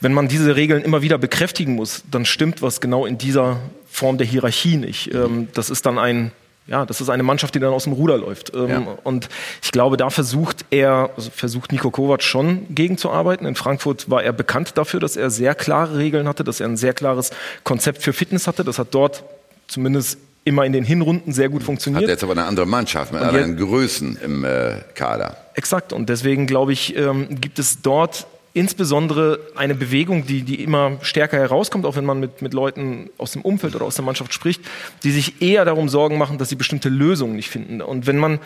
Wenn 0.00 0.14
man 0.14 0.28
diese 0.28 0.56
Regeln 0.56 0.82
immer 0.82 1.02
wieder 1.02 1.18
bekräftigen 1.18 1.74
muss, 1.74 2.02
dann 2.10 2.24
stimmt 2.24 2.62
was 2.62 2.80
genau 2.80 3.04
in 3.04 3.18
dieser 3.18 3.58
Form 3.90 4.16
der 4.16 4.26
Hierarchie 4.26 4.78
nicht. 4.78 5.12
Ähm, 5.12 5.48
Das 5.52 5.68
ist 5.68 5.84
dann 5.84 5.98
ein 5.98 6.32
ja, 6.66 6.84
das 6.84 7.00
ist 7.00 7.08
eine 7.10 7.22
Mannschaft, 7.22 7.54
die 7.54 7.60
dann 7.60 7.72
aus 7.72 7.84
dem 7.84 7.92
Ruder 7.92 8.18
läuft. 8.18 8.52
Ähm, 8.54 8.68
Ja. 8.68 8.98
Und 9.04 9.28
ich 9.62 9.70
glaube, 9.72 9.96
da 9.96 10.10
versucht 10.10 10.64
er, 10.70 11.10
also 11.16 11.30
versucht 11.30 11.72
Nico 11.72 11.90
Kovac 11.90 12.22
schon 12.22 12.66
gegenzuarbeiten. 12.74 13.46
In 13.46 13.54
Frankfurt 13.54 14.10
war 14.10 14.22
er 14.22 14.32
bekannt 14.32 14.72
dafür, 14.76 15.00
dass 15.00 15.16
er 15.16 15.30
sehr 15.30 15.54
klare 15.54 15.98
Regeln 15.98 16.26
hatte, 16.26 16.44
dass 16.44 16.60
er 16.60 16.68
ein 16.68 16.76
sehr 16.76 16.92
klares 16.92 17.30
Konzept 17.62 18.02
für 18.02 18.12
Fitness 18.12 18.46
hatte. 18.46 18.64
Das 18.64 18.78
hat 18.78 18.88
dort 18.90 19.22
zumindest 19.68 20.18
immer 20.44 20.64
in 20.64 20.72
den 20.72 20.84
Hinrunden 20.84 21.32
sehr 21.32 21.48
gut 21.48 21.60
Hat 21.60 21.66
funktioniert. 21.66 22.08
jetzt 22.08 22.22
aber 22.22 22.32
eine 22.32 22.44
andere 22.44 22.66
Mannschaft 22.66 23.12
mit 23.12 23.20
anderen 23.20 23.56
Größen 23.56 24.16
im 24.22 24.44
äh, 24.44 24.76
Kader. 24.94 25.36
Exakt. 25.54 25.92
Und 25.92 26.08
deswegen 26.08 26.46
glaube 26.46 26.72
ich, 26.72 26.96
ähm, 26.96 27.40
gibt 27.40 27.58
es 27.58 27.82
dort 27.82 28.26
insbesondere 28.56 29.38
eine 29.54 29.74
Bewegung, 29.74 30.26
die, 30.26 30.42
die 30.42 30.62
immer 30.62 30.96
stärker 31.02 31.36
herauskommt, 31.36 31.84
auch 31.84 31.94
wenn 31.94 32.06
man 32.06 32.18
mit, 32.18 32.40
mit 32.40 32.54
Leuten 32.54 33.10
aus 33.18 33.32
dem 33.32 33.42
Umfeld 33.42 33.76
oder 33.76 33.84
aus 33.84 33.96
der 33.96 34.04
Mannschaft 34.04 34.32
spricht, 34.32 34.62
die 35.02 35.10
sich 35.10 35.42
eher 35.42 35.66
darum 35.66 35.90
Sorgen 35.90 36.16
machen, 36.16 36.38
dass 36.38 36.48
sie 36.48 36.54
bestimmte 36.54 36.88
Lösungen 36.88 37.36
nicht 37.36 37.50
finden. 37.50 37.82
Und 37.82 38.06
wenn 38.06 38.16
man 38.16 38.40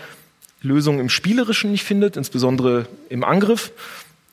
Lösungen 0.63 0.99
im 0.99 1.11
Spielerischen 1.11 1.71
nicht 1.71 1.85
findet, 1.85 2.17
insbesondere 2.17 2.87
im 3.09 3.23
Angriff, 3.23 3.71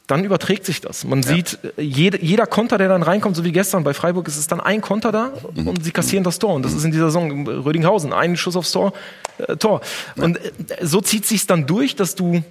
dann 0.07 0.23
überträgt 0.23 0.65
sich 0.65 0.81
das. 0.81 1.03
Man 1.03 1.21
sieht, 1.21 1.59
äh, 1.77 1.81
jede, 1.81 2.23
jeder 2.23 2.47
Konter, 2.47 2.79
der 2.79 2.89
dann 2.89 3.03
reinkommt, 3.03 3.35
so 3.35 3.43
wie 3.43 3.51
gestern 3.51 3.83
bei 3.83 3.93
Freiburg, 3.93 4.27
ist 4.27 4.37
es 4.37 4.47
dann 4.47 4.59
ein 4.59 4.81
Konter 4.81 5.11
da 5.11 5.31
und 5.53 5.83
sie 5.83 5.91
kassieren 5.91 6.23
das 6.23 6.39
Tor. 6.39 6.55
Und 6.55 6.63
das 6.63 6.73
ist 6.73 6.85
in 6.85 6.91
dieser 6.91 7.11
Saison 7.11 7.47
Rödinghausen, 7.47 8.13
ein 8.13 8.35
Schuss 8.35 8.55
aufs 8.55 8.71
Tor, 8.71 8.93
äh, 9.37 9.57
Tor. 9.57 9.81
Und 10.15 10.37
äh, 10.37 10.51
so 10.81 11.01
zieht 11.01 11.27
sich's 11.27 11.45
dann 11.45 11.67
durch, 11.67 11.95
dass 11.95 12.15
du 12.15 12.41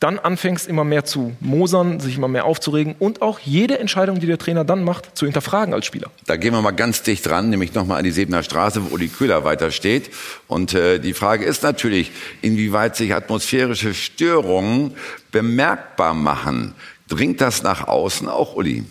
dann 0.00 0.18
anfängst, 0.18 0.68
immer 0.68 0.84
mehr 0.84 1.04
zu 1.04 1.34
mosern, 1.40 1.98
sich 1.98 2.16
immer 2.16 2.28
mehr 2.28 2.44
aufzuregen 2.44 2.94
und 2.98 3.20
auch 3.20 3.40
jede 3.40 3.78
Entscheidung, 3.78 4.20
die 4.20 4.26
der 4.26 4.38
Trainer 4.38 4.64
dann 4.64 4.84
macht, 4.84 5.16
zu 5.16 5.26
hinterfragen 5.26 5.74
als 5.74 5.86
Spieler. 5.86 6.10
Da 6.26 6.36
gehen 6.36 6.52
wir 6.52 6.62
mal 6.62 6.70
ganz 6.70 7.02
dicht 7.02 7.26
dran, 7.26 7.50
nämlich 7.50 7.74
nochmal 7.74 7.98
an 7.98 8.04
die 8.04 8.12
Sebener 8.12 8.42
Straße, 8.42 8.84
wo 8.84 8.94
Uli 8.94 9.08
Köhler 9.08 9.44
weiter 9.44 9.70
steht. 9.70 10.10
Und 10.46 10.74
äh, 10.74 11.00
die 11.00 11.14
Frage 11.14 11.44
ist 11.44 11.62
natürlich, 11.62 12.12
inwieweit 12.42 12.94
sich 12.96 13.14
atmosphärische 13.14 13.92
Störungen 13.92 14.94
bemerkbar 15.32 16.14
machen. 16.14 16.74
Dringt 17.08 17.40
das 17.40 17.62
nach 17.62 17.88
außen 17.88 18.28
auch, 18.28 18.54
Uli? 18.54 18.84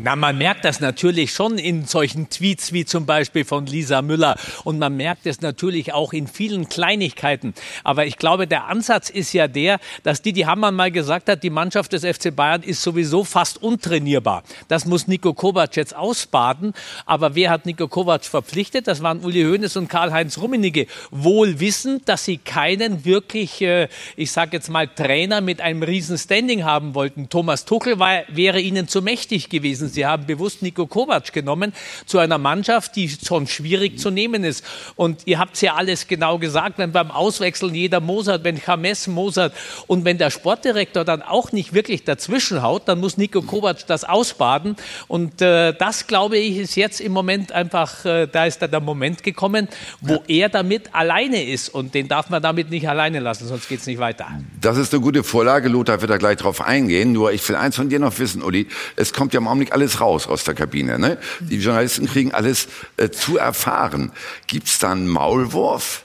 Na, 0.00 0.14
man 0.14 0.38
merkt 0.38 0.64
das 0.64 0.78
natürlich 0.78 1.32
schon 1.32 1.58
in 1.58 1.84
solchen 1.84 2.30
Tweets 2.30 2.72
wie 2.72 2.84
zum 2.84 3.04
Beispiel 3.04 3.44
von 3.44 3.66
Lisa 3.66 4.00
Müller 4.00 4.36
und 4.62 4.78
man 4.78 4.96
merkt 4.96 5.26
es 5.26 5.40
natürlich 5.40 5.92
auch 5.92 6.12
in 6.12 6.28
vielen 6.28 6.68
Kleinigkeiten. 6.68 7.52
Aber 7.82 8.06
ich 8.06 8.16
glaube, 8.16 8.46
der 8.46 8.66
Ansatz 8.66 9.10
ist 9.10 9.32
ja 9.32 9.48
der, 9.48 9.80
dass 10.04 10.22
Didi 10.22 10.42
Hamann 10.42 10.76
mal 10.76 10.92
gesagt 10.92 11.28
hat, 11.28 11.42
die 11.42 11.50
Mannschaft 11.50 11.92
des 11.92 12.04
FC 12.04 12.32
Bayern 12.34 12.62
ist 12.62 12.80
sowieso 12.80 13.24
fast 13.24 13.60
untrainierbar. 13.60 14.44
Das 14.68 14.84
muss 14.84 15.08
Nico 15.08 15.34
Kovac 15.34 15.74
jetzt 15.74 15.96
ausbaden. 15.96 16.74
Aber 17.04 17.34
wer 17.34 17.50
hat 17.50 17.66
Nico 17.66 17.88
Kovac 17.88 18.24
verpflichtet? 18.24 18.86
Das 18.86 19.02
waren 19.02 19.24
Uli 19.24 19.42
Hoeneß 19.42 19.76
und 19.78 19.88
Karl-Heinz 19.88 20.38
Rummenigge. 20.38 20.86
Wohl 21.10 21.58
wissend, 21.58 22.08
dass 22.08 22.24
sie 22.24 22.38
keinen 22.38 23.04
wirklich, 23.04 23.60
äh, 23.62 23.88
ich 24.14 24.30
sage 24.30 24.58
jetzt 24.58 24.70
mal, 24.70 24.86
Trainer 24.86 25.40
mit 25.40 25.60
einem 25.60 25.82
riesen 25.82 26.18
Standing 26.18 26.62
haben 26.62 26.94
wollten. 26.94 27.28
Thomas 27.30 27.64
Tuchel 27.64 27.98
war, 27.98 28.22
wäre 28.28 28.60
ihnen 28.60 28.86
zu 28.86 29.02
mächtig 29.02 29.48
gewesen. 29.48 29.87
Sie 29.88 30.06
haben 30.06 30.26
bewusst 30.26 30.62
Nico 30.62 30.86
Kovac 30.86 31.32
genommen 31.32 31.72
zu 32.06 32.18
einer 32.18 32.38
Mannschaft, 32.38 32.96
die 32.96 33.08
schon 33.08 33.46
schwierig 33.46 33.98
zu 33.98 34.10
nehmen 34.10 34.44
ist. 34.44 34.64
Und 34.96 35.26
ihr 35.26 35.38
habt 35.38 35.54
es 35.54 35.60
ja 35.60 35.74
alles 35.74 36.06
genau 36.06 36.38
gesagt, 36.38 36.78
wenn 36.78 36.92
beim 36.92 37.10
Auswechseln 37.10 37.74
jeder 37.74 38.00
Mosert, 38.00 38.44
wenn 38.44 38.60
James 38.64 39.06
Mosert 39.06 39.54
und 39.86 40.04
wenn 40.04 40.18
der 40.18 40.30
Sportdirektor 40.30 41.04
dann 41.04 41.22
auch 41.22 41.52
nicht 41.52 41.72
wirklich 41.74 42.04
dazwischen 42.04 42.62
haut, 42.62 42.88
dann 42.88 43.00
muss 43.00 43.16
Nico 43.16 43.42
Kovac 43.42 43.86
das 43.86 44.04
ausbaden. 44.04 44.76
Und 45.08 45.40
äh, 45.42 45.72
das, 45.74 46.06
glaube 46.06 46.38
ich, 46.38 46.58
ist 46.58 46.76
jetzt 46.76 47.00
im 47.00 47.12
Moment 47.12 47.52
einfach, 47.52 48.04
äh, 48.04 48.26
da 48.26 48.46
ist 48.46 48.62
da 48.62 48.66
der 48.66 48.80
Moment 48.80 49.22
gekommen, 49.22 49.68
wo 50.00 50.14
ja. 50.26 50.44
er 50.44 50.48
damit 50.48 50.94
alleine 50.94 51.44
ist. 51.44 51.68
Und 51.68 51.94
den 51.94 52.08
darf 52.08 52.30
man 52.30 52.42
damit 52.42 52.70
nicht 52.70 52.88
alleine 52.88 53.20
lassen, 53.20 53.46
sonst 53.46 53.68
geht 53.68 53.80
es 53.80 53.86
nicht 53.86 53.98
weiter. 53.98 54.26
Das 54.60 54.76
ist 54.76 54.92
eine 54.92 55.02
gute 55.02 55.22
Vorlage. 55.24 55.68
Lothar 55.68 56.00
wird 56.00 56.10
da 56.10 56.16
gleich 56.16 56.36
drauf 56.36 56.60
eingehen. 56.60 57.12
Nur 57.12 57.32
ich 57.32 57.46
will 57.48 57.56
eins 57.56 57.76
von 57.76 57.88
dir 57.88 57.98
noch 57.98 58.18
wissen, 58.18 58.42
Uli. 58.42 58.66
Es 58.96 59.12
kommt 59.12 59.34
ja 59.34 59.40
im 59.40 59.48
Augenblick 59.48 59.72
alles 59.78 60.00
raus 60.00 60.26
aus 60.26 60.42
der 60.42 60.54
Kabine. 60.54 60.98
Ne? 60.98 61.18
Die 61.38 61.58
Journalisten 61.58 62.06
kriegen 62.08 62.34
alles 62.34 62.66
äh, 62.96 63.10
zu 63.10 63.38
erfahren. 63.38 64.10
Gibt's 64.48 64.80
da 64.80 64.90
einen 64.90 65.06
Maulwurf? 65.06 66.02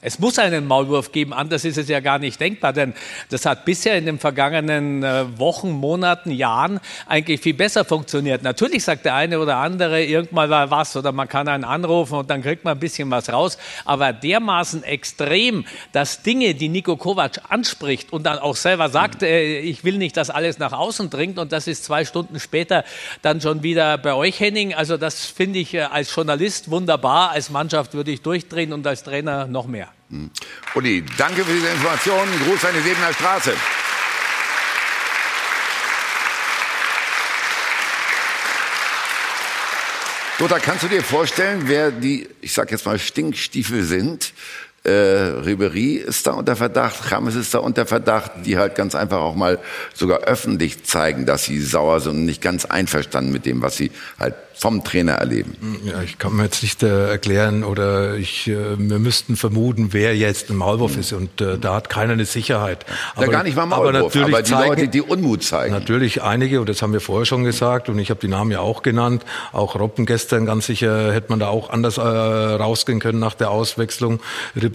Es 0.00 0.20
muss 0.20 0.38
einen 0.38 0.64
Maulwurf 0.64 1.10
geben, 1.10 1.32
anders 1.32 1.64
ist 1.64 1.76
es 1.76 1.88
ja 1.88 1.98
gar 1.98 2.20
nicht 2.20 2.40
denkbar, 2.40 2.72
denn 2.72 2.94
das 3.30 3.44
hat 3.44 3.64
bisher 3.64 3.98
in 3.98 4.06
den 4.06 4.20
vergangenen 4.20 5.02
äh, 5.02 5.24
Wochen, 5.40 5.72
Monaten, 5.72 6.30
Jahren 6.30 6.78
eigentlich 7.08 7.40
viel 7.40 7.54
besser 7.54 7.84
funktioniert. 7.84 8.44
Natürlich 8.44 8.84
sagt 8.84 9.06
der 9.06 9.16
eine 9.16 9.40
oder 9.40 9.56
andere 9.56 10.04
irgendwann 10.04 10.50
mal 10.50 10.70
was 10.70 10.96
oder 10.96 11.10
man 11.10 11.28
kann 11.28 11.48
einen 11.48 11.64
anrufen 11.64 12.14
und 12.14 12.30
dann 12.30 12.42
kriegt 12.42 12.64
man 12.64 12.76
ein 12.76 12.78
bisschen 12.78 13.10
was 13.10 13.28
raus, 13.32 13.58
aber 13.84 14.12
dermaßen 14.12 14.84
extrem, 14.84 15.64
dass 15.90 16.22
Dinge, 16.22 16.54
die 16.54 16.68
Nico 16.68 16.96
Kovac 16.96 17.40
anspricht 17.48 18.12
und 18.12 18.22
dann 18.22 18.38
auch 18.38 18.54
selber 18.54 18.90
sagt, 18.90 19.24
äh, 19.24 19.58
ich 19.58 19.82
will 19.82 19.98
nicht, 19.98 20.16
dass 20.16 20.30
alles 20.30 20.60
nach 20.60 20.72
außen 20.74 21.10
dringt 21.10 21.40
und 21.40 21.50
das 21.50 21.66
ist 21.66 21.82
zwei 21.82 22.04
Stunden 22.04 22.38
später 22.38 22.84
dann 23.22 23.40
schon 23.40 23.64
wieder 23.64 23.98
bei 23.98 24.14
euch, 24.14 24.38
Henning. 24.38 24.74
Also 24.74 24.96
das 24.96 25.26
finde 25.26 25.58
ich 25.58 25.74
äh, 25.74 25.80
als 25.80 26.14
Journalist 26.14 26.70
wunderbar, 26.70 27.32
als 27.32 27.50
Mannschaft 27.50 27.94
würde 27.94 28.12
ich 28.12 28.22
durchdrehen 28.22 28.72
und 28.72 28.86
als 28.86 29.02
Trainer 29.02 29.48
noch 29.48 29.66
mehr. 29.66 29.88
Hm. 30.10 30.30
Uli, 30.74 31.04
danke 31.16 31.44
für 31.44 31.52
diese 31.52 31.68
Informationen. 31.68 32.32
Gruß 32.44 32.64
an 32.64 32.74
die 32.74 32.80
Siebener 32.80 33.12
Straße. 33.12 33.54
Lothar, 40.38 40.60
kannst 40.60 40.84
du 40.84 40.88
dir 40.88 41.02
vorstellen, 41.02 41.62
wer 41.66 41.90
die, 41.90 42.28
ich 42.40 42.52
sag 42.52 42.70
jetzt 42.70 42.86
mal, 42.86 42.98
Stinkstiefel 42.98 43.82
sind, 43.82 44.32
äh, 44.88 45.40
Ribery 45.44 45.94
ist 45.94 46.26
da 46.26 46.32
unter 46.32 46.56
Verdacht, 46.56 47.08
Chames 47.08 47.34
ist 47.34 47.54
da 47.54 47.58
unter 47.58 47.86
Verdacht, 47.86 48.32
die 48.44 48.56
halt 48.56 48.74
ganz 48.74 48.94
einfach 48.94 49.18
auch 49.18 49.34
mal 49.34 49.58
sogar 49.94 50.20
öffentlich 50.20 50.84
zeigen, 50.84 51.26
dass 51.26 51.44
sie 51.44 51.60
sauer 51.60 52.00
sind 52.00 52.12
und 52.12 52.24
nicht 52.24 52.42
ganz 52.42 52.64
einverstanden 52.64 53.32
mit 53.32 53.46
dem, 53.46 53.62
was 53.62 53.76
sie 53.76 53.90
halt 54.18 54.34
vom 54.58 54.82
Trainer 54.82 55.12
erleben? 55.12 55.56
Ja, 55.84 56.02
ich 56.02 56.18
kann 56.18 56.34
mir 56.34 56.44
jetzt 56.44 56.62
nicht 56.62 56.82
äh, 56.82 57.10
erklären 57.10 57.62
oder 57.62 58.16
ich, 58.16 58.48
äh, 58.48 58.76
wir 58.76 58.98
müssten 58.98 59.36
vermuten, 59.36 59.92
wer 59.92 60.16
jetzt 60.16 60.50
ein 60.50 60.56
Maulwurf 60.56 60.94
mhm. 60.94 61.00
ist 61.00 61.12
und 61.12 61.40
äh, 61.40 61.58
da 61.58 61.76
hat 61.76 61.88
keiner 61.88 62.14
eine 62.14 62.24
Sicherheit. 62.24 62.84
Aber, 63.14 63.26
ja, 63.26 63.32
gar 63.32 63.44
nicht 63.44 63.56
mal 63.56 63.66
Maulwurf, 63.66 63.88
aber, 63.88 64.02
natürlich 64.02 64.34
aber 64.34 64.42
die 64.42 64.50
zeigen, 64.50 64.68
Leute, 64.68 64.88
die 64.88 65.00
Unmut 65.00 65.44
zeigen. 65.44 65.72
Natürlich 65.72 66.22
einige 66.22 66.60
und 66.60 66.68
das 66.68 66.82
haben 66.82 66.92
wir 66.92 67.00
vorher 67.00 67.24
schon 67.24 67.44
gesagt 67.44 67.88
und 67.88 68.00
ich 68.00 68.10
habe 68.10 68.18
die 68.18 68.26
Namen 68.26 68.50
ja 68.50 68.58
auch 68.58 68.82
genannt. 68.82 69.24
Auch 69.52 69.78
Robben 69.78 70.06
gestern 70.06 70.44
ganz 70.44 70.66
sicher 70.66 71.12
hätte 71.12 71.30
man 71.30 71.38
da 71.38 71.48
auch 71.48 71.70
anders 71.70 71.98
äh, 71.98 72.00
rausgehen 72.00 72.98
können 72.98 73.20
nach 73.20 73.34
der 73.34 73.50
Auswechslung. 73.52 74.18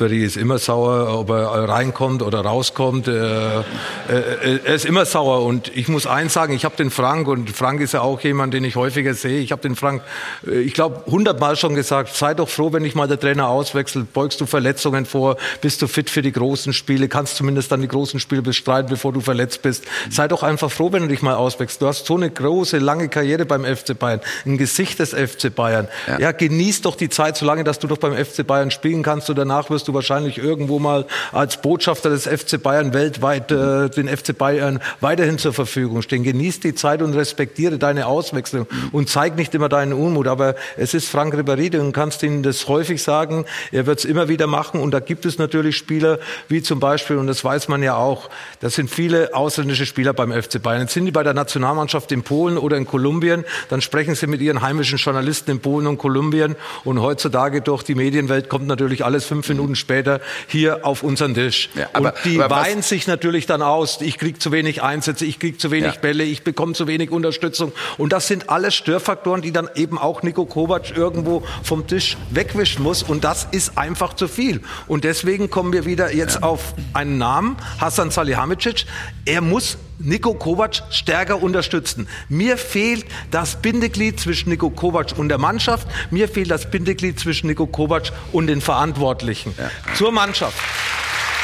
Ribéry 0.04 0.24
ist 0.24 0.38
immer 0.38 0.58
sauer, 0.58 1.18
ob 1.20 1.30
er 1.30 1.68
reinkommt 1.68 2.22
oder 2.22 2.42
rauskommt. 2.42 3.08
Äh, 3.08 3.60
äh, 3.60 3.64
er 4.08 4.76
ist 4.76 4.86
immer 4.86 5.06
sauer 5.06 5.44
und 5.44 5.76
ich 5.76 5.88
muss 5.88 6.08
eins 6.08 6.34
sagen, 6.34 6.54
ich 6.54 6.66
habe 6.66 6.76
den 6.76 6.90
Frank 6.90 7.28
und 7.28 7.50
Frank 7.50 7.82
ist 7.82 7.94
ja 7.94 8.02
auch 8.02 8.22
jemand, 8.22 8.54
den 8.54 8.64
ich 8.64 8.76
häufiger 8.76 9.14
sehe. 9.14 9.40
Ich 9.40 9.52
habe 9.52 9.62
den 9.62 9.76
Frank, 9.76 10.02
äh, 10.48 10.60
ich 10.60 10.74
glaube, 10.74 11.04
hundertmal 11.08 11.56
schon 11.56 11.76
gesagt, 11.76 12.16
sei 12.16 12.34
doch 12.34 12.50
froh, 12.50 12.74
wenn 12.74 12.84
dich 12.84 12.96
mal 12.96 13.08
der 13.08 13.20
Trainer 13.20 13.48
auswechselt, 13.48 14.14
beugst 14.14 14.42
du 14.42 14.46
Verletzungen 14.46 15.06
vor, 15.06 15.38
bist 15.62 15.82
du 15.82 15.88
fit 15.88 16.10
für 16.10 16.22
die 16.22 16.32
großen 16.32 16.74
Spiele, 16.74 17.08
kannst 17.08 17.38
zumindest 17.38 17.72
dann 17.72 17.82
die 17.82 17.88
großen 17.88 18.20
Spiele 18.20 18.42
bestreiten, 18.42 18.90
bevor 18.90 19.14
du 19.14 19.22
verletzt 19.22 19.62
bist. 19.62 19.86
Sei 20.10 20.28
doch 20.28 20.44
einfach 20.44 20.72
froh, 20.72 20.92
wenn 20.92 21.04
du 21.04 21.08
dich 21.08 21.22
mal 21.22 21.36
auswechselst. 21.36 21.82
Du 21.82 21.88
hast 21.88 22.06
so 22.06 22.16
eine 22.16 22.30
große, 22.30 22.78
lange 22.78 23.10
Karriere 23.10 23.46
beim 23.46 23.64
FC 23.64 23.98
Bayern, 23.98 24.22
ein 24.46 24.58
Gesicht 24.58 25.00
des 25.00 25.12
FC 25.12 25.54
Bayern. 25.54 25.88
Ja, 26.08 26.20
ja 26.20 26.32
genieß 26.32 26.82
doch 26.82 26.96
die 26.96 27.10
Zeit, 27.10 27.38
solange 27.38 27.64
dass 27.64 27.80
du 27.80 27.88
doch 27.88 27.98
beim 27.98 28.14
FC 28.14 28.46
Bayern 28.46 28.72
spielen 28.72 29.04
kannst 29.04 29.30
und 29.30 29.38
danach 29.38 29.70
wirst 29.70 29.88
du 29.88 29.93
wahrscheinlich 29.94 30.38
irgendwo 30.38 30.80
mal 30.80 31.06
als 31.32 31.62
Botschafter 31.62 32.10
des 32.10 32.28
FC 32.28 32.62
Bayern 32.62 32.94
weltweit 32.94 33.52
äh, 33.52 33.90
den 33.90 34.08
FC 34.08 34.38
Bayern 34.38 34.80
weiterhin 35.02 35.38
zur 35.38 35.54
Verfügung 35.54 36.02
stehen. 36.02 36.24
Genieß 36.24 36.60
die 36.60 36.76
Zeit 36.76 37.02
und 37.02 37.14
respektiere 37.14 37.78
deine 37.78 38.08
Auswechslung 38.08 38.68
und 38.92 39.10
zeig 39.10 39.36
nicht 39.36 39.54
immer 39.56 39.70
deinen 39.70 39.94
Unmut. 39.94 40.28
Aber 40.28 40.56
es 40.78 40.94
ist 40.94 41.10
Frank 41.10 41.34
Ribéry, 41.34 41.70
du 41.70 41.92
kannst 41.92 42.24
ihm 42.24 42.44
das 42.44 42.68
häufig 42.68 43.02
sagen. 43.02 43.46
Er 43.72 43.86
wird 43.86 44.00
es 44.00 44.06
immer 44.06 44.28
wieder 44.30 44.48
machen. 44.48 44.80
Und 44.80 44.92
da 44.92 45.00
gibt 45.00 45.26
es 45.26 45.38
natürlich 45.38 45.78
Spieler, 45.78 46.20
wie 46.48 46.62
zum 46.62 46.80
Beispiel, 46.80 47.18
und 47.18 47.28
das 47.28 47.44
weiß 47.44 47.68
man 47.68 47.84
ja 47.84 47.96
auch, 47.96 48.30
das 48.60 48.76
sind 48.76 48.90
viele 48.90 49.34
ausländische 49.34 49.86
Spieler 49.86 50.14
beim 50.14 50.32
FC 50.32 50.62
Bayern. 50.62 50.82
Jetzt 50.82 50.94
sind 50.94 51.06
die 51.06 51.12
bei 51.12 51.24
der 51.24 51.34
Nationalmannschaft 51.34 52.12
in 52.12 52.24
Polen 52.24 52.58
oder 52.58 52.78
in 52.78 52.86
Kolumbien, 52.86 53.46
dann 53.70 53.82
sprechen 53.82 54.16
sie 54.16 54.28
mit 54.28 54.42
ihren 54.42 54.62
heimischen 54.62 54.98
Journalisten 54.98 55.52
in 55.52 55.60
Polen 55.60 55.88
und 55.88 55.98
Kolumbien. 55.98 56.56
Und 56.84 57.02
heutzutage 57.02 57.62
durch 57.62 57.84
die 57.84 57.96
Medienwelt 57.96 58.50
kommt 58.50 58.68
natürlich 58.68 59.06
alles 59.06 59.26
fünf 59.26 59.48
Minuten 59.50 59.73
später 59.76 60.22
hier 60.48 60.86
auf 60.86 61.04
unseren 61.04 61.34
Tisch. 61.34 61.70
Ja, 61.76 61.90
aber, 61.94 62.14
und 62.14 62.26
die 62.26 62.40
weinen 62.40 62.82
sich 62.82 63.08
natürlich 63.08 63.46
dann 63.46 63.62
aus. 63.62 64.02
Ich 64.02 64.18
kriege 64.18 64.40
zu 64.40 64.52
wenig 64.52 64.84
Einsätze, 64.84 65.26
ich 65.26 65.40
kriege 65.40 65.58
zu 65.58 65.72
wenig 65.72 65.96
ja. 65.96 66.00
Bälle, 66.00 66.24
ich 66.24 66.44
bekomme 66.44 66.74
zu 66.74 66.88
wenig 66.88 67.12
Unterstützung. 67.12 67.72
Und 67.98 68.14
das 68.14 68.28
sind 68.28 68.50
alles 68.50 68.76
Störfaktoren, 68.76 69.42
die 69.42 69.52
dann 69.52 69.70
eben 69.76 69.98
auch 69.98 70.24
Nico 70.24 70.46
Kovac 70.46 70.96
irgendwo 70.96 71.44
vom 71.64 71.88
Tisch 71.88 72.18
wegwischen 72.30 72.84
muss. 72.84 73.04
Und 73.04 73.24
das 73.24 73.48
ist 73.52 73.78
einfach 73.78 74.14
zu 74.14 74.28
viel. 74.28 74.62
Und 74.88 75.04
deswegen 75.04 75.50
kommen 75.50 75.74
wir 75.74 75.86
wieder 75.86 76.14
jetzt 76.14 76.36
ja. 76.36 76.44
auf 76.44 76.74
einen 76.94 77.18
Namen, 77.18 77.58
Hassan 77.80 78.12
Salihamidzic. 78.12 78.86
Er 79.26 79.42
muss 79.42 79.78
Nico 80.04 80.34
Kovac 80.34 80.84
stärker 80.92 81.42
unterstützen. 81.42 82.08
Mir 82.30 82.58
fehlt 82.58 83.06
das 83.32 83.62
Bindeglied 83.62 84.20
zwischen 84.20 84.50
Nico 84.50 84.70
Kovac 84.70 85.18
und 85.18 85.30
der 85.30 85.38
Mannschaft. 85.38 85.88
Mir 86.12 86.30
fehlt 86.30 86.52
das 86.52 86.70
Bindeglied 86.70 87.20
zwischen 87.20 87.48
Nico 87.48 87.66
Kovac 87.66 88.12
und 88.32 88.48
den 88.48 88.62
Verantwortlichen. 88.62 89.56
Ja. 89.58 89.70
Zur 89.96 90.12
Mannschaft. 90.12 90.58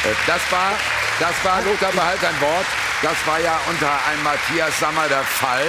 Äh, 0.03 0.13
das 0.27 0.41
war, 0.51 0.73
das 1.19 1.33
war 1.43 1.61
Lothar 1.63 1.91
Behalt 1.91 2.23
ein 2.23 2.41
Wort. 2.41 2.65
Das 3.01 3.15
war 3.25 3.39
ja 3.39 3.59
unter 3.69 3.89
einem 3.89 4.23
Matthias 4.23 4.79
Sammer 4.79 5.07
der 5.07 5.23
Fall 5.23 5.65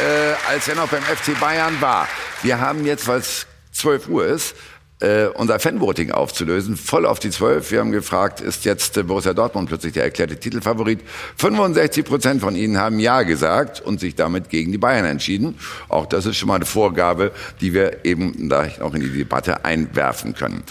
äh, 0.00 0.34
als 0.48 0.68
er 0.68 0.76
noch 0.76 0.88
beim 0.88 1.02
FC 1.02 1.38
Bayern 1.38 1.80
war. 1.80 2.08
Wir 2.42 2.60
haben 2.60 2.84
jetzt, 2.84 3.06
weil 3.06 3.20
es 3.20 3.46
12 3.72 4.08
Uhr 4.08 4.26
ist, 4.26 4.54
äh, 5.00 5.26
unser 5.26 5.58
Fanvoting 5.58 6.12
aufzulösen, 6.12 6.76
voll 6.76 7.04
auf 7.04 7.18
die 7.18 7.30
12. 7.30 7.70
Wir 7.70 7.80
haben 7.80 7.90
gefragt, 7.90 8.40
ist 8.40 8.64
jetzt 8.64 8.96
äh, 8.96 9.02
Borussia 9.02 9.34
Dortmund 9.34 9.68
plötzlich 9.68 9.92
der 9.92 10.04
erklärte 10.04 10.38
Titelfavorit? 10.38 11.00
65 11.36 12.04
Prozent 12.04 12.40
von 12.40 12.54
Ihnen 12.54 12.78
haben 12.78 12.98
Ja 13.00 13.22
gesagt 13.22 13.80
und 13.80 14.00
sich 14.00 14.14
damit 14.14 14.50
gegen 14.50 14.72
die 14.72 14.78
Bayern 14.78 15.04
entschieden. 15.04 15.58
Auch 15.88 16.06
das 16.06 16.26
ist 16.26 16.36
schon 16.36 16.48
mal 16.48 16.56
eine 16.56 16.64
Vorgabe, 16.64 17.32
die 17.60 17.74
wir 17.74 18.04
eben 18.04 18.48
da 18.48 18.68
auch 18.80 18.94
in 18.94 19.00
die 19.00 19.10
Debatte 19.10 19.64
einwerfen 19.64 20.34
können. 20.34 20.62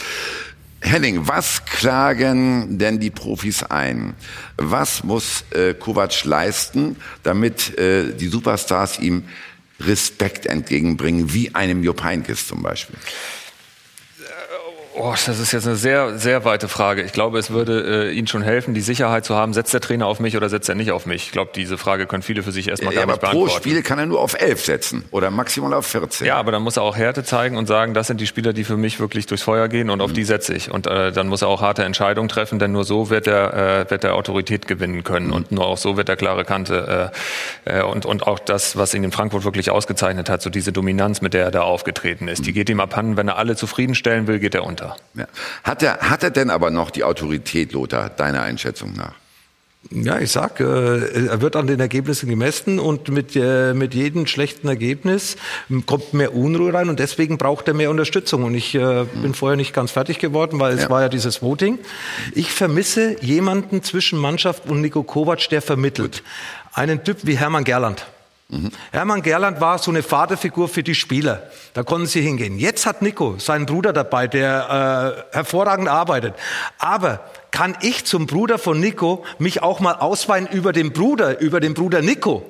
Henning, 0.80 1.28
was 1.28 1.64
klagen 1.66 2.78
denn 2.78 3.00
die 3.00 3.10
Profis 3.10 3.64
ein? 3.64 4.16
Was 4.58 5.04
muss 5.04 5.46
äh, 5.52 5.74
Kovac 5.74 6.26
leisten, 6.26 6.98
damit 7.24 7.78
äh, 7.78 8.14
die 8.14 8.28
Superstars 8.28 9.00
ihm 9.00 9.24
Respekt 9.80 10.46
entgegenbringen, 10.46 11.34
wie 11.34 11.56
einem 11.56 11.84
Jupp 11.84 12.04
Heynckes 12.04 12.48
zum 12.48 12.62
Beispiel? 12.62 12.98
Oh, 14.96 15.12
das 15.26 15.40
ist 15.40 15.52
jetzt 15.52 15.66
eine 15.66 15.76
sehr, 15.76 16.20
sehr 16.20 16.46
weite 16.46 16.68
Frage. 16.68 17.02
Ich 17.02 17.14
glaube, 17.14 17.40
es 17.40 17.50
würde 17.50 18.10
äh, 18.10 18.12
Ihnen 18.12 18.28
schon 18.28 18.44
helfen, 18.44 18.76
die 18.76 18.82
Sicherheit 18.82 19.26
zu 19.26 19.34
haben, 19.36 19.54
setzt 19.54 19.74
der 19.74 19.82
Trainer 19.82 20.06
auf 20.06 20.20
mich 20.20 20.38
oder 20.38 20.50
setzt 20.50 20.70
er 20.70 20.76
nicht 20.76 20.92
auf 20.92 21.08
mich? 21.08 21.24
Ich 21.26 21.32
glaube, 21.32 21.50
diese 21.56 21.80
Frage 21.80 22.06
können 22.06 22.22
viele 22.22 22.44
für 22.44 22.52
sich 22.52 22.68
erstmal 22.68 22.94
Ja, 22.94 23.00
gar 23.00 23.04
aber 23.06 23.14
nicht 23.14 23.22
pro 23.22 23.28
beantworten. 23.40 23.64
Spiel 23.64 23.82
kann 23.82 23.98
er 23.98 24.06
nur 24.06 24.20
auf 24.22 24.40
11 24.40 24.64
setzen 24.64 25.04
oder 25.10 25.32
maximal 25.32 25.74
auf 25.74 25.88
14. 25.88 26.28
Ja, 26.28 26.36
aber 26.36 26.52
dann 26.52 26.62
muss 26.62 26.78
er 26.78 26.84
auch 26.84 26.96
Härte 26.96 27.24
zeigen 27.24 27.58
und 27.58 27.66
sagen, 27.66 27.96
das 27.96 28.06
sind 28.06 28.22
die 28.22 28.28
Spieler, 28.28 28.54
die 28.54 28.64
für 28.64 28.78
mich 28.78 29.00
wirklich 29.00 29.26
durchs 29.26 29.42
Feuer 29.44 29.68
gehen 29.68 29.90
und 29.90 30.00
auf 30.00 30.12
Mhm. 30.12 30.14
die 30.14 30.24
setze 30.26 30.54
ich. 30.54 30.70
Und 30.70 30.86
äh, 30.86 31.12
dann 31.12 31.28
muss 31.28 31.42
er 31.42 31.48
auch 31.48 31.62
harte 31.62 31.84
Entscheidungen 31.84 32.30
treffen, 32.30 32.60
denn 32.60 32.72
nur 32.72 32.84
so 32.84 33.10
wird 33.10 33.26
er, 33.26 33.82
äh, 33.88 33.90
wird 33.90 34.04
er 34.04 34.14
Autorität 34.14 34.68
gewinnen 34.68 35.04
können 35.04 35.28
Mhm. 35.28 35.34
und 35.34 35.52
nur 35.52 35.66
auch 35.66 35.78
so 35.78 35.98
wird 35.98 36.08
er 36.08 36.18
klare 36.18 36.46
Kante 36.46 37.12
äh, 37.66 37.80
äh, 37.80 37.84
und, 37.84 38.06
und 38.06 38.28
auch 38.28 38.38
das, 38.38 38.78
was 38.78 38.94
ihn 38.94 39.04
in 39.04 39.12
Frankfurt 39.12 39.44
wirklich 39.44 39.72
ausgezeichnet 39.72 40.30
hat, 40.30 40.44
so 40.44 40.52
diese 40.52 40.72
Dominanz, 40.72 41.22
mit 41.22 41.34
der 41.34 41.46
er 41.46 41.52
da 41.52 41.62
aufgetreten 41.64 42.28
ist, 42.28 42.46
die 42.46 42.52
Mhm. 42.52 42.56
geht 42.56 42.70
ihm 42.70 42.80
abhanden. 42.80 43.18
Wenn 43.18 43.28
er 43.28 43.38
alle 43.38 43.56
zufriedenstellen 43.56 44.28
will, 44.28 44.38
geht 44.38 44.54
er 44.54 44.64
unter. 44.64 44.83
Ja. 45.16 45.28
Hat, 45.64 45.84
er, 45.84 45.98
hat 46.10 46.24
er 46.24 46.32
denn 46.32 46.50
aber 46.50 46.70
noch 46.72 46.92
die 46.92 47.04
Autorität, 47.04 47.72
Lothar, 47.74 48.10
deiner 48.10 48.42
Einschätzung 48.44 48.94
nach? 48.94 49.14
Ja, 49.92 50.18
ich 50.20 50.32
sag, 50.32 50.62
äh, 50.62 51.26
er 51.28 51.42
wird 51.42 51.58
an 51.58 51.68
den 51.68 51.80
Ergebnissen 51.82 52.30
gemessen 52.30 52.80
und 52.80 53.10
mit, 53.10 53.36
äh, 53.36 53.74
mit 53.74 53.94
jedem 53.94 54.28
schlechten 54.28 54.70
Ergebnis 54.70 55.36
kommt 55.86 56.14
mehr 56.14 56.34
Unruhe 56.34 56.74
rein 56.74 56.88
und 56.88 57.00
deswegen 57.00 57.38
braucht 57.38 57.68
er 57.68 57.74
mehr 57.74 57.90
Unterstützung. 57.90 58.44
Und 58.44 58.56
ich 58.56 58.74
äh, 58.76 59.04
bin 59.22 59.34
vorher 59.34 59.58
nicht 59.58 59.74
ganz 59.74 59.92
fertig 59.92 60.20
geworden, 60.20 60.58
weil 60.62 60.74
es 60.74 60.84
Ja. 60.84 60.90
war 60.90 61.02
ja 61.02 61.10
dieses 61.10 61.42
Voting. 61.42 61.80
Ich 62.34 62.54
vermisse 62.54 63.18
jemanden 63.22 63.84
zwischen 63.84 64.18
Mannschaft 64.20 64.68
und 64.70 64.80
Nico 64.80 65.04
Kovac, 65.04 65.50
der 65.50 65.62
vermittelt. 65.62 66.24
Einen 66.72 67.04
Typ 67.04 67.18
wie 67.24 67.38
Hermann 67.38 67.66
Gerland. 67.66 68.06
Hermann 68.92 69.22
Gerland 69.22 69.62
war 69.62 69.78
so 69.78 69.92
eine 69.92 70.04
Vaterfigur 70.04 70.68
für 70.68 70.84
die 70.84 70.96
Spieler. 70.96 71.44
Da 71.74 71.84
konnten 71.84 72.08
sie 72.08 72.22
hingehen. 72.22 72.60
Jetzt 72.60 72.86
hat 72.86 73.02
Nico 73.02 73.38
seinen 73.38 73.66
Bruder 73.66 73.94
dabei, 73.94 74.28
der 74.28 75.26
äh, 75.32 75.36
hervorragend 75.36 75.88
arbeitet. 75.88 76.36
Aber 76.78 77.22
kann 77.52 77.78
ich 77.82 78.06
zum 78.06 78.28
Bruder 78.28 78.58
von 78.58 78.80
Nico 78.80 79.26
mich 79.40 79.62
auch 79.62 79.80
mal 79.80 79.94
ausweinen 79.94 80.48
über 80.50 80.74
den 80.74 80.94
Bruder, 80.94 81.40
über 81.40 81.60
den 81.60 81.74
Bruder 81.74 82.02
Nico? 82.02 82.46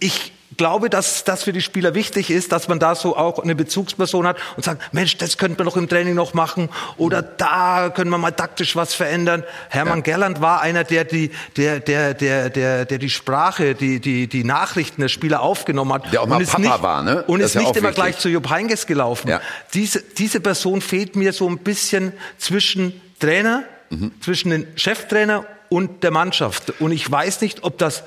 Ich 0.00 0.32
glaube, 0.56 0.88
dass 0.90 1.24
das 1.24 1.42
für 1.42 1.52
die 1.52 1.60
Spieler 1.60 1.94
wichtig 1.94 2.30
ist, 2.30 2.52
dass 2.52 2.68
man 2.68 2.78
da 2.78 2.94
so 2.94 3.16
auch 3.16 3.38
eine 3.40 3.54
Bezugsperson 3.54 4.26
hat 4.26 4.36
und 4.56 4.64
sagt, 4.64 4.94
Mensch, 4.94 5.16
das 5.16 5.38
könnte 5.38 5.58
man 5.58 5.66
doch 5.66 5.76
im 5.76 5.88
Training 5.88 6.14
noch 6.14 6.34
machen 6.34 6.68
oder 6.96 7.20
da 7.22 7.90
können 7.90 8.10
wir 8.10 8.18
mal 8.18 8.30
taktisch 8.30 8.76
was 8.76 8.94
verändern. 8.94 9.44
Hermann 9.70 10.02
Gerland 10.02 10.40
war 10.40 10.60
einer, 10.60 10.84
der 10.84 11.04
die, 11.04 11.30
der, 11.56 11.80
der, 11.80 12.14
der, 12.14 12.50
der, 12.50 12.84
der 12.84 12.98
die 12.98 13.10
Sprache, 13.10 13.74
die, 13.74 14.00
die, 14.00 14.28
die 14.28 14.44
Nachrichten 14.44 15.00
der 15.00 15.08
Spieler 15.08 15.40
aufgenommen 15.42 15.92
hat. 15.92 16.12
Der 16.12 16.22
auch 16.22 16.26
mal 16.26 16.36
und 16.36 16.42
ist 16.42 16.52
Papa 16.52 16.62
nicht, 16.62 16.82
war, 16.82 17.02
ne? 17.02 17.22
Und 17.24 17.40
Das 17.40 17.50
ist 17.50 17.54
ja 17.54 17.60
nicht 17.62 17.76
immer 17.76 17.88
wichtig. 17.88 17.94
gleich 18.04 18.18
zu 18.18 18.28
Jupp 18.28 18.48
Heynckes 18.48 18.86
gelaufen. 18.86 19.28
Ja. 19.28 19.40
Diese, 19.74 20.00
diese 20.02 20.40
Person 20.40 20.80
fehlt 20.80 21.16
mir 21.16 21.32
so 21.32 21.48
ein 21.48 21.58
bisschen 21.58 22.12
zwischen 22.38 23.00
Trainer, 23.20 23.64
Mhm. 23.88 24.10
zwischen 24.20 24.50
den 24.50 24.66
Cheftrainer 24.76 25.44
und 25.68 26.02
der 26.02 26.10
Mannschaft. 26.10 26.80
Und 26.80 26.90
ich 26.90 27.08
weiß 27.08 27.40
nicht, 27.40 27.62
ob 27.62 27.78
das 27.78 28.02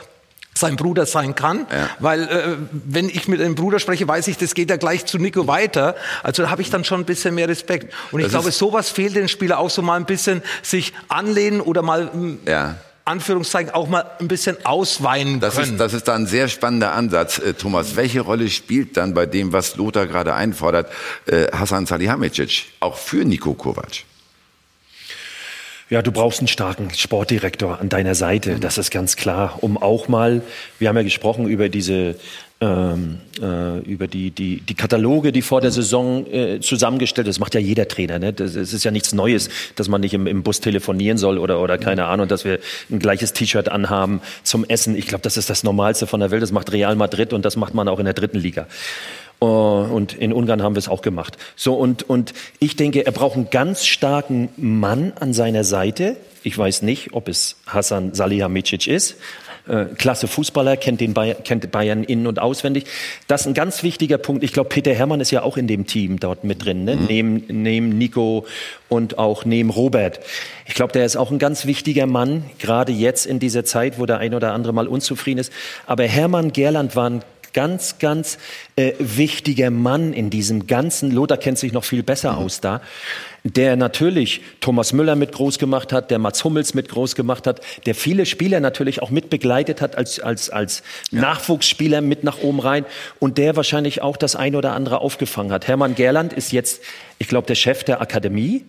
sein 0.60 0.76
Bruder 0.76 1.06
sein 1.06 1.36
kann, 1.36 1.66
Ja. 1.72 1.90
weil 2.00 2.24
äh, 2.24 2.58
wenn 2.72 3.10
ich 3.10 3.28
mit 3.28 3.42
einem 3.42 3.56
Bruder 3.56 3.80
spreche, 3.80 4.08
weiß 4.08 4.28
ich, 4.28 4.38
das 4.38 4.54
geht 4.54 4.70
ja 4.70 4.78
gleich 4.78 5.06
zu 5.06 5.18
Nico 5.18 5.48
weiter. 5.48 5.96
Also 6.24 6.44
da 6.44 6.50
habe 6.50 6.62
ich 6.62 6.70
dann 6.70 6.84
schon 6.84 7.02
ein 7.02 7.06
bisschen 7.06 7.36
mehr 7.36 7.48
Respekt. 7.48 7.94
Und 8.12 8.20
ich 8.20 8.26
Das 8.26 8.34
glaube, 8.34 8.52
sowas 8.52 8.90
fehlt 8.90 9.16
den 9.16 9.28
Spieler 9.28 9.60
auch 9.60 9.70
so 9.70 9.82
mal 9.82 9.96
ein 9.96 10.06
bisschen 10.06 10.42
sich 10.62 10.94
anlehnen 11.08 11.62
oder 11.62 11.82
mal 11.82 12.10
m, 12.14 12.40
Ja. 12.46 12.76
Anführungszeichen 13.06 13.74
auch 13.74 13.88
mal 13.88 14.06
ein 14.20 14.28
bisschen 14.28 14.64
ausweinen 14.66 15.40
Das 15.40 15.56
können. 15.56 15.72
ist, 15.72 15.80
das 15.80 15.94
ist 15.94 16.08
da 16.08 16.14
ein 16.14 16.28
sehr 16.28 16.48
spannender 16.48 16.94
Ansatz, 16.94 17.40
äh, 17.40 17.54
Thomas. 17.56 17.96
Welche 17.96 18.22
Rolle 18.22 18.50
spielt 18.50 18.98
dann 18.98 19.16
bei 19.16 19.26
dem, 19.26 19.52
was 19.52 19.78
Lothar 19.78 20.06
gerade 20.06 20.36
einfordert, 20.36 20.92
äh, 21.26 21.48
Hasan 21.52 21.88
Salihamidzic, 21.88 22.66
auch 22.82 22.98
für 22.98 23.26
Nico 23.26 23.56
Kovac? 23.56 24.04
Ja, 25.90 26.04
du 26.04 26.12
brauchst 26.12 26.40
einen 26.40 26.48
starken 26.48 26.92
Sportdirektor 26.94 27.80
an 27.80 27.90
deiner 27.90 28.14
Seite, 28.14 28.60
das 28.60 28.78
ist 28.78 28.92
ganz 28.92 29.16
klar, 29.16 29.58
um 29.62 29.76
auch 29.76 30.08
mal, 30.08 30.44
wir 30.78 30.88
haben 30.88 30.98
ja 30.98 31.04
gesprochen 31.04 31.48
über 31.48 31.68
diese 31.68 32.16
ähm, 32.62 33.20
äh, 33.42 33.80
über 33.80 34.08
die, 34.08 34.32
die, 34.32 34.60
die 34.60 34.74
Kataloge, 34.74 35.32
die 35.32 35.42
vor 35.42 35.62
der 35.62 35.72
Saison 35.72 36.26
äh, 36.28 36.60
zusammengestellt 36.60 37.28
Das 37.28 37.40
macht 37.40 37.54
ja 37.56 37.62
jeder 37.62 37.88
Trainer. 37.88 38.20
Ne? 38.20 38.34
Das, 38.34 38.56
es 38.56 38.74
ist 38.74 38.84
ja 38.84 38.92
nichts 38.92 39.14
Neues, 39.14 39.50
dass 39.76 39.88
man 39.88 40.02
nicht 40.02 40.14
im, 40.14 40.28
im 40.28 40.44
Bus 40.44 40.60
telefonieren 40.60 41.18
soll 41.18 41.38
oder, 41.38 41.62
oder 41.62 41.78
keine 41.78 42.06
Ahnung, 42.06 42.28
dass 42.28 42.44
wir 42.44 42.60
ein 42.90 43.00
gleiches 43.00 43.32
T-Shirt 43.32 43.70
anhaben 43.70 44.22
zum 44.44 44.66
Essen. 44.66 44.96
Ich 44.96 45.08
glaube, 45.08 45.22
das 45.22 45.38
ist 45.38 45.50
das 45.50 45.64
Normalste 45.64 46.06
von 46.06 46.20
der 46.20 46.32
Welt. 46.32 46.42
Das 46.42 46.52
macht 46.52 46.72
Real 46.72 46.96
Madrid 46.96 47.32
und 47.32 47.46
das 47.46 47.56
macht 47.56 47.74
man 47.74 47.88
auch 47.88 48.00
in 48.00 48.06
der 48.06 48.14
dritten 48.14 48.40
Liga. 48.40 48.68
Äh, 49.42 49.46
Und 49.46 50.14
in 50.14 50.34
Ungarn 50.34 50.62
haben 50.62 50.76
wir 50.76 50.80
es 50.80 50.90
auch 50.90 51.02
gemacht. 51.02 51.38
So, 51.56 51.76
und, 51.76 52.04
und 52.10 52.34
ich 52.60 52.76
denke, 52.76 53.06
er 53.06 53.12
braucht 53.12 53.36
einen 53.36 53.50
ganz 53.50 53.86
starken 53.86 54.50
Mann 54.58 55.14
an 55.20 55.34
seiner 55.34 55.64
Seite. 55.64 56.18
Ich 56.44 56.58
weiß 56.58 56.82
nicht, 56.82 57.14
ob 57.14 57.28
es 57.30 57.56
Hasan 57.68 58.14
Salihamidzic 58.14 58.88
ist. 58.88 59.16
Äh, 59.70 59.86
Klasse 59.96 60.28
Fußballer, 60.28 60.78
kennt, 60.78 61.00
den 61.00 61.14
Bayern, 61.14 61.44
kennt 61.44 61.70
Bayern 61.72 62.04
in- 62.04 62.26
und 62.26 62.40
auswendig. 62.40 62.86
Das 63.28 63.42
ist 63.42 63.48
ein 63.48 63.54
ganz 63.54 63.84
wichtiger 63.84 64.18
Punkt. 64.18 64.44
Ich 64.44 64.52
glaube, 64.52 64.70
Peter 64.70 64.94
Hermann 64.94 65.22
ist 65.22 65.30
ja 65.30 65.44
auch 65.44 65.58
in 65.58 65.68
dem 65.68 65.86
Team 65.86 66.20
dort 66.20 66.44
mit 66.44 66.66
drin, 66.66 66.86
ne? 66.86 66.96
neben, 66.96 67.44
neben 67.48 67.90
Nico 67.90 68.48
und 68.88 69.20
auch 69.20 69.46
neben 69.46 69.70
Robert. 69.70 70.20
Ich 70.66 70.74
glaube, 70.74 70.94
der 70.94 71.06
ist 71.06 71.18
auch 71.18 71.30
ein 71.30 71.38
ganz 71.38 71.68
wichtiger 71.68 72.08
Mann, 72.08 72.46
gerade 72.58 72.92
jetzt 72.92 73.28
in 73.28 73.40
dieser 73.40 73.64
Zeit, 73.64 74.00
wo 74.00 74.08
der 74.08 74.18
ein 74.18 74.34
oder 74.34 74.54
andere 74.54 74.74
mal 74.74 74.88
unzufrieden 74.88 75.40
ist. 75.40 75.54
Aber 75.86 76.04
Hermann 76.04 76.52
Gerland 76.52 76.96
war 76.96 77.10
ein 77.10 77.22
ganz, 77.54 78.00
ganz 78.00 78.38
äh, 78.76 78.94
wichtiger 79.00 79.70
Mann 79.70 80.14
in 80.14 80.30
diesem 80.30 80.68
ganzen, 80.68 81.12
Lothar 81.12 81.38
kennt 81.38 81.58
sich 81.58 81.74
noch 81.74 81.84
viel 81.84 82.04
besser 82.04 82.38
aus 82.38 82.62
da, 82.62 82.82
der 83.44 83.76
natürlich 83.76 84.42
Thomas 84.60 84.94
Müller 84.94 85.16
mit 85.16 85.32
groß 85.32 85.60
gemacht 85.60 85.94
hat, 85.94 86.12
der 86.12 86.20
Mats 86.20 86.44
Hummels 86.44 86.74
mit 86.74 86.90
groß 86.90 87.16
gemacht 87.16 87.48
hat, 87.48 87.62
der 87.86 87.96
viele 87.96 88.26
Spieler 88.26 88.60
natürlich 88.60 89.02
auch 89.02 89.10
mit 89.10 89.30
begleitet 89.30 89.82
hat 89.82 89.98
als, 89.98 90.20
als, 90.20 90.50
als 90.50 90.84
Nachwuchsspieler 91.12 92.02
mit 92.02 92.24
nach 92.24 92.40
oben 92.40 92.60
rein. 92.60 92.86
Und 93.20 93.38
der 93.38 93.56
wahrscheinlich 93.56 94.02
auch 94.02 94.18
das 94.18 94.36
ein 94.36 94.56
oder 94.56 94.74
andere 94.74 95.00
aufgefangen 95.00 95.52
hat. 95.52 95.68
Hermann 95.68 95.96
Gerland 95.96 96.34
ist 96.34 96.52
jetzt, 96.52 96.82
ich 97.18 97.28
glaube, 97.28 97.48
der 97.48 97.56
Chef 97.56 97.84
der 97.84 98.02
Akademie. 98.02 98.66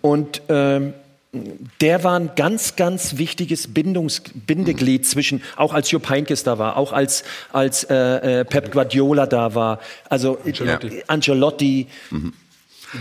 Und 0.00 0.42
ähm, 0.48 0.94
der 1.32 2.04
war 2.04 2.18
ein 2.18 2.30
ganz, 2.36 2.76
ganz 2.76 3.18
wichtiges 3.18 3.72
Bindungs 3.72 4.22
Bindeglied 4.34 5.06
zwischen, 5.06 5.42
auch 5.56 5.74
als 5.74 5.90
Jupp 5.90 6.08
Heynckes 6.08 6.42
da 6.42 6.58
war, 6.58 6.76
auch 6.76 6.92
als, 6.92 7.22
als 7.52 7.84
äh, 7.84 8.40
äh, 8.40 8.44
Pep 8.44 8.72
Guardiola 8.72 9.26
da 9.26 9.54
war, 9.54 9.80
also 10.08 10.38
Ancelotti. 10.44 11.02
Ancelotti. 11.06 11.86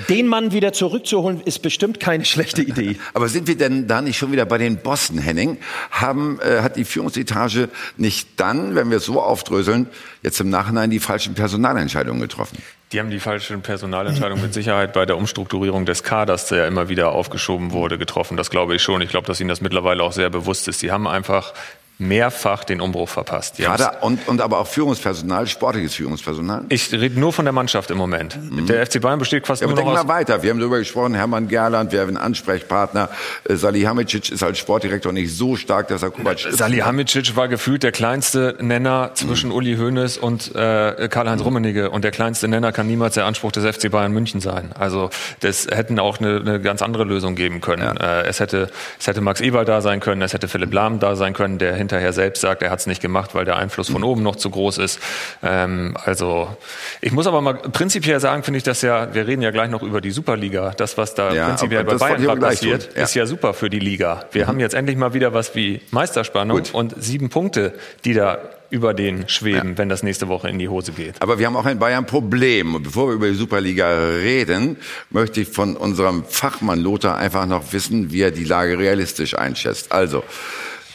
Den 0.09 0.27
Mann 0.27 0.51
wieder 0.51 0.73
zurückzuholen, 0.73 1.41
ist 1.41 1.61
bestimmt 1.61 1.99
keine 1.99 2.26
schlechte 2.26 2.61
Idee. 2.61 2.97
Aber 3.14 3.30
sind 3.30 3.47
wir 3.47 3.57
denn 3.57 3.88
da 3.88 4.01
nicht 4.01 4.18
schon 4.18 4.31
wieder 4.31 4.45
bei 4.45 4.57
den 4.57 4.77
Bossen, 4.77 5.18
Henning? 5.18 5.57
Haben, 5.91 6.39
äh, 6.41 6.61
hat 6.61 6.76
die 6.76 6.84
Führungsetage 6.84 7.69
nicht 7.95 8.27
dann, 8.38 8.76
wenn 8.76 8.89
wir 8.89 8.97
es 8.97 9.05
so 9.05 9.22
aufdröseln, 9.22 9.88
jetzt 10.23 10.39
im 10.41 10.49
Nachhinein 10.49 10.89
die 10.89 10.99
falschen 10.99 11.35
Personalentscheidungen 11.35 12.22
getroffen? 12.22 12.57
Die 12.91 12.99
haben 12.99 13.09
die 13.09 13.19
falsche 13.19 13.57
Personalentscheidung 13.57 14.41
mit 14.41 14.53
Sicherheit 14.53 14.93
bei 14.93 15.05
der 15.05 15.18
Umstrukturierung 15.18 15.85
des 15.85 16.03
Kaders, 16.03 16.47
der 16.47 16.68
immer 16.68 16.88
wieder 16.88 17.11
aufgeschoben 17.11 17.72
wurde, 17.72 17.97
getroffen. 17.97 18.38
Das 18.38 18.49
glaube 18.49 18.76
ich 18.76 18.81
schon. 18.81 19.01
Ich 19.01 19.09
glaube, 19.09 19.27
dass 19.27 19.41
ihnen 19.41 19.49
das 19.49 19.59
mittlerweile 19.59 20.03
auch 20.03 20.14
sehr 20.14 20.30
bewusst 20.30 20.69
ist. 20.69 20.81
Die 20.81 20.91
haben 20.91 21.05
einfach 21.05 21.53
mehrfach 21.99 22.64
den 22.64 22.80
Umbruch 22.80 23.10
verpasst. 23.10 23.57
Die 23.57 23.64
Kader 23.64 24.03
und, 24.03 24.28
und 24.28 24.40
aber 24.41 24.60
auch 24.60 24.68
Führungspersonal, 24.68 25.48
sportliches 25.48 25.95
Führungspersonal. 25.95 26.65
ich 26.69 26.91
rede 26.91 27.19
nur 27.19 27.34
von 27.34 27.45
der 27.45 27.52
Mannschaft 27.53 27.90
im 27.90 27.98
Moment. 27.98 28.38
Der 28.69 28.86
FC 28.86 29.02
Bayern 29.02 29.18
besteht 29.18 29.48
fast 29.48 29.61
Ja, 29.61 29.68
aber 29.68 29.74
nur 29.74 29.84
denk 29.84 29.94
noch 29.94 30.02
aus 30.02 30.07
mal 30.07 30.14
weiter. 30.14 30.44
Wir 30.44 30.52
haben 30.52 30.60
darüber 30.60 30.78
gesprochen, 30.78 31.15
Hermann 31.15 31.48
Gerland, 31.48 31.91
wir 31.91 32.02
haben 32.02 32.10
einen 32.10 32.18
Ansprechpartner. 32.18 33.10
Äh, 33.45 33.56
Salihamidzic 33.56 34.32
ist 34.32 34.44
als 34.44 34.60
Sportdirektor 34.60 35.11
nicht 35.11 35.36
so 35.36 35.56
stark, 35.56 35.88
dass 35.88 36.03
er 36.03 36.11
Kovac 36.11 36.45
ist. 36.45 36.57
Salihamidzic 36.57 37.36
war 37.36 37.48
gefühlt 37.48 37.82
der 37.82 37.91
kleinste 37.91 38.57
Nenner 38.60 39.11
zwischen 39.15 39.52
Uli 39.52 39.78
Hoeneß 39.78 40.18
und 40.18 40.56
äh, 40.56 41.07
Karl-Heinz 41.10 41.44
Rummenigge. 41.44 41.90
Und 41.90 42.03
der 42.03 42.11
kleinste 42.11 42.48
Nenner 42.48 42.72
kann 42.72 42.86
niemals 42.86 43.15
der 43.15 43.26
Anspruch 43.26 43.52
des 43.52 43.76
FC 43.76 43.90
Bayern 43.90 44.11
München 44.11 44.40
sein. 44.40 44.72
Also 44.78 45.10
das 45.40 45.68
hätten 45.68 45.98
auch 45.99 46.19
eine, 46.19 46.38
eine 46.38 46.61
ganz 46.61 46.84
andere 46.84 47.06
Lösung 47.06 47.36
geben 47.36 47.60
können. 47.61 47.98
Äh, 47.98 48.24
es, 48.24 48.40
hätte, 48.40 48.69
es 48.99 49.07
hätte 49.07 49.22
Max 49.22 49.41
Eberl 49.41 49.65
da 49.65 49.82
sein 49.82 49.99
können, 49.99 50.22
es 50.22 50.34
hätte 50.34 50.48
Philipp 50.48 50.74
Lahm 50.74 50.99
da 50.99 51.15
sein 51.15 51.34
können, 51.34 51.57
der 51.57 51.76
hinterher 51.88 52.11
selbst 52.11 52.41
sagt, 52.41 52.61
er 52.61 52.69
hat 52.69 52.80
es 52.80 52.88
nicht 52.88 53.01
gemacht, 53.01 53.34
weil 53.34 53.45
der 53.45 53.55
Einfluss 53.55 53.89
von 53.89 54.03
oben 54.03 54.23
noch 54.23 54.35
zu 54.35 54.49
groß 54.49 54.77
ist. 54.80 54.99
Ähm, 55.41 55.95
also 56.03 56.55
ich 56.99 57.14
muss 57.14 57.27
aber 57.27 57.41
mal 57.41 57.53
prinzipiell 57.55 58.19
sagen, 58.19 58.43
finde 58.43 58.57
ich 58.57 58.64
das 58.64 58.81
ja, 58.81 59.14
wir 59.14 59.26
reden 59.26 59.41
ja 59.41 59.51
gleich 59.51 59.69
noch 59.69 59.84
über 59.84 60.01
die 60.01 60.11
Superliga. 60.11 60.73
Das, 60.76 60.97
was 60.97 61.15
da 61.15 61.34
Ja, 61.34 61.47
prinzipiell 61.47 61.84
bei 61.85 61.95
Bayern 61.95 62.22
gerade 62.22 62.41
passiert. 62.41 62.89
Ja. 62.95 63.03
ist 63.03 63.15
ja 63.15 63.26
super 63.26 63.53
für 63.53 63.69
die 63.69 63.80
Liga. 63.80 64.26
Wir 64.31 64.47
haben 64.47 64.59
jetzt 64.59 64.76
endlich 64.76 64.97
mal 64.97 65.14
wieder 65.14 65.34
was 65.34 65.55
wie 65.55 65.81
Meisterspannung 65.91 66.57
Gut. 66.57 66.73
und 66.73 66.95
sieben 67.01 67.30
Punkte, 67.30 67.73
die 68.03 68.14
da 68.14 68.39
über 68.69 68.93
den 68.93 69.30
schweben, 69.30 69.77
wenn 69.77 69.88
das 69.88 70.03
nächste 70.03 70.27
Woche 70.27 70.49
in 70.49 70.59
die 70.59 70.68
Hose 70.68 70.91
geht. 70.91 71.22
Aber 71.22 71.39
wir 71.39 71.45
haben 71.45 71.55
auch 71.55 71.65
in 71.65 71.80
Bayern 71.80 72.03
ein 72.03 72.05
Problem. 72.05 72.76
Und 72.76 72.84
bevor 72.84 73.07
wir 73.07 73.15
über 73.15 73.30
die 73.30 73.35
Superliga 73.35 73.88
reden, 74.18 74.76
möchte 75.09 75.39
ich 75.39 75.47
von 75.47 75.77
unserem 75.77 76.26
Fachmann 76.26 76.81
Lothar 76.81 77.18
einfach 77.18 77.45
noch 77.45 77.72
wissen, 77.72 78.11
wie 78.11 78.22
er 78.22 78.31
die 78.31 78.43
Lage 78.43 78.77
realistisch 78.77 79.38
einschätzt. 79.38 79.93
Also, 79.93 80.23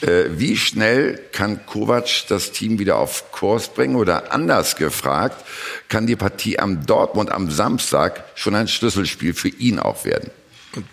äh, 0.03 0.31
wie 0.37 0.57
schnell 0.57 1.19
kann 1.33 1.65
Kovac 1.67 2.27
das 2.29 2.53
Team 2.53 2.79
wieder 2.79 2.97
auf 2.97 3.33
Kurs 3.33 3.69
bringen? 3.69 3.97
Oder 3.97 4.33
anders 4.33 4.77
gefragt, 4.77 5.45
kann 5.89 6.07
die 6.07 6.17
Partie 6.17 6.59
am 6.59 6.87
Dortmund 6.87 7.31
am 7.31 7.51
Samstag 7.51 8.25
schon 8.35 8.55
ein 8.55 8.69
Schlüsselspiel 8.69 9.35
für 9.35 9.49
ihn 9.49 9.79
auch 9.79 10.05
werden? 10.05 10.31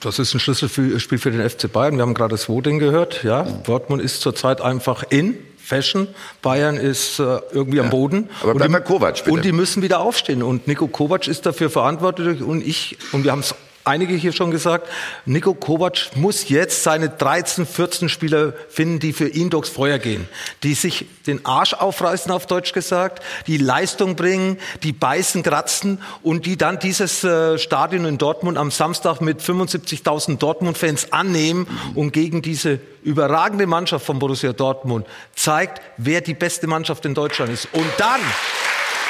Das 0.01 0.19
ist 0.19 0.33
ein 0.33 0.39
Schlüsselspiel 0.39 1.17
für 1.19 1.31
den 1.31 1.47
FC 1.49 1.71
Bayern. 1.71 1.95
Wir 1.95 2.01
haben 2.01 2.13
gerade 2.13 2.31
das 2.31 2.49
Voting 2.49 2.79
gehört. 2.79 3.23
Ja, 3.23 3.43
Dortmund 3.43 4.01
ist 4.01 4.21
zurzeit 4.21 4.61
einfach 4.61 5.03
in. 5.09 5.37
Fashion. 5.69 6.07
Bayern 6.41 6.77
ist 6.77 7.19
äh, 7.19 7.39
irgendwie 7.51 7.79
am 7.79 7.91
Boden. 7.91 8.29
Aber 8.41 8.53
und 8.53 8.71
bei 8.71 8.79
Kovac, 8.79 9.17
bitte. 9.17 9.31
Und 9.31 9.45
die 9.45 9.51
müssen 9.51 9.83
wieder 9.83 9.99
aufstehen. 9.99 10.41
Und 10.41 10.67
Nico 10.67 10.87
Kovac 10.87 11.27
ist 11.27 11.45
dafür 11.45 11.69
verantwortlich. 11.69 12.41
Und 12.41 12.65
ich, 12.65 12.97
und 13.11 13.23
wir 13.23 13.31
haben 13.31 13.41
es 13.41 13.53
einige 13.83 14.13
hier 14.13 14.33
schon 14.33 14.51
gesagt, 14.51 14.87
Nico 15.25 15.53
Kovac 15.53 16.11
muss 16.15 16.49
jetzt 16.49 16.83
seine 16.83 17.09
13, 17.09 17.65
14 17.65 18.09
Spieler 18.09 18.53
finden, 18.69 18.99
die 18.99 19.13
für 19.13 19.27
ihn 19.27 19.49
durchs 19.49 19.69
Feuer 19.69 19.97
gehen, 19.97 20.27
die 20.63 20.73
sich 20.73 21.05
den 21.27 21.45
Arsch 21.45 21.73
aufreißen, 21.73 22.31
auf 22.31 22.45
Deutsch 22.45 22.73
gesagt, 22.73 23.23
die 23.47 23.57
Leistung 23.57 24.15
bringen, 24.15 24.57
die 24.83 24.91
beißen, 24.91 25.43
kratzen 25.43 26.01
und 26.23 26.45
die 26.45 26.57
dann 26.57 26.79
dieses 26.79 27.23
äh, 27.23 27.57
Stadion 27.57 28.05
in 28.05 28.17
Dortmund 28.17 28.57
am 28.57 28.71
Samstag 28.71 29.21
mit 29.21 29.41
75.000 29.41 30.37
Dortmund-Fans 30.37 31.11
annehmen 31.11 31.67
und 31.95 32.11
gegen 32.11 32.41
diese 32.41 32.79
überragende 33.03 33.67
Mannschaft 33.67 34.05
von 34.05 34.19
Borussia 34.19 34.53
Dortmund 34.53 35.05
zeigt, 35.35 35.81
wer 35.97 36.21
die 36.21 36.33
beste 36.33 36.67
Mannschaft 36.67 37.05
in 37.05 37.13
Deutschland 37.13 37.51
ist. 37.51 37.67
Und 37.71 37.87
dann 37.97 38.19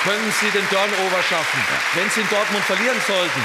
können 0.04 0.34
sie 0.40 0.50
den 0.52 0.68
Turnover 0.70 1.22
schaffen. 1.28 1.60
Wenn 1.96 2.10
sie 2.10 2.22
in 2.22 2.30
Dortmund 2.30 2.64
verlieren 2.64 2.98
sollten, 3.06 3.42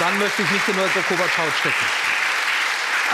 dann 0.00 0.18
möchte 0.18 0.42
ich 0.42 0.50
nicht 0.50 0.68
in 0.68 0.76
Neuer 0.76 0.88
Kovac 1.08 1.38
Haut 1.38 1.52
stecken. 1.60 1.86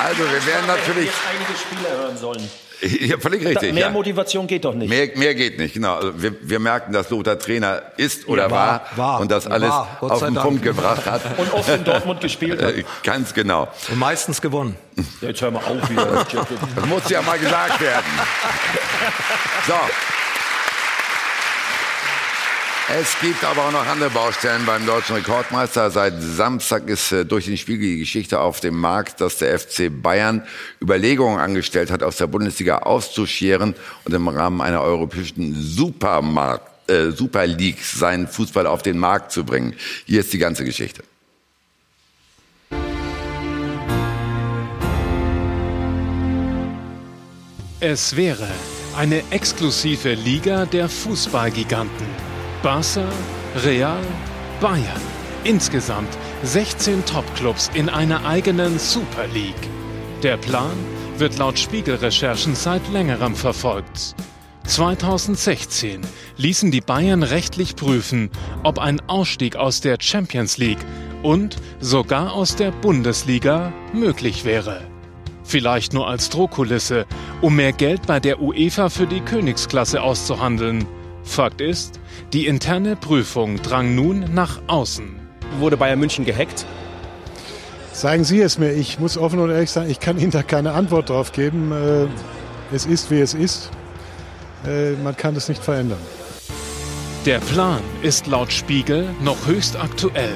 Also, 0.02 0.22
wir 0.24 0.46
werden 0.46 0.66
natürlich. 0.66 1.06
Jetzt 1.06 1.22
einige 1.28 1.58
Spieler 1.58 1.90
hören 2.02 2.16
sollen. 2.16 2.50
Ja, 2.82 3.18
völlig 3.18 3.44
richtig. 3.44 3.72
Mehr 3.72 3.86
ja. 3.86 3.90
Motivation 3.90 4.46
geht 4.46 4.64
doch 4.64 4.74
nicht. 4.74 4.90
Mehr, 4.90 5.08
mehr 5.14 5.34
geht 5.34 5.58
nicht, 5.58 5.72
genau. 5.72 5.94
Also 5.94 6.20
wir, 6.20 6.34
wir 6.42 6.58
merken, 6.58 6.92
dass 6.92 7.08
Lothar 7.08 7.38
Trainer 7.38 7.80
ist 7.96 8.28
oder 8.28 8.44
Ja, 8.44 8.50
war, 8.50 8.86
war, 8.96 9.20
und 9.20 9.30
das 9.30 9.46
alles 9.46 9.70
war, 9.70 9.96
auf 10.00 10.22
den 10.22 10.34
Dank. 10.34 10.46
Punkt 10.46 10.62
gebracht 10.62 11.06
hat. 11.06 11.22
Und 11.38 11.52
oft 11.54 11.68
in 11.70 11.84
Dortmund 11.84 12.20
gespielt 12.20 12.62
hat. 12.62 12.74
Äh, 12.74 12.84
Ganz 13.02 13.32
genau. 13.32 13.68
Und 13.88 13.98
meistens 13.98 14.42
gewonnen. 14.42 14.76
Jetzt 15.22 15.40
hör 15.40 15.50
mal 15.50 15.64
auf 15.64 15.88
wieder. 15.88 16.26
Das 16.74 16.84
muss 16.86 17.08
ja 17.08 17.22
mal 17.22 17.38
gesagt 17.38 17.80
werden. 17.80 18.04
So. 19.66 19.74
Es 22.88 23.18
gibt 23.20 23.42
aber 23.42 23.66
auch 23.66 23.72
noch 23.72 23.84
andere 23.84 24.10
Baustellen 24.10 24.64
beim 24.64 24.86
deutschen 24.86 25.16
Rekordmeister. 25.16 25.90
Seit 25.90 26.14
Samstag 26.22 26.88
ist 26.88 27.10
äh, 27.10 27.24
durch 27.24 27.46
den 27.46 27.56
Spiegel 27.56 27.88
die 27.88 27.98
Geschichte 27.98 28.38
auf 28.38 28.60
dem 28.60 28.78
Markt, 28.78 29.20
dass 29.20 29.38
der 29.38 29.58
FC 29.58 29.90
Bayern 29.90 30.46
Überlegungen 30.80 31.40
angestellt 31.40 31.90
hat, 31.90 32.04
aus 32.04 32.16
der 32.16 32.28
Bundesliga 32.28 32.78
auszuscheren 32.78 33.74
und 34.04 34.14
im 34.14 34.28
Rahmen 34.28 34.60
einer 34.60 34.82
europäischen 34.82 35.60
Supermarkt, 35.60 36.88
äh, 36.88 37.10
Super 37.10 37.48
League 37.48 37.82
seinen 37.82 38.28
Fußball 38.28 38.68
auf 38.68 38.82
den 38.82 38.98
Markt 38.98 39.32
zu 39.32 39.42
bringen. 39.42 39.74
Hier 40.04 40.20
ist 40.20 40.32
die 40.32 40.38
ganze 40.38 40.64
Geschichte. 40.64 41.02
Es 47.80 48.14
wäre 48.14 48.48
eine 48.96 49.24
exklusive 49.32 50.14
Liga 50.14 50.66
der 50.66 50.88
Fußballgiganten. 50.88 52.25
Barca, 52.66 53.08
Real, 53.64 54.02
Bayern. 54.60 55.00
Insgesamt 55.44 56.08
16 56.42 57.04
Topclubs 57.04 57.70
in 57.74 57.88
einer 57.88 58.26
eigenen 58.26 58.80
Super 58.80 59.28
League. 59.32 59.54
Der 60.24 60.36
Plan 60.36 60.74
wird 61.16 61.38
laut 61.38 61.60
Spiegelrecherchen 61.60 62.56
seit 62.56 62.82
längerem 62.88 63.36
verfolgt. 63.36 64.16
2016 64.64 66.00
ließen 66.38 66.72
die 66.72 66.80
Bayern 66.80 67.22
rechtlich 67.22 67.76
prüfen, 67.76 68.30
ob 68.64 68.80
ein 68.80 69.00
Ausstieg 69.06 69.54
aus 69.54 69.80
der 69.80 69.98
Champions 70.00 70.58
League 70.58 70.84
und 71.22 71.58
sogar 71.78 72.32
aus 72.32 72.56
der 72.56 72.72
Bundesliga 72.72 73.72
möglich 73.92 74.44
wäre. 74.44 74.80
Vielleicht 75.44 75.92
nur 75.92 76.08
als 76.08 76.30
Drohkulisse, 76.30 77.06
um 77.42 77.54
mehr 77.54 77.72
Geld 77.72 78.08
bei 78.08 78.18
der 78.18 78.42
UEFA 78.42 78.88
für 78.88 79.06
die 79.06 79.20
Königsklasse 79.20 80.02
auszuhandeln. 80.02 80.84
Fakt 81.26 81.60
ist, 81.60 82.00
die 82.32 82.46
interne 82.46 82.96
Prüfung 82.96 83.60
drang 83.60 83.94
nun 83.94 84.32
nach 84.32 84.60
außen. 84.68 85.16
Wurde 85.58 85.76
Bayern 85.76 85.98
München 85.98 86.24
gehackt? 86.24 86.64
Sagen 87.92 88.24
Sie 88.24 88.40
es 88.40 88.58
mir. 88.58 88.72
Ich 88.72 88.98
muss 88.98 89.18
offen 89.18 89.38
und 89.40 89.50
ehrlich 89.50 89.70
sagen, 89.70 89.90
ich 89.90 90.00
kann 90.00 90.18
Ihnen 90.18 90.30
da 90.30 90.42
keine 90.42 90.72
Antwort 90.72 91.10
drauf 91.10 91.32
geben. 91.32 91.72
Äh, 91.72 92.06
Es 92.74 92.84
ist, 92.86 93.10
wie 93.10 93.20
es 93.20 93.34
ist. 93.34 93.70
Äh, 94.66 94.92
Man 95.02 95.16
kann 95.16 95.36
es 95.36 95.48
nicht 95.48 95.62
verändern. 95.62 95.98
Der 97.26 97.38
Plan 97.40 97.80
ist 98.02 98.26
laut 98.28 98.52
Spiegel 98.52 99.08
noch 99.20 99.46
höchst 99.46 99.76
aktuell. 99.76 100.32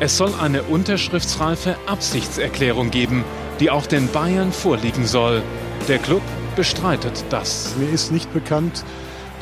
Es 0.00 0.16
soll 0.16 0.32
eine 0.40 0.62
unterschriftsreife 0.64 1.76
Absichtserklärung 1.86 2.90
geben, 2.90 3.24
die 3.60 3.70
auch 3.70 3.86
den 3.86 4.08
Bayern 4.08 4.52
vorliegen 4.52 5.06
soll. 5.06 5.42
Der 5.88 5.98
Club 5.98 6.22
bestreitet 6.56 7.24
das. 7.30 7.74
Mir 7.78 7.88
ist 7.90 8.10
nicht 8.10 8.32
bekannt, 8.34 8.84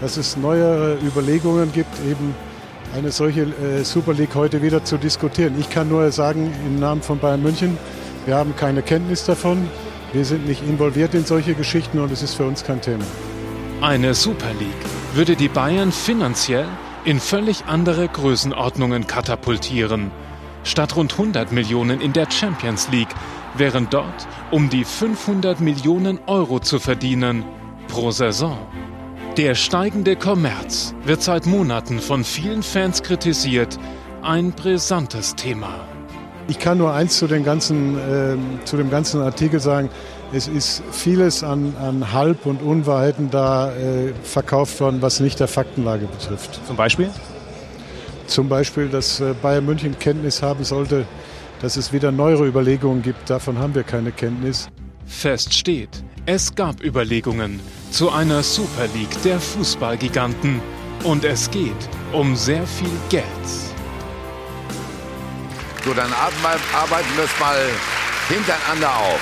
dass 0.00 0.16
es 0.16 0.36
neuere 0.36 0.98
Überlegungen 1.04 1.72
gibt, 1.72 1.94
eben 2.08 2.34
eine 2.96 3.12
solche 3.12 3.42
äh, 3.42 3.84
Super 3.84 4.14
League 4.14 4.34
heute 4.34 4.62
wieder 4.62 4.84
zu 4.84 4.96
diskutieren. 4.96 5.54
Ich 5.58 5.70
kann 5.70 5.88
nur 5.88 6.10
sagen, 6.10 6.52
im 6.66 6.80
Namen 6.80 7.02
von 7.02 7.18
Bayern 7.18 7.42
München, 7.42 7.78
wir 8.26 8.34
haben 8.34 8.54
keine 8.56 8.82
Kenntnis 8.82 9.24
davon. 9.24 9.68
Wir 10.12 10.24
sind 10.24 10.46
nicht 10.46 10.62
involviert 10.66 11.14
in 11.14 11.24
solche 11.24 11.54
Geschichten 11.54 12.00
und 12.00 12.10
es 12.10 12.22
ist 12.22 12.34
für 12.34 12.44
uns 12.44 12.64
kein 12.64 12.80
Thema. 12.80 13.04
Eine 13.80 14.14
Super 14.14 14.52
League 14.58 15.14
würde 15.14 15.36
die 15.36 15.48
Bayern 15.48 15.92
finanziell 15.92 16.66
in 17.04 17.20
völlig 17.20 17.64
andere 17.66 18.08
Größenordnungen 18.08 19.06
katapultieren. 19.06 20.10
Statt 20.64 20.96
rund 20.96 21.12
100 21.12 21.52
Millionen 21.52 22.00
in 22.00 22.12
der 22.12 22.30
Champions 22.30 22.88
League 22.90 23.14
wären 23.56 23.86
dort 23.88 24.26
um 24.50 24.68
die 24.68 24.84
500 24.84 25.60
Millionen 25.60 26.18
Euro 26.26 26.58
zu 26.58 26.78
verdienen 26.78 27.44
pro 27.88 28.10
Saison. 28.10 28.58
Der 29.36 29.54
steigende 29.54 30.16
Kommerz 30.16 30.92
wird 31.04 31.22
seit 31.22 31.46
Monaten 31.46 32.00
von 32.00 32.24
vielen 32.24 32.64
Fans 32.64 33.00
kritisiert. 33.00 33.78
Ein 34.22 34.50
brisantes 34.50 35.36
Thema. 35.36 35.86
Ich 36.48 36.58
kann 36.58 36.78
nur 36.78 36.92
eins 36.92 37.16
zu, 37.16 37.28
den 37.28 37.44
ganzen, 37.44 37.96
ähm, 37.96 38.58
zu 38.64 38.76
dem 38.76 38.90
ganzen 38.90 39.20
Artikel 39.22 39.60
sagen. 39.60 39.88
Es 40.32 40.48
ist 40.48 40.82
vieles 40.90 41.44
an, 41.44 41.76
an 41.80 42.12
Halb- 42.12 42.44
und 42.44 42.60
Unwahrheiten 42.60 43.30
da 43.30 43.72
äh, 43.72 44.12
verkauft 44.24 44.80
worden, 44.80 45.00
was 45.00 45.20
nicht 45.20 45.38
der 45.38 45.48
Faktenlage 45.48 46.06
betrifft. 46.06 46.60
Zum 46.66 46.74
Beispiel? 46.74 47.08
Zum 48.26 48.48
Beispiel, 48.48 48.88
dass 48.88 49.20
äh, 49.20 49.32
Bayern 49.40 49.64
München 49.64 49.96
Kenntnis 49.96 50.42
haben 50.42 50.64
sollte, 50.64 51.06
dass 51.62 51.76
es 51.76 51.92
wieder 51.92 52.10
neuere 52.10 52.48
Überlegungen 52.48 53.02
gibt. 53.02 53.30
Davon 53.30 53.58
haben 53.58 53.76
wir 53.76 53.84
keine 53.84 54.10
Kenntnis. 54.10 54.68
Fest 55.06 55.54
steht, 55.54 56.02
es 56.32 56.54
gab 56.54 56.80
Überlegungen 56.84 57.58
zu 57.90 58.08
einer 58.08 58.44
Super 58.44 58.86
League 58.94 59.20
der 59.24 59.40
Fußballgiganten 59.40 60.62
und 61.02 61.24
es 61.24 61.50
geht 61.50 61.88
um 62.12 62.36
sehr 62.36 62.64
viel 62.68 62.96
Geld. 63.08 63.46
So, 65.84 65.92
dann 65.92 66.12
arbeiten 66.12 67.16
wir 67.16 67.24
es 67.24 67.40
mal 67.40 67.58
hintereinander 68.28 68.96
auf. 68.96 69.20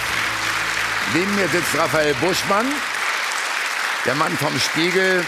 Neben 1.15 1.35
mir 1.35 1.49
sitzt 1.49 1.75
Raphael 1.79 2.15
Buschmann, 2.21 2.67
der 4.05 4.15
Mann 4.15 4.33
vom 4.37 4.53
Spiegel, 4.61 5.25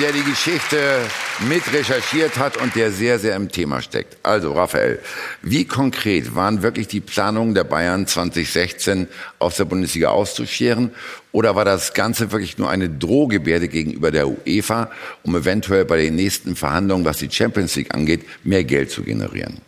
der 0.00 0.10
die 0.10 0.24
Geschichte 0.24 1.06
mit 1.48 1.72
recherchiert 1.72 2.38
hat 2.38 2.56
und 2.56 2.74
der 2.74 2.90
sehr, 2.90 3.18
sehr 3.18 3.34
im 3.36 3.50
Thema 3.50 3.80
steckt. 3.82 4.18
Also, 4.22 4.52
Raphael, 4.52 4.98
wie 5.42 5.64
konkret 5.64 6.34
waren 6.34 6.62
wirklich 6.62 6.88
die 6.88 7.00
Planungen 7.00 7.54
der 7.54 7.64
Bayern 7.64 8.06
2016 8.06 9.08
aus 9.38 9.56
der 9.56 9.64
Bundesliga 9.64 10.10
auszuscheren? 10.10 10.90
Oder 11.32 11.54
war 11.56 11.64
das 11.64 11.94
Ganze 11.94 12.32
wirklich 12.32 12.58
nur 12.58 12.68
eine 12.68 12.90
Drohgebärde 12.90 13.68
gegenüber 13.68 14.10
der 14.10 14.28
UEFA, 14.28 14.90
um 15.22 15.36
eventuell 15.36 15.84
bei 15.84 15.96
den 15.96 16.16
nächsten 16.16 16.56
Verhandlungen, 16.56 17.04
was 17.04 17.18
die 17.18 17.30
Champions 17.30 17.76
League 17.76 17.94
angeht, 17.94 18.24
mehr 18.44 18.64
Geld 18.64 18.90
zu 18.90 19.02
generieren? 19.02 19.58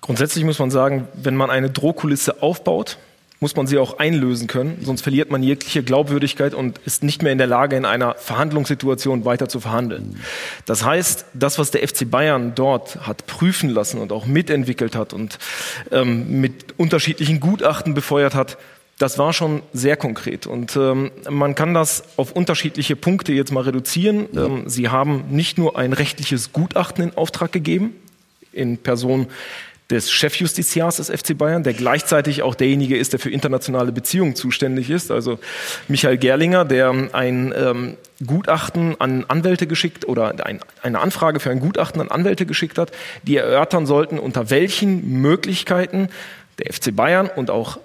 Grundsätzlich 0.00 0.44
muss 0.44 0.58
man 0.58 0.70
sagen, 0.70 1.08
wenn 1.14 1.36
man 1.36 1.50
eine 1.50 1.70
Drohkulisse 1.70 2.42
aufbaut, 2.42 2.98
muss 3.42 3.56
man 3.56 3.66
sie 3.66 3.76
auch 3.76 3.98
einlösen 3.98 4.46
können, 4.46 4.78
sonst 4.82 5.02
verliert 5.02 5.32
man 5.32 5.42
jegliche 5.42 5.82
Glaubwürdigkeit 5.82 6.54
und 6.54 6.78
ist 6.86 7.02
nicht 7.02 7.22
mehr 7.22 7.32
in 7.32 7.38
der 7.38 7.48
Lage, 7.48 7.76
in 7.76 7.84
einer 7.84 8.14
Verhandlungssituation 8.14 9.24
weiter 9.24 9.48
zu 9.48 9.58
verhandeln. 9.58 10.20
Das 10.64 10.84
heißt, 10.84 11.26
das, 11.34 11.58
was 11.58 11.72
der 11.72 11.86
FC 11.86 12.08
Bayern 12.08 12.54
dort 12.54 13.04
hat 13.04 13.26
prüfen 13.26 13.68
lassen 13.68 14.00
und 14.00 14.12
auch 14.12 14.26
mitentwickelt 14.26 14.94
hat 14.94 15.12
und 15.12 15.40
ähm, 15.90 16.40
mit 16.40 16.78
unterschiedlichen 16.78 17.40
Gutachten 17.40 17.94
befeuert 17.94 18.36
hat, 18.36 18.58
das 18.98 19.18
war 19.18 19.32
schon 19.32 19.62
sehr 19.72 19.96
konkret. 19.96 20.46
Und 20.46 20.76
ähm, 20.76 21.10
man 21.28 21.56
kann 21.56 21.74
das 21.74 22.04
auf 22.16 22.30
unterschiedliche 22.30 22.94
Punkte 22.94 23.32
jetzt 23.32 23.50
mal 23.50 23.64
reduzieren. 23.64 24.28
Ähm, 24.36 24.68
Sie 24.68 24.88
haben 24.88 25.24
nicht 25.30 25.58
nur 25.58 25.76
ein 25.76 25.92
rechtliches 25.92 26.52
Gutachten 26.52 27.02
in 27.02 27.16
Auftrag 27.16 27.50
gegeben, 27.50 27.96
in 28.52 28.78
Person 28.78 29.26
des 29.92 30.10
Chefjustiziars 30.10 30.96
des 30.96 31.10
FC 31.10 31.36
Bayern, 31.36 31.62
der 31.62 31.74
gleichzeitig 31.74 32.42
auch 32.42 32.54
derjenige 32.54 32.96
ist, 32.96 33.12
der 33.12 33.20
für 33.20 33.30
internationale 33.30 33.92
Beziehungen 33.92 34.34
zuständig 34.34 34.90
ist, 34.90 35.10
also 35.10 35.38
Michael 35.86 36.16
Gerlinger, 36.16 36.64
der 36.64 36.90
ein 37.12 37.54
ähm, 37.56 37.96
Gutachten 38.26 39.00
an 39.00 39.24
Anwälte 39.28 39.66
geschickt 39.66 40.08
oder 40.08 40.34
ein, 40.44 40.60
eine 40.82 41.00
Anfrage 41.00 41.40
für 41.40 41.50
ein 41.50 41.60
Gutachten 41.60 42.00
an 42.00 42.08
Anwälte 42.08 42.46
geschickt 42.46 42.78
hat, 42.78 42.90
die 43.22 43.36
erörtern 43.36 43.86
sollten, 43.86 44.18
unter 44.18 44.50
welchen 44.50 45.20
Möglichkeiten 45.20 46.08
der 46.58 46.72
FC 46.72 46.96
Bayern 46.96 47.28
und 47.34 47.50
auch 47.50 47.78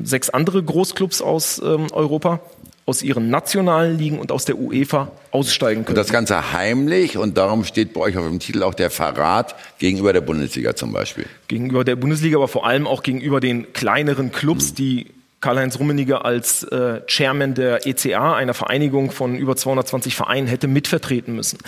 sechs 0.00 0.30
andere 0.30 0.62
Großclubs 0.62 1.22
aus 1.22 1.60
ähm, 1.64 1.88
Europa 1.92 2.40
aus 2.84 3.02
ihren 3.02 3.30
nationalen 3.30 3.96
Ligen 3.96 4.18
und 4.18 4.32
aus 4.32 4.44
der 4.44 4.58
UEFA 4.58 5.12
aussteigen 5.30 5.84
können. 5.84 5.96
Und 5.96 6.02
das 6.02 6.12
Ganze 6.12 6.52
heimlich 6.52 7.16
und 7.16 7.38
darum 7.38 7.64
steht 7.64 7.92
bei 7.92 8.00
euch 8.00 8.16
auf 8.16 8.26
dem 8.26 8.40
Titel 8.40 8.62
auch 8.62 8.74
der 8.74 8.90
Verrat 8.90 9.54
gegenüber 9.78 10.12
der 10.12 10.20
Bundesliga 10.20 10.74
zum 10.74 10.92
Beispiel. 10.92 11.26
Gegenüber 11.48 11.84
der 11.84 11.96
Bundesliga, 11.96 12.38
aber 12.38 12.48
vor 12.48 12.66
allem 12.66 12.86
auch 12.86 13.02
gegenüber 13.02 13.40
den 13.40 13.72
kleineren 13.72 14.32
Clubs, 14.32 14.74
die 14.74 15.06
Karl-Heinz 15.42 15.78
Rummenigge 15.78 16.24
als 16.24 16.62
äh, 16.62 17.02
Chairman 17.06 17.54
der 17.54 17.86
ECA, 17.86 18.34
einer 18.34 18.54
Vereinigung 18.54 19.10
von 19.10 19.34
über 19.36 19.56
220 19.56 20.14
Vereinen, 20.14 20.46
hätte 20.46 20.68
mitvertreten 20.68 21.34
müssen. 21.34 21.58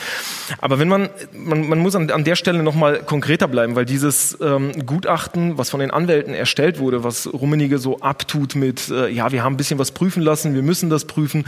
Aber 0.58 0.78
wenn 0.78 0.88
man, 0.88 1.10
man, 1.32 1.68
man 1.68 1.80
muss 1.80 1.94
an, 1.96 2.10
an 2.10 2.24
der 2.24 2.36
Stelle 2.36 2.62
nochmal 2.62 3.00
konkreter 3.02 3.48
bleiben, 3.48 3.74
weil 3.74 3.84
dieses 3.84 4.38
ähm, 4.40 4.86
Gutachten, 4.86 5.58
was 5.58 5.70
von 5.70 5.80
den 5.80 5.90
Anwälten 5.90 6.34
erstellt 6.34 6.78
wurde, 6.78 7.04
was 7.04 7.30
Rummenigge 7.30 7.78
so 7.78 7.98
abtut 7.98 8.54
mit, 8.54 8.88
äh, 8.88 9.08
ja, 9.08 9.32
wir 9.32 9.42
haben 9.42 9.54
ein 9.54 9.58
bisschen 9.58 9.78
was 9.78 9.90
prüfen 9.90 10.22
lassen, 10.22 10.54
wir 10.54 10.62
müssen 10.62 10.88
das 10.88 11.04
prüfen, 11.04 11.44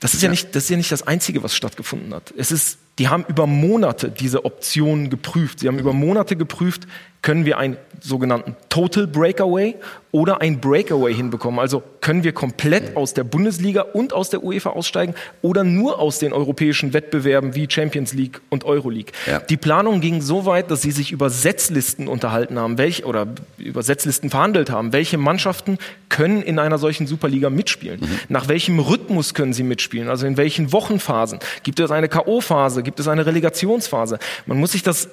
das 0.00 0.12
ist 0.12 0.22
ja, 0.22 0.26
ja 0.26 0.30
nicht, 0.30 0.54
das 0.54 0.64
ist 0.64 0.70
ja 0.70 0.76
nicht 0.76 0.92
das 0.92 1.06
Einzige, 1.06 1.42
was 1.42 1.54
stattgefunden 1.56 2.12
hat. 2.14 2.34
Es 2.36 2.52
ist 2.52 2.78
die 2.98 3.08
haben 3.08 3.24
über 3.28 3.46
Monate 3.46 4.10
diese 4.10 4.44
Optionen 4.44 5.10
geprüft. 5.10 5.60
Sie 5.60 5.68
haben 5.68 5.78
über 5.78 5.92
Monate 5.92 6.36
geprüft, 6.36 6.86
können 7.24 7.46
wir 7.46 7.56
einen 7.56 7.78
sogenannten 8.00 8.54
Total 8.68 9.06
Breakaway 9.06 9.76
oder 10.12 10.42
ein 10.42 10.60
Breakaway 10.60 11.12
hinbekommen. 11.14 11.58
Also 11.58 11.82
können 12.02 12.22
wir 12.22 12.32
komplett 12.32 12.96
aus 12.96 13.14
der 13.14 13.24
Bundesliga 13.24 13.80
und 13.80 14.12
aus 14.12 14.28
der 14.28 14.44
UEFA 14.44 14.70
aussteigen 14.70 15.14
oder 15.40 15.64
nur 15.64 15.98
aus 15.98 16.18
den 16.18 16.34
europäischen 16.34 16.92
Wettbewerben 16.92 17.54
wie 17.54 17.66
Champions 17.68 18.12
League 18.12 18.42
und 18.50 18.64
Euroleague. 18.64 19.12
Ja. 19.26 19.40
Die 19.40 19.56
Planung 19.56 20.02
ging 20.02 20.20
so 20.20 20.44
weit, 20.44 20.70
dass 20.70 20.82
sie 20.82 20.90
sich 20.90 21.10
über 21.10 21.30
Setzlisten 21.30 22.08
unterhalten 22.08 22.58
haben, 22.58 22.76
welche 22.76 23.06
oder 23.06 23.26
über 23.56 23.82
Setzlisten 23.82 24.28
verhandelt 24.28 24.70
haben. 24.70 24.92
Welche 24.92 25.16
Mannschaften 25.16 25.78
können 26.10 26.42
in 26.42 26.58
einer 26.58 26.76
solchen 26.76 27.06
Superliga 27.06 27.48
mitspielen? 27.48 28.00
Mhm. 28.00 28.18
Nach 28.28 28.48
welchem 28.48 28.78
Rhythmus 28.78 29.32
können 29.32 29.54
sie 29.54 29.64
mitspielen? 29.64 30.08
Also 30.10 30.26
in 30.26 30.36
welchen 30.36 30.72
Wochenphasen? 30.72 31.38
Gibt 31.62 31.80
es 31.80 31.90
eine 31.90 32.08
KO-Phase? 32.08 32.83
Gibt 32.84 33.00
es 33.00 33.08
eine 33.08 33.26
Relegationsphase? 33.26 34.18
Man 34.46 34.58
muss 34.58 34.72
sich 34.72 34.82
das 34.82 35.08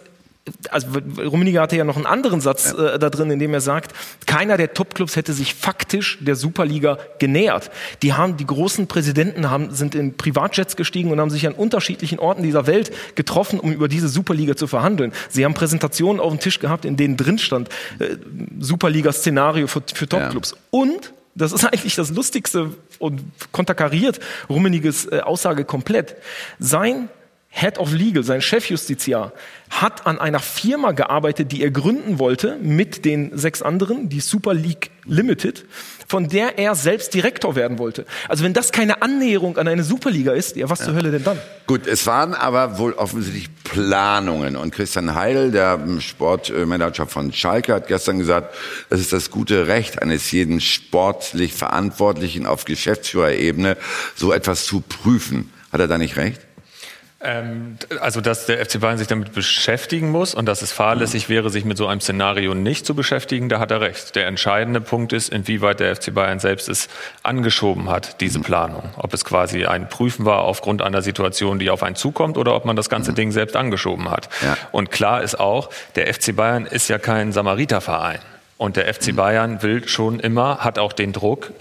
also 0.69 0.87
Rummenigge 1.19 1.61
hatte 1.61 1.75
ja 1.75 1.83
noch 1.83 1.97
einen 1.97 2.05
anderen 2.05 2.41
Satz 2.41 2.73
äh, 2.73 2.97
da 2.97 3.09
drin, 3.09 3.29
in 3.29 3.39
dem 3.39 3.53
er 3.53 3.61
sagt, 3.61 3.93
keiner 4.25 4.57
der 4.57 4.73
Topclubs 4.73 5.15
hätte 5.15 5.33
sich 5.33 5.53
faktisch 5.53 6.17
der 6.19 6.35
Superliga 6.35 6.97
genähert. 7.19 7.69
Die 8.01 8.13
haben, 8.13 8.37
die 8.37 8.45
großen 8.45 8.87
Präsidenten 8.87 9.51
haben, 9.51 9.71
sind 9.71 9.93
in 9.93 10.17
Privatjets 10.17 10.75
gestiegen 10.75 11.11
und 11.11 11.19
haben 11.19 11.29
sich 11.29 11.45
an 11.45 11.53
unterschiedlichen 11.53 12.19
Orten 12.19 12.41
dieser 12.41 12.65
Welt 12.65 12.91
getroffen, 13.15 13.59
um 13.59 13.71
über 13.71 13.87
diese 13.87 14.09
Superliga 14.09 14.55
zu 14.55 14.65
verhandeln. 14.65 15.13
Sie 15.29 15.45
haben 15.45 15.53
Präsentationen 15.53 16.19
auf 16.19 16.31
dem 16.31 16.39
Tisch 16.39 16.59
gehabt, 16.59 16.85
in 16.85 16.97
denen 16.97 17.17
drin 17.17 17.37
stand, 17.37 17.69
äh, 17.99 18.15
Superliga-Szenario 18.59 19.67
für, 19.67 19.83
für 19.93 20.09
Topclubs. 20.09 20.51
Ja. 20.51 20.57
Und 20.71 21.13
das 21.35 21.51
ist 21.51 21.65
eigentlich 21.71 21.95
das 21.95 22.09
Lustigste 22.09 22.71
und 22.97 23.21
konterkariert 23.51 24.19
Rummeniges 24.49 25.05
äh, 25.05 25.19
Aussage 25.19 25.65
komplett. 25.65 26.15
Sein 26.57 27.09
Head 27.53 27.79
of 27.79 27.91
Legal, 27.91 28.23
sein 28.23 28.41
Chefjustiziar, 28.41 29.33
hat 29.69 30.07
an 30.07 30.19
einer 30.19 30.39
Firma 30.39 30.93
gearbeitet, 30.93 31.51
die 31.51 31.61
er 31.61 31.69
gründen 31.69 32.17
wollte 32.17 32.57
mit 32.61 33.03
den 33.03 33.37
sechs 33.37 33.61
anderen, 33.61 34.07
die 34.07 34.21
Super 34.21 34.53
League 34.53 34.89
Limited, 35.05 35.65
von 36.07 36.29
der 36.29 36.57
er 36.57 36.75
selbst 36.75 37.13
Direktor 37.13 37.55
werden 37.55 37.77
wollte. 37.77 38.05
Also 38.29 38.45
wenn 38.45 38.53
das 38.53 38.71
keine 38.71 39.01
Annäherung 39.01 39.57
an 39.57 39.67
eine 39.67 39.83
Superliga 39.83 40.31
ist, 40.31 40.55
ja, 40.55 40.69
was 40.69 40.79
ja. 40.79 40.85
zur 40.85 40.95
Hölle 40.95 41.11
denn 41.11 41.25
dann? 41.25 41.39
Gut, 41.67 41.87
es 41.87 42.07
waren 42.07 42.33
aber 42.33 42.77
wohl 42.77 42.93
offensichtlich 42.93 43.49
Planungen. 43.63 44.55
Und 44.55 44.71
Christian 44.71 45.13
Heidel, 45.13 45.51
der 45.51 45.79
Sportmanager 45.99 47.05
von 47.05 47.33
Schalke, 47.33 47.73
hat 47.73 47.87
gestern 47.87 48.19
gesagt, 48.19 48.55
es 48.89 49.01
ist 49.01 49.11
das 49.11 49.29
gute 49.29 49.67
Recht 49.67 50.01
eines 50.01 50.31
jeden 50.31 50.61
sportlich 50.61 51.53
Verantwortlichen 51.53 52.45
auf 52.45 52.63
Geschäftsführerebene, 52.63 53.75
so 54.15 54.31
etwas 54.31 54.65
zu 54.65 54.81
prüfen. 54.81 55.51
Hat 55.71 55.79
er 55.81 55.87
da 55.87 55.97
nicht 55.97 56.17
recht? 56.17 56.41
Ähm, 57.23 57.77
also, 57.99 58.19
dass 58.19 58.47
der 58.47 58.65
FC 58.65 58.79
Bayern 58.79 58.97
sich 58.97 59.07
damit 59.07 59.33
beschäftigen 59.33 60.09
muss 60.09 60.33
und 60.33 60.47
dass 60.47 60.61
es 60.61 60.71
fahrlässig 60.71 61.29
wäre, 61.29 61.51
sich 61.51 61.65
mit 61.65 61.77
so 61.77 61.85
einem 61.85 62.01
Szenario 62.01 62.55
nicht 62.55 62.85
zu 62.85 62.95
beschäftigen, 62.95 63.47
da 63.47 63.59
hat 63.59 63.69
er 63.69 63.79
recht. 63.81 64.15
Der 64.15 64.25
entscheidende 64.25 64.81
Punkt 64.81 65.13
ist, 65.13 65.29
inwieweit 65.29 65.79
der 65.79 65.95
FC 65.95 66.13
Bayern 66.13 66.39
selbst 66.39 66.67
es 66.67 66.89
angeschoben 67.21 67.89
hat, 67.89 68.21
diese 68.21 68.39
Planung. 68.39 68.89
Ob 68.97 69.13
es 69.13 69.23
quasi 69.23 69.65
ein 69.65 69.87
Prüfen 69.87 70.25
war 70.25 70.39
aufgrund 70.39 70.81
einer 70.81 71.03
Situation, 71.03 71.59
die 71.59 71.69
auf 71.69 71.83
einen 71.83 71.95
zukommt 71.95 72.37
oder 72.37 72.55
ob 72.55 72.65
man 72.65 72.75
das 72.75 72.89
ganze 72.89 73.13
Ding 73.13 73.31
selbst 73.31 73.55
angeschoben 73.55 74.09
hat. 74.09 74.29
Ja. 74.41 74.57
Und 74.71 74.89
klar 74.89 75.21
ist 75.21 75.39
auch, 75.39 75.69
der 75.95 76.11
FC 76.11 76.35
Bayern 76.35 76.65
ist 76.65 76.87
ja 76.87 76.97
kein 76.97 77.31
Samariterverein. 77.31 78.19
Und 78.57 78.77
der 78.77 78.91
FC 78.91 79.15
Bayern 79.15 79.61
will 79.61 79.87
schon 79.87 80.19
immer, 80.19 80.59
hat 80.59 80.79
auch 80.79 80.93
den 80.93 81.13
Druck, 81.13 81.51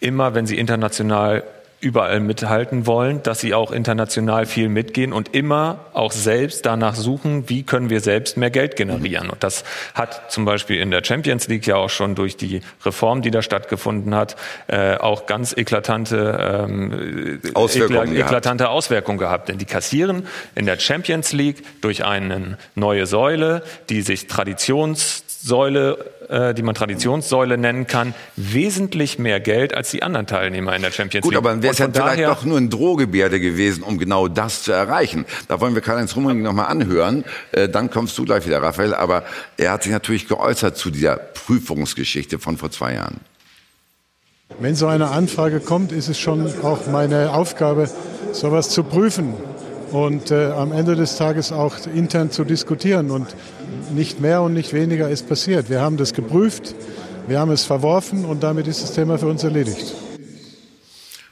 immer 0.00 0.34
wenn 0.34 0.46
sie 0.46 0.58
international 0.58 1.44
überall 1.84 2.20
mithalten 2.20 2.86
wollen, 2.86 3.22
dass 3.22 3.40
sie 3.40 3.54
auch 3.54 3.70
international 3.70 4.46
viel 4.46 4.68
mitgehen 4.68 5.12
und 5.12 5.34
immer 5.34 5.80
auch 5.92 6.12
selbst 6.12 6.66
danach 6.66 6.94
suchen, 6.94 7.48
wie 7.48 7.62
können 7.62 7.90
wir 7.90 8.00
selbst 8.00 8.36
mehr 8.36 8.50
Geld 8.50 8.76
generieren. 8.76 9.30
Und 9.30 9.44
das 9.44 9.64
hat 9.94 10.32
zum 10.32 10.44
Beispiel 10.44 10.80
in 10.80 10.90
der 10.90 11.04
Champions 11.04 11.46
League 11.48 11.66
ja 11.66 11.76
auch 11.76 11.90
schon 11.90 12.14
durch 12.14 12.36
die 12.36 12.62
Reform, 12.84 13.22
die 13.22 13.30
da 13.30 13.42
stattgefunden 13.42 14.14
hat, 14.14 14.36
äh, 14.66 14.96
auch 14.96 15.26
ganz 15.26 15.56
eklatante, 15.56 16.64
ähm, 16.68 17.40
Auswirkungen, 17.54 18.16
eklatante 18.16 18.64
gehabt. 18.64 18.76
Auswirkungen 18.76 19.18
gehabt. 19.18 19.48
Denn 19.48 19.58
die 19.58 19.66
kassieren 19.66 20.26
in 20.54 20.66
der 20.66 20.78
Champions 20.78 21.32
League 21.32 21.62
durch 21.82 22.04
eine 22.04 22.58
neue 22.74 23.06
Säule, 23.06 23.62
die 23.90 24.02
sich 24.02 24.26
Traditionssäule 24.26 25.92
äh, 25.92 26.13
die 26.54 26.62
man 26.62 26.74
Traditionssäule 26.74 27.58
nennen 27.58 27.86
kann, 27.86 28.14
wesentlich 28.36 29.18
mehr 29.18 29.40
Geld 29.40 29.74
als 29.74 29.90
die 29.90 30.02
anderen 30.02 30.26
Teilnehmer 30.26 30.74
in 30.74 30.82
der 30.82 30.90
Champions 30.90 31.24
League. 31.24 31.32
Gut, 31.32 31.36
aber 31.36 31.50
dann 31.50 31.62
wäre 31.62 31.72
es 31.72 31.78
ja 31.78 31.88
vielleicht 31.92 32.24
doch 32.24 32.44
nur 32.44 32.58
ein 32.58 32.70
Drohgebärde 32.70 33.40
gewesen, 33.40 33.82
um 33.82 33.98
genau 33.98 34.28
das 34.28 34.62
zu 34.62 34.72
erreichen. 34.72 35.24
Da 35.48 35.60
wollen 35.60 35.74
wir 35.74 35.82
Karl-Heinz 35.82 36.16
Rummenigge 36.16 36.44
nochmal 36.44 36.66
anhören. 36.66 37.24
Äh, 37.52 37.68
dann 37.68 37.90
kommst 37.90 38.16
du 38.18 38.24
gleich 38.24 38.46
wieder, 38.46 38.62
Raphael. 38.62 38.94
Aber 38.94 39.24
er 39.56 39.72
hat 39.72 39.82
sich 39.82 39.92
natürlich 39.92 40.28
geäußert 40.28 40.76
zu 40.76 40.90
dieser 40.90 41.16
Prüfungsgeschichte 41.16 42.38
von 42.38 42.56
vor 42.56 42.70
zwei 42.70 42.94
Jahren. 42.94 43.20
Wenn 44.58 44.74
so 44.74 44.86
eine 44.86 45.08
Anfrage 45.08 45.60
kommt, 45.60 45.90
ist 45.90 46.08
es 46.08 46.18
schon 46.18 46.46
auch 46.62 46.86
meine 46.86 47.32
Aufgabe, 47.32 47.88
sowas 48.32 48.68
zu 48.68 48.84
prüfen 48.84 49.34
und 49.90 50.30
äh, 50.30 50.46
am 50.46 50.72
Ende 50.72 50.96
des 50.96 51.16
Tages 51.16 51.50
auch 51.50 51.74
intern 51.92 52.30
zu 52.30 52.44
diskutieren. 52.44 53.10
Und 53.10 53.34
nicht 53.94 54.20
mehr 54.20 54.42
und 54.42 54.54
nicht 54.54 54.72
weniger 54.72 55.08
ist 55.08 55.28
passiert. 55.28 55.70
Wir 55.70 55.80
haben 55.80 55.96
das 55.96 56.12
geprüft, 56.12 56.74
wir 57.26 57.38
haben 57.38 57.50
es 57.50 57.64
verworfen 57.64 58.24
und 58.24 58.42
damit 58.42 58.66
ist 58.66 58.82
das 58.82 58.92
Thema 58.92 59.18
für 59.18 59.26
uns 59.26 59.44
erledigt. 59.44 59.94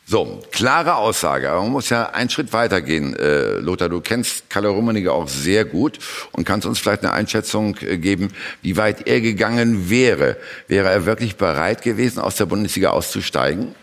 So, 0.04 0.40
klare 0.50 0.96
Aussage. 0.96 1.50
Aber 1.50 1.62
man 1.62 1.72
muss 1.72 1.88
ja 1.88 2.10
einen 2.10 2.28
Schritt 2.28 2.52
weitergehen. 2.52 3.16
Äh, 3.16 3.60
Lothar, 3.60 3.88
du 3.88 4.02
kennst 4.02 4.50
Kalle 4.50 4.68
Rummenigge 4.68 5.12
auch 5.12 5.26
sehr 5.26 5.64
gut 5.64 5.98
und 6.32 6.44
kannst 6.44 6.66
uns 6.66 6.78
vielleicht 6.78 7.02
eine 7.02 7.12
Einschätzung 7.12 7.76
äh, 7.80 7.96
geben, 7.96 8.28
wie 8.60 8.76
weit 8.76 9.06
er 9.06 9.22
gegangen 9.22 9.88
wäre. 9.88 10.36
Wäre 10.68 10.90
er 10.90 11.06
wirklich 11.06 11.36
bereit 11.36 11.82
gewesen, 11.82 12.18
aus 12.18 12.36
der 12.36 12.46
Bundesliga 12.46 12.90
auszusteigen? 12.90 13.74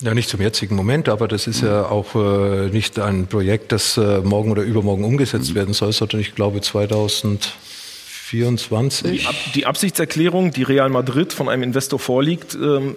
Ja, 0.00 0.14
nicht 0.14 0.28
zum 0.28 0.40
jetzigen 0.40 0.76
Moment, 0.76 1.08
aber 1.08 1.28
das 1.28 1.46
ist 1.46 1.62
ja 1.62 1.86
auch 1.86 2.14
äh, 2.14 2.68
nicht 2.68 2.98
ein 2.98 3.26
Projekt, 3.26 3.72
das 3.72 3.96
äh, 3.96 4.18
morgen 4.20 4.50
oder 4.50 4.62
übermorgen 4.62 5.04
umgesetzt 5.04 5.50
mhm. 5.50 5.54
werden 5.54 5.74
soll, 5.74 5.92
sondern 5.92 6.20
ich 6.20 6.34
glaube 6.34 6.60
2024. 8.32 9.20
Die, 9.20 9.26
Ab 9.26 9.34
die, 9.54 9.66
Absichtserklärung, 9.66 10.52
die 10.52 10.62
Real 10.62 10.88
Madrid 10.88 11.32
von 11.32 11.48
einem 11.48 11.62
Investor 11.62 11.98
vorliegt, 11.98 12.54
ähm, 12.54 12.96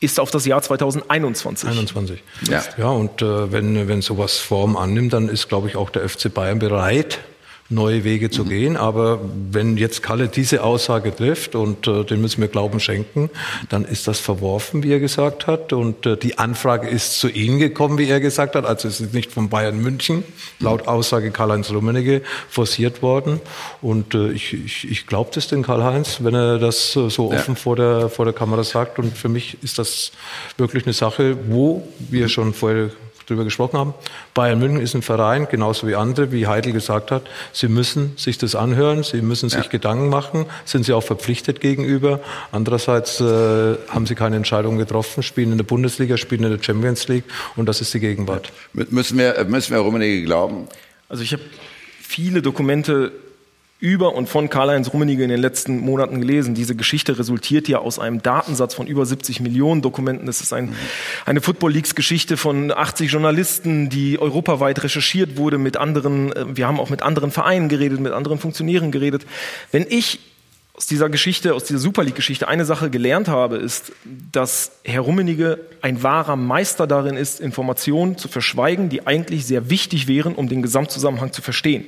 ist 0.00 0.18
auf 0.18 0.30
das 0.30 0.44
Jahr 0.46 0.60
2021. 0.60 1.68
21. 1.68 2.22
Ja, 2.48 2.62
ja 2.76 2.88
und 2.88 3.22
äh, 3.22 3.52
wenn, 3.52 3.88
wenn 3.88 4.02
sowas 4.02 4.38
Form 4.38 4.76
annimmt, 4.76 5.12
dann 5.12 5.28
ist, 5.28 5.48
glaube 5.48 5.68
ich, 5.68 5.76
auch 5.76 5.90
der 5.90 6.08
FC 6.08 6.32
Bayern 6.32 6.58
bereit, 6.58 7.20
neue 7.72 8.04
Wege 8.04 8.30
zu 8.30 8.44
mhm. 8.44 8.48
gehen. 8.48 8.76
Aber 8.76 9.20
wenn 9.50 9.76
jetzt 9.76 10.02
Kalle 10.02 10.28
diese 10.28 10.62
Aussage 10.62 11.14
trifft 11.14 11.54
und 11.54 11.86
äh, 11.86 12.04
den 12.04 12.20
müssen 12.20 12.40
wir 12.40 12.48
Glauben 12.48 12.80
schenken, 12.80 13.30
dann 13.68 13.84
ist 13.84 14.06
das 14.08 14.20
verworfen, 14.20 14.82
wie 14.82 14.92
er 14.92 15.00
gesagt 15.00 15.46
hat. 15.46 15.72
Und 15.72 16.06
äh, 16.06 16.16
die 16.16 16.38
Anfrage 16.38 16.88
ist 16.88 17.18
zu 17.18 17.28
Ihnen 17.28 17.58
gekommen, 17.58 17.98
wie 17.98 18.08
er 18.08 18.20
gesagt 18.20 18.54
hat. 18.54 18.64
Also 18.64 18.88
es 18.88 19.00
ist 19.00 19.14
nicht 19.14 19.32
von 19.32 19.48
Bayern 19.48 19.80
München, 19.80 20.24
laut 20.60 20.86
Aussage 20.86 21.30
Karl-Heinz 21.30 21.70
Rummenigge, 21.70 22.22
forciert 22.48 23.02
worden. 23.02 23.40
Und 23.80 24.14
äh, 24.14 24.30
ich, 24.30 24.52
ich, 24.52 24.90
ich 24.90 25.06
glaube 25.06 25.30
das 25.34 25.48
den 25.48 25.62
Karl-Heinz, 25.62 26.18
wenn 26.20 26.34
er 26.34 26.58
das 26.58 26.94
äh, 26.96 27.08
so 27.10 27.32
offen 27.32 27.54
ja. 27.54 27.60
vor, 27.60 27.76
der, 27.76 28.08
vor 28.08 28.24
der 28.24 28.34
Kamera 28.34 28.64
sagt. 28.64 28.98
Und 28.98 29.16
für 29.16 29.28
mich 29.28 29.58
ist 29.62 29.78
das 29.78 30.12
wirklich 30.56 30.84
eine 30.84 30.92
Sache, 30.92 31.36
wo 31.48 31.86
wir 31.98 32.28
schon 32.28 32.52
vorher 32.54 32.90
drüber 33.26 33.44
gesprochen 33.44 33.78
haben. 33.78 33.94
Bayern 34.34 34.58
München 34.58 34.80
ist 34.80 34.94
ein 34.94 35.02
Verein, 35.02 35.48
genauso 35.50 35.86
wie 35.86 35.94
andere, 35.94 36.32
wie 36.32 36.46
Heidel 36.46 36.72
gesagt 36.72 37.10
hat. 37.10 37.22
Sie 37.52 37.68
müssen 37.68 38.12
sich 38.16 38.38
das 38.38 38.54
anhören, 38.54 39.02
sie 39.02 39.22
müssen 39.22 39.48
sich 39.48 39.64
ja. 39.64 39.70
Gedanken 39.70 40.08
machen, 40.08 40.46
sind 40.64 40.84
sie 40.84 40.92
auch 40.92 41.02
verpflichtet 41.02 41.60
gegenüber. 41.60 42.20
Andererseits 42.50 43.20
äh, 43.20 43.24
haben 43.88 44.06
sie 44.06 44.14
keine 44.14 44.36
Entscheidung 44.36 44.78
getroffen, 44.78 45.22
spielen 45.22 45.52
in 45.52 45.58
der 45.58 45.64
Bundesliga, 45.64 46.16
spielen 46.16 46.44
in 46.44 46.50
der 46.50 46.62
Champions 46.62 47.08
League 47.08 47.24
und 47.56 47.66
das 47.66 47.80
ist 47.80 47.92
die 47.94 48.00
Gegenwart. 48.00 48.52
Ja. 48.74 48.84
Müssen 48.90 49.18
wir, 49.18 49.44
müssen 49.44 49.74
wir 49.74 49.80
Rummenigge 49.80 50.24
glauben? 50.24 50.68
Also 51.08 51.22
ich 51.22 51.32
habe 51.32 51.42
viele 52.00 52.42
Dokumente 52.42 53.12
über 53.82 54.14
und 54.14 54.28
von 54.28 54.48
Karl-Heinz 54.48 54.92
Rummenigge 54.92 55.24
in 55.24 55.28
den 55.28 55.40
letzten 55.40 55.80
Monaten 55.80 56.20
gelesen. 56.20 56.54
Diese 56.54 56.76
Geschichte 56.76 57.18
resultiert 57.18 57.66
ja 57.66 57.78
aus 57.78 57.98
einem 57.98 58.22
Datensatz 58.22 58.74
von 58.74 58.86
über 58.86 59.04
70 59.04 59.40
Millionen 59.40 59.82
Dokumenten. 59.82 60.26
Das 60.26 60.40
ist 60.40 60.52
ein, 60.52 60.76
eine 61.26 61.40
Football 61.40 61.72
Leagues 61.72 61.96
Geschichte 61.96 62.36
von 62.36 62.70
80 62.70 63.10
Journalisten, 63.10 63.88
die 63.88 64.20
europaweit 64.20 64.84
recherchiert 64.84 65.36
wurde 65.36 65.58
mit 65.58 65.76
anderen, 65.76 66.32
äh, 66.32 66.56
wir 66.56 66.68
haben 66.68 66.78
auch 66.78 66.90
mit 66.90 67.02
anderen 67.02 67.32
Vereinen 67.32 67.68
geredet, 67.68 67.98
mit 67.98 68.12
anderen 68.12 68.38
Funktionären 68.38 68.92
geredet. 68.92 69.26
Wenn 69.72 69.84
ich 69.88 70.20
aus 70.74 70.86
dieser 70.86 71.10
Geschichte, 71.10 71.54
aus 71.54 71.64
dieser 71.64 71.78
Super 71.80 72.02
League-Geschichte 72.02 72.48
eine 72.48 72.64
Sache 72.64 72.88
gelernt 72.88 73.28
habe, 73.28 73.56
ist, 73.56 73.92
dass 74.32 74.72
Herr 74.84 75.02
Rummenigge 75.02 75.60
ein 75.82 76.02
wahrer 76.02 76.34
Meister 76.36 76.86
darin 76.86 77.14
ist, 77.14 77.40
Informationen 77.40 78.16
zu 78.16 78.28
verschweigen, 78.28 78.88
die 78.88 79.06
eigentlich 79.06 79.44
sehr 79.44 79.68
wichtig 79.68 80.08
wären, 80.08 80.34
um 80.34 80.48
den 80.48 80.62
Gesamtzusammenhang 80.62 81.30
zu 81.34 81.42
verstehen. 81.42 81.84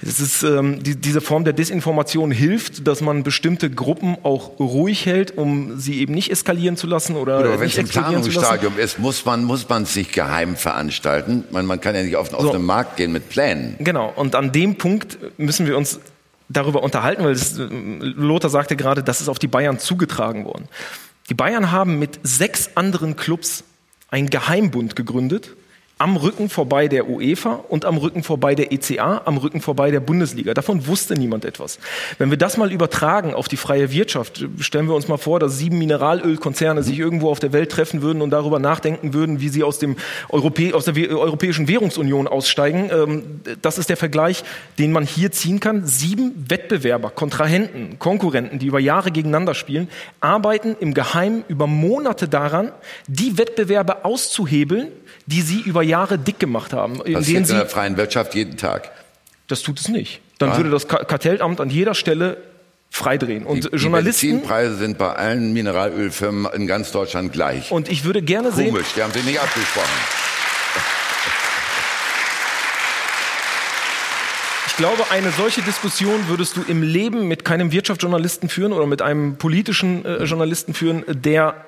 Es 0.00 0.20
ist, 0.20 0.42
ähm, 0.42 0.82
die, 0.82 0.96
diese 0.96 1.20
Form 1.20 1.44
der 1.44 1.52
Desinformation 1.52 2.30
hilft, 2.30 2.86
dass 2.86 3.02
man 3.02 3.24
bestimmte 3.24 3.68
Gruppen 3.68 4.16
auch 4.22 4.58
ruhig 4.58 5.04
hält, 5.04 5.36
um 5.36 5.78
sie 5.78 6.00
eben 6.00 6.14
nicht 6.14 6.30
eskalieren 6.30 6.78
zu 6.78 6.86
lassen 6.86 7.16
oder, 7.16 7.40
oder 7.40 7.60
wenn 7.60 7.66
es 7.66 7.76
im 7.76 7.84
lassen. 7.84 7.98
Planungsstadium 7.98 8.78
ist, 8.78 8.98
muss 8.98 9.26
man 9.26 9.44
muss 9.44 9.68
man 9.68 9.84
sich 9.84 10.12
geheim 10.12 10.56
veranstalten. 10.56 11.44
Man, 11.50 11.66
man 11.66 11.78
kann 11.78 11.94
ja 11.94 12.02
nicht 12.02 12.16
auf, 12.16 12.32
auf 12.32 12.40
So. 12.40 12.52
den 12.52 12.64
Markt 12.64 12.96
gehen 12.96 13.12
mit 13.12 13.28
Plänen. 13.28 13.76
Genau, 13.80 14.10
und 14.16 14.34
an 14.34 14.50
dem 14.50 14.76
Punkt 14.76 15.18
müssen 15.36 15.66
wir 15.66 15.76
uns 15.76 16.00
darüber 16.48 16.82
unterhalten, 16.82 17.24
weil 17.24 17.34
das, 17.34 17.54
Lothar 17.58 18.50
sagte 18.50 18.76
gerade, 18.76 19.02
das 19.02 19.20
ist 19.20 19.28
auf 19.28 19.38
die 19.38 19.48
Bayern 19.48 19.78
zugetragen 19.78 20.44
worden. 20.44 20.68
Die 21.30 21.34
Bayern 21.34 21.72
haben 21.72 21.98
mit 21.98 22.20
sechs 22.22 22.76
anderen 22.76 23.16
Clubs 23.16 23.64
einen 24.10 24.30
Geheimbund 24.30 24.94
gegründet, 24.96 25.56
am 25.96 26.16
Rücken 26.16 26.48
vorbei 26.48 26.88
der 26.88 27.08
UEFA 27.08 27.60
und 27.68 27.84
am 27.84 27.98
Rücken 27.98 28.24
vorbei 28.24 28.56
der 28.56 28.72
ECA, 28.72 29.22
am 29.26 29.36
Rücken 29.36 29.60
vorbei 29.60 29.92
der 29.92 30.00
Bundesliga. 30.00 30.52
Davon 30.52 30.88
wusste 30.88 31.14
niemand 31.14 31.44
etwas. 31.44 31.78
Wenn 32.18 32.30
wir 32.30 32.36
das 32.36 32.56
mal 32.56 32.72
übertragen 32.72 33.32
auf 33.32 33.46
die 33.46 33.56
freie 33.56 33.92
Wirtschaft, 33.92 34.44
stellen 34.58 34.88
wir 34.88 34.94
uns 34.94 35.06
mal 35.06 35.18
vor, 35.18 35.38
dass 35.38 35.56
sieben 35.56 35.78
Mineralölkonzerne 35.78 36.82
sich 36.82 36.98
irgendwo 36.98 37.30
auf 37.30 37.38
der 37.38 37.52
Welt 37.52 37.70
treffen 37.70 38.02
würden 38.02 38.22
und 38.22 38.30
darüber 38.30 38.58
nachdenken 38.58 39.14
würden, 39.14 39.40
wie 39.40 39.48
sie 39.48 39.62
aus, 39.62 39.78
dem 39.78 39.94
Europä 40.30 40.72
aus 40.72 40.84
der 40.84 40.96
Europäischen 41.10 41.68
Währungsunion 41.68 42.26
aussteigen. 42.26 42.90
Ähm, 42.92 43.40
Das 43.62 43.78
ist 43.78 43.88
der 43.88 43.96
Vergleich, 43.96 44.42
den 44.78 44.90
man 44.90 45.06
hier 45.06 45.30
ziehen 45.30 45.60
kann. 45.60 45.86
Sieben 45.86 46.44
Wettbewerber, 46.48 47.10
Kontrahenten, 47.10 48.00
Konkurrenten, 48.00 48.58
die 48.58 48.66
über 48.66 48.80
Jahre 48.80 49.12
gegeneinander 49.12 49.54
spielen, 49.54 49.88
arbeiten 50.20 50.74
im 50.80 50.92
Geheimen 50.92 51.44
über 51.46 51.68
Monate 51.68 52.28
daran, 52.28 52.72
die 53.06 53.38
Wettbewerbe 53.38 54.04
auszuhebeln, 54.04 54.88
die 55.26 55.40
sie 55.42 55.60
über 55.60 55.82
Jahre 55.82 56.18
dick 56.18 56.38
gemacht 56.38 56.72
haben. 56.72 57.02
Denen 57.04 57.16
in 57.22 57.44
sie, 57.44 57.54
der 57.54 57.66
freien 57.66 57.96
Wirtschaft 57.96 58.34
jeden 58.34 58.56
Tag. 58.56 58.90
das 59.48 59.62
tut 59.62 59.80
es 59.80 59.88
nicht. 59.88 60.20
Dann 60.38 60.50
Ah. 60.50 60.56
würde 60.56 60.70
das 60.70 60.88
Ka- 60.88 61.04
Kartellamt 61.04 61.60
an 61.60 61.70
jeder 61.70 61.94
Stelle 61.94 62.36
freidrehen. 62.90 63.44
Und 63.44 63.64
Die 63.72 63.76
Journalisten, 63.76 64.28
Benzinpreise 64.30 64.76
sind 64.76 64.98
bei 64.98 65.12
allen 65.14 65.52
Mineralölfirmen 65.52 66.52
in 66.52 66.66
ganz 66.66 66.92
Deutschland 66.92 67.32
gleich. 67.32 67.70
und 67.72 67.88
ich 67.90 68.04
würde 68.04 68.22
gerne 68.22 68.52
sehen, 68.52 68.70
Komisch, 68.72 68.88
die 68.96 69.02
haben 69.02 69.12
sich 69.12 69.24
nicht 69.24 69.40
abgesprochen. 69.40 69.88
Ich 74.66 74.76
glaube, 74.76 75.04
eine 75.10 75.30
solche 75.30 75.62
Diskussion 75.62 76.26
würdest 76.28 76.56
du 76.56 76.62
im 76.66 76.82
Leben 76.82 77.28
mit 77.28 77.44
keinem 77.44 77.70
Wirtschaftsjournalisten 77.70 78.48
führen 78.48 78.72
oder 78.72 78.86
mit 78.86 79.02
einem 79.02 79.36
politischen 79.36 80.04
äh, 80.04 80.24
Journalisten 80.24 80.74
führen, 80.74 81.04
der 81.06 81.64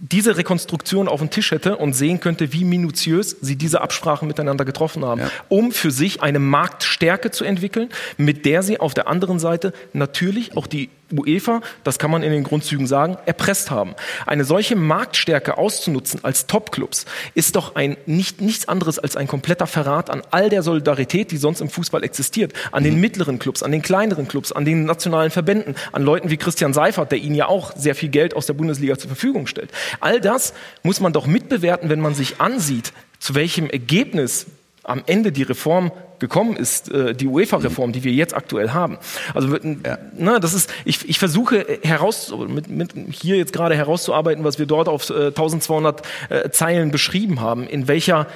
diese 0.00 0.36
Rekonstruktion 0.36 1.08
auf 1.08 1.20
dem 1.20 1.30
Tisch 1.30 1.50
hätte 1.50 1.76
und 1.76 1.92
sehen 1.92 2.20
könnte, 2.20 2.52
wie 2.52 2.64
minutiös 2.64 3.36
sie 3.40 3.56
diese 3.56 3.80
Absprachen 3.80 4.28
miteinander 4.28 4.64
getroffen 4.64 5.04
haben, 5.04 5.22
um 5.48 5.72
für 5.72 5.90
sich 5.90 6.22
eine 6.22 6.38
Marktstärke 6.38 7.30
zu 7.30 7.44
entwickeln, 7.44 7.88
mit 8.16 8.46
der 8.46 8.62
sie 8.62 8.78
auf 8.78 8.94
der 8.94 9.08
anderen 9.08 9.38
Seite 9.38 9.72
natürlich 9.92 10.56
auch 10.56 10.66
die 10.66 10.90
UEFA, 11.12 11.60
das 11.84 11.98
kann 11.98 12.10
man 12.10 12.22
in 12.22 12.32
den 12.32 12.44
Grundzügen 12.44 12.86
sagen, 12.86 13.16
erpresst 13.26 13.70
haben. 13.70 13.94
Eine 14.26 14.44
solche 14.44 14.76
Marktstärke 14.76 15.58
auszunutzen 15.58 16.20
als 16.22 16.46
Topclubs 16.46 17.06
ist 17.34 17.56
doch 17.56 17.74
ein 17.74 17.96
nicht, 18.06 18.40
nichts 18.40 18.68
anderes 18.68 18.98
als 18.98 19.16
ein 19.16 19.26
kompletter 19.26 19.66
Verrat 19.66 20.10
an 20.10 20.22
all 20.30 20.48
der 20.48 20.62
Solidarität, 20.62 21.30
die 21.30 21.36
sonst 21.36 21.60
im 21.60 21.70
Fußball 21.70 22.04
existiert. 22.04 22.52
An 22.72 22.84
den 22.84 23.00
mittleren 23.00 23.38
Clubs, 23.38 23.62
an 23.62 23.72
den 23.72 23.82
kleineren 23.82 24.28
Clubs, 24.28 24.52
an 24.52 24.64
den 24.64 24.84
nationalen 24.84 25.30
Verbänden, 25.30 25.74
an 25.92 26.02
Leuten 26.02 26.30
wie 26.30 26.36
Christian 26.36 26.72
Seifert, 26.72 27.12
der 27.12 27.18
ihnen 27.18 27.34
ja 27.34 27.46
auch 27.48 27.74
sehr 27.76 27.94
viel 27.94 28.08
Geld 28.08 28.34
aus 28.34 28.46
der 28.46 28.54
Bundesliga 28.54 28.98
zur 28.98 29.08
Verfügung 29.08 29.46
stellt. 29.46 29.70
All 30.00 30.20
das 30.20 30.54
muss 30.82 31.00
man 31.00 31.12
doch 31.12 31.26
mitbewerten, 31.26 31.88
wenn 31.88 32.00
man 32.00 32.14
sich 32.14 32.40
ansieht, 32.40 32.92
zu 33.18 33.34
welchem 33.34 33.68
Ergebnis 33.68 34.46
am 34.88 35.02
Ende 35.06 35.32
die 35.32 35.42
Reform 35.42 35.92
gekommen 36.18 36.56
ist, 36.56 36.90
äh, 36.90 37.14
die 37.14 37.26
UEFA-Reform, 37.26 37.92
die 37.92 38.04
wir 38.04 38.12
jetzt 38.12 38.34
aktuell 38.34 38.70
haben. 38.70 38.98
Also 39.34 39.48
mit, 39.48 39.62
ne, 39.64 40.40
das 40.40 40.54
ist, 40.54 40.72
ich, 40.84 41.08
ich 41.08 41.18
versuche 41.18 41.78
heraus, 41.82 42.34
mit, 42.48 42.68
mit 42.68 42.92
hier 43.10 43.36
jetzt 43.36 43.52
gerade 43.52 43.76
herauszuarbeiten, 43.76 44.44
was 44.44 44.58
wir 44.58 44.66
dort 44.66 44.88
auf 44.88 45.10
äh, 45.10 45.26
1200 45.26 46.02
äh, 46.30 46.50
Zeilen 46.50 46.90
beschrieben 46.90 47.40
haben, 47.40 47.66
in 47.68 47.86
welcher 47.86 48.26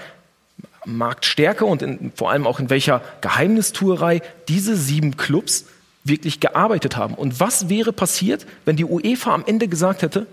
Marktstärke 0.85 1.65
und 1.65 1.83
in, 1.83 2.13
vor 2.15 2.31
allem 2.31 2.47
auch 2.47 2.61
in 2.61 2.71
welcher 2.71 3.03
Geheimnistuerei 3.21 4.21
diese 4.49 4.77
sieben 4.77 5.17
Clubs 5.17 5.67
wirklich 6.05 6.41
gearbeitet 6.41 6.97
haben. 6.97 7.15
Und 7.15 7.41
was 7.41 7.69
wäre 7.69 7.93
passiert, 7.93 8.47
wenn 8.65 8.77
die 8.77 8.85
UEFA 8.85 9.35
am 9.35 9.45
Ende 9.47 9.69
gesagt 9.69 10.03
hätte, 10.03 10.27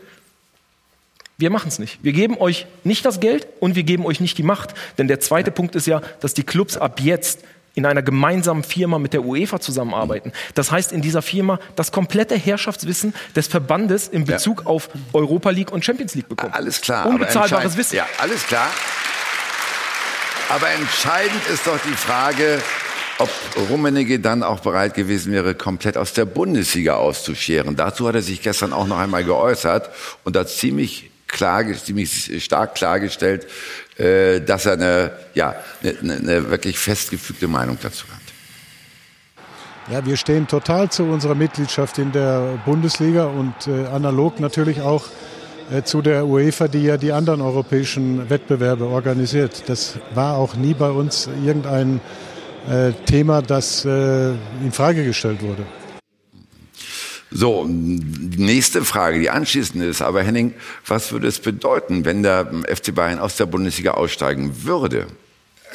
wir 1.39 1.49
machen 1.49 1.69
es 1.69 1.79
nicht. 1.79 1.99
Wir 2.03 2.11
geben 2.11 2.37
euch 2.37 2.67
nicht 2.83 3.05
das 3.05 3.21
Geld 3.21 3.47
und 3.61 3.75
wir 3.75 3.83
geben 3.83 4.05
euch 4.05 4.19
nicht 4.19 4.37
die 4.37 4.43
Macht. 4.43 4.73
Denn 4.97 5.07
der 5.07 5.21
zweite 5.21 5.51
Punkt 5.51 5.73
ist 5.73 5.87
ja, 5.87 6.01
dass 6.19 6.33
die 6.33 6.43
Clubs 6.43 6.75
ab 6.75 6.99
jetzt 6.99 7.39
in 7.75 7.85
einer 7.85 8.01
gemeinsamen 8.01 8.63
Firma 8.63 8.99
mit 8.99 9.13
der 9.13 9.23
UEFA 9.23 9.61
zusammenarbeiten. 9.61 10.33
Das 10.53 10.69
heißt, 10.69 10.91
in 10.91 11.01
dieser 11.01 11.21
Firma 11.21 11.59
das 11.77 11.93
komplette 11.93 12.35
Herrschaftswissen 12.35 13.13
des 13.37 13.47
Verbandes 13.47 14.09
in 14.09 14.25
Bezug 14.25 14.65
auf 14.65 14.89
Europa 15.13 15.51
League 15.51 15.71
und 15.71 15.85
Champions 15.85 16.13
League 16.13 16.27
bekommen. 16.27 16.51
Alles 16.51 16.81
klar. 16.81 17.05
aber 17.05 17.11
Unbezahlbares 17.11 17.77
Wissen. 17.77 17.95
Ja, 17.95 18.05
alles 18.17 18.45
klar. 18.45 18.69
Aber 20.49 20.67
entscheidend 20.71 21.47
ist 21.53 21.65
doch 21.67 21.79
die 21.87 21.95
Frage, 21.95 22.59
ob 23.19 23.29
Rummenigge 23.69 24.19
dann 24.19 24.43
auch 24.43 24.59
bereit 24.59 24.93
gewesen 24.93 25.31
wäre, 25.31 25.55
komplett 25.55 25.95
aus 25.95 26.11
der 26.11 26.25
Bundesliga 26.25 26.95
auszuscheren. 26.95 27.77
Dazu 27.77 28.07
hat 28.09 28.15
er 28.15 28.21
sich 28.21 28.41
gestern 28.41 28.73
auch 28.73 28.87
noch 28.87 28.99
einmal 28.99 29.23
geäußert 29.23 29.89
und 30.25 30.35
hat 30.35 30.49
ziemlich 30.49 31.08
klar, 31.29 31.63
ziemlich 31.73 32.43
stark 32.43 32.75
klargestellt, 32.75 33.47
äh, 33.97 34.41
dass 34.41 34.65
er 34.65 34.73
eine, 34.73 35.11
ja, 35.33 35.55
eine, 35.81 36.15
eine 36.15 36.49
wirklich 36.49 36.77
festgefügte 36.77 37.47
Meinung 37.47 37.77
dazu 37.81 38.05
hat. 38.07 38.19
Ja, 39.91 40.05
wir 40.05 40.17
stehen 40.17 40.47
total 40.47 40.89
zu 40.89 41.03
unserer 41.03 41.33
Mitgliedschaft 41.33 41.97
in 41.97 42.11
der 42.11 42.59
Bundesliga 42.65 43.25
und 43.25 43.55
äh, 43.67 43.87
analog 43.87 44.39
natürlich 44.39 44.81
auch 44.81 45.05
äh, 45.71 45.81
zu 45.83 46.01
der 46.01 46.27
UEFA, 46.27 46.67
die 46.67 46.83
ja 46.83 46.97
die 46.97 47.11
anderen 47.11 47.41
europäischen 47.41 48.29
Wettbewerbe 48.29 48.85
organisiert. 48.85 49.63
Das 49.67 49.97
war 50.13 50.35
auch 50.37 50.55
nie 50.55 50.73
bei 50.75 50.89
uns 50.89 51.27
irgendein 51.43 52.01
äh, 52.69 52.91
Thema, 53.05 53.41
das 53.41 53.83
äh, 53.85 54.29
in 54.29 54.71
Frage 54.71 55.03
gestellt 55.03 55.41
wurde. 55.41 55.65
So, 57.31 57.65
die 57.67 58.43
nächste 58.43 58.83
Frage, 58.83 59.19
die 59.19 59.29
anschließende 59.29 59.85
ist 59.85 60.01
aber, 60.01 60.23
Henning, 60.23 60.53
was 60.87 61.11
würde 61.11 61.27
es 61.27 61.39
bedeuten, 61.39 62.03
wenn 62.05 62.23
der 62.23 62.47
FC 62.67 62.93
Bayern 62.93 63.19
aus 63.19 63.35
der 63.35 63.45
Bundesliga 63.45 63.91
aussteigen 63.91 64.63
würde? 64.63 65.07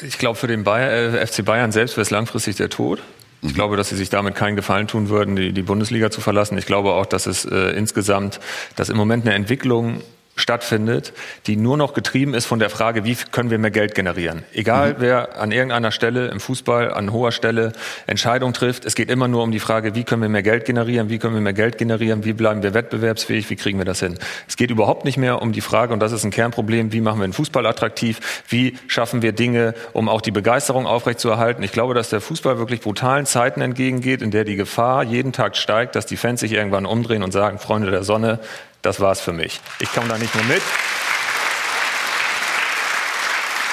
Ich 0.01 0.17
glaube, 0.17 0.37
für 0.37 0.47
den 0.47 0.65
Bayer, 0.65 1.13
äh, 1.13 1.25
FC 1.25 1.45
Bayern 1.45 1.71
selbst 1.71 1.95
wäre 1.95 2.01
es 2.01 2.09
langfristig 2.09 2.57
der 2.57 2.69
Tod. 2.69 3.01
Ich 3.41 3.53
glaube, 3.53 3.77
dass 3.77 3.89
sie 3.89 3.95
sich 3.95 4.09
damit 4.09 4.35
keinen 4.35 4.55
Gefallen 4.55 4.87
tun 4.87 5.09
würden, 5.09 5.35
die, 5.35 5.53
die 5.53 5.61
Bundesliga 5.61 6.09
zu 6.09 6.19
verlassen. 6.19 6.57
Ich 6.57 6.65
glaube 6.65 6.93
auch, 6.93 7.05
dass 7.05 7.27
es 7.27 7.45
äh, 7.45 7.71
insgesamt, 7.77 8.39
dass 8.75 8.89
im 8.89 8.97
Moment 8.97 9.25
eine 9.25 9.35
Entwicklung 9.35 10.01
stattfindet, 10.35 11.13
die 11.47 11.55
nur 11.55 11.77
noch 11.77 11.93
getrieben 11.93 12.33
ist 12.33 12.45
von 12.45 12.59
der 12.59 12.69
Frage, 12.69 13.05
wie 13.05 13.15
können 13.31 13.49
wir 13.49 13.57
mehr 13.57 13.71
Geld 13.71 13.95
generieren. 13.95 14.43
Egal, 14.53 14.97
wer 14.99 15.39
an 15.39 15.51
irgendeiner 15.51 15.91
Stelle 15.91 16.27
im 16.27 16.41
Fußball, 16.41 16.93
an 16.93 17.13
hoher 17.13 17.31
Stelle 17.31 17.71
Entscheidungen 18.05 18.53
trifft, 18.53 18.85
es 18.85 18.95
geht 18.95 19.09
immer 19.09 19.29
nur 19.29 19.43
um 19.43 19.51
die 19.51 19.61
Frage, 19.61 19.95
wie 19.95 20.03
können 20.03 20.21
wir 20.21 20.29
mehr 20.29 20.43
Geld 20.43 20.65
generieren, 20.65 21.09
wie 21.09 21.19
können 21.19 21.35
wir 21.35 21.41
mehr 21.41 21.53
Geld 21.53 21.77
generieren, 21.77 22.25
wie 22.25 22.33
bleiben 22.33 22.63
wir 22.63 22.73
wettbewerbsfähig, 22.73 23.49
wie 23.49 23.55
kriegen 23.55 23.77
wir 23.77 23.85
das 23.85 24.01
hin. 24.01 24.19
Es 24.47 24.57
geht 24.57 24.71
überhaupt 24.71 25.05
nicht 25.05 25.17
mehr 25.17 25.41
um 25.41 25.53
die 25.53 25.61
Frage, 25.61 25.93
und 25.93 26.01
das 26.01 26.11
ist 26.11 26.25
ein 26.25 26.31
Kernproblem, 26.31 26.91
wie 26.91 26.99
machen 26.99 27.19
wir 27.19 27.27
den 27.27 27.33
Fußball 27.33 27.65
attraktiv, 27.65 28.43
wie 28.49 28.77
schaffen 28.87 29.21
wir 29.21 29.31
Dinge, 29.31 29.73
um 29.93 30.09
auch 30.09 30.19
die 30.19 30.31
Begeisterung 30.31 30.85
aufrechtzuerhalten. 30.85 31.63
Ich 31.63 31.71
glaube, 31.71 31.93
dass 31.93 32.09
der 32.09 32.19
Fußball 32.19 32.59
wirklich 32.59 32.81
brutalen 32.81 33.25
Zeiten 33.25 33.61
entgegengeht, 33.61 34.21
in 34.21 34.31
der 34.31 34.43
die 34.43 34.57
Gefahr 34.57 35.03
jeden 35.03 35.31
Tag 35.31 35.55
steigt, 35.55 35.95
dass 35.95 36.05
die 36.05 36.17
Fans 36.17 36.41
sich 36.41 36.51
irgendwann 36.51 36.85
umdrehen 36.85 37.23
und 37.23 37.31
sagen, 37.31 37.57
Freunde 37.57 37.89
der 37.89 38.03
Sonne, 38.03 38.39
das 38.85 38.99
war's 38.99 39.19
für 39.19 39.33
mich. 39.33 39.59
Ich 39.79 39.91
komme 39.93 40.07
da 40.07 40.17
nicht 40.17 40.33
mehr 40.35 40.45
mit. 40.45 40.61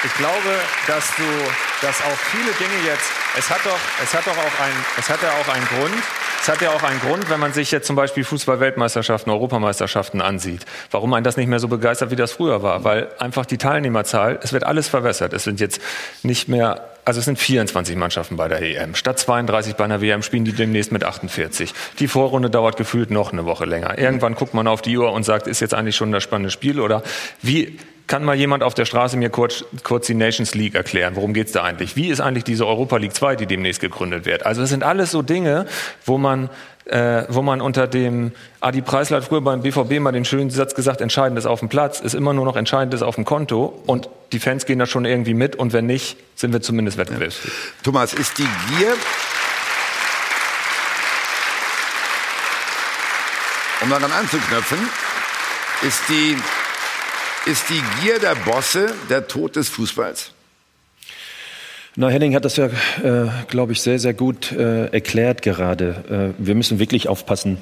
Ich 0.05 0.15
glaube, 0.15 0.61
dass 0.89 1.15
du, 1.17 1.23
dass 1.81 2.01
auch 2.01 2.19
viele 2.33 2.51
Dinge 2.53 2.87
jetzt, 2.87 3.09
es 3.39 3.49
hat 3.49 3.61
doch, 3.65 3.79
es 4.03 4.13
hat 4.13 4.27
doch 4.27 4.37
auch 4.37 4.65
ein, 4.65 4.73
es 4.99 5.09
hat 5.09 5.23
ja 5.23 5.31
auch 5.31 5.55
einen 5.55 5.67
Grund. 5.67 6.03
Es 6.41 6.49
hat 6.49 6.61
ja 6.61 6.71
auch 6.71 6.83
einen 6.83 6.99
Grund, 6.99 7.31
wenn 7.31 7.39
man 7.39 7.53
sich 7.53 7.71
jetzt 7.71 7.87
zum 7.87 7.95
Beispiel 7.95 8.25
Fußball-Weltmeisterschaften, 8.25 9.31
Europameisterschaften 9.31 10.21
ansieht, 10.21 10.67
warum 10.91 11.15
einen 11.15 11.23
das 11.23 11.37
nicht 11.37 11.47
mehr 11.47 11.61
so 11.61 11.69
begeistert, 11.69 12.11
wie 12.11 12.17
das 12.17 12.33
früher 12.33 12.65
war. 12.65 12.83
Weil 12.83 13.11
einfach 13.21 13.47
die 13.47 13.59
Teilnehmerzahl, 13.59 14.41
es 14.43 14.53
wird 14.53 14.65
alles 14.65 14.89
verwässert. 14.89 15.35
Es 15.35 15.45
sind 15.45 15.61
jetzt 15.61 15.81
nicht 16.25 16.49
mehr 16.49 16.92
also 17.05 17.19
es 17.19 17.25
sind 17.25 17.39
24 17.39 17.97
Mannschaften 17.97 18.37
bei 18.37 18.49
der 18.49 18.63
EM. 18.63 18.95
Statt 18.95 19.19
32 19.19 19.75
bei 19.75 19.85
einer 19.85 20.01
WM 20.01 20.23
spielen 20.23 20.45
die 20.45 20.53
demnächst 20.53 20.93
mit 20.93 21.05
48. 21.05 21.73
Die 21.99 22.09
Vorrunde 22.09 22.51
dauert 22.51 22.77
gefühlt 22.77 23.11
noch 23.11 23.33
eine 23.33 23.45
Woche 23.45 23.65
länger. 23.65 23.99
Irgendwann 23.99 24.35
guckt 24.35 24.55
man 24.55 24.69
auf 24.69 24.83
die 24.83 24.97
Uhr 24.97 25.13
und 25.13 25.25
sagt, 25.25 25.47
ist 25.47 25.61
jetzt 25.61 25.75
eigentlich 25.75 25.97
schon 25.97 26.13
das 26.13 26.23
spannende 26.23 26.51
Spiel 26.51 26.81
oder 26.81 27.03
wie 27.43 27.79
kann 28.07 28.25
mal 28.25 28.37
jemand 28.37 28.63
auf 28.63 28.75
der 28.75 28.85
Straße 28.85 29.17
mir 29.17 29.31
kurz, 29.31 29.65
kurz 29.85 30.07
die 30.07 30.15
Nations 30.15 30.55
League 30.55 30.75
erklären? 30.75 31.17
Worum 31.17 31.33
geht's 31.33 31.53
da 31.53 31.63
eigentlich? 31.63 31.97
Wie 31.97 32.09
ist 32.09 32.21
eigentlich 32.21 32.45
diese 32.45 32.67
Europa 32.67 32.99
League 32.99 33.15
2, 33.15 33.37
die 33.37 33.47
demnächst 33.47 33.81
gegründet 33.81 34.27
wird? 34.27 34.45
Also 34.45 34.63
es 34.63 34.69
sind 34.69 34.83
alles 34.85 35.13
so 35.13 35.23
Dinge, 35.23 35.67
wo 36.05 36.19
man 36.19 36.51
äh, 36.85 37.25
wo 37.29 37.43
man 37.43 37.61
unter 37.61 37.87
dem 37.87 38.33
Adi 38.61 38.83
Preisler 38.83 39.19
hat 39.19 39.25
früher 39.25 39.41
beim 39.41 39.63
BVB 39.63 40.01
mal 40.01 40.13
den 40.13 40.25
schönen 40.25 40.51
Satz 40.51 40.75
gesagt, 40.75 41.01
entscheidend 41.01 41.39
ist 41.39 41.47
auf 41.47 41.61
dem 41.61 41.69
Platz, 41.69 42.01
ist 42.01 42.15
immer 42.15 42.33
nur 42.33 42.45
noch 42.45 42.57
entscheidend 42.57 42.93
ist 42.95 43.03
auf 43.03 43.15
dem 43.15 43.25
Konto 43.25 43.83
und 43.87 44.09
die 44.33 44.39
Fans 44.39 44.67
gehen 44.67 44.79
da 44.79 44.87
schon 44.87 45.05
irgendwie 45.05 45.35
mit 45.35 45.57
und 45.57 45.73
wenn 45.73 45.87
nicht, 45.87 46.17
sind 46.35 46.53
wir 46.53 46.61
zumindest 46.61 46.99
wettbewerbsfähig. 46.99 47.53
Thomas, 47.83 48.15
ist 48.15 48.39
die 48.39 48.49
Gier, 48.69 48.95
um 53.83 53.91
daran 53.91 54.11
anzuknöpfen, 54.11 54.79
ist 55.83 56.03
die, 56.09 56.37
ist 57.47 57.69
die 57.69 57.83
Gier 58.01 58.19
der 58.19 58.35
Bosse 58.35 58.93
der 59.09 59.29
Tod 59.29 59.57
des 59.57 59.69
Fußballs? 59.69 60.32
Na, 61.95 62.09
Henning 62.09 62.35
hat 62.35 62.47
das 62.47 62.57
ja, 62.57 62.69
äh, 63.03 63.29
glaube 63.49 63.73
ich, 63.73 63.83
sehr, 63.83 63.99
sehr 63.99 64.15
gut 64.15 64.51
äh, 64.51 64.87
erklärt 64.87 65.43
gerade. 65.43 66.33
Äh, 66.39 66.43
wir 66.43 66.55
müssen 66.55 66.79
wirklich 66.79 67.07
aufpassen 67.07 67.59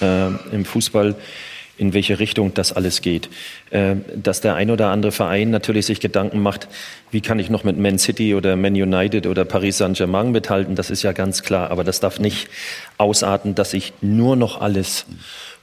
äh, 0.00 0.26
im 0.50 0.64
Fußball, 0.64 1.14
in 1.76 1.94
welche 1.94 2.18
Richtung 2.18 2.52
das 2.54 2.72
alles 2.72 3.02
geht. 3.02 3.30
Äh, 3.70 3.94
dass 4.16 4.40
der 4.40 4.56
ein 4.56 4.72
oder 4.72 4.88
andere 4.88 5.12
Verein 5.12 5.50
natürlich 5.50 5.86
sich 5.86 6.00
Gedanken 6.00 6.40
macht, 6.40 6.66
wie 7.12 7.20
kann 7.20 7.38
ich 7.38 7.50
noch 7.50 7.62
mit 7.62 7.78
Man 7.78 8.00
City 8.00 8.34
oder 8.34 8.56
Man 8.56 8.74
United 8.74 9.28
oder 9.28 9.44
Paris 9.44 9.78
Saint-Germain 9.78 10.32
mithalten, 10.32 10.74
das 10.74 10.90
ist 10.90 11.04
ja 11.04 11.12
ganz 11.12 11.44
klar. 11.44 11.70
Aber 11.70 11.84
das 11.84 12.00
darf 12.00 12.18
nicht 12.18 12.48
ausarten, 12.96 13.54
dass 13.54 13.70
sich 13.70 13.92
nur 14.00 14.34
noch 14.34 14.60
alles 14.60 15.06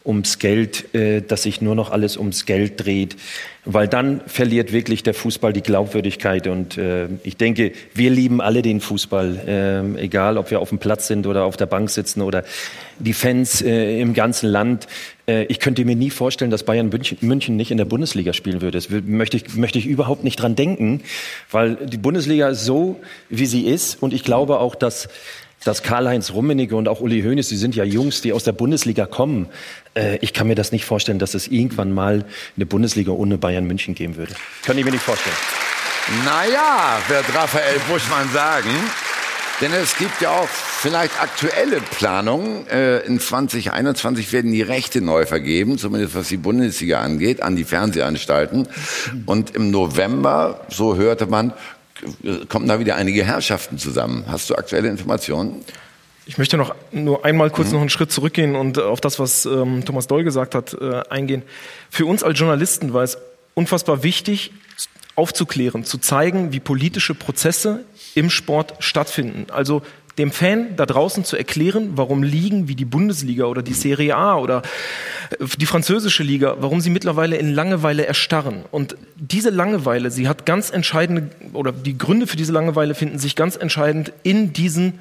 ums 0.06 0.40
Geld, 0.40 0.94
äh, 0.94 1.22
dass 1.22 1.44
sich 1.44 1.62
nur 1.62 1.76
noch 1.76 1.92
alles 1.92 2.18
ums 2.18 2.46
Geld 2.46 2.86
dreht, 2.86 3.16
weil 3.66 3.88
dann 3.88 4.22
verliert 4.28 4.72
wirklich 4.72 5.02
der 5.02 5.16
Fußball 5.16 5.52
die 5.52 5.62
Glaubwürdigkeit. 5.62 6.48
Und 6.48 6.78
äh, 6.78 7.08
ich 7.24 7.38
denke, 7.38 7.72
wir 7.94 8.12
lieben 8.12 8.40
alle 8.40 8.62
den 8.62 8.80
Fußball, 8.80 9.96
äh, 9.98 10.02
egal 10.04 10.38
ob 10.38 10.52
wir 10.52 10.60
auf 10.60 10.70
dem 10.70 10.78
Platz 10.78 11.08
sind 11.08 11.26
oder 11.26 11.46
auf 11.46 11.58
der 11.58 11.66
Bank 11.66 11.90
sitzen 11.90 12.22
oder 12.22 12.44
die 13.00 13.14
Fans 13.14 13.62
äh, 13.62 14.00
im 14.00 14.14
ganzen 14.14 14.50
Land. 14.50 14.88
Äh, 15.28 15.46
ich 15.46 15.60
könnte 15.60 15.84
mir 15.84 15.96
nie 15.96 16.12
vorstellen, 16.12 16.52
dass 16.52 16.64
Bayern 16.64 16.90
München, 16.90 17.18
München 17.22 17.56
nicht 17.56 17.72
in 17.72 17.78
der 17.78 17.86
Bundesliga 17.86 18.34
spielen 18.34 18.62
würde. 18.62 18.78
Das 18.78 18.90
möchte 18.90 19.38
ich, 19.38 19.56
möchte 19.56 19.80
ich 19.80 19.88
überhaupt 19.88 20.24
nicht 20.24 20.36
dran 20.36 20.56
denken, 20.56 21.02
weil 21.50 21.76
die 21.76 21.98
Bundesliga 21.98 22.50
ist 22.50 22.64
so, 22.64 23.00
wie 23.30 23.48
sie 23.48 23.66
ist. 23.66 24.02
Und 24.02 24.14
ich 24.14 24.24
glaube 24.24 24.60
auch, 24.60 24.76
dass 24.76 25.10
dass 25.66 25.84
Karl-Heinz 25.84 26.32
Rummenigge 26.32 26.76
und 26.76 26.88
auch 26.88 27.02
Uli 27.02 27.22
Hoeneß, 27.24 27.50
die 27.50 27.58
sind 27.58 27.76
ja 27.76 27.84
Jungs, 27.84 28.22
die 28.22 28.32
aus 28.32 28.46
der 28.46 28.54
Bundesliga 28.54 29.06
kommen. 29.08 29.48
Äh, 29.96 30.18
ich 30.22 30.32
kann 30.32 30.48
mir 30.48 30.56
das 30.56 30.72
nicht 30.72 30.86
vorstellen, 30.86 31.20
dass 31.20 31.34
es 31.34 31.48
irgendwann 31.48 31.92
mal 31.92 32.24
eine 32.56 32.66
Bundesliga 32.66 33.12
ohne 33.12 33.38
Bayern 33.38 33.66
München 33.66 33.96
geben 33.96 34.16
würde. 34.16 34.34
Kann 34.64 34.78
ich 34.78 34.86
mir 34.86 34.92
nicht 34.92 35.04
vorstellen. 35.04 35.36
Naja, 36.24 37.00
wird 37.08 37.26
Raphael 37.36 37.80
Buschmann 37.90 38.30
sagen. 38.32 38.70
Denn 39.62 39.72
es 39.72 39.98
gibt 39.98 40.22
ja 40.22 40.32
auch 40.32 40.50
vielleicht 40.50 41.20
aktuelle 41.22 41.80
Planungen. 41.80 42.68
Äh, 42.68 43.00
in 43.06 43.20
2021 43.20 44.34
werden 44.34 44.52
die 44.52 44.62
Rechte 44.62 45.00
neu 45.02 45.26
vergeben, 45.26 45.78
zumindest 45.78 46.14
was 46.14 46.28
die 46.28 46.38
Bundesliga 46.38 47.00
angeht, 47.00 47.42
an 47.42 47.56
die 47.56 47.64
Fernsehanstalten. 47.64 48.68
Und 49.26 49.56
im 49.56 49.72
November, 49.72 50.60
so 50.70 50.98
hörte 50.98 51.26
man, 51.26 51.54
kommen 52.50 52.68
da 52.68 52.80
wieder 52.80 52.96
einige 52.96 53.24
Herrschaften 53.24 53.78
zusammen. 53.78 54.26
Hast 54.28 54.50
du 54.50 54.56
aktuelle 54.56 54.90
Informationen? 54.90 55.64
Ich 56.26 56.38
möchte 56.38 56.58
noch 56.58 56.74
nur 56.92 57.24
einmal 57.24 57.52
kurz 57.52 57.68
mhm. 57.68 57.74
noch 57.76 57.82
einen 57.82 57.90
Schritt 57.90 58.12
zurückgehen 58.12 58.56
und 58.56 58.80
auf 58.80 59.00
das, 59.00 59.20
was 59.20 59.46
ähm, 59.46 59.86
Thomas 59.86 60.08
Doll 60.08 60.24
gesagt 60.24 60.56
hat, 60.56 60.74
äh, 60.74 61.02
eingehen. 61.10 61.44
Für 61.90 62.06
uns 62.06 62.24
als 62.24 62.40
Journalisten 62.40 62.94
war 62.94 63.04
es 63.04 63.18
unfassbar 63.54 64.04
wichtig, 64.04 64.52
aufzuklären, 65.16 65.84
zu 65.84 65.98
zeigen, 65.98 66.52
wie 66.52 66.60
politische 66.60 67.16
Prozesse 67.16 67.86
im 68.16 68.30
Sport 68.30 68.74
stattfinden. 68.80 69.48
Also 69.50 69.82
dem 70.18 70.32
Fan 70.32 70.76
da 70.76 70.86
draußen 70.86 71.26
zu 71.26 71.36
erklären, 71.36 71.92
warum 71.96 72.24
Ligen 72.24 72.68
wie 72.68 72.76
die 72.76 72.86
Bundesliga 72.86 73.46
oder 73.46 73.62
die 73.62 73.74
Serie 73.74 74.16
A 74.16 74.38
oder 74.38 74.62
äh, 75.40 75.46
die 75.58 75.66
französische 75.66 76.24
Liga, 76.24 76.58
warum 76.60 76.82
sie 76.82 76.90
mittlerweile 76.90 77.36
in 77.38 77.54
Langeweile 77.54 78.06
erstarren. 78.06 78.64
Und 78.72 78.96
diese 79.16 79.50
Langeweile, 79.50 80.12
sie 80.12 80.28
hat 80.28 80.46
ganz 80.46 80.70
entscheidende, 80.70 81.30
oder 81.54 81.72
die 81.72 81.98
Gründe 81.98 82.28
für 82.28 82.38
diese 82.38 82.54
Langeweile 82.54 82.96
finden 82.96 83.20
sich 83.20 83.36
ganz 83.36 83.56
entscheidend 83.56 84.14
in 84.24 84.54
diesen 84.54 85.00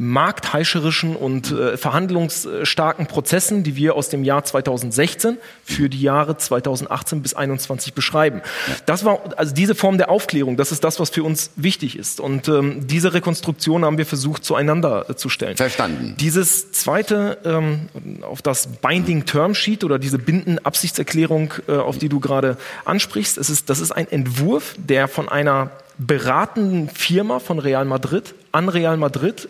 marktheischerischen 0.00 1.14
und 1.14 1.52
äh, 1.52 1.76
verhandlungsstarken 1.76 3.06
Prozessen, 3.06 3.62
die 3.64 3.76
wir 3.76 3.96
aus 3.96 4.08
dem 4.08 4.24
Jahr 4.24 4.42
2016 4.42 5.36
für 5.62 5.90
die 5.90 6.00
Jahre 6.00 6.38
2018 6.38 7.20
bis 7.20 7.32
2021 7.32 7.92
beschreiben. 7.92 8.40
Das 8.86 9.04
war 9.04 9.20
also 9.36 9.54
diese 9.54 9.74
Form 9.74 9.98
der 9.98 10.08
Aufklärung. 10.08 10.56
Das 10.56 10.72
ist 10.72 10.84
das, 10.84 11.00
was 11.00 11.10
für 11.10 11.22
uns 11.22 11.50
wichtig 11.56 11.98
ist. 11.98 12.18
Und 12.18 12.48
ähm, 12.48 12.86
diese 12.86 13.12
Rekonstruktion 13.12 13.84
haben 13.84 13.98
wir 13.98 14.06
versucht 14.06 14.42
zueinander 14.42 15.10
äh, 15.10 15.16
zu 15.16 15.28
stellen. 15.28 15.58
Verstanden. 15.58 16.16
Dieses 16.18 16.72
zweite 16.72 17.36
ähm, 17.44 17.90
auf 18.22 18.40
das 18.40 18.68
Binding 18.68 19.26
Term 19.26 19.54
Sheet 19.54 19.84
oder 19.84 19.98
diese 19.98 20.18
bindende 20.18 20.64
Absichtserklärung, 20.64 21.52
äh, 21.68 21.72
auf 21.72 21.98
die 21.98 22.08
du 22.08 22.20
gerade 22.20 22.56
ansprichst, 22.86 23.36
es 23.36 23.50
ist, 23.50 23.68
das 23.68 23.80
ist 23.80 23.92
ein 23.92 24.10
Entwurf, 24.10 24.76
der 24.78 25.08
von 25.08 25.28
einer 25.28 25.72
beratenden 25.98 26.88
Firma 26.88 27.38
von 27.38 27.58
Real 27.58 27.84
Madrid 27.84 28.34
an 28.52 28.70
Real 28.70 28.96
Madrid 28.96 29.48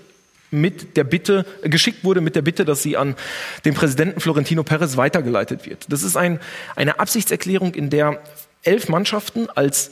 mit 0.51 0.97
der 0.97 1.05
Bitte, 1.05 1.47
geschickt 1.63 2.05
wurde 2.05 2.21
mit 2.21 2.37
der 2.37 2.43
Bitte, 2.43 2.65
dass 2.65 2.83
sie 2.83 2.97
an 2.97 3.17
den 3.65 3.75
Präsidenten 3.75 4.21
Florentino 4.21 4.63
Perez 4.63 4.97
weitergeleitet 4.97 5.67
wird. 5.67 5.87
Das 5.89 6.03
ist 6.03 6.17
ein, 6.17 6.41
eine 6.77 6.99
Absichtserklärung, 6.99 7.75
in 7.75 7.91
der 7.91 8.21
elf 8.63 8.89
Mannschaften 8.89 9.49
als 9.49 9.91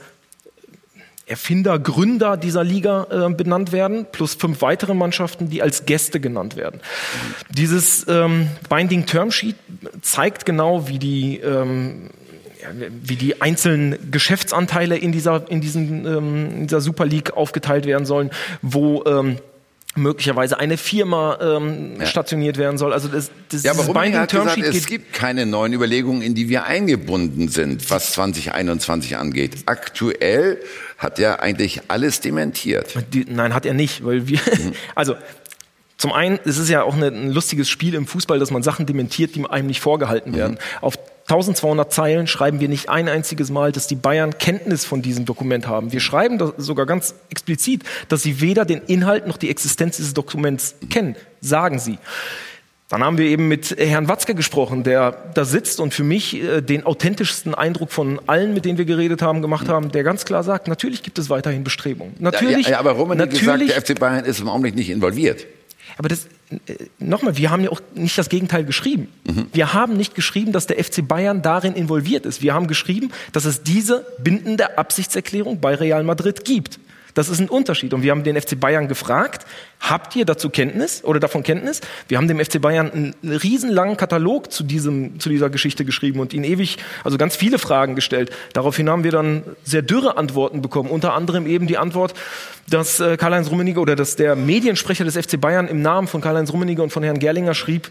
Erfinder, 1.27 1.79
Gründer 1.79 2.39
dieser 2.39 2.65
Liga 2.65 3.07
äh, 3.11 3.33
benannt 3.33 3.71
werden, 3.71 4.07
plus 4.11 4.35
fünf 4.35 4.63
weitere 4.63 4.95
Mannschaften, 4.95 5.51
die 5.51 5.61
als 5.61 5.85
Gäste 5.85 6.21
genannt 6.21 6.57
werden. 6.57 6.81
Dieses 7.51 8.07
ähm, 8.09 8.49
Binding 8.71 9.05
Term 9.05 9.31
Sheet 9.31 9.57
zeigt 10.01 10.47
genau, 10.47 10.89
wie 10.89 10.99
die 10.99 11.39
ähm, 11.41 12.11
wie 13.03 13.17
die 13.17 13.41
einzelnen 13.41 14.11
Geschäftsanteile 14.11 14.97
in 14.97 15.13
dieser, 15.13 15.51
in 15.51 15.61
diesen, 15.61 16.05
ähm, 16.07 16.51
in 16.51 16.63
dieser 16.67 16.81
Super 16.81 17.07
League 17.07 17.37
aufgeteilt 17.37 17.87
werden 17.87 18.05
sollen, 18.05 18.31
wo 18.63 19.05
ähm, 19.05 19.39
möglicherweise 19.99 20.59
eine 20.59 20.77
Firma 20.77 21.39
ähm, 21.41 21.97
ja. 22.01 22.07
stationiert 22.07 22.57
werden 22.57 22.79
soll. 22.79 22.93
Also 22.93 23.09
das, 23.09 23.31
das 23.51 23.63
ja, 23.63 23.73
aber 23.73 23.85
Rummenigge 23.85 24.21
hat 24.21 24.31
gesagt, 24.31 24.59
es 24.59 24.87
gibt 24.87 25.13
keine 25.13 25.47
neuen 25.47 25.73
Überlegungen, 25.73 26.23
in 26.23 26.35
die 26.35 26.49
wir 26.49 26.65
eingebunden 26.65 27.49
sind, 27.49 27.91
was 27.91 28.13
2021 28.13 29.17
angeht. 29.17 29.57
Aktuell 29.67 30.61
hat 30.97 31.19
er 31.19 31.43
eigentlich 31.43 31.83
alles 31.89 32.21
dementiert. 32.21 32.95
Die, 33.13 33.27
nein, 33.29 33.55
hat 33.55 33.67
er 33.67 33.75
nicht, 33.75 34.05
weil 34.05 34.27
wir, 34.27 34.39
mhm. 34.39 34.73
also 34.95 35.17
zum 35.97 36.13
einen, 36.13 36.39
es 36.45 36.59
ist 36.59 36.69
ja 36.69 36.83
auch 36.83 36.95
eine, 36.95 37.09
ein 37.09 37.33
lustiges 37.33 37.69
Spiel 37.69 37.95
im 37.95 38.07
Fußball, 38.07 38.39
dass 38.39 38.51
man 38.53 38.63
Sachen 38.63 38.87
dementiert, 38.87 39.35
die 39.35 39.45
einem 39.45 39.67
nicht 39.67 39.81
vorgehalten 39.81 40.35
werden. 40.35 40.53
Mhm. 40.55 40.85
Auf 40.85 40.99
1200 41.29 41.93
Zeilen 41.93 42.27
schreiben 42.27 42.59
wir 42.59 42.69
nicht 42.69 42.89
ein 42.89 43.07
einziges 43.07 43.51
Mal, 43.51 43.71
dass 43.71 43.87
die 43.87 43.97
Bayern 43.97 44.39
Kenntnis 44.39 44.87
von 44.87 45.03
diesem 45.03 45.27
Dokument 45.27 45.69
haben. 45.69 45.93
Wir 45.93 46.01
schreiben 46.01 46.39
sogar 46.57 46.87
ganz 46.87 47.15
explizit, 47.29 47.85
dass 48.09 48.23
sie 48.23 48.41
weder 48.41 48.65
den 48.65 48.81
Inhalt 48.87 49.27
noch 49.27 49.37
die 49.37 49.51
Existenz 49.51 49.99
dieses 49.99 50.15
Dokuments 50.15 50.77
kennen, 50.89 51.17
sagen 51.43 51.79
sie. 51.79 51.99
Dann 52.89 53.05
haben 53.05 53.19
wir 53.19 53.27
eben 53.27 53.49
mit 53.49 53.77
Herrn 53.79 54.09
Watzke 54.09 54.35
gesprochen, 54.35 54.83
der 54.83 55.13
da 55.35 55.45
sitzt 55.45 55.81
und 55.81 55.93
für 55.93 56.05
mich 56.05 56.43
äh, 56.43 56.63
den 56.63 56.87
authentischsten 56.87 57.55
Eindruck 57.55 57.93
von 57.93 58.19
allen, 58.27 58.55
mit 58.55 58.65
denen 58.65 58.79
wir 58.79 58.87
geredet 58.87 59.21
haben, 59.21 59.43
gemacht 59.43 59.69
haben, 59.69 59.93
der 59.93 60.05
ganz 60.05 60.25
klar 60.25 60.43
sagt, 60.43 60.69
natürlich 60.69 61.03
gibt 61.03 61.19
es 61.19 61.29
weiterhin 61.29 61.63
Bestrebungen. 61.63 62.15
Natürlich. 62.19 62.69
Ja, 62.69 62.73
ja, 62.73 62.79
aber 62.79 62.93
Roman 62.93 63.21
hat 63.21 63.29
gesagt, 63.29 63.69
der 63.69 63.83
FC 63.83 63.99
Bayern 63.99 64.25
ist 64.25 64.41
im 64.41 64.49
Augenblick 64.49 64.75
nicht 64.75 64.89
involviert. 64.89 65.45
Aber 65.99 66.09
das, 66.09 66.29
nochmal, 66.99 67.37
wir 67.37 67.51
haben 67.51 67.63
ja 67.63 67.71
auch 67.71 67.81
nicht 67.95 68.17
das 68.17 68.29
Gegenteil 68.29 68.65
geschrieben. 68.65 69.09
Mhm. 69.25 69.47
Wir 69.53 69.75
haben 69.75 69.97
nicht 69.97 70.15
geschrieben, 70.15 70.53
dass 70.53 70.67
der 70.67 70.83
FC 70.83 71.07
Bayern 71.07 71.43
darin 71.43 71.75
involviert 71.75 72.27
ist. 72.27 72.43
Wir 72.43 72.55
haben 72.55 72.67
geschrieben, 72.67 73.11
dass 73.33 73.45
es 73.45 73.63
diese 73.63 74.07
bindende 74.19 74.79
Absichtserklärung 74.79 75.61
bei 75.61 75.75
Real 75.75 76.03
Madrid 76.05 76.45
gibt. 76.45 76.79
Das 77.19 77.29
ist 77.29 77.41
ein 77.41 77.49
Unterschied. 77.49 77.93
Und 77.95 78.05
wir 78.05 78.13
haben 78.13 78.23
den 78.23 78.41
FC 78.41 78.61
Bayern 78.61 78.87
gefragt, 78.87 79.45
habt 79.81 80.15
ihr 80.15 80.25
dazu 80.25 80.51
Kenntnis 80.51 81.03
oder 81.03 81.19
davon 81.19 81.43
Kenntnis? 81.43 81.81
Wir 82.07 82.17
haben 82.17 82.29
dem 82.29 82.39
FC 82.39 82.61
Bayern 82.61 82.93
einen 82.93 83.15
riesenlangen 83.25 83.97
Katalog 83.97 84.53
zu, 84.53 84.63
diesem, 84.63 85.19
zu 85.19 85.29
dieser 85.29 85.51
Geschichte 85.51 85.85
geschrieben 85.85 86.21
und 86.21 86.33
ihn 86.33 86.45
ewig, 86.45 86.79
also 87.03 87.19
ganz 87.19 87.35
viele 87.35 87.59
Fragen 87.59 87.97
gestellt. 87.97 88.31
Daraufhin 88.53 88.89
haben 88.89 89.03
wir 89.03 89.11
dann 89.11 89.43
sehr 89.65 89.83
dürre 89.83 90.17
Antworten 90.17 90.63
bekommen. 90.63 90.91
Unter 90.91 91.15
anderem 91.15 91.49
eben 91.49 91.67
die 91.67 91.77
Antwort, 91.77 92.15
dass 92.71 93.01
äh, 93.01 93.17
Karl-Heinz 93.17 93.51
Rummenigge 93.51 93.81
oder 93.81 93.97
dass 93.97 94.15
der 94.15 94.37
Mediensprecher 94.37 95.03
des 95.03 95.17
FC 95.17 95.41
Bayern 95.41 95.67
im 95.67 95.83
Namen 95.83 96.07
von 96.07 96.21
Karl-Heinz 96.21 96.53
Rummenigge 96.53 96.85
und 96.85 96.91
von 96.91 97.03
Herrn 97.03 97.19
Gerlinger 97.19 97.55
schrieb, 97.55 97.91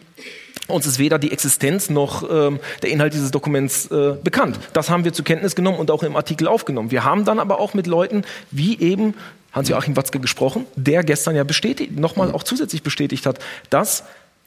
uns 0.67 0.85
ist 0.85 0.99
weder 0.99 1.19
die 1.19 1.31
Existenz 1.31 1.89
noch 1.89 2.29
ähm, 2.29 2.59
der 2.81 2.89
Inhalt 2.89 3.13
dieses 3.13 3.31
Dokuments 3.31 3.89
äh, 3.91 4.13
bekannt. 4.21 4.59
Das 4.73 4.89
haben 4.89 5.05
wir 5.05 5.13
zur 5.13 5.25
Kenntnis 5.25 5.55
genommen 5.55 5.79
und 5.79 5.91
auch 5.91 6.03
im 6.03 6.15
Artikel 6.15 6.47
aufgenommen. 6.47 6.91
Wir 6.91 7.03
haben 7.03 7.25
dann 7.25 7.39
aber 7.39 7.59
auch 7.59 7.73
mit 7.73 7.87
Leuten 7.87 8.23
wie 8.51 8.79
eben 8.79 9.15
Hans-Joachim 9.53 9.95
Watzke 9.95 10.19
gesprochen, 10.19 10.65
der 10.75 11.03
gestern 11.03 11.35
ja 11.35 11.43
bestätigt, 11.43 11.97
nochmal 11.97 12.31
auch 12.31 12.43
zusätzlich 12.43 12.83
bestätigt 12.83 13.25
hat, 13.25 13.39
dass 13.69 14.03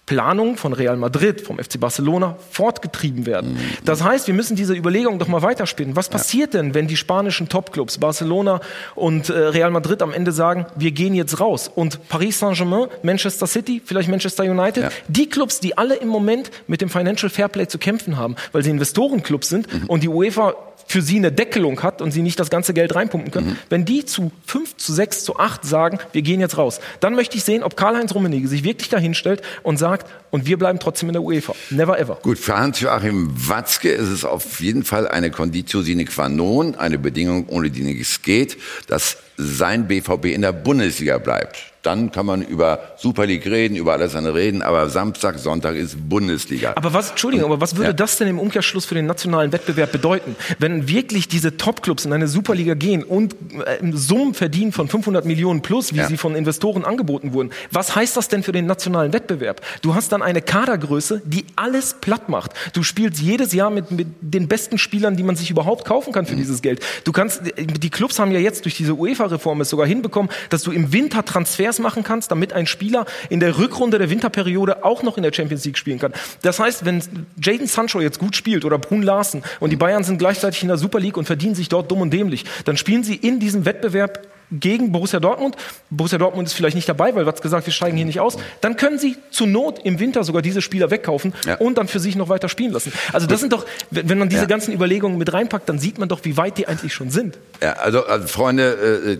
Planungen 0.07 0.57
von 0.57 0.73
Real 0.73 0.97
Madrid, 0.97 1.41
vom 1.41 1.59
FC 1.59 1.79
Barcelona 1.79 2.37
fortgetrieben 2.51 3.27
werden. 3.27 3.59
Das 3.85 4.03
heißt, 4.03 4.27
wir 4.27 4.35
müssen 4.35 4.57
diese 4.57 4.75
Überlegung 4.75 5.21
doch 5.21 5.29
mal 5.29 5.43
weiterspinnen. 5.43 5.95
Was 5.95 6.09
passiert 6.09 6.53
denn, 6.55 6.75
wenn 6.75 6.89
die 6.89 6.97
spanischen 6.97 7.49
Topclubs 7.49 7.99
Barcelona 7.99 8.61
und 8.97 9.29
äh, 9.31 9.33
Real 9.39 9.71
Madrid 9.71 10.03
am 10.03 10.13
Ende 10.13 10.33
sagen, 10.33 10.67
wir 10.75 10.91
gehen 10.91 11.15
jetzt 11.15 11.39
raus 11.39 11.71
und 11.73 12.09
Paris 12.09 12.41
Saint-Germain, 12.41 12.89
Manchester 13.05 13.47
City, 13.47 13.81
vielleicht 13.85 14.09
Manchester 14.09 14.43
United, 14.45 14.83
Ja. 14.85 14.89
die 15.07 15.29
Clubs, 15.29 15.61
die 15.61 15.79
alle 15.79 15.95
im 15.95 16.09
Moment 16.09 16.51
mit 16.67 16.81
dem 16.81 16.89
Financial 16.89 17.31
Fairplay 17.31 17.69
zu 17.69 17.79
kämpfen 17.79 18.17
haben, 18.17 18.35
weil 18.51 18.65
sie 18.65 18.71
Investorenclubs 18.71 19.49
sind 19.49 19.69
und 19.89 20.03
die 20.03 20.09
UEFA 20.09 20.55
für 20.87 21.03
sie 21.03 21.19
eine 21.19 21.31
Deckelung 21.31 21.85
hat 21.85 22.03
und 22.03 22.11
sie 22.11 22.21
nicht 22.21 22.41
das 22.41 22.51
ganze 22.51 22.75
Geld 22.75 22.97
reinpumpen 22.97 23.31
können, 23.31 23.57
wenn 23.69 23.85
die 23.85 24.05
zu 24.07 24.33
5, 24.47 24.77
zu 24.77 24.93
6, 24.93 25.23
zu 25.23 25.37
8 25.39 25.65
sagen, 25.65 26.01
wir 26.11 26.23
gehen 26.23 26.41
jetzt 26.41 26.59
raus, 26.59 26.81
dann 26.99 27.15
möchte 27.15 27.37
ich 27.37 27.45
sehen, 27.45 27.63
ob 27.63 27.77
Karl-Heinz 27.77 28.13
Rummenigge 28.13 28.49
sich 28.49 28.65
wirklich 28.65 28.89
dahinstellt 28.89 29.41
und 29.63 29.77
sagt, 29.77 30.00
und 30.31 30.47
wir 30.47 30.59
bleiben 30.59 30.79
trotzdem 30.79 31.09
in 31.09 31.15
der 31.15 31.23
UEFA. 31.23 31.55
Never 31.71 31.99
ever. 31.99 32.19
Gut, 32.23 32.39
für 32.39 32.57
Hans-Joachim 32.57 33.31
Watzke 33.49 33.91
ist 33.91 34.09
es 34.09 34.25
auf 34.25 34.61
jeden 34.61 34.85
Fall 34.85 35.09
eine 35.09 35.31
Conditio 35.31 35.83
sine 35.83 36.05
qua 36.05 36.29
non, 36.29 36.75
eine 36.75 36.99
Bedingung, 36.99 37.49
ohne 37.49 37.71
die 37.71 37.83
nichts 37.83 38.23
geht, 38.23 38.57
dass 38.87 39.17
sein 39.37 39.89
BVB 39.89 40.27
in 40.27 40.43
der 40.43 40.53
Bundesliga 40.53 41.19
bleibt. 41.19 41.70
Dann 41.83 42.13
kann 42.13 42.27
man 42.27 42.43
über 42.43 42.79
Super 42.99 43.25
League 43.27 43.47
reden, 43.47 43.77
über 43.77 43.93
alles 43.95 44.15
andere 44.15 44.35
reden, 44.35 44.61
aber 44.63 44.91
Samstag, 44.91 45.39
Sonntag 45.39 45.77
ist 45.77 45.97
Bundesliga. 46.11 46.73
Aber 46.77 46.93
was, 46.93 47.11
Entschuldigung, 47.11 47.47
aber 47.47 47.61
was 47.61 47.77
würde 47.77 47.89
Ja. 47.89 47.93
das 47.95 48.19
denn 48.19 48.29
im 48.29 48.39
Umkehrschluss 48.39 48.85
für 48.85 48.95
den 48.95 49.07
nationalen 49.07 49.53
Wettbewerb 49.53 49.91
bedeuten, 49.93 50.37
wenn 50.59 50.89
wirklich 50.89 51.29
diese 51.29 51.57
Topclubs 51.57 52.05
in 52.05 52.13
eine 52.13 52.29
Superliga 52.29 52.75
gehen 52.75 53.03
und 53.03 53.35
äh, 53.65 53.79
Summen 53.93 54.35
verdienen 54.35 54.73
von 54.73 54.89
500 54.89 55.25
Millionen 55.25 55.63
plus, 55.63 55.95
wie 55.95 55.99
Ja. 55.99 56.07
sie 56.07 56.17
von 56.19 56.35
Investoren 56.37 56.85
angeboten 56.85 57.33
wurden? 57.33 57.51
Was 57.71 57.97
heißt 57.97 58.17
das 58.17 58.29
denn 58.29 58.43
für 58.43 58.53
den 58.53 58.67
nationalen 58.67 59.13
Wettbewerb? 59.13 59.61
Du 59.83 59.95
hast 59.95 60.13
dann 60.13 60.21
eine 60.23 60.43
Kadergröße, 60.43 61.23
die 61.25 61.47
alles 61.57 61.95
platt 62.01 62.29
macht. 62.29 62.53
Du 62.75 62.83
spielst 62.83 63.21
jedes 63.21 63.53
Jahr 63.55 63.71
mit, 63.71 63.91
mit 63.91 64.07
den 64.21 64.49
besten 64.49 64.77
Spielern, 64.79 65.17
die 65.17 65.23
man 65.23 65.37
sich 65.37 65.51
überhaupt 65.51 65.85
kaufen 65.87 66.13
kann 66.13 66.27
für 66.27 66.37
dieses 66.37 66.61
Geld. 66.63 66.81
Du 67.05 67.13
kannst, 67.13 67.41
die 67.59 67.91
Clubs 67.91 68.19
haben 68.19 68.33
ja 68.33 68.39
jetzt 68.39 68.65
durch 68.67 68.77
diese 68.77 68.95
UEFA-Reform 68.95 69.61
es 69.63 69.71
sogar 69.71 69.87
hinbekommen, 69.87 70.31
dass 70.51 70.63
du 70.63 70.73
im 70.73 70.93
Winter 70.93 71.25
Transfers 71.71 71.79
machen 71.79 72.03
kannst, 72.05 72.31
damit 72.31 72.53
ein 72.53 72.67
Spieler 72.67 73.07
in 73.29 73.41
der 73.41 73.59
Rückrunde 73.59 73.99
der 73.99 74.11
Winterperiode 74.11 74.85
auch 74.85 75.03
noch 75.03 75.17
in 75.17 75.23
der 75.23 75.33
Champions 75.33 75.65
League 75.65 75.79
spielen 75.79 75.99
kann. 75.99 76.13
Das 76.43 76.59
heißt, 76.59 76.85
wenn 76.85 77.03
Jaden 77.43 77.67
Sancho 77.67 78.01
jetzt 78.01 78.19
gut 78.19 78.37
spielt 78.37 78.65
oder 78.65 78.79
Brun 78.79 79.03
Larsen 79.03 79.43
und 79.61 79.71
die 79.71 79.77
Bayern 79.77 80.05
sind 80.05 80.19
gleichzeitig 80.19 80.63
in 80.63 80.69
der 80.69 80.79
Super 80.79 80.99
League 81.01 81.17
und 81.17 81.25
verdienen 81.27 81.55
sich 81.55 81.69
dort 81.69 81.91
dumm 81.91 82.01
und 82.01 82.11
dämlich, 82.13 82.45
dann 82.65 82.77
spielen 82.77 83.05
sie 83.05 83.15
in 83.15 83.39
diesem 83.41 83.65
Wettbewerb 83.65 84.27
gegen 84.53 84.91
Borussia 84.91 85.21
Dortmund. 85.21 85.55
Borussia 85.91 86.19
Dortmund 86.19 86.49
ist 86.49 86.55
vielleicht 86.55 86.75
nicht 86.75 86.89
dabei, 86.89 87.15
weil 87.15 87.25
Watz 87.25 87.41
gesagt, 87.41 87.67
wir 87.67 87.73
steigen 87.73 87.97
hier 87.97 88.05
nicht 88.07 88.19
aus. 88.19 88.37
Dann 88.61 88.77
können 88.77 88.99
sie 88.99 89.17
zur 89.31 89.47
Not 89.47 89.79
im 89.85 90.01
Winter 90.01 90.25
sogar 90.25 90.43
diese 90.43 90.61
Spieler 90.61 90.91
wegkaufen 90.91 91.35
Ja. 91.47 91.55
und 91.59 91.79
dann 91.79 91.87
für 91.87 92.01
sich 92.01 92.17
noch 92.17 92.29
weiter 92.29 92.49
spielen 92.49 92.73
lassen. 92.73 92.93
Also 93.13 93.29
das 93.29 93.39
sind 93.39 93.53
doch, 93.53 93.65
wenn 93.93 94.19
man 94.19 94.29
diese 94.29 94.43
Ja. 94.43 94.49
ganzen 94.49 94.75
Überlegungen 94.75 95.19
mit 95.19 95.33
reinpackt, 95.33 95.69
dann 95.69 95.79
sieht 95.79 95.99
man 95.99 96.09
doch, 96.09 96.25
wie 96.25 96.37
weit 96.37 96.59
die 96.59 96.67
eigentlich 96.67 96.93
schon 96.93 97.11
sind. 97.11 97.39
Ja, 97.63 97.75
also, 97.75 98.05
also 98.07 98.27
Freunde, 98.27 98.73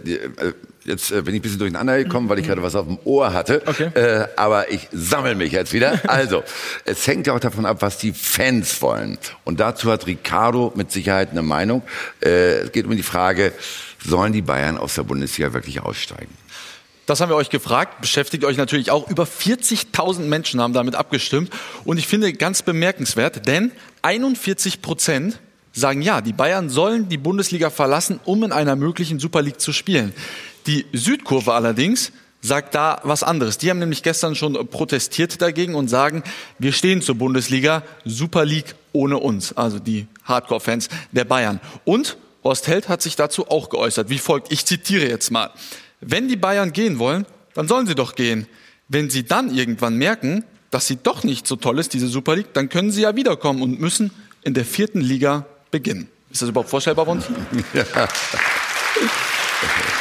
äh, 0.03 0.05
die, 0.05 0.15
äh, 0.17 0.53
jetzt 0.85 1.11
äh, 1.11 1.23
bin 1.23 1.35
ich 1.35 1.41
ein 1.41 1.43
bisschen 1.43 1.59
durcheinander 1.59 1.99
gekommen, 1.99 2.29
weil 2.29 2.39
ich 2.39 2.47
gerade 2.47 2.63
was 2.63 2.75
auf 2.75 2.87
dem 2.87 2.99
Ohr 3.05 3.33
hatte. 3.33 3.63
Okay. 3.67 3.91
Äh, 3.95 4.29
aber 4.37 4.71
ich 4.71 4.89
sammle 4.93 5.35
mich 5.35 5.53
jetzt 5.53 5.73
wieder. 5.73 6.01
Also, 6.11 6.43
es 6.85 7.07
hängt 7.07 7.29
ja 7.29 7.35
auch 7.35 7.41
davon 7.41 7.65
ab, 7.65 7.79
was 7.81 7.99
die 7.99 8.13
Fans 8.13 8.83
wollen. 8.83 9.17
Und 9.45 9.61
dazu 9.61 9.91
hat 9.91 10.07
Ricardo 10.07 10.73
mit 10.75 10.91
Sicherheit 10.91 11.31
eine 11.31 11.43
Meinung. 11.43 11.83
Äh, 12.21 12.63
es 12.63 12.73
geht 12.73 12.85
um 12.85 12.97
die 12.97 13.03
Frage, 13.03 13.53
sollen 14.05 14.33
die 14.33 14.43
Bayern 14.43 14.77
aus 14.77 14.95
der 14.95 15.05
Bundesliga 15.05 15.53
wirklich 15.53 15.81
aussteigen? 15.81 16.35
Das 17.07 17.21
haben 17.21 17.29
wir 17.29 17.37
euch 17.37 17.51
gefragt, 17.51 18.01
beschäftigt 18.01 18.45
euch 18.45 18.57
natürlich 18.57 18.91
auch. 18.91 19.09
Über 19.09 19.25
40.000 19.25 20.21
Menschen 20.21 20.61
haben 20.61 20.73
damit 20.73 20.95
abgestimmt. 20.95 21.51
Und 21.85 21.99
ich 21.99 22.07
finde 22.07 22.33
ganz 22.33 22.63
bemerkenswert, 22.63 23.47
denn 23.47 23.73
41 24.03 24.83
Prozent 24.83 25.39
sagen 25.73 26.03
ja, 26.03 26.21
die 26.21 26.33
Bayern 26.33 26.69
sollen 26.69 27.09
die 27.09 27.19
Bundesliga 27.19 27.71
verlassen, 27.71 28.21
um 28.25 28.43
in 28.45 28.53
einer 28.53 28.77
möglichen 28.77 29.19
Super 29.19 29.43
League 29.43 29.61
zu 29.61 29.73
spielen. 29.73 30.13
Die 30.67 30.87
Südkurve 30.93 31.53
allerdings 31.53 32.13
sagt 32.41 32.75
da 32.75 33.01
was 33.05 33.23
anderes. 33.23 33.59
Die 33.59 33.71
haben 33.71 33.79
nämlich 33.79 34.03
gestern 34.03 34.35
schon 34.35 34.55
protestiert 34.69 35.43
dagegen 35.43 35.75
und 35.75 35.89
sagen, 35.89 36.23
wir 36.59 36.73
stehen 36.73 37.03
zur 37.03 37.17
Bundesliga, 37.17 37.83
Super 38.05 38.45
League 38.45 38.75
ohne 38.93 39.19
uns, 39.19 39.57
also 39.57 39.79
die 39.79 40.07
Hardcore-Fans 40.25 40.89
der 41.13 41.25
Bayern. 41.25 41.61
Und 41.85 42.17
Horst 42.43 42.69
Held 42.69 42.89
hat 42.89 43.03
sich 43.03 43.17
dazu 43.17 43.49
auch 43.49 43.69
geäußert, 43.69 44.09
wie 44.09 44.19
folgt. 44.19 44.51
Ich 44.51 44.65
zitiere 44.65 45.09
jetzt 45.09 45.31
mal. 45.31 45.51
Wenn 46.01 46.29
die 46.29 46.37
Bayern 46.37 46.73
gehen 46.73 46.99
wollen, 46.99 47.27
dann 47.55 47.69
sollen 47.69 47.87
sie 47.87 47.95
doch 47.95 48.15
gehen. 48.15 48.47
Wenn 48.89 49.11
sie 49.11 49.25
dann 49.25 49.55
irgendwann 49.55 49.97
merken, 49.97 50.45
dass 50.71 50.87
sie 50.87 50.97
doch 50.97 51.25
nicht 51.25 51.47
so 51.47 51.57
toll 51.57 51.79
ist, 51.79 51.93
diese 51.93 52.09
Super 52.09 52.37
League, 52.37 52.55
dann 52.55 52.69
können 52.69 52.91
sie 52.91 53.03
ja 53.03 53.15
wiederkommen 53.17 53.63
und 53.63 53.81
müssen 53.81 54.11
in 54.43 54.55
der 54.55 54.65
vierten 54.65 55.01
Liga 55.01 55.47
beginnen. 55.71 56.09
Ist 56.31 56.43
das 56.43 56.49
überhaupt 56.49 56.71
vorstellbar, 56.71 57.05
Bond? 57.05 57.25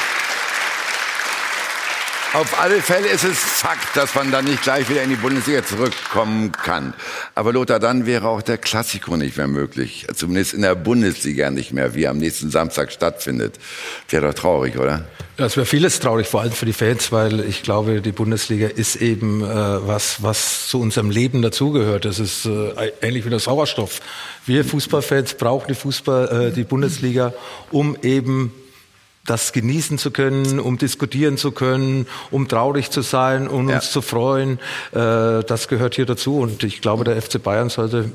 Auf 2.32 2.62
alle 2.62 2.80
Fälle 2.80 3.08
ist 3.08 3.24
es 3.24 3.40
Fakt, 3.40 3.98
dass 3.98 4.14
man 4.14 4.30
dann 4.32 4.46
nicht 4.46 4.62
gleich 4.62 4.88
wieder 4.88 5.02
in 5.02 5.10
die 5.10 5.16
Bundesliga 5.16 5.66
zurückkommen 5.66 6.52
kann. 6.52 6.94
Aber 7.34 7.52
Lothar, 7.54 7.80
dann 7.80 8.06
wäre 8.06 8.28
auch 8.28 8.44
der 8.44 8.60
Klassiko 8.60 9.18
nicht 9.18 9.36
mehr 9.36 9.48
möglich. 9.48 10.06
Zumindest 10.14 10.54
in 10.54 10.62
der 10.62 10.76
Bundesliga 10.76 11.50
nicht 11.50 11.74
mehr, 11.74 11.96
wie 11.96 12.04
er 12.04 12.12
am 12.12 12.20
nächsten 12.20 12.52
Samstag 12.52 12.92
stattfindet. 12.92 13.56
Wäre 14.10 14.28
doch 14.28 14.36
traurig, 14.36 14.78
oder? 14.78 15.06
Ja, 15.40 15.48
es 15.48 15.58
wäre 15.58 15.66
vieles 15.66 16.00
traurig, 16.00 16.28
vor 16.28 16.42
allem 16.42 16.52
für 16.52 16.68
die 16.68 16.74
Fans, 16.74 17.12
weil 17.12 17.40
ich 17.40 17.64
glaube, 17.64 18.00
die 18.00 18.12
Bundesliga 18.12 18.68
ist 18.68 18.98
eben 18.98 19.42
äh, 19.42 19.48
was, 19.48 20.22
was 20.22 20.68
zu 20.68 20.80
unserem 20.80 21.10
Leben 21.10 21.42
dazugehört. 21.42 22.06
Das 22.06 22.20
ist 22.20 22.46
äh, 22.46 22.92
ähnlich 23.02 23.26
wie 23.26 23.32
der 23.32 23.40
Sauerstoff. 23.40 24.02
Wir 24.46 24.64
Fußballfans 24.64 25.34
brauchen 25.34 25.70
die 25.70 25.76
Fußball, 25.76 26.50
äh, 26.50 26.52
die 26.54 26.64
Bundesliga, 26.64 27.34
um 27.72 27.98
eben 28.04 28.54
das 29.30 29.54
genießen 29.54 29.98
zu 29.98 30.12
können, 30.12 30.60
um 30.60 30.78
diskutieren 30.78 31.38
zu 31.38 31.52
können, 31.52 32.08
um 32.32 32.48
traurig 32.48 32.90
zu 32.90 33.02
sein, 33.02 33.48
um 33.48 33.70
Ja. 33.70 33.76
uns 33.76 33.92
zu 33.92 34.02
freuen. 34.02 34.60
Äh, 34.92 35.44
das 35.44 35.68
gehört 35.68 35.96
hier 35.96 36.06
dazu. 36.06 36.40
Und 36.40 36.64
ich 36.64 36.82
glaube, 36.82 37.04
der 37.04 37.22
FC 37.22 37.42
Bayern 37.42 37.70
sollte, 37.70 38.10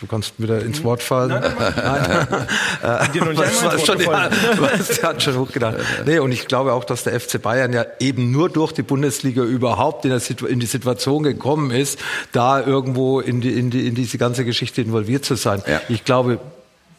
du 0.00 0.06
kannst 0.06 0.34
wieder 0.38 0.60
ins 0.62 0.82
Wort 0.82 1.02
fallen. 1.02 1.28
Nein, 1.30 1.48
noch 3.14 3.26
nicht 3.26 3.38
was, 3.38 3.64
was 3.64 3.86
schon, 3.86 4.00
ja, 4.00 4.30
was, 4.58 5.02
hat 5.02 5.22
schon 5.22 5.36
hochgedacht. 5.36 5.76
Nee, 6.06 6.18
und 6.18 6.32
ich 6.32 6.46
glaube 6.46 6.72
auch, 6.72 6.84
dass 6.84 7.04
der 7.04 7.18
FC 7.20 7.40
Bayern 7.40 7.72
ja 7.72 7.84
eben 7.98 8.30
nur 8.30 8.48
durch 8.48 8.72
die 8.72 8.82
Bundesliga 8.82 9.42
überhaupt 9.42 10.04
in, 10.04 10.10
der 10.10 10.20
Situ 10.20 10.46
in 10.46 10.60
die 10.60 10.66
Situation 10.66 11.22
gekommen 11.22 11.70
ist, 11.70 11.98
da 12.32 12.64
irgendwo 12.64 13.20
in, 13.20 13.40
die, 13.40 13.52
in, 13.58 13.70
die, 13.70 13.86
in 13.86 13.94
diese 13.94 14.16
ganze 14.18 14.44
Geschichte 14.44 14.80
involviert 14.80 15.24
zu 15.24 15.34
sein. 15.34 15.62
Ja. 15.66 15.80
Ich 15.88 16.04
glaube, 16.04 16.38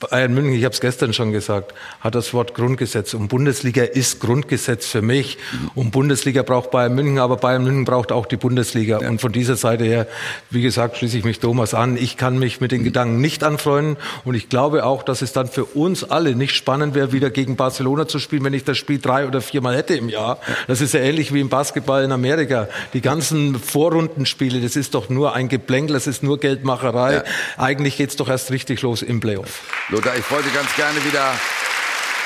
Bayern 0.09 0.33
München, 0.33 0.53
ich 0.53 0.65
habe 0.65 0.73
es 0.73 0.81
gestern 0.81 1.13
schon 1.13 1.31
gesagt, 1.31 1.73
hat 1.99 2.15
das 2.15 2.33
Wort 2.33 2.55
Grundgesetz. 2.55 3.13
Und 3.13 3.27
Bundesliga 3.27 3.83
ist 3.83 4.19
Grundgesetz 4.19 4.87
für 4.87 5.01
mich. 5.01 5.37
Und 5.75 5.91
Bundesliga 5.91 6.41
braucht 6.41 6.71
Bayern 6.71 6.95
München, 6.95 7.19
aber 7.19 7.37
Bayern 7.37 7.63
München 7.63 7.85
braucht 7.85 8.11
auch 8.11 8.25
die 8.25 8.37
Bundesliga. 8.37 8.97
Und 8.97 9.21
von 9.21 9.31
dieser 9.31 9.55
Seite 9.55 9.83
her, 9.83 10.07
wie 10.49 10.61
gesagt, 10.61 10.97
schließe 10.97 11.19
ich 11.19 11.23
mich 11.23 11.39
Thomas 11.39 11.73
an. 11.73 11.97
Ich 11.97 12.17
kann 12.17 12.39
mich 12.39 12.59
mit 12.61 12.71
den 12.71 12.83
Gedanken 12.83 13.21
nicht 13.21 13.43
anfreunden. 13.43 13.97
Und 14.25 14.33
ich 14.33 14.49
glaube 14.49 14.85
auch, 14.85 15.03
dass 15.03 15.21
es 15.21 15.33
dann 15.33 15.47
für 15.47 15.65
uns 15.65 16.03
alle 16.03 16.35
nicht 16.35 16.55
spannend 16.55 16.95
wäre, 16.95 17.11
wieder 17.11 17.29
gegen 17.29 17.55
Barcelona 17.55 18.07
zu 18.07 18.17
spielen, 18.17 18.43
wenn 18.43 18.53
ich 18.53 18.63
das 18.63 18.79
Spiel 18.79 18.99
drei 18.99 19.27
oder 19.27 19.39
viermal 19.39 19.77
hätte 19.77 19.93
im 19.95 20.09
Jahr. 20.09 20.39
Das 20.67 20.81
ist 20.81 20.95
ja 20.95 20.99
ähnlich 20.99 21.31
wie 21.33 21.41
im 21.41 21.49
Basketball 21.49 22.03
in 22.03 22.11
Amerika. 22.11 22.67
Die 22.93 23.01
ganzen 23.01 23.59
Vorrundenspiele, 23.59 24.61
das 24.61 24.75
ist 24.75 24.95
doch 24.95 25.09
nur 25.09 25.33
ein 25.35 25.47
Geplänkel, 25.47 25.93
das 25.93 26.07
ist 26.07 26.23
nur 26.23 26.39
Geldmacherei. 26.39 27.13
Ja. 27.13 27.23
Eigentlich 27.57 27.97
geht's 27.97 28.15
doch 28.15 28.29
erst 28.29 28.49
richtig 28.49 28.81
los 28.81 29.03
im 29.03 29.19
Playoff. 29.19 29.61
Lothar, 29.91 30.15
ich 30.15 30.31
wollte 30.31 30.49
ganz 30.51 30.73
gerne 30.77 31.03
wieder 31.03 31.33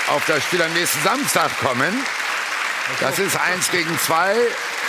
auf 0.10 0.24
das 0.28 0.44
Spiel 0.44 0.62
am 0.62 0.72
nächsten 0.74 1.02
Samstag 1.04 1.50
kommen. 1.62 1.92
Das 3.00 3.18
ist 3.18 3.36
eins 3.36 3.72
gegen 3.72 3.98
zwei. 3.98 4.36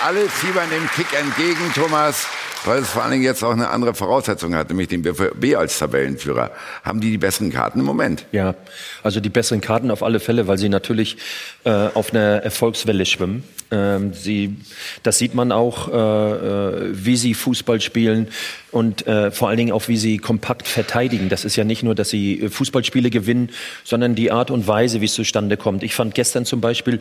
Alle 0.04 0.28
fiebern 0.28 0.68
dem 0.68 0.86
Kick 0.90 1.10
entgegen, 1.14 1.72
Thomas, 1.72 2.26
weil 2.66 2.82
es 2.82 2.90
vor 2.90 3.02
allen 3.02 3.12
Dingen 3.12 3.24
jetzt 3.24 3.42
auch 3.42 3.52
eine 3.52 3.70
andere 3.70 3.94
Voraussetzung 3.94 4.54
hat, 4.54 4.68
nämlich 4.68 4.88
den 4.88 5.02
BVB 5.02 5.56
als 5.56 5.78
Tabellenführer. 5.78 6.50
Haben 6.82 7.00
die 7.00 7.10
die 7.10 7.18
besseren 7.18 7.50
Karten 7.50 7.80
im 7.80 7.84
Moment? 7.86 8.26
Ja, 8.32 8.54
also 9.02 9.20
die 9.20 9.28
besseren 9.28 9.60
Karten 9.60 9.90
auf 9.90 10.02
alle 10.02 10.20
Fälle, 10.20 10.46
weil 10.48 10.58
sie 10.58 10.68
natürlich 10.68 11.16
äh, 11.64 11.70
auf 11.70 12.12
einer 12.12 12.42
Erfolgswelle 12.42 13.06
schwimmen. 13.06 13.44
Ähm, 13.70 14.12
sie, 14.14 14.56
das 15.02 15.18
sieht 15.18 15.34
man 15.34 15.50
auch, 15.50 15.88
äh, 15.88 15.92
äh, 15.92 16.90
wie 16.92 17.16
sie 17.16 17.34
Fußball 17.34 17.80
spielen 17.80 18.28
und 18.70 19.06
äh, 19.06 19.32
vor 19.32 19.48
allen 19.48 19.56
Dingen 19.56 19.72
auch, 19.72 19.88
wie 19.88 19.96
sie 19.96 20.18
kompakt 20.18 20.68
verteidigen. 20.68 21.28
Das 21.28 21.44
ist 21.44 21.56
ja 21.56 21.64
nicht 21.64 21.82
nur, 21.82 21.94
dass 21.94 22.10
sie 22.10 22.42
äh, 22.42 22.48
Fußballspiele 22.48 23.10
gewinnen, 23.10 23.50
sondern 23.82 24.14
die 24.14 24.30
Art 24.30 24.50
und 24.52 24.68
Weise, 24.68 25.00
wie 25.00 25.06
es 25.06 25.14
zustande 25.14 25.56
kommt. 25.56 25.82
Ich 25.82 25.94
fand 25.94 26.14
gestern 26.14 26.44
zum 26.44 26.60
Beispiel, 26.60 27.00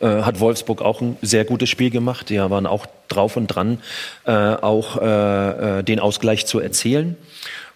äh, 0.00 0.22
hat 0.22 0.40
Wolfsburg 0.40 0.82
auch 0.82 1.00
ein 1.00 1.16
sehr 1.22 1.44
gutes 1.44 1.68
Spiel 1.68 1.90
gemacht. 1.90 2.30
Die 2.30 2.38
waren 2.38 2.66
auch 2.66 2.86
drauf 3.08 3.36
und 3.36 3.48
dran, 3.48 3.78
äh, 4.24 4.32
auch 4.32 5.00
äh, 5.00 5.78
äh, 5.78 5.82
den 5.82 6.00
Ausgleich 6.00 6.46
zu 6.46 6.60
erzielen. 6.60 7.16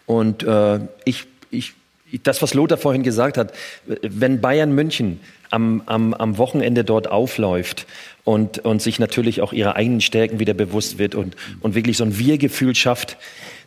Und 0.07 0.43
äh, 0.43 0.81
ich, 1.05 1.25
ich, 1.51 1.75
das, 2.23 2.43
was 2.43 2.55
Lothar 2.55 2.79
vorhin 2.79 3.03
gesagt 3.03 3.39
hat, 3.39 3.53
wenn 3.87 4.41
Bayern 4.41 4.73
München 4.73 5.21
am, 5.51 5.83
am, 5.87 6.15
am 6.15 6.39
Wochenende 6.39 6.85
dort 6.85 7.11
aufläuft 7.11 7.87
und, 8.25 8.59
und 8.61 8.83
sich 8.83 8.99
natürlich 8.99 9.41
auch 9.41 9.53
ihrer 9.53 9.77
eigenen 9.77 10.01
Stärken 10.01 10.39
wieder 10.39 10.55
bewusst 10.55 10.99
wird 10.99 11.15
und, 11.15 11.37
und 11.61 11.75
wirklich 11.75 11.97
so 11.97 12.05
ein 12.05 12.19
Wir-Gefühl 12.19 12.75
schafft, 12.75 13.17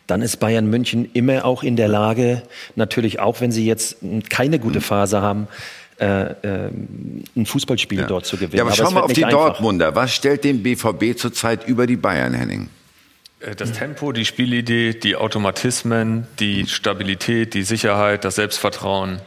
dann 0.06 0.22
ist 0.22 0.36
Bayern 0.38 0.66
München 0.66 1.10
immer 1.14 1.44
auch 1.44 1.62
in 1.62 1.76
der 1.76 1.88
Lage, 1.88 2.42
natürlich 2.76 3.18
auch 3.18 3.40
wenn 3.40 3.50
sie 3.50 3.66
jetzt 3.66 3.98
keine 4.30 4.58
gute 4.58 4.80
Phase 4.80 5.20
haben, 5.20 5.48
äh, 5.98 6.04
äh, 6.06 6.70
ein 7.36 7.46
Fußballspiel 7.46 8.00
Ja. 8.00 8.06
dort 8.06 8.26
zu 8.26 8.36
gewinnen. 8.36 8.56
Ja, 8.56 8.62
aber, 8.62 8.70
es 8.72 8.76
schau 8.76 8.90
mal 8.90 9.00
auf 9.00 9.12
die 9.12 9.24
einfach. 9.24 9.38
Dortmunder. 9.38 9.94
Was 9.94 10.14
stellt 10.14 10.44
den 10.44 10.62
BVB 10.62 11.16
zurzeit 11.18 11.66
über 11.66 11.86
die 11.86 11.96
Bayern, 11.96 12.34
Henning? 12.34 12.68
Äh, 13.40 13.54
Das 13.54 13.72
Tempo, 13.72 14.12
die 14.12 14.24
Spielidee, 14.24 14.92
die 14.94 15.16
Automatismen, 15.16 16.26
die 16.38 16.66
Stabilität, 16.66 17.54
die 17.54 17.62
Sicherheit, 17.62 18.24
das 18.24 18.34
Selbstvertrauen. 18.36 19.20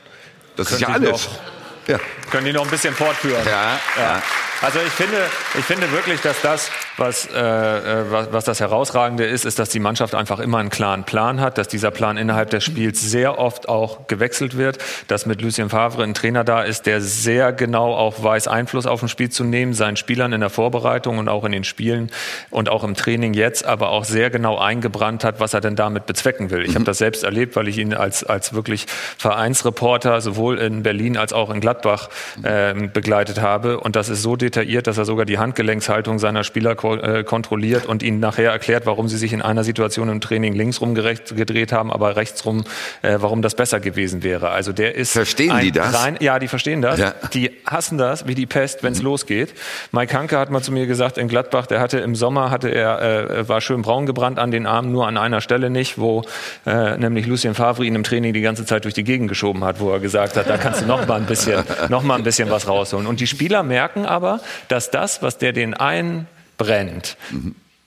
Das 0.55 0.71
ist 0.71 0.83
Können 0.85 1.03
ja 1.03 1.09
alles. 1.09 1.27
Noch, 1.27 1.39
Ja. 1.87 1.99
können 2.29 2.45
die 2.45 2.53
noch 2.53 2.65
ein 2.65 2.69
bisschen 2.69 2.93
fortführen. 2.93 3.41
Ja, 3.45 3.79
ja. 3.97 4.23
Also 4.61 4.79
ich 4.85 4.91
finde, 4.91 5.15
ich 5.57 5.63
finde 5.63 5.89
wirklich, 5.93 6.19
dass 6.19 6.41
das, 6.41 6.69
was, 6.97 7.27
äh, 7.27 7.39
äh, 7.39 8.11
was, 8.11 8.33
was 8.33 8.43
das 8.43 8.59
Herausragende 8.59 9.25
ist, 9.25 9.45
ist, 9.45 9.57
dass 9.57 9.69
die 9.69 9.79
Mannschaft 9.79 10.15
einfach 10.15 10.39
immer 10.39 10.57
einen 10.57 10.69
klaren 10.69 11.05
Plan 11.05 11.39
hat, 11.39 11.57
dass 11.57 11.69
dieser 11.69 11.91
Plan 11.91 12.17
innerhalb 12.17 12.49
des 12.49 12.65
Spiels 12.65 12.99
sehr 12.99 13.39
oft 13.39 13.69
auch 13.69 14.07
gewechselt 14.07 14.57
wird, 14.57 14.79
dass 15.07 15.25
mit 15.25 15.41
Lucien 15.41 15.69
Favre 15.69 16.03
ein 16.03 16.13
Trainer 16.13 16.43
da 16.43 16.61
ist, 16.61 16.87
der 16.87 16.99
sehr 16.99 17.53
genau 17.53 17.95
auch 17.95 18.21
weiß, 18.21 18.49
Einfluss 18.49 18.85
auf 18.85 19.01
ein 19.01 19.07
Spiel 19.07 19.29
zu 19.29 19.45
nehmen, 19.45 19.73
seinen 19.73 19.95
Spielern 19.95 20.33
in 20.33 20.41
der 20.41 20.49
Vorbereitung 20.49 21.19
und 21.19 21.29
auch 21.29 21.45
in 21.45 21.53
den 21.53 21.63
Spielen 21.63 22.11
und 22.49 22.67
auch 22.67 22.83
im 22.83 22.95
Training 22.95 23.33
jetzt, 23.33 23.65
aber 23.65 23.91
auch 23.91 24.03
sehr 24.03 24.29
genau 24.29 24.57
eingebrannt 24.57 25.23
hat, 25.23 25.39
was 25.39 25.53
er 25.53 25.61
denn 25.61 25.77
damit 25.77 26.05
bezwecken 26.05 26.49
will. 26.49 26.65
Ich 26.65 26.75
habe 26.75 26.83
das 26.83 26.97
selbst 26.97 27.23
erlebt, 27.23 27.55
weil 27.55 27.69
ich 27.69 27.77
ihn 27.77 27.93
als, 27.93 28.25
als 28.25 28.53
wirklich 28.53 28.87
Vereinsreporter 29.17 30.19
sowohl 30.19 30.57
in 30.57 30.83
Berlin 30.83 31.15
als 31.15 31.31
auch 31.31 31.49
in 31.49 31.61
Gladbach 31.61 32.09
ähm, 32.43 32.91
begleitet 32.91 33.39
habe. 33.39 33.79
Und 33.79 33.95
das 33.95 34.09
ist 34.09 34.21
so 34.21 34.35
detailliert, 34.49 34.87
dass 34.87 34.97
er 34.97 35.05
sogar 35.05 35.25
die 35.25 35.37
Handgelenkshaltung 35.37 36.19
seiner 36.19 36.43
Spieler 36.43 36.75
ko 36.75 36.95
äh, 36.95 37.23
kontrolliert 37.23 37.85
und 37.85 38.03
ihnen 38.03 38.19
nachher 38.19 38.51
erklärt, 38.51 38.85
warum 38.85 39.07
sie 39.07 39.17
sich 39.17 39.33
in 39.33 39.41
einer 39.41 39.63
Situation 39.63 40.09
im 40.09 40.21
Training 40.21 40.53
links 40.53 40.81
rum 40.81 40.95
gerecht, 40.95 41.35
gedreht 41.35 41.71
haben, 41.71 41.91
aber 41.91 42.15
rechts 42.15 42.45
rum, 42.45 42.63
äh, 43.01 43.17
warum 43.19 43.41
das 43.41 43.55
besser 43.55 43.79
gewesen 43.79 44.23
wäre. 44.23 44.49
Also 44.49 44.73
der 44.73 44.95
ist 44.95 45.11
Verstehen 45.11 45.51
ein 45.51 45.63
die 45.63 45.71
das? 45.71 45.93
Rein, 45.93 46.17
ja, 46.19 46.39
die 46.39 46.47
verstehen 46.47 46.81
das. 46.81 46.99
Ja. 46.99 47.13
Die 47.33 47.51
hassen 47.65 47.97
das 47.97 48.27
wie 48.27 48.35
die 48.35 48.45
Pest, 48.45 48.83
wenn 48.83 48.93
es 48.93 49.01
losgeht. 49.01 49.53
Mike 49.91 50.17
Hanke 50.17 50.37
hat 50.37 50.49
mal 50.49 50.61
zu 50.61 50.71
mir 50.71 50.87
gesagt, 50.87 51.17
in 51.17 51.27
Gladbach, 51.27 51.67
der 51.67 51.79
hatte 51.79 51.99
im 51.99 52.15
Sommer, 52.15 52.49
hatte 52.49 52.69
er, 52.69 53.01
äh, 53.01 53.47
war 53.47 53.61
schön 53.61 53.81
braun 53.81 54.05
gebrannt 54.05 54.39
an 54.39 54.51
den 54.51 54.65
Armen, 54.65 54.91
nur 54.91 55.07
an 55.07 55.17
einer 55.17 55.41
Stelle 55.41 55.69
nicht, 55.69 55.97
wo 55.99 56.23
äh, 56.65 56.97
nämlich 56.97 57.27
Lucien 57.27 57.53
Favre 57.53 57.85
ihn 57.85 57.95
im 57.95 58.03
Training 58.03 58.33
die 58.33 58.41
ganze 58.41 58.65
Zeit 58.65 58.85
durch 58.85 58.93
die 58.93 59.03
Gegend 59.03 59.29
geschoben 59.29 59.63
hat, 59.63 59.79
wo 59.79 59.91
er 59.91 59.99
gesagt 59.99 60.37
hat, 60.37 60.49
da 60.49 60.57
kannst 60.57 60.81
du 60.81 60.85
noch 60.85 61.07
mal 61.07 61.19
ein 61.19 61.25
bisschen, 61.25 61.63
noch 61.89 62.03
mal 62.03 62.15
ein 62.15 62.23
bisschen 62.23 62.49
was 62.49 62.67
rausholen. 62.67 63.05
Und 63.05 63.19
die 63.19 63.27
Spieler 63.27 63.63
merken 63.63 64.05
aber, 64.05 64.38
dass 64.67 64.91
das, 64.91 65.21
was 65.21 65.37
der 65.37 65.53
den 65.53 65.73
einbrennt, 65.73 67.17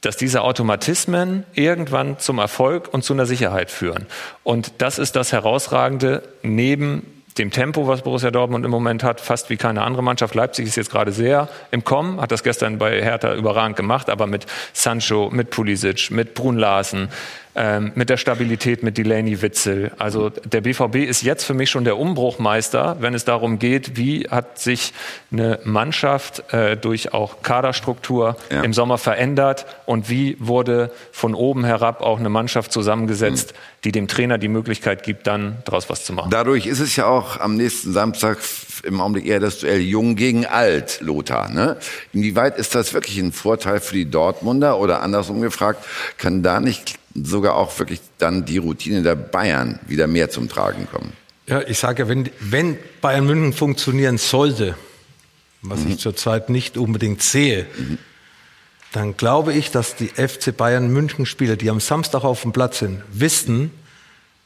dass 0.01 0.16
diese 0.16 0.43
Automatismen 0.43 1.45
irgendwann 1.55 2.19
zum 2.19 2.39
Erfolg 2.39 2.93
und 2.93 3.05
zu 3.05 3.12
einer 3.12 3.27
Sicherheit 3.27 3.70
führen. 3.70 4.07
Und 4.43 4.73
das 4.79 4.99
ist 4.99 5.16
das 5.16 5.33
Herausragende 5.33 6.23
neben 6.43 7.07
dem 7.39 7.51
Tempo, 7.51 7.87
was 7.87 8.03
Borussia 8.03 8.31
Dortmund 8.31 8.65
im 8.65 8.70
Moment 8.70 9.03
hat, 9.03 9.20
fast 9.20 9.49
wie 9.49 9.57
keine 9.57 9.83
andere 9.83 10.03
Mannschaft. 10.03 10.35
Leipzig 10.35 10.66
ist 10.66 10.77
jetzt 10.77 10.91
gerade 10.91 11.12
sehr 11.12 11.49
im 11.70 11.83
Kommen, 11.85 12.20
hat 12.20 12.31
das 12.31 12.43
gestern 12.43 12.79
bei 12.79 13.01
Hertha 13.03 13.35
überragend 13.35 13.77
gemacht, 13.77 14.11
aber 14.11 14.27
mit 14.27 14.47
Sancho, 14.73 15.31
mit 15.31 15.51
Pulisic, 15.51 16.11
mit 16.11 16.35
Brun 16.35 16.59
Larsen, 16.59 17.09
ähm, 17.55 17.93
mit 17.95 18.09
der 18.09 18.16
Stabilität 18.16 18.83
mit 18.83 18.97
Delaney 18.97 19.43
Witzel. 19.43 19.93
Also 19.99 20.31
der 20.31 20.61
BVB 20.62 20.97
ist 20.97 21.23
jetzt 21.23 21.45
für 21.45 21.55
mich 21.55 21.69
schon 21.70 21.85
der 21.85 21.99
Umbruchmeister, 21.99 22.97
wenn 23.01 23.15
es 23.15 23.24
darum 23.24 23.59
geht, 23.59 23.97
wie 23.97 24.27
hat 24.31 24.59
sich 24.59 24.93
eine 25.31 25.59
Mannschaft 25.65 26.53
äh, 26.53 26.77
durch 26.77 27.12
auch 27.12 27.43
Kaderstruktur 27.43 28.37
Ja. 28.51 28.62
im 28.62 28.73
Sommer 28.73 28.97
verändert 28.99 29.66
und 29.87 30.09
wie 30.09 30.37
wurde 30.41 30.91
von 31.12 31.35
oben 31.35 31.65
herab 31.65 32.01
auch 32.03 32.19
eine 32.19 32.29
Mannschaft 32.31 32.73
zusammengesetzt, 32.73 33.55
die 33.85 33.93
dem 33.93 34.09
Trainer 34.09 34.39
die 34.39 34.49
Möglichkeit 34.49 35.03
gibt, 35.03 35.27
dann 35.27 35.59
daraus 35.65 35.91
was 35.91 36.05
zu 36.05 36.12
machen. 36.12 36.31
Dadurch 36.31 36.66
ist 36.66 36.81
es 36.81 36.97
ja 36.97 37.07
auch 37.07 37.39
am 37.41 37.57
nächsten 37.57 37.93
Samstag 37.93 38.39
im 38.83 39.01
Augenblick 39.01 39.27
eher 39.27 39.41
das 39.41 39.59
Duell 39.59 39.81
Jung 39.81 40.17
gegen 40.17 40.47
Alt, 40.47 41.01
Lothar. 41.01 41.49
Ne? 41.51 41.77
Inwieweit 42.13 42.59
ist 42.59 42.75
das 42.75 42.93
wirklich 42.95 43.19
ein 43.19 43.33
Vorteil 43.33 43.81
für 43.81 43.95
die 43.95 44.07
Dortmunder 44.07 44.79
oder 44.79 45.03
andersrum 45.03 45.41
gefragt, 45.41 45.85
kann 46.19 46.43
da 46.43 46.61
nicht 46.61 46.99
sogar 47.15 47.57
auch 47.57 47.79
wirklich 47.79 48.01
dann 48.19 48.45
die 48.45 48.59
Routine 48.59 49.03
der 49.03 49.15
Bayern 49.15 49.79
wieder 49.87 50.07
mehr 50.07 50.31
zum 50.31 50.49
Tragen 50.49 50.89
kommen? 50.91 51.13
Ja, 51.47 51.61
ich 51.63 51.79
sage, 51.79 52.09
wenn, 52.09 52.31
wenn 52.41 52.79
Bayern 53.01 53.27
München 53.27 53.53
funktionieren 53.53 54.19
sollte, 54.19 54.77
was 55.61 55.85
ich 55.85 55.99
zurzeit 55.99 56.51
nicht 56.51 56.77
unbedingt 56.77 57.23
sehe, 57.23 57.67
dann 58.93 59.17
glaube 59.17 59.53
ich, 59.53 59.71
dass 59.71 59.97
die 59.97 60.09
FC 60.09 60.57
Bayern 60.57 60.89
München 60.89 61.27
Spieler, 61.27 61.57
die 61.57 61.71
am 61.71 61.81
Samstag 61.81 62.25
auf 62.25 62.43
dem 62.43 62.53
Platz 62.53 62.81
sind, 62.81 63.03
wissen, 63.13 63.71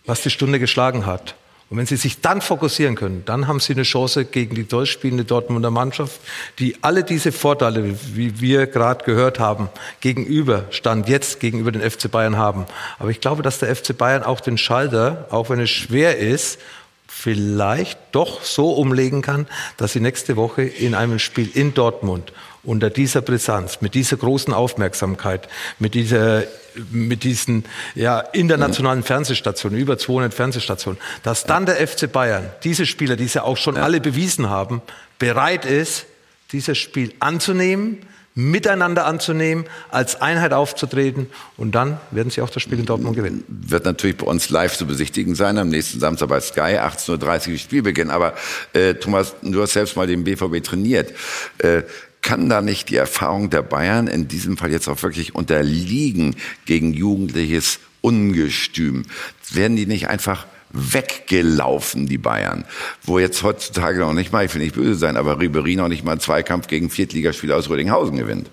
was 0.05 0.23
die 0.23 0.31
Stunde 0.31 0.59
geschlagen 0.59 1.07
hat. 1.07 1.35
Und 1.69 1.79
wenn 1.79 1.87
sie 1.87 1.97
sich 1.97 2.21
dann 2.21 2.41
fokussieren 2.41 2.95
können, 2.95 3.25
dann 3.27 3.49
haben 3.49 3.59
sie 3.59 3.73
eine 3.73 3.83
Chance 3.83 4.25
gegen 4.25 4.55
die 4.55 4.69
durchspielende 4.69 5.25
Dortmunder 5.25 5.73
Mannschaft, 5.73 6.21
die 6.61 6.77
alle 6.83 7.03
diese 7.03 7.33
Vorteile, 7.33 7.97
wie 8.15 8.41
wir 8.41 8.69
gerade 8.69 9.05
gehört 9.05 9.41
haben, 9.41 9.69
gegenüber, 10.01 10.67
Stand 10.71 11.09
jetzt 11.09 11.41
gegenüber 11.41 11.73
den 11.73 11.83
FC 11.83 12.09
Bayern 12.09 12.37
haben. 12.37 12.67
Aber 13.01 13.11
ich 13.11 13.21
glaube, 13.21 13.43
dass 13.43 13.59
der 13.59 13.75
FC 13.75 13.99
Bayern 13.99 14.23
auch 14.23 14.41
den 14.41 14.59
Schalter, 14.59 15.27
auch 15.31 15.51
wenn 15.51 15.59
es 15.59 15.71
schwer 15.71 16.19
ist, 16.19 16.61
vielleicht 17.09 17.99
doch 18.13 18.43
so 18.43 18.73
umlegen 18.73 19.23
kann, 19.23 19.49
dass 19.77 19.93
sie 19.93 20.01
nächste 20.01 20.37
Woche 20.37 20.63
in 20.63 20.95
einem 20.95 21.19
Spiel 21.19 21.51
in 21.53 21.75
Dortmund 21.75 22.33
unter 22.67 22.91
dieser 22.91 23.23
Brisanz, 23.23 23.81
mit 23.81 23.95
dieser 23.95 24.17
großen 24.17 24.53
Aufmerksamkeit, 24.53 25.49
mit 25.79 25.95
dieser 25.95 26.45
mit 26.91 27.25
diesen 27.25 27.65
ja, 27.95 28.21
internationalen 28.21 29.03
Fernsehstationen, 29.03 29.79
über 29.79 29.97
200 29.97 30.35
Fernsehstationen, 30.35 31.01
dass 31.23 31.45
dann 31.45 31.65
der 31.65 31.77
FC 31.77 32.13
Bayern, 32.13 32.51
diese 32.65 32.85
Spieler, 32.85 33.17
die 33.17 33.29
sie 33.29 33.43
auch 33.43 33.57
schon 33.57 33.79
alle 33.79 33.99
bewiesen 33.99 34.51
haben, 34.51 34.83
bereit 35.19 35.65
ist, 35.65 36.05
dieses 36.53 36.77
Spiel 36.77 37.15
anzunehmen, 37.19 37.99
miteinander 38.37 39.07
anzunehmen, 39.07 39.65
als 39.91 40.21
Einheit 40.21 40.53
aufzutreten 40.53 41.29
und 41.57 41.75
dann 41.75 41.99
werden 42.11 42.29
sie 42.29 42.43
auch 42.43 42.51
das 42.51 42.63
Spiel 42.63 42.79
in 42.79 42.85
Dortmund 42.85 43.17
gewinnen. 43.17 43.43
Wird 43.49 43.87
natürlich 43.87 44.19
bei 44.19 44.27
uns 44.27 44.51
live 44.51 44.77
zu 44.77 44.87
besichtigen 44.87 45.35
sein, 45.35 45.57
am 45.57 45.71
nächsten 45.71 45.99
Samstag 45.99 46.29
bei 46.29 46.41
Sky, 46.41 46.79
18.30 46.79 47.53
Uhr 47.53 47.59
Spielbeginn. 47.59 48.11
Aber 48.11 48.35
äh, 48.75 48.95
Thomas, 48.95 49.35
du 49.41 49.63
hast 49.63 49.73
selbst 49.73 49.97
mal 49.97 50.07
den 50.07 50.23
BVB 50.25 50.63
trainiert. 50.63 51.15
Äh, 51.59 51.85
kann 52.27 52.48
da 52.48 52.61
nicht 52.61 52.90
die 52.90 52.97
Erfahrung 52.97 53.51
der 53.51 53.62
Bayern 53.62 54.09
in 54.09 54.27
diesem 54.27 54.57
Fall 54.57 54.73
jetzt 54.73 54.89
auch 54.89 55.01
wirklich 55.01 55.36
unterliegen 55.36 56.35
gegen 56.65 56.93
jugendliches 56.93 57.78
Ungestüm? 58.01 59.05
Werden 59.53 59.77
die 59.77 59.86
nicht 59.86 60.09
einfach 60.09 60.44
weggelaufen, 60.70 62.09
die 62.09 62.19
Bayern? 62.19 62.65
Wo 63.05 63.20
jetzt 63.20 63.44
heutzutage 63.44 64.01
noch 64.01 64.12
nicht 64.12 64.32
mal, 64.32 64.44
ich 64.44 64.53
will 64.53 64.61
nicht 64.61 64.74
böse 64.74 64.97
sein, 64.97 65.16
aber 65.16 65.39
Ribery 65.39 65.77
noch 65.77 65.86
nicht 65.86 66.05
mal 66.05 66.12
einen 66.12 66.20
Zweikampf 66.20 66.66
gegen 66.66 66.90
Viertligaspieler 66.90 67.57
aus 67.57 67.70
Rödinghausen 67.70 68.16
gewinnt. 68.16 68.51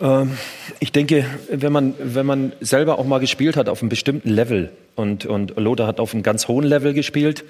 Ähm, 0.00 0.36
ich 0.80 0.92
denke, 0.92 1.24
wenn 1.50 1.72
man, 1.72 1.94
wenn 1.98 2.26
man 2.26 2.52
selber 2.60 2.98
auch 2.98 3.04
mal 3.04 3.18
gespielt 3.18 3.56
hat 3.56 3.68
auf 3.68 3.80
einem 3.82 3.88
bestimmten 3.88 4.30
Level 4.30 4.70
und, 4.94 5.26
und 5.26 5.56
Lothar 5.56 5.86
hat 5.86 5.98
auf 6.00 6.14
einem 6.14 6.22
ganz 6.22 6.46
hohen 6.48 6.64
Level 6.64 6.94
gespielt, 6.94 7.44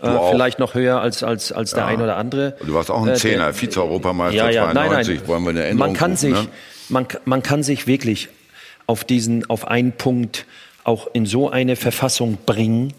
äh, 0.00 0.08
vielleicht 0.30 0.58
noch 0.58 0.74
höher 0.74 1.00
als, 1.00 1.22
als, 1.22 1.50
als 1.52 1.72
der 1.72 1.86
ein 1.86 2.00
oder 2.00 2.16
andere. 2.16 2.56
Du 2.64 2.74
warst 2.74 2.90
auch 2.90 3.02
ein 3.02 3.08
Äh, 3.10 3.14
Zehner, 3.14 3.44
der- 3.46 3.54
Vize-Europameister 3.54 4.36
ja, 4.36 4.50
ja, 4.50 4.72
92. 4.72 4.74
Nein, 4.74 5.18
nein. 5.22 5.28
Wollen 5.28 5.42
wir 5.44 5.50
eine 5.50 5.64
Änderung 5.64 5.92
man 5.92 5.96
kann 5.98 6.10
rufen, 6.12 6.20
sich, 6.20 6.32
ne? 6.34 6.48
man, 6.88 7.06
man 7.24 7.42
kann 7.42 7.62
sich 7.62 7.86
wirklich 7.86 8.28
auf 8.86 9.04
diesen, 9.04 9.48
auf 9.50 9.66
einen 9.68 9.92
Punkt 9.92 10.46
auch 10.84 11.08
in 11.12 11.26
so 11.26 11.50
eine 11.50 11.76
Verfassung 11.76 12.38
bringen, 12.46 12.92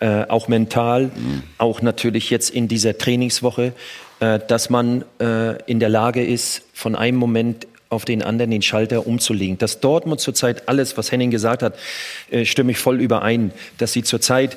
äh, 0.00 0.24
auch 0.28 0.46
mental, 0.48 1.04
Mhm. 1.06 1.42
auch 1.58 1.82
natürlich 1.82 2.30
jetzt 2.30 2.50
in 2.50 2.68
dieser 2.68 2.96
Trainingswoche, 2.98 3.72
äh, 4.20 4.38
dass 4.46 4.70
man 4.70 5.04
äh, 5.20 5.60
in 5.64 5.80
der 5.80 5.88
Lage 5.88 6.24
ist, 6.24 6.62
von 6.72 6.94
einem 6.94 7.16
Moment 7.16 7.66
auf 7.92 8.04
den 8.04 8.22
anderen 8.22 8.50
den 8.50 8.62
Schalter 8.62 9.06
umzulegen. 9.06 9.58
Dass 9.58 9.80
Dortmund 9.80 10.20
zurzeit 10.20 10.68
alles, 10.68 10.96
was 10.96 11.12
Henning 11.12 11.30
gesagt 11.30 11.62
hat, 11.62 11.74
äh, 12.30 12.44
stimme 12.44 12.72
ich 12.72 12.78
voll 12.78 13.00
überein, 13.00 13.52
dass 13.78 13.92
sie 13.92 14.02
zurzeit 14.02 14.56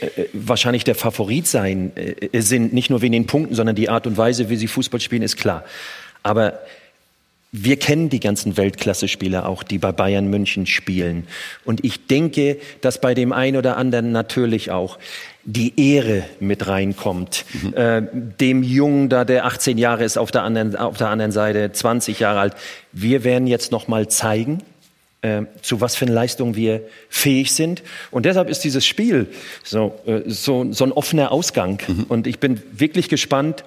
äh, 0.00 0.24
wahrscheinlich 0.32 0.84
der 0.84 0.94
Favorit 0.94 1.46
sein 1.46 1.92
äh, 1.96 2.40
sind, 2.40 2.72
nicht 2.72 2.90
nur 2.90 3.02
wegen 3.02 3.12
den 3.12 3.26
Punkten, 3.26 3.54
sondern 3.54 3.76
die 3.76 3.88
Art 3.88 4.06
und 4.06 4.16
Weise, 4.16 4.50
wie 4.50 4.56
sie 4.56 4.68
Fußball 4.68 5.00
spielen, 5.00 5.22
ist 5.22 5.36
klar. 5.36 5.64
Aber 6.22 6.60
wir 7.56 7.78
kennen 7.78 8.08
die 8.08 8.18
ganzen 8.18 8.56
Weltklasse-Spieler 8.56 9.48
auch, 9.48 9.62
die 9.62 9.78
bei 9.78 9.92
Bayern 9.92 10.28
München 10.28 10.66
spielen. 10.66 11.28
Und 11.64 11.84
ich 11.84 12.08
denke, 12.08 12.58
dass 12.80 13.00
bei 13.00 13.14
dem 13.14 13.32
einen 13.32 13.56
oder 13.56 13.76
anderen 13.76 14.10
natürlich 14.10 14.72
auch 14.72 14.98
die 15.44 15.94
Ehre 15.94 16.24
mit 16.40 16.66
reinkommt. 16.66 17.44
Äh, 17.74 18.02
dem 18.12 18.62
Jungen 18.62 19.08
da, 19.08 19.24
der 19.24 19.44
18 19.44 19.78
Jahre 19.78 20.04
ist, 20.04 20.16
auf 20.16 20.30
der 20.30 20.42
anderen, 20.42 20.76
auf 20.76 20.96
der 20.96 21.08
anderen 21.08 21.32
Seite 21.32 21.72
20 21.72 22.20
Jahre 22.20 22.40
alt. 22.40 22.54
Wir 22.92 23.24
werden 23.24 23.46
jetzt 23.46 23.70
noch 23.70 23.86
mal 23.88 24.08
zeigen, 24.08 24.62
äh, 25.20 25.42
zu 25.62 25.80
was 25.80 25.96
für 25.96 26.06
eine 26.06 26.14
Leistung 26.14 26.54
wir 26.56 26.82
fähig 27.08 27.52
sind. 27.52 27.82
Und 28.10 28.26
deshalb 28.26 28.48
ist 28.48 28.64
dieses 28.64 28.86
Spiel 28.86 29.26
so, 29.62 29.94
äh, 30.06 30.22
so, 30.26 30.72
so 30.72 30.84
ein 30.84 30.92
offener 30.92 31.32
Ausgang. 31.32 31.82
Mhm. 31.86 32.04
Und 32.08 32.26
ich 32.26 32.40
bin 32.40 32.62
wirklich 32.72 33.08
gespannt, 33.08 33.64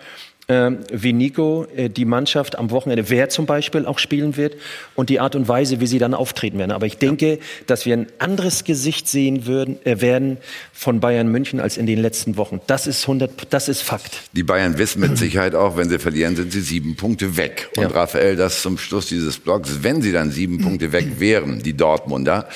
ähm, 0.49 0.80
wie 0.91 1.11
Nico 1.11 1.65
äh, 1.76 1.90
die 1.90 2.06
Mannschaft 2.06 2.57
am 2.57 2.72
Wochenende, 2.72 3.10
wer 3.10 3.28
zum 3.28 3.45
Beispiel 3.45 3.86
auch 3.86 3.99
spielen 3.99 4.38
wird 4.38 4.56
und 4.95 5.10
die 5.10 5.19
Art 5.19 5.36
und 5.36 5.49
Weise, 5.49 5.82
wie 5.82 5.88
sie 5.88 5.99
dann 5.99 6.14
auftreten 6.14 6.57
werden. 6.57 6.72
Aber 6.72 6.86
ich 6.86 6.98
denke, 6.98 7.32
ja. 7.32 7.38
dass 7.65 7.86
wir 7.86 7.98
ein 7.98 8.07
anderes 8.19 8.64
Gesicht 8.64 9.10
sehen 9.10 9.45
würden, 9.45 9.78
äh, 9.86 9.99
werden 9.99 10.38
von 10.72 11.02
Bayern 11.02 11.28
München 11.28 11.60
als 11.60 11.76
in 11.76 11.86
den 11.86 11.99
letzten 11.99 12.38
Wochen. 12.38 12.61
Das 12.65 12.88
ist 12.88 13.03
100, 13.03 13.48
das 13.49 13.68
ist 13.68 13.82
Fakt. 13.82 14.22
Die 14.32 14.44
Bayern 14.44 14.78
wissen 14.78 15.02
mit 15.02 15.18
Sicherheit 15.18 15.53
auch, 15.53 15.76
wenn 15.76 15.90
sie 15.90 15.99
verlieren, 15.99 16.38
sind 16.38 16.53
sie 16.53 16.61
sieben 16.61 16.95
Punkte 16.95 17.36
weg. 17.36 17.69
Und 17.76 17.84
ja. 17.84 17.90
Raphael, 17.90 18.38
das 18.38 18.61
zum 18.61 18.78
Schluss 18.78 19.07
dieses 19.07 19.40
Blogs, 19.40 19.80
wenn 19.82 20.02
sie 20.02 20.14
dann 20.14 20.32
sieben 20.32 20.61
Punkte 20.61 20.94
weg 20.94 21.19
wären, 21.19 21.61
die 21.61 21.74
Dortmunder, 21.74 22.48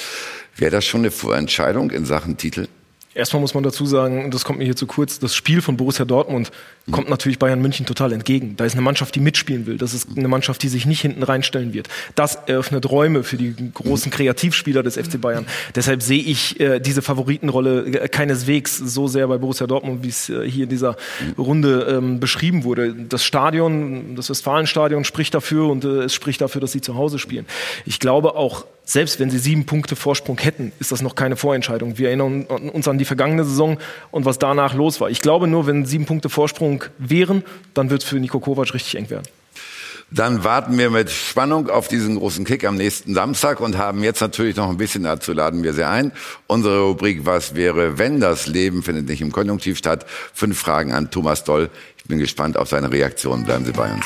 wäre 0.56 0.72
das 0.72 0.86
schon 0.86 1.02
eine 1.02 1.12
Vorentscheidung 1.12 1.92
in 1.92 2.06
Sachen 2.06 2.38
Titel? 2.38 2.68
Erstmal 3.14 3.42
muss 3.42 3.54
man 3.54 3.64
dazu 3.64 3.86
sagen, 3.86 4.32
das 4.32 4.46
kommt 4.46 4.60
mir 4.60 4.66
hier 4.66 4.76
zu 4.76 4.88
kurz, 4.88 5.20
das 5.20 5.36
Spiel 5.36 5.62
von 5.62 5.76
Borussia 5.76 6.06
Dortmund 6.06 6.52
kommt 6.92 7.10
natürlich 7.10 7.40
Bayern 7.40 7.62
München 7.62 7.86
total 7.86 8.14
entgegen. 8.14 8.56
Da 8.56 8.66
ist 8.66 8.74
eine 8.74 8.82
Mannschaft, 8.82 9.16
die 9.16 9.20
mitspielen 9.20 9.66
will. 9.66 9.78
Das 9.78 9.94
ist 9.94 10.08
eine 10.16 10.28
Mannschaft, 10.28 10.64
die 10.64 10.70
sich 10.70 10.86
nicht 10.86 11.02
hinten 11.02 11.22
reinstellen 11.22 11.74
wird. 11.74 11.90
Das 12.16 12.36
eröffnet 12.48 12.90
Räume 12.90 13.24
für 13.24 13.38
die 13.38 13.54
großen 13.74 14.12
Kreativspieler 14.12 14.82
des 14.82 14.96
FC 14.96 15.20
Bayern. 15.20 15.46
Deshalb 15.76 16.02
sehe 16.02 16.22
ich 16.22 16.60
äh, 16.60 16.80
diese 16.80 17.02
Favoritenrolle 17.02 17.86
äh, 17.86 18.08
keineswegs 18.08 18.78
so 18.78 19.08
sehr 19.08 19.28
bei 19.28 19.38
Borussia 19.38 19.68
Dortmund, 19.68 20.04
wie 20.04 20.10
es 20.10 20.30
äh, 20.30 20.50
hier 20.50 20.64
in 20.64 20.70
dieser 20.70 20.96
Runde 21.38 21.88
ähm, 21.90 22.20
beschrieben 22.20 22.64
wurde. 22.64 22.94
Das 22.94 23.24
Stadion, 23.24 24.16
das 24.16 24.30
Westfalenstadion 24.30 25.04
spricht 25.04 25.34
dafür 25.34 25.68
und 25.68 25.84
äh, 25.84 26.04
es 26.04 26.14
spricht 26.14 26.42
dafür, 26.42 26.62
dass 26.62 26.72
sie 26.72 26.82
zu 26.82 26.96
Hause 26.96 27.20
spielen. 27.20 27.46
Ich 27.86 28.00
glaube 28.00 28.36
auch, 28.36 28.66
selbst 28.84 29.20
wenn 29.20 29.30
sie 29.30 29.38
sieben 29.38 29.66
Punkte 29.66 29.96
Vorsprung 29.96 30.38
hätten, 30.40 30.72
ist 30.80 30.92
das 30.92 31.02
noch 31.02 31.16
keine 31.16 31.36
Vorentscheidung. 31.36 31.98
Wir 31.98 32.08
erinnern 32.08 32.44
uns 32.44 32.88
an 32.88 32.98
die 32.98 33.06
vergangene 33.06 33.44
Saison 33.44 33.78
und 34.12 34.26
was 34.26 34.40
danach 34.40 34.74
los 34.74 35.00
war. 35.00 35.10
Ich 35.10 35.22
glaube 35.22 35.48
nur, 35.48 35.68
wenn 35.68 35.86
sieben 35.86 36.06
Punkte 36.06 36.30
Vorsprung 36.30 36.84
wären, 36.98 37.44
dann 37.74 37.90
wird 37.90 38.04
es 38.04 38.10
für 38.10 38.20
Niko 38.20 38.40
Kovac 38.40 38.74
richtig 38.74 38.96
eng 38.96 39.10
werden. 39.10 39.28
Dann 40.14 40.44
warten 40.44 40.78
wir 40.78 40.90
mit 40.90 41.10
Spannung 41.10 41.70
auf 41.70 41.88
diesen 41.88 42.18
großen 42.18 42.44
Kick 42.44 42.66
am 42.66 42.76
nächsten 42.76 43.14
Samstag 43.14 43.62
und 43.62 43.78
haben 43.78 44.04
jetzt 44.04 44.20
natürlich 44.20 44.58
noch 44.58 44.70
ein 44.70 44.76
bisschen 44.76 45.04
dazu 45.04 45.32
laden 45.32 45.64
wir 45.64 45.72
sie 45.72 45.88
ein. 45.88 46.12
Unsere 46.48 46.82
Rubrik 46.82 47.26
Was 47.26 47.56
wäre, 47.56 47.98
wenn 47.98 48.20
das 48.20 48.46
Leben 48.48 48.84
findet 48.84 49.08
nicht 49.08 49.22
im 49.22 49.32
Konjunktiv 49.32 49.78
statt. 49.78 50.06
Fünf 50.34 50.60
Fragen 50.60 50.92
an 50.92 51.12
Thomas 51.12 51.46
Doll. 51.46 51.70
Ich 51.98 52.04
bin 52.04 52.20
gespannt 52.20 52.58
auf 52.58 52.68
seine 52.68 52.92
Reaktion. 52.92 53.46
Bleiben 53.46 53.64
Sie 53.64 53.72
bei 53.72 53.90
uns. 53.94 54.06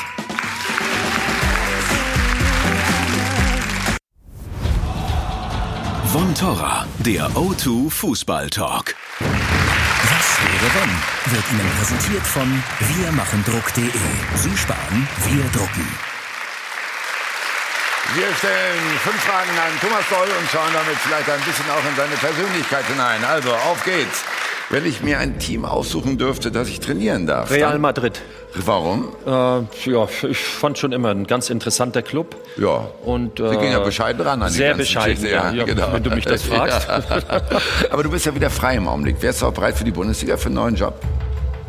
Von 6.16 6.34
Torra, 6.34 6.86
der 7.00 7.28
O2 7.32 7.90
Fußball 7.90 8.48
Talk. 8.48 8.94
Was 9.20 10.38
wäre 10.40 10.72
wenn? 10.72 11.34
Wird 11.34 11.44
Ihnen 11.52 11.70
präsentiert 11.76 12.26
von 12.26 12.62
wirmachendruck.de. 12.80 13.90
Sie 14.36 14.56
sparen, 14.56 15.06
wir 15.28 15.44
drucken. 15.52 15.86
Wir 18.14 18.34
stellen 18.38 18.80
fünf 19.04 19.20
Fragen 19.24 19.50
an 19.58 19.78
Thomas 19.82 20.08
Doll 20.08 20.28
und 20.40 20.48
schauen 20.50 20.72
damit 20.72 20.96
vielleicht 20.96 21.28
ein 21.28 21.40
bisschen 21.40 21.68
auch 21.68 21.84
in 21.86 21.94
seine 21.94 22.16
Persönlichkeit 22.16 22.86
hinein. 22.86 23.22
Also, 23.22 23.50
auf 23.50 23.84
geht's. 23.84 24.24
Wenn 24.70 24.86
ich 24.86 25.02
mir 25.02 25.18
ein 25.18 25.38
Team 25.38 25.66
aussuchen 25.66 26.16
dürfte, 26.16 26.50
das 26.50 26.68
ich 26.68 26.80
trainieren 26.80 27.26
darf. 27.26 27.50
Real 27.50 27.78
Madrid. 27.78 28.22
Warum? 28.64 29.08
Äh, 29.26 29.30
ja, 29.30 30.08
ich 30.28 30.38
fand 30.38 30.78
schon 30.78 30.92
immer 30.92 31.10
ein 31.10 31.26
ganz 31.26 31.50
interessanter 31.50 32.02
Club. 32.02 32.36
Ja. 32.56 32.88
Und, 33.04 33.38
äh, 33.38 33.50
Sie 33.50 33.56
gehen 33.58 33.72
ja 33.72 33.80
bescheiden 33.80 34.22
ran 34.22 34.42
an 34.42 34.50
Sehr 34.50 34.74
bescheiden, 34.74 35.24
ja, 35.26 35.50
ja, 35.52 35.64
genau. 35.64 35.92
wenn 35.92 36.02
du 36.02 36.10
mich 36.10 36.24
das 36.24 36.42
fragst. 36.44 36.88
Aber 37.90 38.02
du 38.02 38.10
bist 38.10 38.24
ja 38.26 38.34
wieder 38.34 38.50
frei 38.50 38.76
im 38.76 38.88
Augenblick. 38.88 39.20
Wärst 39.20 39.42
du 39.42 39.46
auch 39.46 39.52
bereit 39.52 39.76
für 39.76 39.84
die 39.84 39.90
Bundesliga, 39.90 40.36
für 40.36 40.46
einen 40.46 40.54
neuen 40.54 40.74
Job? 40.74 40.94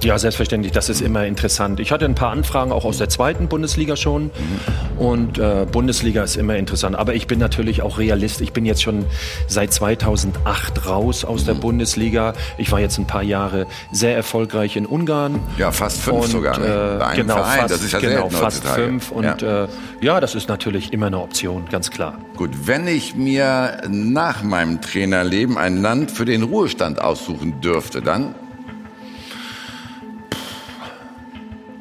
Ja, 0.07 0.17
selbstverständlich. 0.17 0.71
Das 0.71 0.87
ist 0.87 1.01
immer 1.01 1.25
interessant. 1.25 1.81
Ich 1.81 1.91
hatte 1.91 2.05
ein 2.05 2.15
paar 2.15 2.31
Anfragen 2.31 2.71
auch 2.71 2.85
aus 2.85 2.97
der 2.97 3.09
zweiten 3.09 3.49
Bundesliga 3.49 3.97
schon. 3.97 4.23
Mhm. 4.27 4.97
Und 4.97 5.37
äh, 5.37 5.65
Bundesliga 5.69 6.23
ist 6.23 6.37
immer 6.37 6.55
interessant. 6.55 6.95
Aber 6.95 7.13
ich 7.13 7.27
bin 7.27 7.39
natürlich 7.39 7.81
auch 7.81 7.97
Realist. 7.97 8.39
Ich 8.39 8.53
bin 8.53 8.65
jetzt 8.65 8.81
schon 8.81 9.05
seit 9.47 9.73
2008 9.73 10.87
raus 10.87 11.25
aus 11.25 11.41
mhm. 11.41 11.45
der 11.47 11.53
Bundesliga. 11.55 12.33
Ich 12.57 12.71
war 12.71 12.79
jetzt 12.79 12.97
ein 12.99 13.05
paar 13.05 13.21
Jahre 13.21 13.67
sehr 13.91 14.15
erfolgreich 14.15 14.77
in 14.77 14.85
Ungarn. 14.85 15.41
Ja, 15.57 15.73
fast 15.73 15.99
fünf 15.99 16.23
und, 16.23 16.31
sogar. 16.31 16.57
Ne? 16.57 17.01
Äh, 17.11 17.15
genau, 17.17 17.33
Verein. 17.33 17.59
Fast, 17.59 17.73
das 17.73 17.83
ist 17.83 17.91
ja 17.91 17.99
genau, 17.99 18.29
fast 18.29 18.65
fünf. 18.65 19.11
Und 19.11 19.41
ja. 19.41 19.65
Äh, 19.65 19.67
ja, 19.99 20.21
das 20.21 20.35
ist 20.35 20.47
natürlich 20.47 20.93
immer 20.93 21.07
eine 21.07 21.19
Option, 21.19 21.65
ganz 21.69 21.91
klar. 21.91 22.17
Gut, 22.37 22.51
wenn 22.63 22.87
ich 22.87 23.15
mir 23.15 23.81
nach 23.89 24.41
meinem 24.41 24.79
Trainerleben 24.79 25.57
ein 25.57 25.81
Land 25.81 26.11
für 26.11 26.23
den 26.23 26.43
Ruhestand 26.43 27.01
aussuchen 27.01 27.59
dürfte, 27.59 28.01
dann 28.01 28.35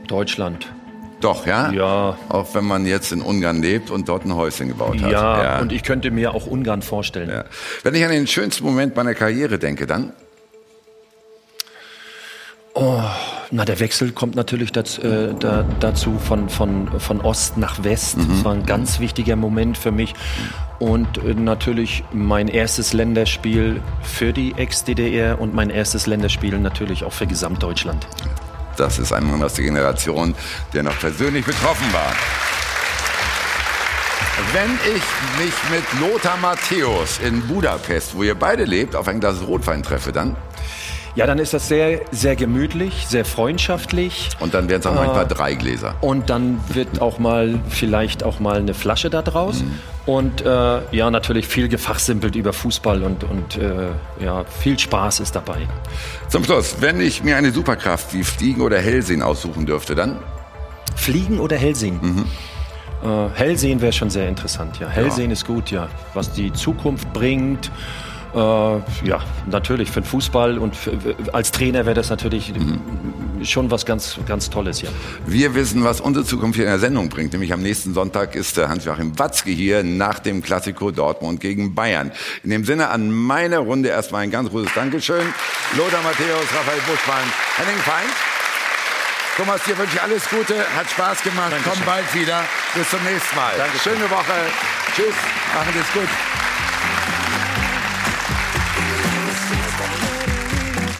Deutschland. 0.07 0.73
Doch, 1.21 1.47
ja? 1.47 1.71
Ja. 1.73 2.19
Auch 2.29 2.55
wenn 2.55 2.65
man 2.65 2.87
jetzt 2.87 3.11
in 3.11 3.23
Ungarn 3.23 3.63
lebt 3.63 3.91
und 3.91 4.09
dort 4.09 4.25
ein 4.25 4.35
Häuschen 4.35 4.69
gebaut 4.69 5.01
hat. 5.01 5.11
Ja, 5.11 5.43
ja. 5.43 5.59
und 5.61 5.73
ich 5.73 5.83
könnte 5.83 6.11
mir 6.11 6.35
auch 6.35 6.47
Ungarn 6.47 6.83
vorstellen. 6.83 7.31
Ja. 7.31 7.45
Wenn 7.83 7.95
ich 7.95 8.05
an 8.05 8.11
den 8.11 8.27
schönsten 8.27 8.65
Moment 8.65 8.97
meiner 8.97 9.15
Karriere 9.15 9.59
denke, 9.59 9.87
dann? 9.87 10.13
Oh, 12.75 13.01
na, 13.51 13.65
der 13.65 13.81
Wechsel 13.81 14.13
kommt 14.13 14.35
natürlich 14.35 14.71
dazu, 14.71 15.01
äh, 15.01 15.35
da, 15.39 15.65
dazu 15.81 16.19
von, 16.19 16.51
von, 16.51 17.01
von 17.01 17.23
Ost 17.23 17.57
nach 17.57 17.83
West. 17.85 18.19
Mhm. 18.19 18.29
Das 18.29 18.45
war 18.45 18.53
ein 18.53 18.67
ganz 18.67 19.01
wichtiger 19.01 19.37
Moment 19.37 19.79
für 19.79 19.93
mich. 19.93 20.13
Und 20.79 21.17
äh, 21.25 21.33
natürlich 21.33 22.05
mein 22.13 22.49
erstes 22.49 22.93
Länderspiel 22.93 23.81
für 24.03 24.35
die 24.35 24.53
Ex-DDR 24.55 25.41
und 25.41 25.55
mein 25.55 25.71
erstes 25.71 26.07
Länderspiel 26.07 26.59
natürlich 26.59 27.05
auch 27.05 27.15
für 27.15 27.27
Gesamtdeutschland. 27.27 28.07
Das 28.77 28.99
ist 28.99 29.13
ein 29.13 29.31
Mann 29.31 29.43
aus 29.43 29.55
der 29.55 29.65
Generation, 29.65 30.35
der 30.73 30.83
noch 30.83 30.99
persönlich 30.99 31.45
betroffen 31.45 31.93
war. 31.93 32.13
Wenn 34.53 34.71
ich 34.95 35.03
mich 35.39 35.55
mit 35.71 36.01
Lothar 36.01 36.37
Matthäus 36.37 37.19
in 37.19 37.41
Budapest, 37.47 38.15
wo 38.15 38.23
ihr 38.23 38.35
beide 38.35 38.65
lebt, 38.65 38.95
auf 38.95 39.09
ein 39.09 39.19
Glas 39.19 39.41
Rotwein 39.47 39.83
treffe, 39.83 40.13
dann? 40.13 40.37
Ja, 41.17 41.27
dann 41.27 41.39
ist 41.39 41.55
das 41.55 41.67
sehr, 41.67 42.03
sehr 42.11 42.37
gemütlich, 42.37 43.07
sehr 43.09 43.25
freundschaftlich. 43.25 44.29
Und 44.39 44.53
dann 44.53 44.69
werden 44.69 44.81
es 44.81 44.87
auch 44.87 44.93
äh, 44.93 44.97
manchmal 44.97 45.27
drei 45.27 45.55
Gläser. 45.55 45.95
Und 46.03 46.29
dann 46.29 46.61
wird 46.69 47.01
auch 47.01 47.19
mal, 47.19 47.59
vielleicht 47.71 48.23
auch 48.23 48.39
mal 48.39 48.59
eine 48.59 48.75
Flasche 48.75 49.09
da 49.09 49.23
draus. 49.23 49.63
Mhm. 49.63 49.79
Und 50.05 50.43
äh, 50.43 50.81
ja, 50.95 51.11
natürlich 51.11 51.49
viel 51.49 51.69
gefachsimpelt 51.69 52.37
über 52.37 52.53
Fußball 52.53 53.03
und, 53.03 53.25
und 53.25 53.57
äh, 53.57 53.89
ja, 54.23 54.45
viel 54.45 54.79
Spaß 54.79 55.21
ist 55.21 55.35
dabei. 55.35 55.67
Zum 56.29 56.45
Schluss, 56.45 56.77
wenn 56.81 57.01
ich 57.01 57.25
mir 57.25 57.39
eine 57.39 57.51
Superkraft 57.51 58.13
wie 58.13 58.23
Fliegen 58.23 58.61
oder 58.61 58.79
Hellsehen 58.79 59.23
aussuchen 59.23 59.65
dürfte, 59.65 59.95
dann? 59.95 60.19
Fliegen 60.97 61.41
oder 61.41 61.57
Hellsehen? 61.57 61.99
Mhm. 62.03 62.27
Äh, 63.03 63.29
Hellsehen 63.35 63.81
wäre 63.81 63.93
schon 63.93 64.11
sehr 64.11 64.29
interessant, 64.29 64.79
ja. 64.81 64.89
Hellsehen 64.89 65.31
ja. 65.31 65.33
ist 65.33 65.47
gut, 65.47 65.71
ja. 65.71 65.89
Was 66.13 66.31
die 66.33 66.53
Zukunft 66.53 67.11
bringt 67.15 67.71
äh, 68.35 68.39
ja, 68.39 69.21
natürlich 69.47 69.91
für 69.91 70.01
den 70.01 70.07
Fußball 70.07 70.59
und 70.59 70.77
für, 70.77 70.99
als 71.33 71.53
Trainer 71.53 71.87
wäre 71.87 71.95
das 71.95 72.11
natürlich 72.11 72.53
mhm. 72.53 72.81
schon 73.45 73.71
was 73.71 73.87
ganz, 73.87 74.19
ganz 74.27 74.51
Tolles, 74.51 74.83
ja. 74.83 74.91
Wir 75.27 75.55
wissen, 75.55 75.85
was 75.85 76.01
unsere 76.01 76.25
Zukunft 76.25 76.57
hier 76.57 76.65
in 76.65 76.71
der 76.71 76.79
Sendung 76.79 77.09
bringt. 77.09 77.33
Nämlich 77.33 77.53
am 77.53 77.63
nächsten 77.63 77.95
Sonntag 77.95 78.35
ist 78.35 78.57
der 78.57 78.69
Hans-Joachim 78.69 79.19
Watzke 79.19 79.51
hier 79.51 79.83
nach 79.83 80.19
dem 80.19 80.43
Klassiko 80.43 80.91
Dortmund 80.91 81.41
gegen 81.41 81.75
Bayern. 81.75 82.13
In 82.43 82.51
dem 82.51 82.65
Sinne 82.65 82.89
an 82.89 83.11
meine 83.11 83.59
Runde 83.59 83.89
erstmal 83.89 84.23
ein 84.23 84.31
ganz 84.31 84.51
großes 84.51 84.75
Dankeschön. 84.75 85.27
Lothar 85.77 86.03
Matthäus, 86.03 86.47
Raphael 86.55 86.81
Buschmann, 86.87 87.25
Henning 87.57 87.79
Feind. 87.79 88.13
Thomas, 89.37 89.63
dir 89.65 89.77
wünsche 89.77 89.97
ich 89.97 90.03
alles 90.03 90.29
Gute. 90.31 90.55
Hat 90.75 90.91
Spaß 90.91 91.23
gemacht. 91.23 91.53
Dankeschön. 91.53 91.73
Komm 91.75 91.85
bald 91.85 92.15
wieder. 92.15 92.43
Bis 92.75 92.89
zum 92.89 93.03
nächsten 93.05 93.37
Mal. 93.37 93.53
Dankeschön. 93.59 93.93
Schöne 93.93 94.11
Woche. 94.11 94.33
Tschüss. 94.95 95.15
Machen 95.55 95.73
Sie 95.75 95.81
es 95.81 95.93
gut. 95.93 96.36